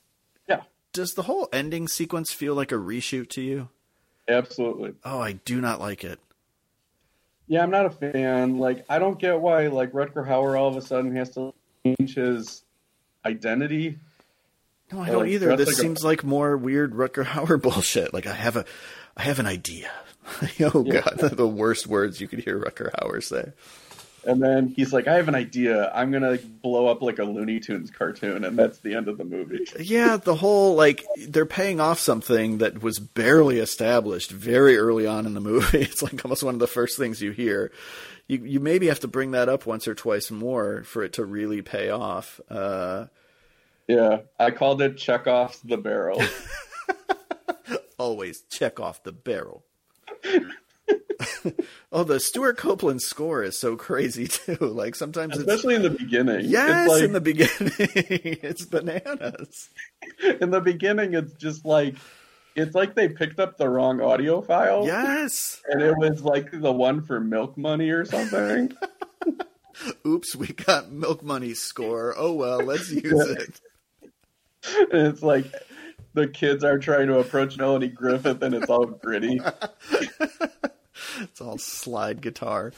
Yeah, 0.50 0.62
does 0.94 1.12
the 1.14 1.24
whole 1.24 1.48
ending 1.54 1.88
sequence 1.88 2.32
feel 2.32 2.56
like 2.56 2.72
a 2.72 2.76
reshoot 2.76 3.30
to 3.32 3.42
you? 3.42 3.70
absolutely. 4.30 4.94
Oh, 5.04 5.20
I 5.20 5.34
do 5.34 5.60
not 5.62 5.80
like 5.82 6.04
it. 6.04 6.18
Yeah, 7.48 7.62
I'm 7.62 7.70
not 7.72 7.86
a 7.86 7.90
fan. 7.90 8.58
Like, 8.58 8.86
I 8.90 9.00
don't 9.00 9.20
get 9.20 9.40
why 9.42 9.68
like 9.68 9.92
Rutger 9.92 10.26
Hauer 10.26 10.58
all 10.58 10.70
of 10.70 10.78
a 10.78 10.82
sudden 10.82 11.14
has 11.18 11.30
to 11.32 11.54
change 11.86 12.16
his 12.16 12.64
identity. 13.26 13.98
No, 14.92 15.00
I 15.02 15.10
don't 15.10 15.28
either. 15.28 15.56
This 15.56 15.68
like 15.70 15.78
a- 15.78 15.80
seems 15.82 16.04
like 16.04 16.24
more 16.24 16.56
weird 16.58 16.94
Rutger 16.94 17.24
Hauer 17.26 17.62
bullshit. 17.62 18.14
Like 18.14 18.28
I 18.28 18.34
have 18.34 18.56
a, 18.56 18.66
I 19.18 19.24
have 19.24 19.40
an 19.40 19.48
idea. 19.48 19.90
oh 20.74 20.84
Yeah. 20.86 21.02
god, 21.02 21.18
the 21.38 21.48
worst 21.48 21.88
words 21.88 22.22
you 22.22 22.28
could 22.28 22.40
hear 22.40 22.60
Rutger 22.60 22.92
Hauer 22.96 23.22
say. 23.24 23.52
And 24.26 24.42
then 24.42 24.70
he's 24.70 24.94
like, 24.94 25.06
I 25.10 25.16
have 25.16 25.28
an 25.28 25.36
idea. 25.36 25.92
I'm 25.94 26.10
gonna 26.12 26.38
blow 26.38 26.88
up 26.88 27.02
like 27.02 27.20
a 27.20 27.26
Looney 27.26 27.60
Tunes 27.60 27.92
cartoon, 27.92 28.46
and 28.46 28.58
that's 28.58 28.78
the 28.78 28.96
end 28.96 29.10
of 29.10 29.18
the 29.18 29.26
movie. 29.26 29.66
Yeah, 29.78 30.16
the 30.16 30.36
whole 30.36 30.76
like 30.76 31.04
they're 31.28 31.46
paying 31.46 31.82
off 31.82 32.00
something 32.00 32.60
that 32.60 32.82
was 32.82 33.00
barely 33.00 33.60
established 33.60 34.32
very 34.32 34.78
early 34.78 35.06
on 35.06 35.26
in 35.26 35.34
the 35.34 35.42
movie. 35.42 35.80
It's 35.82 36.02
like 36.02 36.24
almost 36.24 36.42
one 36.44 36.54
of 36.54 36.60
the 36.62 36.68
first 36.68 36.98
things 36.98 37.22
you 37.22 37.32
hear. 37.32 37.72
You 38.30 38.46
you 38.46 38.60
maybe 38.62 38.88
have 38.88 39.02
to 39.02 39.10
bring 39.10 39.32
that 39.32 39.50
up 39.50 39.66
once 39.66 39.90
or 39.90 39.94
twice 39.96 40.32
more 40.32 40.84
for 40.84 41.04
it 41.04 41.12
to 41.14 41.26
really 41.26 41.62
pay 41.62 41.90
off. 41.90 42.40
Uh, 42.50 43.08
Yeah, 43.88 44.20
I 44.40 44.52
called 44.52 44.82
it 44.82 44.98
check 44.98 45.28
off 45.28 45.60
the 45.64 45.78
barrel. 45.78 46.22
always 47.98 48.42
check 48.50 48.80
off 48.80 49.04
the 49.04 49.12
barrel. 49.12 49.66
oh, 51.92 52.04
the 52.04 52.20
Stewart 52.20 52.58
Copeland 52.58 53.02
score 53.02 53.44
is 53.44 53.58
so 53.58 53.76
crazy 53.76 54.28
too. 54.28 54.58
Like 54.62 54.96
sometimes 54.96 55.38
it's 55.38 55.48
Especially 55.48 55.76
in 55.76 55.82
the 55.82 55.90
beginning. 55.90 56.46
yes, 56.46 56.86
it's 56.86 56.94
like, 56.94 57.04
in 57.04 57.14
the 57.14 57.22
beginning 57.22 58.40
it's 58.42 58.66
bananas. 58.66 59.70
in 60.42 60.50
the 60.52 60.62
beginning 60.62 61.14
it's 61.14 61.34
just 61.34 61.66
like 61.66 61.96
it's 62.56 62.76
like 62.76 62.96
they 62.96 63.08
picked 63.10 63.40
up 63.40 63.58
the 63.58 63.68
wrong 63.70 64.02
audio 64.02 64.42
file 64.42 64.86
Yes. 64.86 65.62
and 65.70 65.82
it 65.82 65.96
was 65.98 66.22
like 66.24 66.52
the 66.52 66.72
one 66.72 67.02
for 67.02 67.20
milk 67.20 67.58
money 67.58 67.90
or 67.90 68.06
something 68.06 68.74
Oops, 70.06 70.36
we 70.36 70.48
got 70.48 70.92
Milk 70.92 71.24
Money 71.24 71.56
score. 71.56 72.14
Oh 72.16 72.34
well, 72.34 72.60
let's 72.60 72.92
use 72.92 73.28
it. 73.32 73.60
And 74.92 75.08
it's 75.08 75.24
like 75.24 75.46
the 76.14 76.28
kids 76.28 76.64
are 76.64 76.78
trying 76.78 77.08
to 77.08 77.20
approach 77.20 77.58
melanie 77.58 77.88
griffith 77.88 78.42
and 78.42 78.54
it's 78.54 78.70
all 78.70 78.86
gritty 78.86 79.40
It's 81.22 81.42
all 81.42 81.58
slide 81.58 82.22
guitar. 82.22 82.72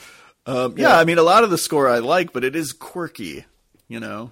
Um, 0.45 0.75
yeah, 0.77 0.97
I 0.97 1.05
mean, 1.05 1.17
a 1.17 1.23
lot 1.23 1.43
of 1.43 1.49
the 1.49 1.57
score 1.57 1.87
I 1.87 1.99
like, 1.99 2.33
but 2.33 2.43
it 2.43 2.55
is 2.55 2.73
quirky. 2.73 3.45
You 3.87 3.99
know. 3.99 4.31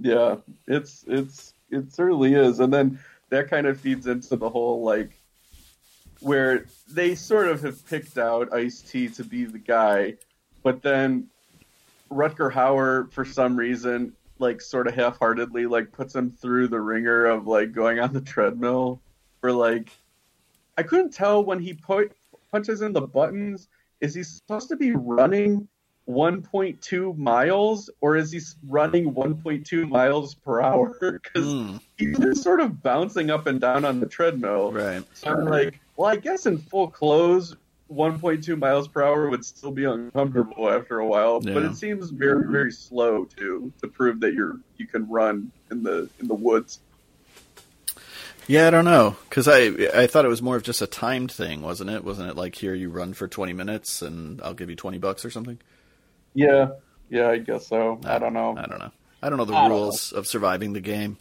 yeah 0.00 0.36
it's 0.66 1.04
it's 1.06 1.54
it 1.70 1.92
certainly 1.92 2.34
is 2.34 2.58
and 2.60 2.72
then 2.72 2.98
that 3.28 3.48
kind 3.48 3.66
of 3.66 3.78
feeds 3.78 4.06
into 4.06 4.36
the 4.36 4.48
whole 4.48 4.82
like 4.82 5.12
where 6.20 6.66
they 6.90 7.14
sort 7.14 7.46
of 7.48 7.62
have 7.62 7.86
picked 7.86 8.18
out 8.18 8.52
ice 8.52 8.80
t 8.80 9.08
to 9.08 9.22
be 9.22 9.44
the 9.44 9.58
guy 9.58 10.14
but 10.62 10.82
then 10.82 11.28
Rutger 12.10 12.52
Hauer, 12.52 13.10
for 13.12 13.24
some 13.24 13.56
reason, 13.56 14.12
like 14.42 14.60
sort 14.60 14.86
of 14.88 14.94
half-heartedly, 14.94 15.64
like 15.66 15.90
puts 15.92 16.14
him 16.14 16.30
through 16.30 16.68
the 16.68 16.80
ringer 16.80 17.24
of 17.26 17.46
like 17.46 17.72
going 17.72 17.98
on 18.00 18.12
the 18.12 18.20
treadmill 18.20 19.00
for 19.40 19.52
like. 19.52 19.88
I 20.76 20.82
couldn't 20.82 21.12
tell 21.12 21.44
when 21.44 21.60
he 21.60 21.74
put 21.74 22.12
punches 22.50 22.82
in 22.82 22.92
the 22.92 23.02
buttons. 23.02 23.68
Is 24.00 24.14
he 24.14 24.22
supposed 24.22 24.68
to 24.70 24.76
be 24.76 24.92
running 24.92 25.68
1.2 26.08 27.16
miles, 27.16 27.90
or 28.00 28.16
is 28.16 28.32
he 28.32 28.40
running 28.66 29.12
1.2 29.14 29.88
miles 29.88 30.34
per 30.34 30.60
hour? 30.60 30.96
Because 31.22 31.54
Mm, 31.54 31.80
he's 31.96 32.18
just 32.18 32.42
sort 32.42 32.60
of 32.60 32.82
bouncing 32.82 33.30
up 33.30 33.46
and 33.46 33.60
down 33.60 33.84
on 33.84 34.00
the 34.00 34.06
treadmill. 34.06 34.72
right. 34.72 35.04
So 35.14 35.30
I'm 35.30 35.44
like, 35.46 35.78
well, 35.96 36.10
I 36.10 36.16
guess 36.16 36.46
in 36.46 36.58
full 36.58 36.88
clothes, 36.90 37.54
1.2 37.92 38.58
miles 38.58 38.88
per 38.88 39.02
hour 39.02 39.28
would 39.28 39.44
still 39.44 39.70
be 39.70 39.84
uncomfortable 39.84 40.70
after 40.70 40.98
a 40.98 41.06
while. 41.06 41.40
But 41.40 41.62
it 41.62 41.76
seems 41.76 42.10
very, 42.10 42.50
very 42.50 42.72
slow 42.72 43.24
too 43.24 43.72
to 43.80 43.88
prove 43.88 44.20
that 44.20 44.34
you're 44.34 44.60
you 44.76 44.86
can 44.86 45.08
run 45.08 45.52
in 45.70 45.82
the 45.82 46.08
in 46.20 46.28
the 46.28 46.34
woods. 46.34 46.80
Yeah, 48.48 48.66
I 48.66 48.70
don't 48.70 48.84
know 48.84 49.16
because 49.28 49.46
I 49.46 49.66
I 49.94 50.06
thought 50.06 50.24
it 50.24 50.28
was 50.28 50.42
more 50.42 50.56
of 50.56 50.62
just 50.62 50.82
a 50.82 50.86
timed 50.86 51.30
thing, 51.30 51.62
wasn't 51.62 51.90
it? 51.90 52.04
Wasn't 52.04 52.28
it 52.28 52.36
like 52.36 52.54
here 52.54 52.74
you 52.74 52.90
run 52.90 53.12
for 53.12 53.28
twenty 53.28 53.52
minutes 53.52 54.02
and 54.02 54.40
I'll 54.42 54.54
give 54.54 54.70
you 54.70 54.76
twenty 54.76 54.98
bucks 54.98 55.24
or 55.24 55.30
something? 55.30 55.60
Yeah, 56.34 56.70
yeah, 57.08 57.28
I 57.28 57.38
guess 57.38 57.66
so. 57.66 58.00
I 58.04 58.18
don't 58.18 58.32
know. 58.32 58.56
I 58.56 58.66
don't 58.66 58.78
know. 58.78 58.90
I 59.22 59.28
don't 59.28 59.38
know 59.38 59.44
the 59.44 59.54
I 59.54 59.68
rules 59.68 60.12
of 60.12 60.26
surviving 60.26 60.72
the 60.72 60.80
game. 60.80 61.18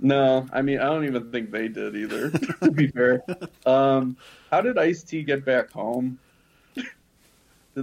No, 0.00 0.46
I 0.52 0.62
mean 0.62 0.80
I 0.80 0.84
don't 0.84 1.04
even 1.04 1.30
think 1.30 1.50
they 1.50 1.68
did 1.68 1.94
either. 1.96 2.30
to 2.62 2.70
be 2.70 2.88
fair, 2.88 3.22
um, 3.66 4.16
how 4.50 4.60
did 4.60 4.76
Ice 4.78 5.02
T 5.02 5.22
get 5.22 5.44
back 5.44 5.70
home? 5.70 6.18
did 6.74 6.84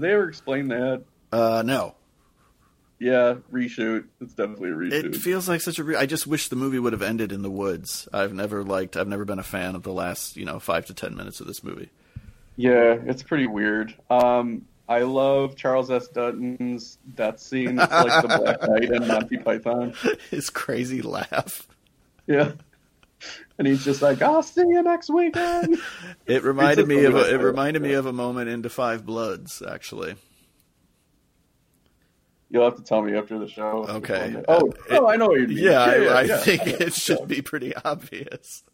they 0.02 0.12
ever 0.12 0.28
explain 0.28 0.68
that? 0.70 1.04
Uh, 1.32 1.64
no, 1.66 1.96
Yeah, 3.00 3.36
reshoot. 3.52 4.06
It's 4.20 4.34
definitely 4.34 4.70
a 4.72 4.74
reshoot. 4.74 5.06
it 5.06 5.16
feels 5.16 5.48
like 5.48 5.62
such 5.62 5.80
a. 5.80 5.84
Re- 5.84 5.96
I 5.96 6.06
just 6.06 6.28
wish 6.28 6.50
the 6.50 6.58
movie 6.58 6.78
would 6.80 6.92
have 6.94 7.02
ended 7.02 7.32
in 7.32 7.42
the 7.42 7.50
woods. 7.50 8.08
I've 8.14 8.34
never 8.34 8.64
liked. 8.64 8.98
I've 8.98 9.08
never 9.08 9.24
been 9.26 9.40
a 9.40 9.44
fan 9.44 9.76
of 9.76 9.84
the 9.84 9.94
last 9.94 10.36
you 10.36 10.46
know 10.46 10.60
five 10.60 10.86
to 10.88 10.94
ten 10.94 11.16
minutes 11.16 11.40
of 11.40 11.48
this 11.48 11.64
movie. 11.64 11.90
Yeah, 12.58 12.98
it's 13.06 13.24
pretty 13.24 13.48
weird. 13.48 13.96
Um, 14.10 14.66
I 14.90 15.00
love 15.04 15.56
Charles 15.56 15.90
S. 15.90 16.10
Dutton's 16.10 16.98
death 17.16 17.40
scene. 17.40 17.80
It's 17.80 17.92
like 17.92 18.22
the 18.22 18.38
Black 18.38 18.62
Knight 18.70 18.92
and 18.92 19.08
Monty 19.08 19.38
Python. 19.38 19.94
His 20.30 20.50
crazy 20.50 21.02
laugh. 21.02 21.66
Yeah, 22.32 22.52
and 23.58 23.68
he's 23.68 23.84
just 23.84 24.02
like, 24.02 24.22
"I'll 24.22 24.44
see 24.44 24.62
you 24.62 24.82
next 24.84 25.10
weekend." 25.10 25.78
It 26.26 26.44
reminded 26.44 26.88
me 26.88 27.04
of 27.06 27.16
a, 27.16 27.34
it 27.34 27.38
reminded 27.42 27.82
me 27.82 27.94
of 27.94 28.06
a 28.06 28.14
moment 28.14 28.50
in 28.50 28.62
Da 28.62 28.70
5 28.70 29.06
Bloods, 29.06 29.62
actually. 29.68 30.16
You'll 32.50 32.64
have 32.66 32.76
to 32.76 32.84
tell 32.84 33.02
me 33.02 33.16
after 33.18 33.38
the 33.40 33.48
show. 33.48 33.86
Okay. 33.88 34.42
Oh, 34.48 34.70
Uh, 34.90 34.98
oh, 35.00 35.08
I 35.08 35.16
know 35.18 35.28
what 35.28 35.40
you 35.42 35.48
mean. 35.48 35.58
Yeah, 35.58 35.80
I, 35.80 35.94
I 35.96 36.22
yeah. 36.24 36.38
think 36.38 36.68
it 36.68 36.94
should 36.94 37.28
be 37.28 37.42
pretty 37.42 37.74
obvious. 37.76 38.64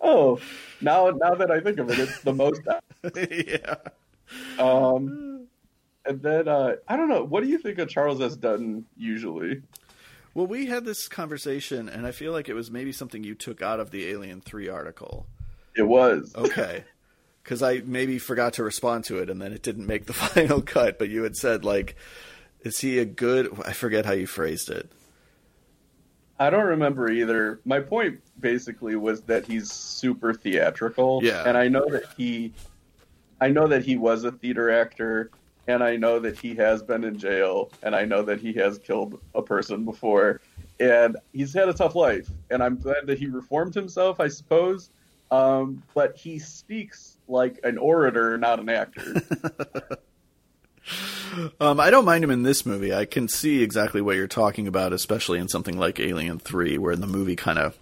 Oh, 0.00 0.38
now 0.80 1.10
now 1.10 1.34
that 1.34 1.50
I 1.50 1.60
think 1.60 1.78
of 1.78 1.90
it, 1.90 1.98
it's 1.98 2.20
the 2.20 2.32
most. 2.32 2.62
yeah. 3.16 3.74
Um, 4.58 5.46
and 6.04 6.22
then 6.22 6.46
uh, 6.46 6.76
I 6.86 6.96
don't 6.96 7.08
know. 7.08 7.24
What 7.24 7.42
do 7.42 7.48
you 7.48 7.58
think 7.58 7.78
of 7.78 7.88
Charles 7.88 8.20
S. 8.20 8.36
Dutton 8.36 8.86
usually? 8.96 9.62
Well, 10.36 10.46
we 10.46 10.66
had 10.66 10.84
this 10.84 11.08
conversation, 11.08 11.88
and 11.88 12.06
I 12.06 12.10
feel 12.10 12.30
like 12.30 12.50
it 12.50 12.52
was 12.52 12.70
maybe 12.70 12.92
something 12.92 13.24
you 13.24 13.34
took 13.34 13.62
out 13.62 13.80
of 13.80 13.90
the 13.90 14.10
Alien 14.10 14.42
Three 14.42 14.68
article. 14.68 15.26
It 15.74 15.88
was 15.88 16.34
okay, 16.36 16.84
because 17.42 17.62
I 17.62 17.80
maybe 17.86 18.18
forgot 18.18 18.52
to 18.54 18.62
respond 18.62 19.04
to 19.04 19.16
it, 19.16 19.30
and 19.30 19.40
then 19.40 19.54
it 19.54 19.62
didn't 19.62 19.86
make 19.86 20.04
the 20.04 20.12
final 20.12 20.60
cut. 20.60 20.98
But 20.98 21.08
you 21.08 21.22
had 21.22 21.36
said 21.36 21.64
like, 21.64 21.96
"Is 22.60 22.80
he 22.80 22.98
a 22.98 23.06
good?" 23.06 23.48
I 23.64 23.72
forget 23.72 24.04
how 24.04 24.12
you 24.12 24.26
phrased 24.26 24.68
it. 24.68 24.90
I 26.38 26.50
don't 26.50 26.66
remember 26.66 27.10
either. 27.10 27.60
My 27.64 27.80
point 27.80 28.20
basically 28.38 28.94
was 28.94 29.22
that 29.22 29.46
he's 29.46 29.72
super 29.72 30.34
theatrical. 30.34 31.20
Yeah. 31.24 31.44
And 31.46 31.56
I 31.56 31.68
know 31.68 31.88
that 31.88 32.04
he 32.14 32.52
I 33.40 33.48
know 33.48 33.68
that 33.68 33.86
he 33.86 33.96
was 33.96 34.24
a 34.24 34.32
theater 34.32 34.70
actor 34.70 35.30
and 35.68 35.82
I 35.82 35.96
know 35.96 36.18
that 36.20 36.38
he 36.38 36.54
has 36.56 36.82
been 36.82 37.04
in 37.04 37.18
jail 37.18 37.70
and 37.82 37.94
I 37.94 38.04
know 38.04 38.22
that 38.22 38.40
he 38.40 38.52
has 38.54 38.78
killed 38.78 39.20
a 39.34 39.42
person 39.42 39.84
before 39.84 40.40
and 40.78 41.16
he's 41.32 41.52
had 41.52 41.68
a 41.68 41.74
tough 41.74 41.94
life 41.94 42.28
and 42.50 42.62
I'm 42.62 42.76
glad 42.76 43.06
that 43.06 43.18
he 43.18 43.26
reformed 43.26 43.74
himself, 43.74 44.20
I 44.20 44.28
suppose. 44.28 44.90
Um, 45.30 45.82
but 45.94 46.16
he 46.16 46.38
speaks 46.38 47.18
like 47.26 47.58
an 47.64 47.78
orator, 47.78 48.38
not 48.38 48.60
an 48.60 48.68
actor. 48.68 49.22
Um, 51.60 51.80
I 51.80 51.90
don't 51.90 52.04
mind 52.04 52.22
him 52.22 52.30
in 52.30 52.44
this 52.44 52.64
movie. 52.64 52.94
I 52.94 53.04
can 53.04 53.28
see 53.28 53.62
exactly 53.62 54.00
what 54.00 54.16
you're 54.16 54.28
talking 54.28 54.68
about, 54.68 54.92
especially 54.92 55.38
in 55.38 55.48
something 55.48 55.76
like 55.76 55.98
Alien 55.98 56.38
Three, 56.38 56.78
where 56.78 56.94
the 56.94 57.08
movie 57.08 57.34
kind 57.34 57.58
of 57.58 57.76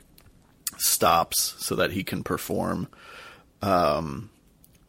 stops 0.78 1.54
so 1.58 1.76
that 1.76 1.92
he 1.92 2.02
can 2.02 2.24
perform. 2.24 2.88
Um, 3.62 4.30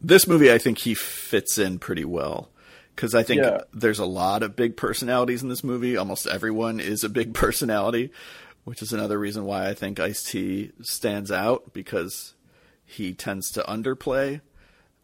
this 0.00 0.26
movie, 0.26 0.50
I 0.50 0.58
think 0.58 0.78
he 0.78 0.94
fits 0.94 1.58
in 1.58 1.78
pretty 1.78 2.04
well 2.04 2.48
because 2.96 3.14
I 3.14 3.22
think 3.22 3.42
Yeah. 3.42 3.60
there's 3.72 3.98
a 4.00 4.06
lot 4.06 4.42
of 4.42 4.56
big 4.56 4.76
personalities 4.76 5.42
in 5.42 5.48
this 5.48 5.62
movie. 5.62 5.96
Almost 5.96 6.26
everyone 6.26 6.80
is 6.80 7.04
a 7.04 7.08
big 7.08 7.34
personality, 7.44 8.10
which 8.64 8.82
is 8.82 8.92
another 8.92 9.18
reason 9.18 9.44
why 9.44 9.68
I 9.68 9.74
think 9.74 10.00
Ice 10.00 10.22
T 10.24 10.72
stands 10.82 11.30
out 11.30 11.72
because 11.72 12.34
he 12.84 13.12
tends 13.14 13.50
to 13.52 13.62
underplay. 13.62 14.40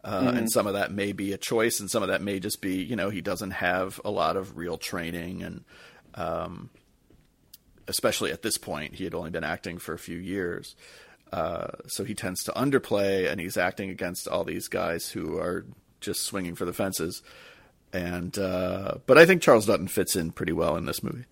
Uh, 0.03 0.33
And 0.35 0.51
some 0.51 0.67
of 0.67 0.73
that 0.73 0.91
may 0.91 1.13
be 1.13 1.31
a 1.31 1.37
choice, 1.37 1.79
and 1.79 1.89
some 1.89 2.03
of 2.03 2.09
that 2.09 2.21
may 2.21 2.39
just 2.41 2.61
be, 2.61 2.83
you 2.83 2.95
know, 2.97 3.09
he 3.09 3.21
doesn't 3.21 3.51
have 3.51 4.01
a 4.03 4.11
lot 4.11 4.35
of 4.35 4.57
real 4.57 4.77
training, 4.77 5.41
and 5.43 5.63
um, 6.15 6.69
especially 7.87 8.31
at 8.31 8.41
this 8.41 8.57
point, 8.57 8.95
he 8.95 9.03
had 9.03 9.13
only 9.13 9.29
been 9.29 9.43
acting 9.43 9.77
for 9.77 9.93
a 9.93 9.99
few 9.99 10.17
years, 10.17 10.75
uh, 11.31 11.67
so 11.87 12.03
he 12.03 12.13
tends 12.13 12.43
to 12.43 12.51
underplay, 12.51 13.29
and 13.31 13.39
he's 13.39 13.55
acting 13.57 13.89
against 13.89 14.27
all 14.27 14.43
these 14.43 14.67
guys 14.67 15.09
who 15.09 15.37
are 15.37 15.65
just 16.01 16.21
swinging 16.25 16.55
for 16.55 16.65
the 16.65 16.73
fences. 16.73 17.23
And 17.93 18.37
uh, 18.39 18.95
but 19.05 19.17
I 19.19 19.25
think 19.25 19.41
Charles 19.41 19.67
Dutton 19.67 19.87
fits 19.87 20.15
in 20.15 20.31
pretty 20.31 20.51
well 20.53 20.75
in 20.75 20.85
this 20.85 21.03
movie. 21.03 21.25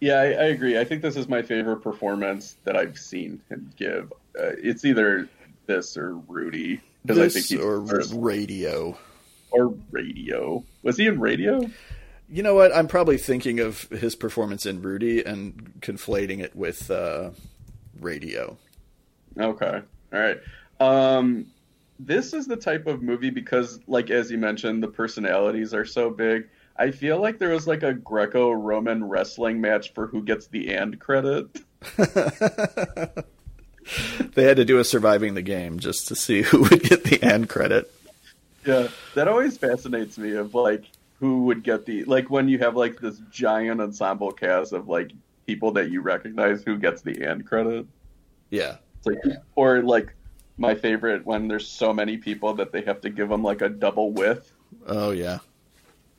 Yeah, 0.00 0.20
I, 0.20 0.24
I 0.26 0.44
agree. 0.44 0.78
I 0.78 0.84
think 0.84 1.02
this 1.02 1.16
is 1.16 1.28
my 1.28 1.42
favorite 1.42 1.78
performance 1.78 2.56
that 2.62 2.76
I've 2.76 2.96
seen 2.96 3.42
him 3.48 3.72
give. 3.76 4.12
Uh, 4.38 4.52
it's 4.62 4.84
either 4.84 5.28
this 5.66 5.96
or 5.96 6.14
Rudy 6.14 6.80
because 7.02 7.18
I 7.18 7.22
think 7.22 7.32
This 7.32 7.48
he's 7.50 7.60
or 7.60 7.78
or, 7.80 8.02
radio. 8.14 8.96
or 9.50 9.74
Radio. 9.90 10.64
Was 10.84 10.96
he 10.96 11.08
in 11.08 11.18
Radio? 11.18 11.68
You 12.28 12.42
know 12.44 12.54
what? 12.54 12.74
I'm 12.74 12.86
probably 12.86 13.18
thinking 13.18 13.58
of 13.58 13.82
his 13.88 14.14
performance 14.14 14.64
in 14.64 14.80
Rudy 14.80 15.24
and 15.24 15.72
conflating 15.80 16.38
it 16.40 16.54
with 16.54 16.88
uh, 16.90 17.30
radio. 18.00 18.56
Okay, 19.38 19.82
all 20.12 20.18
right. 20.20 20.40
Um, 20.78 21.46
this 21.98 22.32
is 22.32 22.46
the 22.46 22.56
type 22.56 22.86
of 22.86 23.02
movie 23.02 23.30
because, 23.30 23.80
like 23.86 24.10
as 24.10 24.30
you 24.30 24.38
mentioned, 24.38 24.82
the 24.82 24.88
personalities 24.88 25.74
are 25.74 25.84
so 25.84 26.10
big. 26.10 26.48
I 26.76 26.90
feel 26.90 27.20
like 27.20 27.38
there 27.38 27.50
was 27.50 27.68
like 27.68 27.82
a 27.82 27.94
Greco-Roman 27.94 29.04
wrestling 29.04 29.60
match 29.60 29.92
for 29.92 30.08
who 30.08 30.22
gets 30.22 30.48
the 30.48 30.74
and 30.74 30.98
credit. 30.98 31.46
They 34.34 34.44
had 34.44 34.56
to 34.56 34.64
do 34.64 34.78
a 34.78 34.84
surviving 34.84 35.34
the 35.34 35.42
game 35.42 35.78
just 35.78 36.08
to 36.08 36.16
see 36.16 36.42
who 36.42 36.62
would 36.62 36.82
get 36.82 37.04
the 37.04 37.22
end 37.22 37.48
credit. 37.48 37.92
Yeah, 38.66 38.88
that 39.14 39.28
always 39.28 39.58
fascinates 39.58 40.16
me 40.16 40.32
of 40.32 40.54
like 40.54 40.84
who 41.20 41.44
would 41.44 41.62
get 41.62 41.84
the 41.84 42.04
like 42.04 42.30
when 42.30 42.48
you 42.48 42.58
have 42.58 42.76
like 42.76 42.98
this 42.98 43.20
giant 43.30 43.80
ensemble 43.80 44.32
cast 44.32 44.72
of 44.72 44.88
like 44.88 45.12
people 45.46 45.72
that 45.72 45.90
you 45.90 46.00
recognize 46.00 46.62
who 46.62 46.78
gets 46.78 47.02
the 47.02 47.24
end 47.26 47.46
credit. 47.46 47.86
Yeah. 48.50 48.76
It's 48.98 49.06
like 49.06 49.36
or 49.54 49.82
like 49.82 50.14
my 50.56 50.74
favorite 50.74 51.26
when 51.26 51.48
there's 51.48 51.68
so 51.68 51.92
many 51.92 52.16
people 52.16 52.54
that 52.54 52.72
they 52.72 52.82
have 52.82 53.00
to 53.02 53.10
give 53.10 53.28
them 53.28 53.42
like 53.42 53.60
a 53.60 53.68
double 53.68 54.12
width. 54.12 54.52
Oh 54.86 55.10
yeah. 55.10 55.38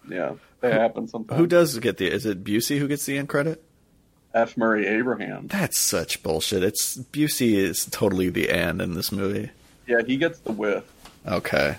Yeah, 0.08 0.36
that 0.62 0.74
happens 0.74 1.12
sometimes. 1.12 1.40
Who 1.40 1.48
does 1.48 1.78
get 1.80 1.98
the? 1.98 2.12
Is 2.12 2.26
it 2.26 2.44
Busey 2.44 2.78
who 2.78 2.88
gets 2.88 3.06
the 3.06 3.18
end 3.18 3.30
credit? 3.30 3.64
F. 4.34 4.58
Murray 4.58 4.86
Abraham. 4.86 5.48
That's 5.48 5.80
such 5.80 6.22
bullshit. 6.22 6.62
It's 6.62 6.98
Busey 6.98 7.54
is 7.54 7.86
totally 7.86 8.30
the 8.30 8.50
and 8.50 8.82
in 8.82 8.94
this 8.94 9.12
movie. 9.12 9.50
Yeah, 9.88 10.02
he 10.06 10.18
gets 10.18 10.40
the 10.40 10.52
width. 10.52 10.92
Okay. 11.26 11.78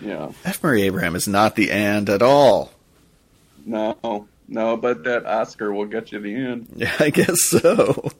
Yeah. 0.00 0.32
F. 0.44 0.62
Murray 0.62 0.82
Abraham 0.82 1.16
is 1.16 1.26
not 1.26 1.56
the 1.56 1.70
and 1.70 2.08
at 2.08 2.22
all. 2.22 2.72
No, 3.64 4.28
no, 4.48 4.76
but 4.76 5.04
that 5.04 5.26
Oscar 5.26 5.72
will 5.72 5.86
get 5.86 6.12
you 6.12 6.20
the 6.20 6.34
end. 6.34 6.68
Yeah, 6.76 6.94
I 6.98 7.10
guess 7.10 7.42
so. 7.42 8.10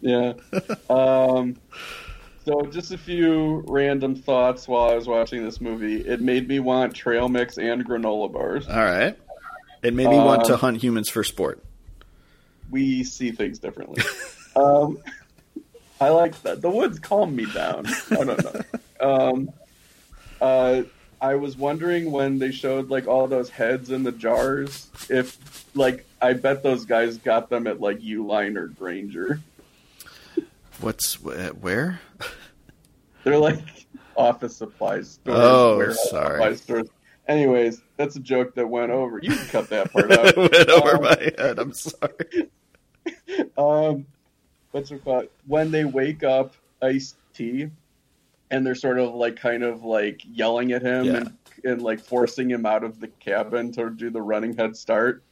Yeah. 0.00 0.34
um, 0.90 1.56
so 2.44 2.62
just 2.62 2.92
a 2.92 2.98
few 2.98 3.64
random 3.66 4.14
thoughts 4.14 4.66
while 4.68 4.90
I 4.90 4.94
was 4.94 5.06
watching 5.06 5.44
this 5.44 5.60
movie. 5.60 5.96
It 6.00 6.20
made 6.20 6.48
me 6.48 6.60
want 6.60 6.94
trail 6.94 7.28
mix 7.28 7.58
and 7.58 7.84
granola 7.86 8.32
bars. 8.32 8.68
All 8.68 8.76
right. 8.76 9.16
It 9.82 9.94
made 9.94 10.08
me 10.10 10.16
want 10.16 10.44
to 10.46 10.54
Um, 10.54 10.58
hunt 10.60 10.82
humans 10.82 11.08
for 11.08 11.24
sport. 11.24 11.62
We 12.70 13.02
see 13.04 13.30
things 13.32 13.58
differently. 13.58 14.02
um, 14.56 14.98
I 16.00 16.08
like 16.10 16.40
that. 16.42 16.62
The 16.62 16.70
woods 16.70 16.98
calm 16.98 17.34
me 17.36 17.46
down. 17.46 17.86
I 18.10 18.14
don't 18.24 18.44
know. 18.44 18.60
Um, 19.00 19.50
uh, 20.40 20.82
I 21.20 21.34
was 21.34 21.56
wondering 21.56 22.10
when 22.10 22.38
they 22.38 22.50
showed 22.50 22.88
like 22.90 23.06
all 23.06 23.26
those 23.26 23.50
heads 23.50 23.90
in 23.90 24.02
the 24.04 24.12
jars, 24.12 24.88
if 25.10 25.66
like 25.74 26.06
I 26.22 26.32
bet 26.32 26.62
those 26.62 26.84
guys 26.86 27.18
got 27.18 27.50
them 27.50 27.66
at 27.66 27.80
like 27.80 28.00
Uline 28.00 28.56
or 28.56 28.68
Grainger. 28.68 29.40
What's 30.80 31.14
wh- 31.14 31.50
where? 31.62 32.00
They're 33.24 33.38
like 33.38 33.58
office 34.16 34.56
supplies 34.56 35.12
stores. 35.12 35.38
Oh, 35.38 35.92
sorry. 36.10 36.32
supply 36.38 36.54
stores. 36.54 36.88
Anyways, 37.28 37.80
that's 37.96 38.16
a 38.16 38.20
joke 38.20 38.54
that 38.54 38.66
went 38.68 38.90
over. 38.90 39.18
You 39.22 39.30
can 39.36 39.46
cut 39.48 39.68
that 39.70 39.92
part 39.92 40.10
out. 40.12 40.36
Went 40.36 40.54
over 40.70 40.96
Um, 40.96 41.02
my 41.02 41.32
head. 41.38 41.58
I'm 41.58 41.72
sorry. 41.72 42.50
um, 43.58 44.06
what's 44.72 44.90
it 44.90 45.04
called? 45.04 45.28
When 45.46 45.70
they 45.70 45.84
wake 45.84 46.24
up 46.24 46.54
Ice 46.82 47.14
T, 47.34 47.68
and 48.50 48.66
they're 48.66 48.74
sort 48.74 48.98
of 48.98 49.14
like 49.14 49.36
kind 49.36 49.62
of 49.62 49.84
like 49.84 50.22
yelling 50.24 50.72
at 50.72 50.82
him 50.82 51.04
Yeah. 51.04 51.16
and 51.16 51.36
and 51.62 51.82
like 51.82 52.00
forcing 52.00 52.50
him 52.50 52.64
out 52.64 52.82
of 52.84 53.00
the 53.00 53.08
cabin 53.08 53.70
to 53.72 53.90
do 53.90 54.08
the 54.10 54.22
running 54.22 54.56
head 54.56 54.74
start. 54.76 55.22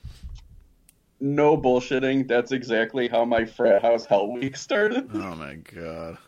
No 1.20 1.56
bullshitting. 1.56 2.28
That's 2.28 2.52
exactly 2.52 3.08
how 3.08 3.24
my 3.24 3.44
frat 3.44 3.82
house 3.82 4.06
Hell 4.06 4.30
Week 4.32 4.56
started. 4.56 5.10
Oh 5.14 5.34
my 5.34 5.54
god. 5.56 6.18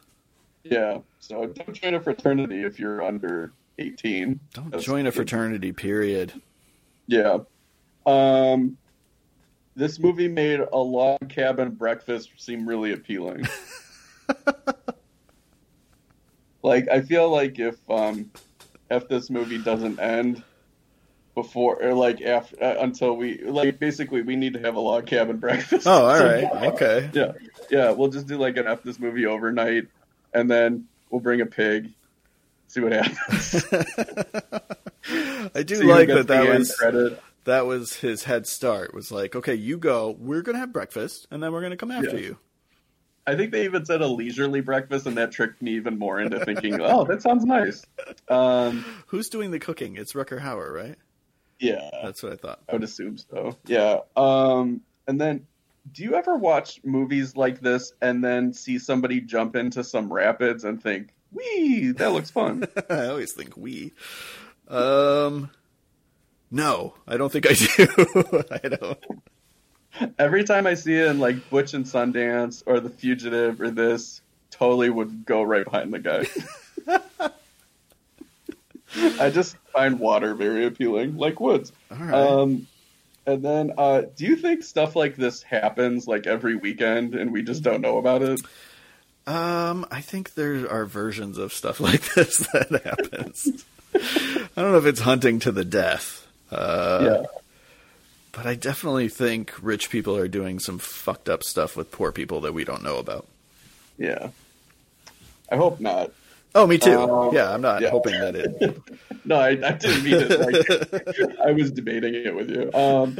Yeah. 0.64 0.98
So 1.20 1.46
don't 1.46 1.72
join 1.74 1.94
a 1.94 2.00
fraternity 2.00 2.62
if 2.62 2.78
you're 2.78 3.02
under 3.02 3.52
eighteen. 3.78 4.40
Don't 4.52 4.66
That's- 4.70 4.84
join 4.84 5.06
a 5.06 5.12
fraternity, 5.12 5.72
period. 5.72 6.32
Yeah. 7.06 7.38
Um, 8.06 8.76
this 9.76 9.98
movie 9.98 10.28
made 10.28 10.60
a 10.60 10.78
log 10.78 11.28
cabin 11.28 11.70
breakfast 11.70 12.30
seem 12.36 12.68
really 12.68 12.92
appealing. 12.92 13.46
like 16.62 16.88
I 16.88 17.00
feel 17.02 17.28
like 17.30 17.58
if 17.58 17.76
um 17.88 18.30
if 18.90 19.08
this 19.08 19.30
movie 19.30 19.58
doesn't 19.58 19.98
end 20.00 20.42
before 21.42 21.82
or 21.82 21.94
like 21.94 22.20
after 22.22 22.62
uh, 22.62 22.76
until 22.80 23.16
we 23.16 23.38
like 23.42 23.78
basically 23.78 24.22
we 24.22 24.36
need 24.36 24.54
to 24.54 24.60
have 24.60 24.74
a 24.76 24.80
log 24.80 25.06
cabin 25.06 25.36
breakfast. 25.38 25.86
Oh, 25.86 26.06
all 26.06 26.24
right. 26.24 26.44
Okay. 26.72 27.10
Yeah. 27.12 27.32
Yeah, 27.70 27.90
we'll 27.92 28.08
just 28.08 28.26
do 28.26 28.36
like 28.38 28.56
an 28.56 28.66
F 28.66 28.82
this 28.82 28.98
movie 28.98 29.26
overnight 29.26 29.88
and 30.34 30.50
then 30.50 30.86
we'll 31.10 31.20
bring 31.20 31.40
a 31.40 31.46
pig. 31.46 31.90
See 32.68 32.80
what 32.80 32.92
happens. 32.92 33.64
I 35.54 35.62
do 35.64 35.76
See 35.76 35.84
like 35.84 36.08
that 36.08 36.28
that 36.28 36.48
was 36.58 36.74
credit. 36.76 37.20
that 37.44 37.66
was 37.66 37.94
his 37.96 38.24
head 38.24 38.46
start. 38.46 38.94
Was 38.94 39.10
like, 39.10 39.34
okay, 39.34 39.54
you 39.54 39.76
go. 39.78 40.14
We're 40.18 40.42
gonna 40.42 40.58
have 40.58 40.72
breakfast, 40.72 41.26
and 41.30 41.42
then 41.42 41.52
we're 41.52 41.62
gonna 41.62 41.76
come 41.76 41.90
after 41.90 42.10
Yeah. 42.16 42.26
you. 42.26 42.38
I 43.26 43.34
think 43.36 43.52
they 43.52 43.64
even 43.64 43.84
said 43.84 44.00
a 44.02 44.06
leisurely 44.06 44.60
breakfast, 44.60 45.06
and 45.06 45.16
that 45.16 45.30
tricked 45.32 45.60
me 45.62 45.72
even 45.72 45.98
more 45.98 46.20
into 46.20 46.44
thinking, 46.44 46.80
"Oh, 46.80 47.04
that 47.04 47.22
sounds 47.22 47.44
nice." 47.44 47.84
Um, 48.28 48.84
Who's 49.08 49.28
doing 49.28 49.50
the 49.50 49.58
cooking? 49.58 49.96
It's 49.96 50.12
Rutger 50.12 50.40
Hauer, 50.40 50.72
right? 50.72 50.96
Yeah, 51.60 51.90
That's 52.02 52.22
what 52.22 52.32
I 52.32 52.36
thought. 52.36 52.60
I 52.68 52.72
would 52.72 52.82
assume 52.84 53.18
so. 53.18 53.56
Yeah. 53.66 54.00
Um, 54.16 54.80
and 55.06 55.20
then, 55.20 55.46
do 55.92 56.02
you 56.02 56.14
ever 56.14 56.36
watch 56.36 56.80
movies 56.84 57.36
like 57.36 57.60
this 57.60 57.92
and 58.00 58.22
then 58.24 58.52
see 58.52 58.78
somebody 58.78 59.20
jump 59.20 59.56
into 59.56 59.84
some 59.84 60.12
rapids 60.12 60.64
and 60.64 60.82
think, 60.82 61.12
"Wee, 61.32 61.92
that 61.92 62.12
looks 62.12 62.30
fun"? 62.30 62.64
I 62.90 63.06
always 63.06 63.32
think 63.32 63.56
we. 63.56 63.92
Um, 64.68 65.50
No, 66.50 66.94
I 67.06 67.16
don't 67.16 67.30
think 67.32 67.46
I 67.48 67.54
do. 67.54 68.44
I 68.50 68.68
don't. 68.68 68.98
Every 70.18 70.44
time 70.44 70.66
I 70.66 70.74
see 70.74 70.94
it 70.94 71.06
in 71.06 71.18
like 71.18 71.50
Butch 71.50 71.74
and 71.74 71.84
Sundance 71.84 72.62
or 72.66 72.80
The 72.80 72.90
Fugitive 72.90 73.60
or 73.60 73.70
this, 73.70 74.22
totally 74.50 74.90
would 74.90 75.24
go 75.24 75.42
right 75.42 75.64
behind 75.64 75.92
the 75.92 75.98
guy. 75.98 76.26
I 78.96 79.30
just 79.30 79.56
find 79.72 79.98
water 79.98 80.34
very 80.34 80.66
appealing, 80.66 81.16
like 81.16 81.40
woods. 81.40 81.72
All 81.90 81.96
right. 81.96 82.14
Um, 82.14 82.66
and 83.26 83.42
then, 83.42 83.72
uh, 83.76 84.02
do 84.16 84.24
you 84.24 84.36
think 84.36 84.62
stuff 84.62 84.96
like 84.96 85.16
this 85.16 85.42
happens 85.42 86.08
like 86.08 86.26
every 86.26 86.56
weekend 86.56 87.14
and 87.14 87.32
we 87.32 87.42
just 87.42 87.62
don't 87.62 87.80
know 87.80 87.98
about 87.98 88.22
it? 88.22 88.40
Um, 89.26 89.86
I 89.90 90.00
think 90.00 90.34
there 90.34 90.68
are 90.70 90.86
versions 90.86 91.38
of 91.38 91.52
stuff 91.52 91.78
like 91.80 92.14
this 92.14 92.38
that 92.52 92.82
happens. 92.84 93.64
I 93.94 94.62
don't 94.62 94.72
know 94.72 94.78
if 94.78 94.86
it's 94.86 95.00
hunting 95.00 95.40
to 95.40 95.52
the 95.52 95.64
death. 95.64 96.26
Uh, 96.50 97.00
yeah. 97.02 97.26
But 98.32 98.46
I 98.46 98.54
definitely 98.54 99.08
think 99.08 99.52
rich 99.60 99.90
people 99.90 100.16
are 100.16 100.28
doing 100.28 100.58
some 100.58 100.78
fucked 100.78 101.28
up 101.28 101.42
stuff 101.42 101.76
with 101.76 101.90
poor 101.90 102.12
people 102.12 102.40
that 102.42 102.54
we 102.54 102.64
don't 102.64 102.82
know 102.82 102.98
about. 102.98 103.26
Yeah. 103.98 104.30
I 105.50 105.56
hope 105.56 105.80
not. 105.80 106.12
Oh, 106.54 106.66
me 106.66 106.78
too. 106.78 106.98
Um, 106.98 107.34
yeah, 107.34 107.52
I'm 107.52 107.60
not 107.60 107.82
yeah. 107.82 107.90
hoping 107.90 108.18
that 108.20 108.34
it. 108.34 108.82
No, 109.22 109.36
I, 109.36 109.48
I 109.50 109.72
didn't 109.72 110.02
mean 110.02 110.14
it. 110.14 110.40
Like, 110.40 111.38
I 111.46 111.52
was 111.52 111.70
debating 111.70 112.14
it 112.14 112.34
with 112.34 112.50
you. 112.50 112.72
Um, 112.72 113.18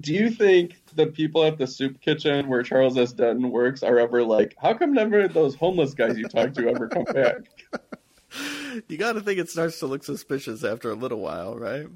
do 0.00 0.14
you 0.14 0.30
think 0.30 0.80
the 0.94 1.08
people 1.08 1.44
at 1.44 1.58
the 1.58 1.66
soup 1.66 2.00
kitchen 2.00 2.48
where 2.48 2.62
Charles 2.62 2.96
S. 2.96 3.12
Dutton 3.12 3.50
works 3.50 3.82
are 3.82 3.98
ever 3.98 4.22
like, 4.22 4.54
how 4.56 4.72
come 4.72 4.92
never 4.94 5.26
those 5.26 5.56
homeless 5.56 5.94
guys 5.94 6.16
you 6.16 6.28
talk 6.28 6.54
to 6.54 6.68
ever 6.68 6.88
come 6.88 7.04
back? 7.04 7.36
You 8.88 8.96
got 8.96 9.12
to 9.12 9.20
think 9.20 9.38
it 9.38 9.48
starts 9.48 9.78
to 9.78 9.86
look 9.86 10.02
suspicious 10.02 10.64
after 10.64 10.90
a 10.90 10.96
little 10.96 11.20
while, 11.20 11.56
right? 11.56 11.86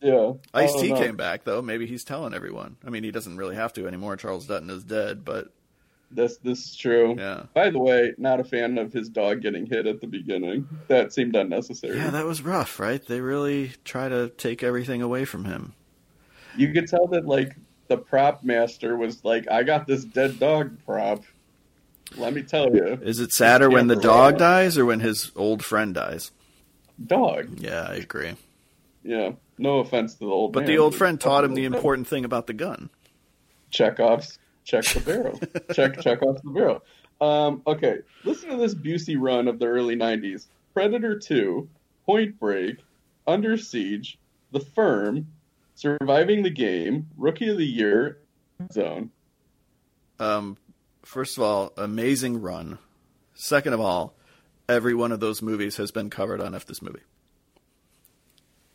Yeah. 0.00 0.34
Ice 0.52 0.72
T 0.80 0.92
came 0.94 1.16
back 1.16 1.42
though. 1.42 1.62
Maybe 1.62 1.86
he's 1.86 2.04
telling 2.04 2.32
everyone. 2.32 2.76
I 2.86 2.90
mean, 2.90 3.02
he 3.02 3.10
doesn't 3.10 3.36
really 3.36 3.56
have 3.56 3.72
to 3.72 3.88
anymore. 3.88 4.16
Charles 4.16 4.46
Dutton 4.46 4.70
is 4.70 4.84
dead, 4.84 5.24
but 5.24 5.48
This 6.10 6.36
this 6.38 6.64
is 6.64 6.76
true. 6.76 7.16
yeah, 7.18 7.44
By 7.54 7.70
the 7.70 7.78
way, 7.78 8.12
not 8.18 8.38
a 8.40 8.44
fan 8.44 8.78
of 8.78 8.92
his 8.92 9.08
dog 9.08 9.40
getting 9.42 9.66
hit 9.66 9.86
at 9.86 10.00
the 10.00 10.06
beginning. 10.06 10.68
That 10.88 11.12
seemed 11.12 11.34
unnecessary. 11.34 11.96
yeah, 11.96 12.10
that 12.10 12.24
was 12.26 12.42
rough, 12.42 12.78
right? 12.78 13.04
They 13.04 13.20
really 13.20 13.72
try 13.84 14.08
to 14.08 14.28
take 14.28 14.62
everything 14.62 15.02
away 15.02 15.24
from 15.24 15.44
him. 15.44 15.74
You 16.56 16.72
could 16.72 16.86
tell 16.86 17.06
that 17.08 17.26
like 17.26 17.56
the 17.88 17.96
prop 17.96 18.44
master 18.44 18.96
was 18.96 19.24
like, 19.24 19.50
I 19.50 19.62
got 19.64 19.86
this 19.88 20.04
dead 20.04 20.38
dog 20.38 20.78
prop. 20.84 21.24
Let 22.16 22.32
me 22.32 22.42
tell 22.42 22.72
you. 22.74 22.98
Is 23.02 23.18
it 23.18 23.32
sadder 23.32 23.68
when 23.68 23.88
the 23.88 23.96
dog 23.96 24.38
dies 24.38 24.78
or 24.78 24.84
when 24.84 25.00
his 25.00 25.32
old 25.34 25.64
friend 25.64 25.92
dies? 25.94 26.30
Dog. 27.04 27.58
Yeah, 27.58 27.86
I 27.90 27.94
agree. 27.94 28.34
Yeah. 29.02 29.32
No 29.58 29.78
offense 29.80 30.14
to 30.14 30.20
the 30.20 30.26
old 30.26 30.52
But 30.52 30.60
man, 30.60 30.68
the 30.68 30.78
old 30.78 30.94
friend 30.94 31.20
taught 31.20 31.44
him 31.44 31.54
the 31.54 31.64
important. 31.64 32.06
thing 32.06 32.24
about 32.24 32.46
the 32.46 32.52
gun. 32.52 32.88
check 33.70 33.98
offs, 33.98 34.38
check 34.64 34.84
the 34.84 35.00
barrel, 35.00 35.40
check 35.74 36.00
check 36.00 36.22
off 36.22 36.42
the 36.42 36.50
barrel. 36.50 36.82
Um, 37.20 37.62
okay, 37.66 37.98
listen 38.24 38.50
to 38.50 38.56
this 38.56 38.74
Busey 38.74 39.16
run 39.18 39.48
of 39.48 39.58
the 39.58 39.66
early 39.66 39.96
'90s: 39.96 40.46
Predator 40.72 41.18
2, 41.18 41.68
Point 42.06 42.38
Break, 42.38 42.78
Under 43.26 43.56
Siege, 43.56 44.18
The 44.50 44.60
Firm, 44.60 45.28
Surviving 45.74 46.42
the 46.42 46.50
Game, 46.50 47.08
Rookie 47.16 47.48
of 47.48 47.58
the 47.58 47.66
Year, 47.66 48.18
Zone. 48.72 49.10
Um, 50.18 50.56
first 51.04 51.36
of 51.36 51.42
all, 51.42 51.72
amazing 51.76 52.40
run. 52.40 52.78
Second 53.34 53.72
of 53.72 53.80
all, 53.80 54.14
every 54.68 54.94
one 54.94 55.12
of 55.12 55.20
those 55.20 55.42
movies 55.42 55.76
has 55.76 55.90
been 55.90 56.10
covered 56.10 56.40
on 56.40 56.54
F 56.54 56.66
this 56.66 56.82
movie. 56.82 57.00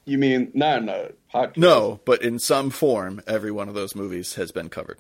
You 0.06 0.18
mean 0.18 0.52
not 0.54 0.82
in 0.82 0.90
a 0.90 1.12
podcast? 1.34 1.58
No, 1.58 2.00
but 2.04 2.22
in 2.24 2.40
some 2.40 2.72
form, 2.72 3.22
every 3.28 3.52
one 3.52 3.68
of 3.68 3.76
those 3.76 3.96
movies 3.96 4.36
has 4.36 4.52
been 4.52 4.70
covered. 4.70 4.98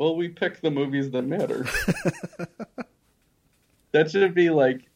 Well, 0.00 0.16
we 0.16 0.28
pick 0.28 0.62
the 0.62 0.70
movies 0.70 1.10
that 1.10 1.26
matter. 1.26 1.66
that 3.92 4.10
should 4.10 4.32
be 4.34 4.48
like 4.48 4.88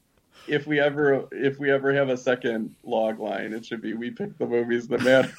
if 0.49 0.67
we 0.67 0.81
ever 0.81 1.29
if 1.31 1.59
we 1.59 1.71
ever 1.71 1.93
have 1.93 2.09
a 2.09 2.17
second 2.17 2.75
log 2.85 3.21
line, 3.21 3.53
it 3.53 3.67
should 3.67 3.83
be 3.83 3.93
we 3.93 4.11
pick 4.11 4.39
the 4.39 4.47
movies 4.47 4.89
that 4.89 5.03
matter. 5.03 5.31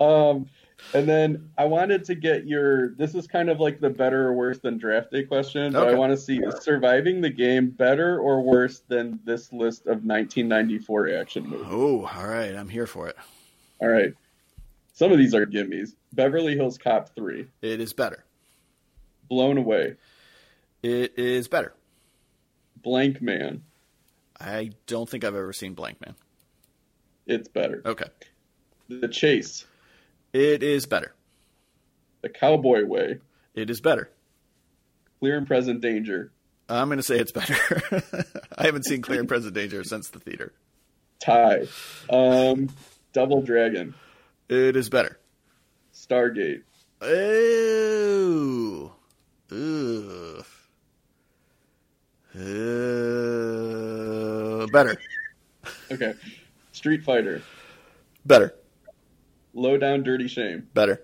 um 0.00 0.50
and 0.92 1.08
then 1.08 1.48
I 1.56 1.64
wanted 1.64 2.04
to 2.04 2.14
get 2.14 2.46
your 2.46 2.90
this 2.90 3.14
is 3.14 3.26
kind 3.26 3.48
of 3.48 3.58
like 3.58 3.80
the 3.80 3.88
better 3.88 4.28
or 4.28 4.34
worse 4.34 4.58
than 4.58 4.76
draft 4.76 5.10
day 5.10 5.22
question, 5.22 5.72
but 5.72 5.88
I 5.88 5.94
want 5.94 6.12
to 6.12 6.18
see 6.18 6.40
is 6.40 6.62
surviving 6.62 7.22
the 7.22 7.30
game 7.30 7.70
better 7.70 8.18
or 8.18 8.42
worse 8.42 8.82
than 8.86 9.18
this 9.24 9.50
list 9.50 9.86
of 9.86 10.04
1994 10.04 11.08
action 11.14 11.48
movies. 11.48 11.66
Oh, 11.70 12.04
all 12.04 12.26
right, 12.26 12.54
I'm 12.54 12.68
here 12.68 12.86
for 12.86 13.08
it. 13.08 13.16
All 13.80 13.88
right. 13.88 14.12
Some 14.94 15.12
of 15.12 15.18
these 15.18 15.34
are 15.34 15.44
gimmies. 15.44 15.94
Beverly 16.12 16.54
Hills 16.54 16.78
Cop 16.78 17.14
3, 17.16 17.46
It 17.62 17.80
is 17.80 17.92
better. 17.92 18.24
Blown 19.28 19.58
Away, 19.58 19.96
It 20.82 21.18
is 21.18 21.48
better. 21.48 21.74
Blankman, 22.84 23.60
I 24.40 24.70
don't 24.86 25.08
think 25.08 25.24
I've 25.24 25.34
ever 25.34 25.52
seen 25.52 25.74
Blankman. 25.74 26.14
it's 27.26 27.48
better. 27.48 27.82
Okay. 27.84 28.04
The 28.88 29.08
Chase, 29.08 29.64
It 30.32 30.62
is 30.62 30.86
better. 30.86 31.14
The 32.22 32.28
Cowboy 32.28 32.84
Way, 32.84 33.18
It 33.54 33.70
is 33.70 33.80
better. 33.80 34.10
Clear 35.20 35.38
and 35.38 35.46
Present 35.46 35.80
Danger, 35.80 36.30
I'm 36.68 36.88
going 36.88 36.98
to 36.98 37.02
say 37.02 37.18
it's 37.18 37.32
better. 37.32 37.56
I 38.56 38.64
haven't 38.64 38.84
seen 38.84 39.02
Clear 39.02 39.20
and 39.20 39.28
Present 39.28 39.54
Danger 39.54 39.82
since 39.84 40.08
the 40.10 40.18
theater. 40.20 40.52
Tie, 41.20 41.62
um, 42.10 42.68
Double 43.12 43.42
Dragon, 43.42 43.94
It 44.54 44.76
is 44.76 44.88
better. 44.88 45.18
Stargate, 45.92 46.62
Ooh. 47.02 48.92
Ooh. 49.52 50.44
Uh, 53.34 54.66
better. 54.72 54.96
okay, 55.90 56.14
Street 56.72 57.02
Fighter, 57.04 57.42
Better. 58.24 58.54
Low 59.54 59.76
Down 59.76 60.02
Dirty 60.04 60.28
Shame, 60.28 60.68
Better. 60.74 61.02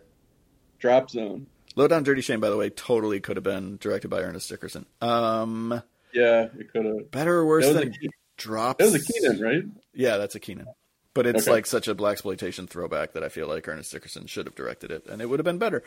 Drop 0.78 1.10
Zone. 1.10 1.46
Low 1.76 1.86
Down 1.88 2.02
Dirty 2.04 2.20
Shame, 2.20 2.40
by 2.40 2.50
the 2.50 2.56
way, 2.56 2.70
totally 2.70 3.20
could 3.20 3.36
have 3.36 3.44
been 3.44 3.76
directed 3.78 4.08
by 4.08 4.20
Ernest 4.20 4.48
Dickerson. 4.48 4.86
Um, 5.00 5.82
Yeah, 6.12 6.48
it 6.58 6.72
could 6.72 6.84
have. 6.84 7.10
better 7.10 7.38
or 7.38 7.46
worse 7.46 7.66
than 7.72 7.94
Drops? 8.36 8.78
That 8.84 8.92
was 8.92 9.08
a 9.08 9.12
Keenen, 9.12 9.40
right? 9.40 9.64
Yeah, 9.92 10.16
that's 10.18 10.34
a 10.34 10.40
Keenen. 10.40 10.66
But 11.12 11.26
it's 11.26 11.42
Okay. 11.42 11.50
like 11.50 11.66
such 11.66 11.88
a 11.88 11.94
blaxploitation 11.94 12.68
throwback 12.68 13.12
that 13.14 13.24
I 13.24 13.28
feel 13.28 13.48
like 13.48 13.66
Ernest 13.66 13.90
Dickerson 13.92 14.26
should 14.26 14.46
have 14.46 14.54
directed 14.54 14.90
it, 14.92 15.06
and 15.06 15.20
it 15.20 15.26
would 15.28 15.38
have 15.40 15.44
been 15.44 15.58
better. 15.58 15.82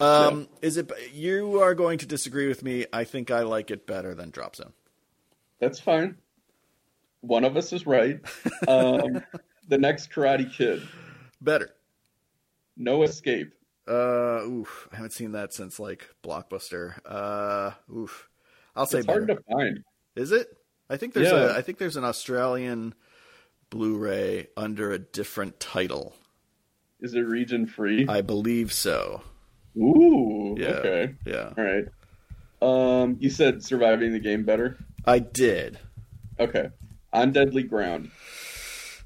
Um, 0.00 0.48
Is 0.60 0.76
it? 0.76 0.90
You 1.14 1.60
are 1.60 1.74
going 1.74 1.98
to 1.98 2.06
disagree 2.06 2.48
with 2.48 2.62
me. 2.62 2.84
I 2.92 3.04
think 3.04 3.30
I 3.30 3.40
like 3.42 3.70
it 3.70 3.86
better 3.86 4.14
than 4.14 4.30
Drop 4.30 4.56
Zone. 4.56 4.72
That's 5.60 5.78
fine. 5.80 6.16
One 7.20 7.44
of 7.44 7.56
us 7.56 7.72
is 7.72 7.86
right. 7.86 8.20
Um, 8.68 9.22
the 9.68 9.78
next 9.78 10.10
Karate 10.10 10.52
Kid, 10.52 10.82
Better. 11.40 11.70
No 12.76 13.02
Escape, 13.04 13.54
Uh, 13.88 14.42
oof. 14.44 14.88
I 14.92 14.96
haven't 14.96 15.12
seen 15.12 15.32
that 15.32 15.54
since 15.54 15.78
like 15.80 16.08
Blockbuster. 16.22 16.98
Uh, 17.06 17.70
oof. 17.94 18.28
I'll 18.74 18.84
say 18.86 18.98
it's 18.98 19.06
better. 19.06 19.24
hard 19.24 19.38
to 19.38 19.42
find. 19.50 19.84
Is 20.14 20.32
it? 20.32 20.48
I 20.90 20.96
think 20.98 21.14
there's 21.14 21.28
Yeah. 21.32 21.54
a. 21.54 21.56
I 21.56 21.62
think 21.62 21.78
there's 21.78 21.96
an 21.96 22.04
Australian 22.04 22.94
Blu-ray 23.70 24.48
under 24.56 24.92
a 24.92 24.98
different 24.98 25.58
title. 25.60 26.14
Is 27.00 27.14
it 27.14 27.20
region 27.20 27.66
free? 27.66 28.06
I 28.08 28.22
believe 28.22 28.72
so. 28.72 29.22
Ooh, 29.76 30.54
Yeah. 30.58 30.68
okay. 30.68 31.14
Yeah. 31.26 31.52
All 31.58 31.64
right. 31.64 31.84
Um, 32.62 33.16
you 33.20 33.28
said 33.28 33.62
surviving 33.62 34.12
the 34.12 34.18
game 34.20 34.44
better. 34.44 34.78
I 35.04 35.18
did 35.18 35.78
Okay. 36.40 36.70
On 37.12 37.32
deadly 37.32 37.62
ground. 37.62 38.10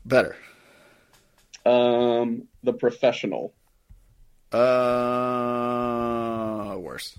better. 0.04 0.36
Um, 1.66 2.48
the 2.62 2.72
professional. 2.72 3.54
Uh, 5.50 6.76
worse. 6.78 7.18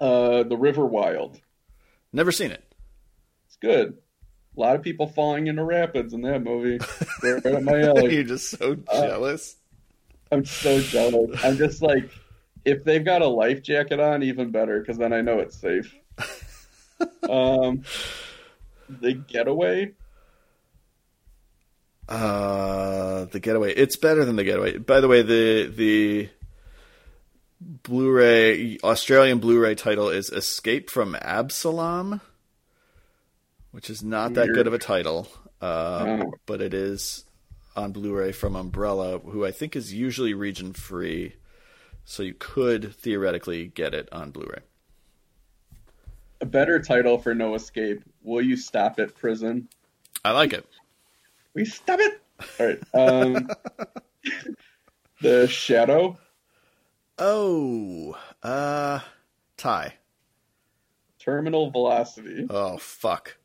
Uh, 0.00 0.42
the 0.44 0.56
river 0.56 0.84
wild. 0.86 1.40
Never 2.12 2.32
seen 2.32 2.50
it. 2.50 2.64
It's 3.46 3.56
good. 3.56 3.98
A 4.56 4.60
lot 4.60 4.76
of 4.76 4.82
people 4.82 5.06
falling 5.06 5.46
into 5.46 5.64
rapids 5.64 6.12
in 6.12 6.22
that 6.22 6.42
movie. 6.42 6.78
right 7.22 7.46
up 7.46 7.62
my 7.62 7.80
alley. 7.80 8.14
You're 8.16 8.24
just 8.24 8.50
so 8.50 8.76
Uh, 8.88 9.06
jealous. 9.06 9.56
I'm 10.30 10.44
so 10.44 10.80
jealous. 10.80 11.42
I'm 11.44 11.56
just 11.56 11.80
like, 11.82 12.10
if 12.64 12.84
they've 12.84 13.04
got 13.04 13.22
a 13.22 13.26
life 13.26 13.62
jacket 13.62 13.98
on, 14.00 14.22
even 14.22 14.50
better, 14.50 14.80
because 14.80 14.98
then 14.98 15.12
I 15.12 15.20
know 15.22 15.38
it's 15.38 15.56
safe. 15.58 15.94
um, 17.28 17.82
the 18.88 19.14
getaway. 19.14 19.92
Uh, 22.08 23.24
the 23.26 23.40
Getaway. 23.40 23.72
It's 23.72 23.96
better 23.96 24.24
than 24.24 24.36
the 24.36 24.44
Getaway. 24.44 24.76
By 24.78 25.00
the 25.00 25.08
way, 25.08 25.22
the 25.22 25.66
the 25.74 26.28
Blu-ray 27.60 28.78
Australian 28.82 29.38
Blu-ray 29.38 29.76
title 29.76 30.08
is 30.10 30.28
Escape 30.28 30.90
from 30.90 31.16
Absalom, 31.22 32.20
which 33.72 33.90
is 33.90 34.02
not 34.02 34.34
that 34.34 34.48
good 34.54 34.66
of 34.66 34.72
a 34.74 34.78
title. 34.78 35.26
uh, 35.60 36.04
Oh. 36.24 36.32
but 36.46 36.60
it 36.60 36.72
is 36.74 37.24
on 37.76 37.92
Blu-ray 37.92 38.32
from 38.32 38.54
Umbrella, 38.56 39.18
who 39.18 39.44
I 39.46 39.50
think 39.52 39.74
is 39.76 39.92
usually 39.94 40.34
region 40.34 40.72
free, 40.72 41.34
so 42.04 42.22
you 42.22 42.34
could 42.34 42.94
theoretically 42.96 43.66
get 43.68 43.94
it 43.94 44.08
on 44.12 44.30
Blu-ray. 44.30 44.60
A 46.40 46.46
better 46.46 46.80
title 46.80 47.18
for 47.18 47.34
No 47.34 47.54
Escape. 47.54 48.02
Will 48.22 48.42
you 48.42 48.56
stop 48.56 48.98
at 48.98 49.14
prison? 49.14 49.68
I 50.24 50.32
like 50.32 50.52
it. 50.52 50.66
We 51.54 51.64
stop 51.64 52.00
it. 52.00 52.20
All 52.58 52.66
right. 52.66 52.80
Um, 52.94 53.48
the 55.20 55.46
Shadow. 55.46 56.18
Oh, 57.18 58.16
uh, 58.42 58.98
tie. 59.56 59.94
Terminal 61.20 61.70
Velocity. 61.70 62.46
Oh 62.50 62.78
fuck. 62.78 63.36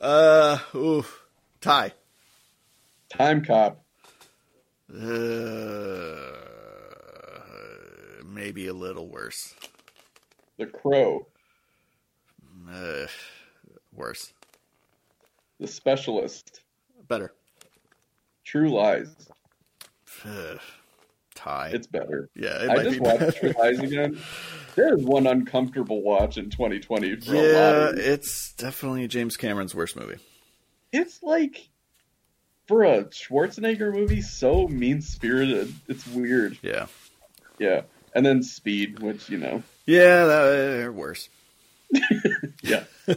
Uh, 0.00 0.58
ooh, 0.74 1.04
tie. 1.60 1.92
Timecop. 3.12 3.76
Uh, 4.90 4.96
maybe 8.24 8.68
a 8.68 8.72
little 8.72 9.08
worse. 9.08 9.54
The 10.58 10.66
Crow. 10.66 11.26
Uh, 12.72 13.06
worse. 13.94 14.32
The 15.58 15.66
Specialist. 15.66 16.62
Better. 17.06 17.34
True 18.44 18.70
Lies. 18.70 19.14
Tie. 21.40 21.70
It's 21.72 21.86
better. 21.86 22.28
yeah, 22.34 22.64
it 22.64 22.70
I 22.70 22.82
just 22.82 22.96
be 22.96 23.00
watched. 23.00 23.38
True 23.38 23.54
Lies 23.58 23.78
again. 23.78 24.18
There's 24.76 25.02
one 25.02 25.26
uncomfortable 25.26 26.02
watch 26.02 26.36
in 26.36 26.50
2020 26.50 27.16
for 27.16 27.34
a 27.34 27.38
lot 27.38 27.42
Yeah, 27.42 27.92
it's 27.96 28.52
definitely 28.52 29.08
James 29.08 29.38
Cameron's 29.38 29.74
worst 29.74 29.96
movie. 29.96 30.18
It's 30.92 31.22
like 31.22 31.68
for 32.68 32.84
a 32.84 33.04
Schwarzenegger 33.04 33.92
movie, 33.92 34.20
so 34.20 34.68
mean 34.68 35.00
spirited. 35.00 35.72
It's 35.88 36.06
weird. 36.06 36.58
Yeah. 36.62 36.86
Yeah. 37.58 37.82
And 38.14 38.26
then 38.26 38.42
Speed, 38.42 38.98
which 38.98 39.30
you 39.30 39.38
know, 39.38 39.62
Yeah, 39.86 40.26
that, 40.26 40.86
uh, 40.88 40.92
worse. 40.92 41.28
yeah, 42.62 42.84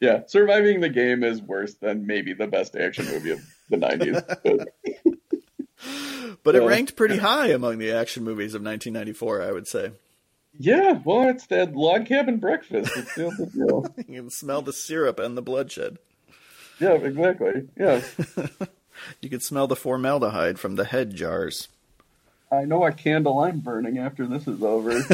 yeah. 0.00 0.22
Surviving 0.26 0.80
the 0.80 0.90
game 0.90 1.24
is 1.24 1.40
worse 1.40 1.74
than 1.74 2.06
maybe 2.06 2.34
the 2.34 2.46
best 2.46 2.76
action 2.76 3.06
movie 3.06 3.30
of 3.30 3.40
the 3.70 3.76
'90s. 3.78 4.38
But 4.44 4.68
But 6.44 6.54
it 6.54 6.62
ranked 6.62 6.94
pretty 6.94 7.16
high 7.16 7.48
among 7.48 7.78
the 7.78 7.90
action 7.92 8.22
movies 8.22 8.54
of 8.54 8.62
1994, 8.62 9.42
I 9.42 9.50
would 9.52 9.66
say. 9.66 9.90
yeah, 10.58 11.00
well, 11.04 11.28
it's 11.28 11.46
that 11.46 11.74
log 11.74 12.06
cabin 12.06 12.36
breakfast. 12.38 12.92
It's 12.96 13.14
the 13.16 13.50
deal. 13.52 13.86
You 14.08 14.20
can 14.22 14.30
smell 14.30 14.62
the 14.62 14.72
syrup 14.72 15.18
and 15.18 15.36
the 15.36 15.42
bloodshed. 15.42 15.98
Yeah, 16.78 16.92
exactly. 16.92 17.68
Yeah, 17.76 18.02
You 19.20 19.28
can 19.30 19.40
smell 19.40 19.66
the 19.66 19.74
formaldehyde 19.76 20.58
from 20.60 20.76
the 20.76 20.84
head 20.84 21.14
jars. 21.16 21.68
I 22.52 22.64
know 22.64 22.84
a 22.84 22.92
candle 22.92 23.40
I'm 23.40 23.58
burning 23.60 23.98
after 23.98 24.26
this 24.26 24.46
is 24.46 24.62
over. 24.62 25.00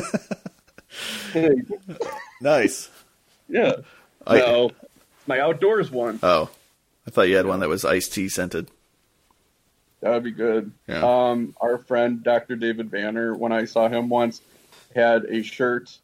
Nice. 2.40 2.90
yeah. 3.48 3.76
I- 4.26 4.38
no, 4.38 4.70
my 5.26 5.38
outdoors 5.40 5.90
one. 5.90 6.18
Oh, 6.22 6.50
I 7.06 7.10
thought 7.10 7.28
you 7.28 7.36
had 7.36 7.46
one 7.46 7.60
that 7.60 7.68
was 7.68 7.84
iced 7.84 8.12
tea 8.14 8.28
scented. 8.28 8.68
That 10.00 10.10
would 10.10 10.24
be 10.24 10.30
good. 10.30 10.72
Yeah. 10.86 11.02
Um, 11.02 11.54
our 11.60 11.78
friend 11.78 12.22
Dr. 12.22 12.56
David 12.56 12.90
Banner, 12.90 13.34
when 13.34 13.52
I 13.52 13.66
saw 13.66 13.88
him 13.88 14.08
once, 14.08 14.40
had 14.94 15.24
a 15.26 15.42
shirt 15.42 15.96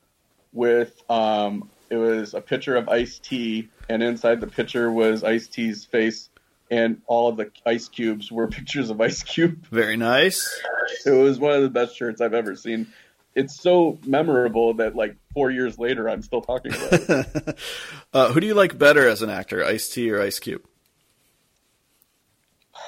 with 0.52 1.02
um, 1.10 1.68
it 1.90 1.96
was 1.96 2.34
a 2.34 2.40
picture 2.40 2.76
of 2.76 2.88
iced 2.88 3.24
tea, 3.24 3.68
and 3.88 4.02
inside 4.02 4.40
the 4.40 4.46
picture 4.46 4.90
was 4.90 5.22
Ice 5.24 5.46
T's 5.46 5.84
face, 5.84 6.28
and 6.70 7.00
all 7.06 7.28
of 7.28 7.36
the 7.36 7.50
ice 7.64 7.88
cubes 7.88 8.30
were 8.30 8.48
pictures 8.48 8.90
of 8.90 9.00
Ice 9.00 9.22
Cube. 9.22 9.66
Very 9.68 9.96
nice. 9.96 10.60
It 11.04 11.10
was 11.10 11.38
one 11.38 11.52
of 11.52 11.62
the 11.62 11.70
best 11.70 11.96
shirts 11.96 12.20
I've 12.20 12.34
ever 12.34 12.56
seen. 12.56 12.86
It's 13.34 13.60
so 13.60 13.98
memorable 14.06 14.74
that 14.74 14.96
like 14.96 15.16
four 15.34 15.50
years 15.50 15.78
later, 15.78 16.08
I'm 16.08 16.22
still 16.22 16.40
talking 16.40 16.72
about 16.74 16.92
it. 16.92 17.58
Uh, 18.14 18.32
who 18.32 18.40
do 18.40 18.46
you 18.46 18.54
like 18.54 18.78
better 18.78 19.06
as 19.06 19.20
an 19.20 19.28
actor, 19.28 19.62
Ice 19.62 19.90
T 19.90 20.10
or 20.10 20.22
Ice 20.22 20.38
Cube? 20.38 20.62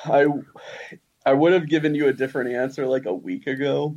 I 0.05 0.27
I 1.27 1.33
would 1.33 1.53
have 1.53 1.69
given 1.69 1.95
you 1.95 2.09
a 2.09 2.13
different 2.13 2.53
answer 2.55 2.87
like 2.87 3.07
a 3.07 3.15
week 3.15 3.47
ago, 3.47 3.97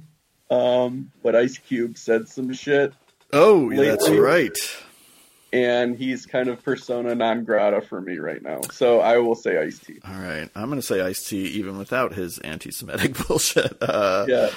um, 0.49 1.11
but 1.23 1.35
Ice 1.35 1.57
Cube 1.57 1.97
said 1.97 2.27
some 2.27 2.51
shit 2.53 2.93
Oh, 3.33 3.73
that's 3.73 4.09
right. 4.09 4.57
and 5.53 5.95
he's 5.97 6.25
kind 6.25 6.49
of 6.49 6.61
persona 6.63 7.15
non 7.15 7.43
grata 7.45 7.81
for 7.81 8.01
me 8.01 8.17
right 8.17 8.41
now. 8.41 8.59
So 8.71 8.99
I 8.99 9.17
will 9.19 9.35
say 9.35 9.57
Ice 9.57 9.79
T. 9.79 9.99
All 10.05 10.19
right, 10.19 10.49
I'm 10.55 10.67
going 10.69 10.81
to 10.81 10.85
say 10.85 11.01
Ice 11.01 11.23
T 11.27 11.37
even 11.37 11.77
without 11.77 12.13
his 12.13 12.39
anti-Semitic 12.39 13.15
bullshit. 13.27 13.77
Uh, 13.81 14.25
Yeah, 14.27 14.49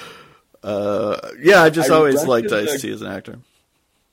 uh, 0.63 1.17
yeah, 1.41 1.61
I 1.63 1.69
just 1.69 1.89
I 1.89 1.95
always 1.95 2.25
liked 2.25 2.51
Ice 2.51 2.81
T 2.81 2.91
as 2.91 3.01
an 3.01 3.07
actor. 3.11 3.39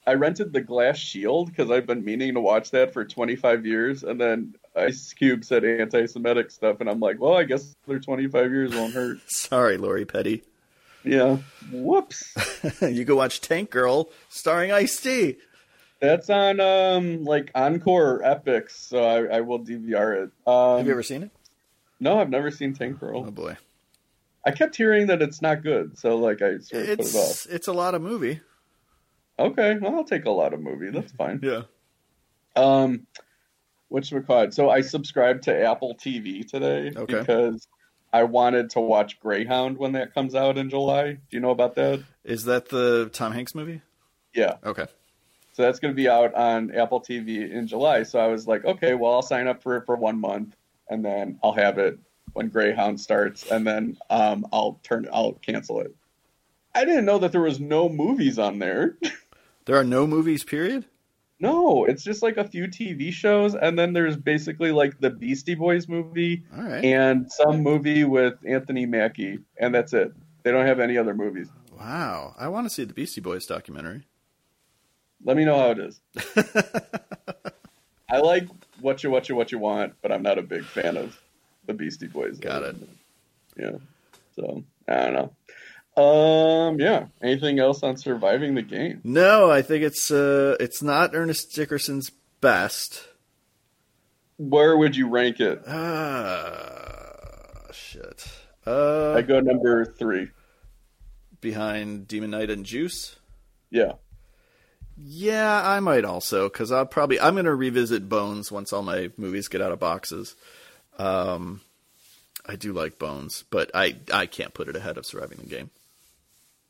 I 0.06 0.14
rented 0.14 0.52
the 0.52 0.60
Glass 0.60 0.98
Shield 0.98 1.48
because 1.48 1.70
I've 1.70 1.86
been 1.86 2.04
meaning 2.04 2.34
to 2.34 2.40
watch 2.40 2.72
that 2.72 2.92
for 2.92 3.04
25 3.04 3.64
years, 3.64 4.02
and 4.02 4.20
then 4.20 4.54
Ice 4.74 5.12
Cube 5.12 5.44
said 5.44 5.64
anti-Semitic 5.64 6.50
stuff, 6.50 6.80
and 6.80 6.88
I'm 6.88 7.00
like, 7.00 7.20
well, 7.20 7.34
I 7.36 7.44
guess 7.44 7.76
their 7.86 7.98
25 7.98 8.50
years 8.50 8.74
won't 8.74 8.94
hurt. 8.94 9.18
Sorry, 9.26 9.76
Lori 9.76 10.04
Petty. 10.04 10.42
Yeah. 11.04 11.38
Whoops. 11.72 12.34
you 12.80 13.04
go 13.04 13.16
watch 13.16 13.40
Tank 13.40 13.70
Girl 13.70 14.08
starring 14.28 14.72
Ice 14.72 15.00
T. 15.00 15.36
That's 16.00 16.30
on 16.30 16.58
um 16.58 17.22
like 17.24 17.52
Encore 17.54 18.16
or 18.16 18.20
Epix, 18.22 18.70
so 18.72 19.04
I, 19.04 19.36
I 19.36 19.40
will 19.42 19.60
DVR 19.60 20.24
it. 20.24 20.30
Um, 20.46 20.78
Have 20.78 20.86
you 20.86 20.92
ever 20.92 21.02
seen 21.02 21.22
it? 21.22 21.30
No, 22.00 22.18
I've 22.20 22.28
never 22.30 22.50
seen 22.50 22.74
Tank 22.74 22.98
Girl. 22.98 23.24
Oh 23.26 23.30
boy, 23.30 23.56
I 24.44 24.50
kept 24.50 24.74
hearing 24.74 25.06
that 25.06 25.22
it's 25.22 25.40
not 25.40 25.62
good, 25.62 25.96
so 25.96 26.16
like 26.16 26.42
I 26.42 26.58
sort 26.58 26.82
of 26.88 26.98
put 26.98 27.06
it 27.06 27.14
off. 27.14 27.30
it's 27.30 27.46
it's 27.46 27.68
a 27.68 27.72
lot 27.72 27.94
of 27.94 28.02
movie. 28.02 28.40
Okay, 29.38 29.78
well, 29.78 29.94
I'll 29.94 30.04
take 30.04 30.24
a 30.24 30.30
lot 30.30 30.52
of 30.52 30.60
movie. 30.60 30.90
That's 30.90 31.12
fine. 31.12 31.38
Yeah. 31.40 31.62
Um, 32.56 33.06
which 33.92 34.10
we 34.10 34.20
call 34.20 34.42
it? 34.42 34.54
So 34.54 34.70
I 34.70 34.80
subscribed 34.80 35.44
to 35.44 35.64
Apple 35.66 35.94
TV 35.94 36.46
today 36.46 36.92
Okay. 36.96 37.18
because 37.20 37.68
I 38.12 38.24
wanted 38.24 38.70
to 38.70 38.80
watch 38.80 39.20
Greyhound 39.20 39.76
when 39.78 39.92
that 39.92 40.14
comes 40.14 40.34
out 40.34 40.58
in 40.58 40.70
July. 40.70 41.12
Do 41.12 41.20
you 41.30 41.40
know 41.40 41.50
about 41.50 41.74
that? 41.76 42.02
Is 42.24 42.44
that 42.44 42.68
the 42.68 43.10
Tom 43.12 43.32
Hanks 43.32 43.54
movie? 43.54 43.82
Yeah. 44.34 44.54
Okay. 44.64 44.86
So 45.52 45.62
that's 45.62 45.78
going 45.78 45.92
to 45.92 45.96
be 45.96 46.08
out 46.08 46.34
on 46.34 46.74
Apple 46.74 47.00
TV 47.00 47.50
in 47.50 47.66
July. 47.66 48.02
So 48.04 48.18
I 48.18 48.26
was 48.28 48.46
like, 48.48 48.64
okay, 48.64 48.94
well, 48.94 49.12
I'll 49.12 49.22
sign 49.22 49.46
up 49.46 49.62
for 49.62 49.76
it 49.76 49.84
for 49.84 49.96
one 49.96 50.18
month, 50.18 50.56
and 50.88 51.04
then 51.04 51.38
I'll 51.42 51.52
have 51.52 51.78
it 51.78 51.98
when 52.32 52.48
Greyhound 52.48 52.98
starts, 52.98 53.50
and 53.50 53.66
then 53.66 53.98
um, 54.08 54.46
I'll 54.52 54.80
turn, 54.82 55.06
I'll 55.12 55.32
cancel 55.34 55.80
it. 55.80 55.94
I 56.74 56.86
didn't 56.86 57.04
know 57.04 57.18
that 57.18 57.32
there 57.32 57.42
was 57.42 57.60
no 57.60 57.90
movies 57.90 58.38
on 58.38 58.58
there. 58.58 58.96
There 59.64 59.76
are 59.76 59.84
no 59.84 60.08
movies. 60.08 60.42
Period. 60.42 60.86
No, 61.42 61.84
it's 61.84 62.04
just 62.04 62.22
like 62.22 62.36
a 62.36 62.44
few 62.44 62.68
TV 62.68 63.12
shows, 63.12 63.56
and 63.56 63.76
then 63.76 63.92
there's 63.92 64.16
basically 64.16 64.70
like 64.70 65.00
the 65.00 65.10
Beastie 65.10 65.56
Boys 65.56 65.88
movie 65.88 66.44
right. 66.52 66.84
and 66.84 67.30
some 67.30 67.64
movie 67.64 68.04
with 68.04 68.34
Anthony 68.46 68.86
Mackie, 68.86 69.40
and 69.58 69.74
that's 69.74 69.92
it. 69.92 70.12
They 70.44 70.52
don't 70.52 70.66
have 70.66 70.78
any 70.78 70.96
other 70.96 71.14
movies. 71.14 71.48
Wow. 71.76 72.34
I 72.38 72.46
want 72.46 72.66
to 72.66 72.70
see 72.70 72.84
the 72.84 72.94
Beastie 72.94 73.20
Boys 73.20 73.44
documentary. 73.44 74.06
Let 75.24 75.36
me 75.36 75.44
know 75.44 75.58
how 75.58 75.70
it 75.72 75.78
is. 75.80 76.00
I 78.08 78.18
like 78.18 78.46
what 78.80 79.02
you 79.02 79.10
what 79.10 79.28
you 79.28 79.34
what 79.34 79.50
you 79.50 79.58
want, 79.58 79.94
but 80.00 80.12
I'm 80.12 80.22
not 80.22 80.38
a 80.38 80.42
big 80.42 80.64
fan 80.64 80.96
of 80.96 81.20
the 81.66 81.74
Beastie 81.74 82.06
Boys. 82.06 82.38
Got 82.38 82.62
it. 82.62 82.76
Yeah. 83.56 83.78
So 84.36 84.62
I 84.86 84.94
don't 84.94 85.14
know. 85.14 85.32
Um. 85.96 86.80
Yeah. 86.80 87.06
Anything 87.22 87.58
else 87.58 87.82
on 87.82 87.96
surviving 87.96 88.54
the 88.54 88.62
game? 88.62 89.00
No, 89.04 89.50
I 89.50 89.62
think 89.62 89.84
it's 89.84 90.10
uh, 90.10 90.56
it's 90.58 90.82
not 90.82 91.14
Ernest 91.14 91.54
Dickerson's 91.54 92.10
best. 92.40 93.06
Where 94.38 94.76
would 94.76 94.96
you 94.96 95.08
rank 95.08 95.38
it? 95.40 95.62
Ah, 95.68 97.70
shit. 97.72 98.26
Uh, 98.66 99.12
I 99.12 99.22
go 99.22 99.40
number 99.40 99.84
three. 99.84 100.28
behind 101.40 102.08
Demon 102.08 102.30
Knight 102.30 102.50
and 102.50 102.64
Juice. 102.64 103.16
Yeah. 103.70 103.92
Yeah, 104.96 105.60
I 105.62 105.80
might 105.80 106.04
also 106.04 106.48
because 106.48 106.70
I'll 106.72 106.86
probably 106.86 107.20
I'm 107.20 107.34
going 107.34 107.46
to 107.46 107.54
revisit 107.54 108.08
Bones 108.08 108.50
once 108.52 108.72
all 108.72 108.82
my 108.82 109.10
movies 109.16 109.48
get 109.48 109.60
out 109.62 109.72
of 109.72 109.80
boxes. 109.80 110.34
Um, 110.98 111.60
I 112.46 112.56
do 112.56 112.72
like 112.72 112.98
Bones, 112.98 113.44
but 113.50 113.70
I 113.74 113.96
I 114.12 114.26
can't 114.26 114.54
put 114.54 114.68
it 114.68 114.76
ahead 114.76 114.98
of 114.98 115.06
Surviving 115.06 115.38
the 115.38 115.46
Game. 115.46 115.70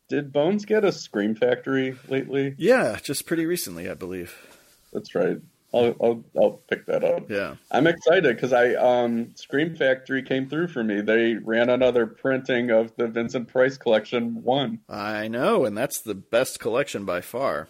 Did 0.09 0.33
Bones 0.33 0.65
get 0.65 0.85
a 0.85 0.93
Scream 0.93 1.35
Factory 1.35 1.97
lately? 2.09 2.55
Yeah, 2.59 2.99
just 3.03 3.27
pretty 3.27 3.47
recently, 3.47 3.89
I 3.89 3.95
believe. 3.95 4.35
That's 4.93 5.15
right. 5.15 5.39
I'll 5.75 5.97
I'll, 6.03 6.25
I'll 6.37 6.51
pick 6.69 6.87
that 6.87 7.03
up. 7.03 7.31
Yeah, 7.31 7.57
I'm 7.71 7.87
excited 7.87 8.35
because 8.37 8.53
I 8.53 8.75
um 8.75 9.35
Scream 9.37 9.75
Factory 9.75 10.23
came 10.23 10.49
through 10.49 10.69
for 10.69 10.85
me. 10.85 11.01
They 11.01 11.35
ran 11.35 11.71
another 11.71 12.07
printing 12.07 12.71
of 12.71 12.95
the 12.97 13.09
Vincent 13.09 13.49
Price 13.49 13.79
collection 13.79 14.43
one. 14.43 14.81
I 14.89 15.29
know, 15.29 15.65
and 15.65 15.77
that's 15.77 16.01
the 16.01 16.15
best 16.15 16.61
collection 16.61 17.05
by 17.05 17.23
far. 17.23 17.69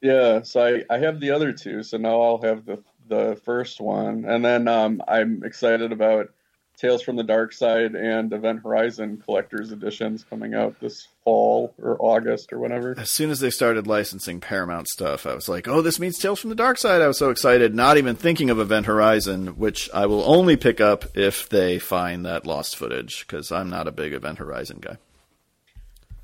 Yeah, 0.00 0.42
so 0.42 0.64
I, 0.64 0.94
I 0.94 0.98
have 0.98 1.20
the 1.20 1.30
other 1.30 1.52
two, 1.52 1.82
so 1.82 1.98
now 1.98 2.20
I'll 2.20 2.42
have 2.42 2.64
the 2.64 2.82
the 3.08 3.40
first 3.44 3.80
one, 3.80 4.24
and 4.24 4.44
then 4.44 4.66
um, 4.66 5.02
I'm 5.06 5.44
excited 5.44 5.92
about 5.92 6.30
Tales 6.76 7.02
from 7.02 7.16
the 7.16 7.24
Dark 7.24 7.52
Side 7.52 7.94
and 7.94 8.32
Event 8.32 8.62
Horizon 8.62 9.22
collector's 9.24 9.70
editions 9.70 10.24
coming 10.24 10.54
out 10.54 10.80
this 10.80 11.08
fall 11.30 11.74
or 11.80 11.96
August 12.00 12.52
or 12.52 12.58
whatever. 12.58 12.94
As 12.98 13.10
soon 13.10 13.30
as 13.30 13.38
they 13.38 13.50
started 13.50 13.86
licensing 13.86 14.40
Paramount 14.40 14.88
stuff, 14.88 15.26
I 15.26 15.34
was 15.34 15.48
like, 15.48 15.68
"Oh, 15.68 15.80
this 15.80 16.00
means 16.00 16.18
Tales 16.18 16.40
from 16.40 16.50
the 16.50 16.56
Dark 16.56 16.76
Side." 16.76 17.02
I 17.02 17.06
was 17.06 17.18
so 17.18 17.30
excited, 17.30 17.74
not 17.74 17.96
even 17.98 18.16
thinking 18.16 18.50
of 18.50 18.58
Event 18.58 18.86
Horizon, 18.86 19.58
which 19.58 19.88
I 19.94 20.06
will 20.06 20.24
only 20.24 20.56
pick 20.56 20.80
up 20.80 21.16
if 21.16 21.48
they 21.48 21.78
find 21.78 22.26
that 22.26 22.46
lost 22.46 22.76
footage 22.76 23.24
because 23.26 23.52
I'm 23.52 23.70
not 23.70 23.86
a 23.86 23.92
big 23.92 24.12
Event 24.12 24.38
Horizon 24.38 24.78
guy. 24.80 24.96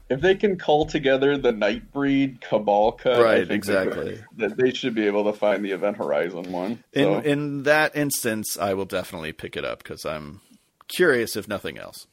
If 0.08 0.20
they 0.20 0.36
can 0.36 0.56
cull 0.56 0.86
together 0.86 1.36
the 1.36 1.52
Nightbreed 1.52 2.40
Cabal 2.40 2.92
cut, 2.92 3.16
I 3.16 3.22
Right, 3.22 3.50
exactly. 3.50 4.20
That 4.36 4.56
they 4.56 4.72
should 4.72 4.94
be 4.94 5.06
able 5.06 5.24
to 5.24 5.32
find 5.32 5.64
the 5.64 5.72
Event 5.72 5.96
Horizon 5.96 6.52
one. 6.52 6.82
In 6.92 7.04
So, 7.04 7.18
in 7.20 7.62
that 7.64 7.96
instance, 7.96 8.56
I 8.56 8.74
will 8.74 8.84
definitely 8.84 9.32
pick 9.32 9.56
it 9.56 9.64
up 9.64 9.82
because 9.82 10.04
I'm 10.04 10.40
curious, 10.88 11.36
if 11.36 11.48
nothing 11.48 11.78
else. 11.78 12.06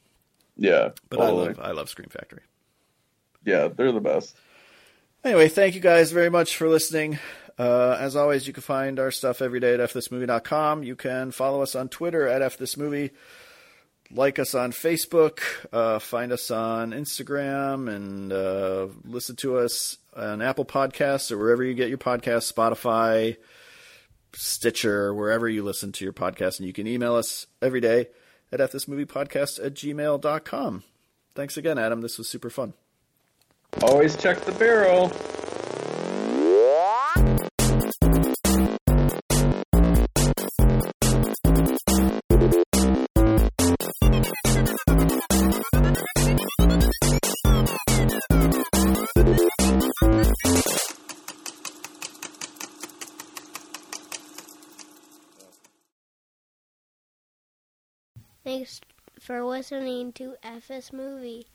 yeah, 0.56 0.90
But 1.08 1.20
I 1.20 1.30
love 1.30 1.60
I 1.60 1.70
love 1.72 1.88
Scream 1.88 2.08
Factory. 2.08 2.42
Yeah, 3.44 3.68
they're 3.68 3.92
the 3.92 4.00
best. 4.00 4.36
Anyway, 5.24 5.48
thank 5.48 5.74
you 5.74 5.80
guys 5.80 6.12
very 6.12 6.30
much 6.30 6.56
for 6.56 6.68
listening. 6.68 7.18
Uh, 7.58 7.96
as 7.98 8.16
always, 8.16 8.46
you 8.46 8.52
can 8.52 8.62
find 8.62 8.98
our 8.98 9.10
stuff 9.10 9.40
every 9.40 9.60
day 9.60 9.74
at 9.74 9.80
fthismovie.com. 9.80 10.82
You 10.82 10.96
can 10.96 11.30
follow 11.30 11.62
us 11.62 11.74
on 11.74 11.88
Twitter 11.88 12.28
at 12.28 12.42
fthismovie. 12.42 13.10
Like 14.10 14.38
us 14.38 14.54
on 14.54 14.72
Facebook. 14.72 15.40
Uh, 15.72 15.98
find 15.98 16.30
us 16.30 16.50
on 16.50 16.90
Instagram 16.90 17.92
and 17.92 18.32
uh, 18.32 18.88
listen 19.04 19.36
to 19.36 19.56
us 19.58 19.96
on 20.14 20.42
Apple 20.42 20.64
Podcasts 20.64 21.32
or 21.32 21.38
wherever 21.38 21.64
you 21.64 21.74
get 21.74 21.88
your 21.88 21.98
podcasts, 21.98 22.52
Spotify, 22.52 23.36
Stitcher, 24.34 25.14
wherever 25.14 25.48
you 25.48 25.64
listen 25.64 25.90
to 25.92 26.04
your 26.04 26.12
podcast. 26.12 26.58
And 26.58 26.66
you 26.66 26.72
can 26.72 26.86
email 26.86 27.14
us 27.14 27.46
every 27.62 27.80
day 27.80 28.08
at 28.52 28.60
fthismoviepodcast 28.60 29.64
at 29.64 29.74
gmail.com. 29.74 30.84
Thanks 31.34 31.56
again, 31.56 31.78
Adam. 31.78 32.00
This 32.00 32.18
was 32.18 32.28
super 32.28 32.50
fun. 32.50 32.74
Always 33.82 34.16
check 34.16 34.40
the 34.40 34.52
barrel. 34.52 35.10
Thanks 58.44 58.80
for 59.20 59.42
listening 59.42 60.12
to 60.12 60.34
F 60.42 60.68
This 60.68 60.92
Movie. 60.92 61.46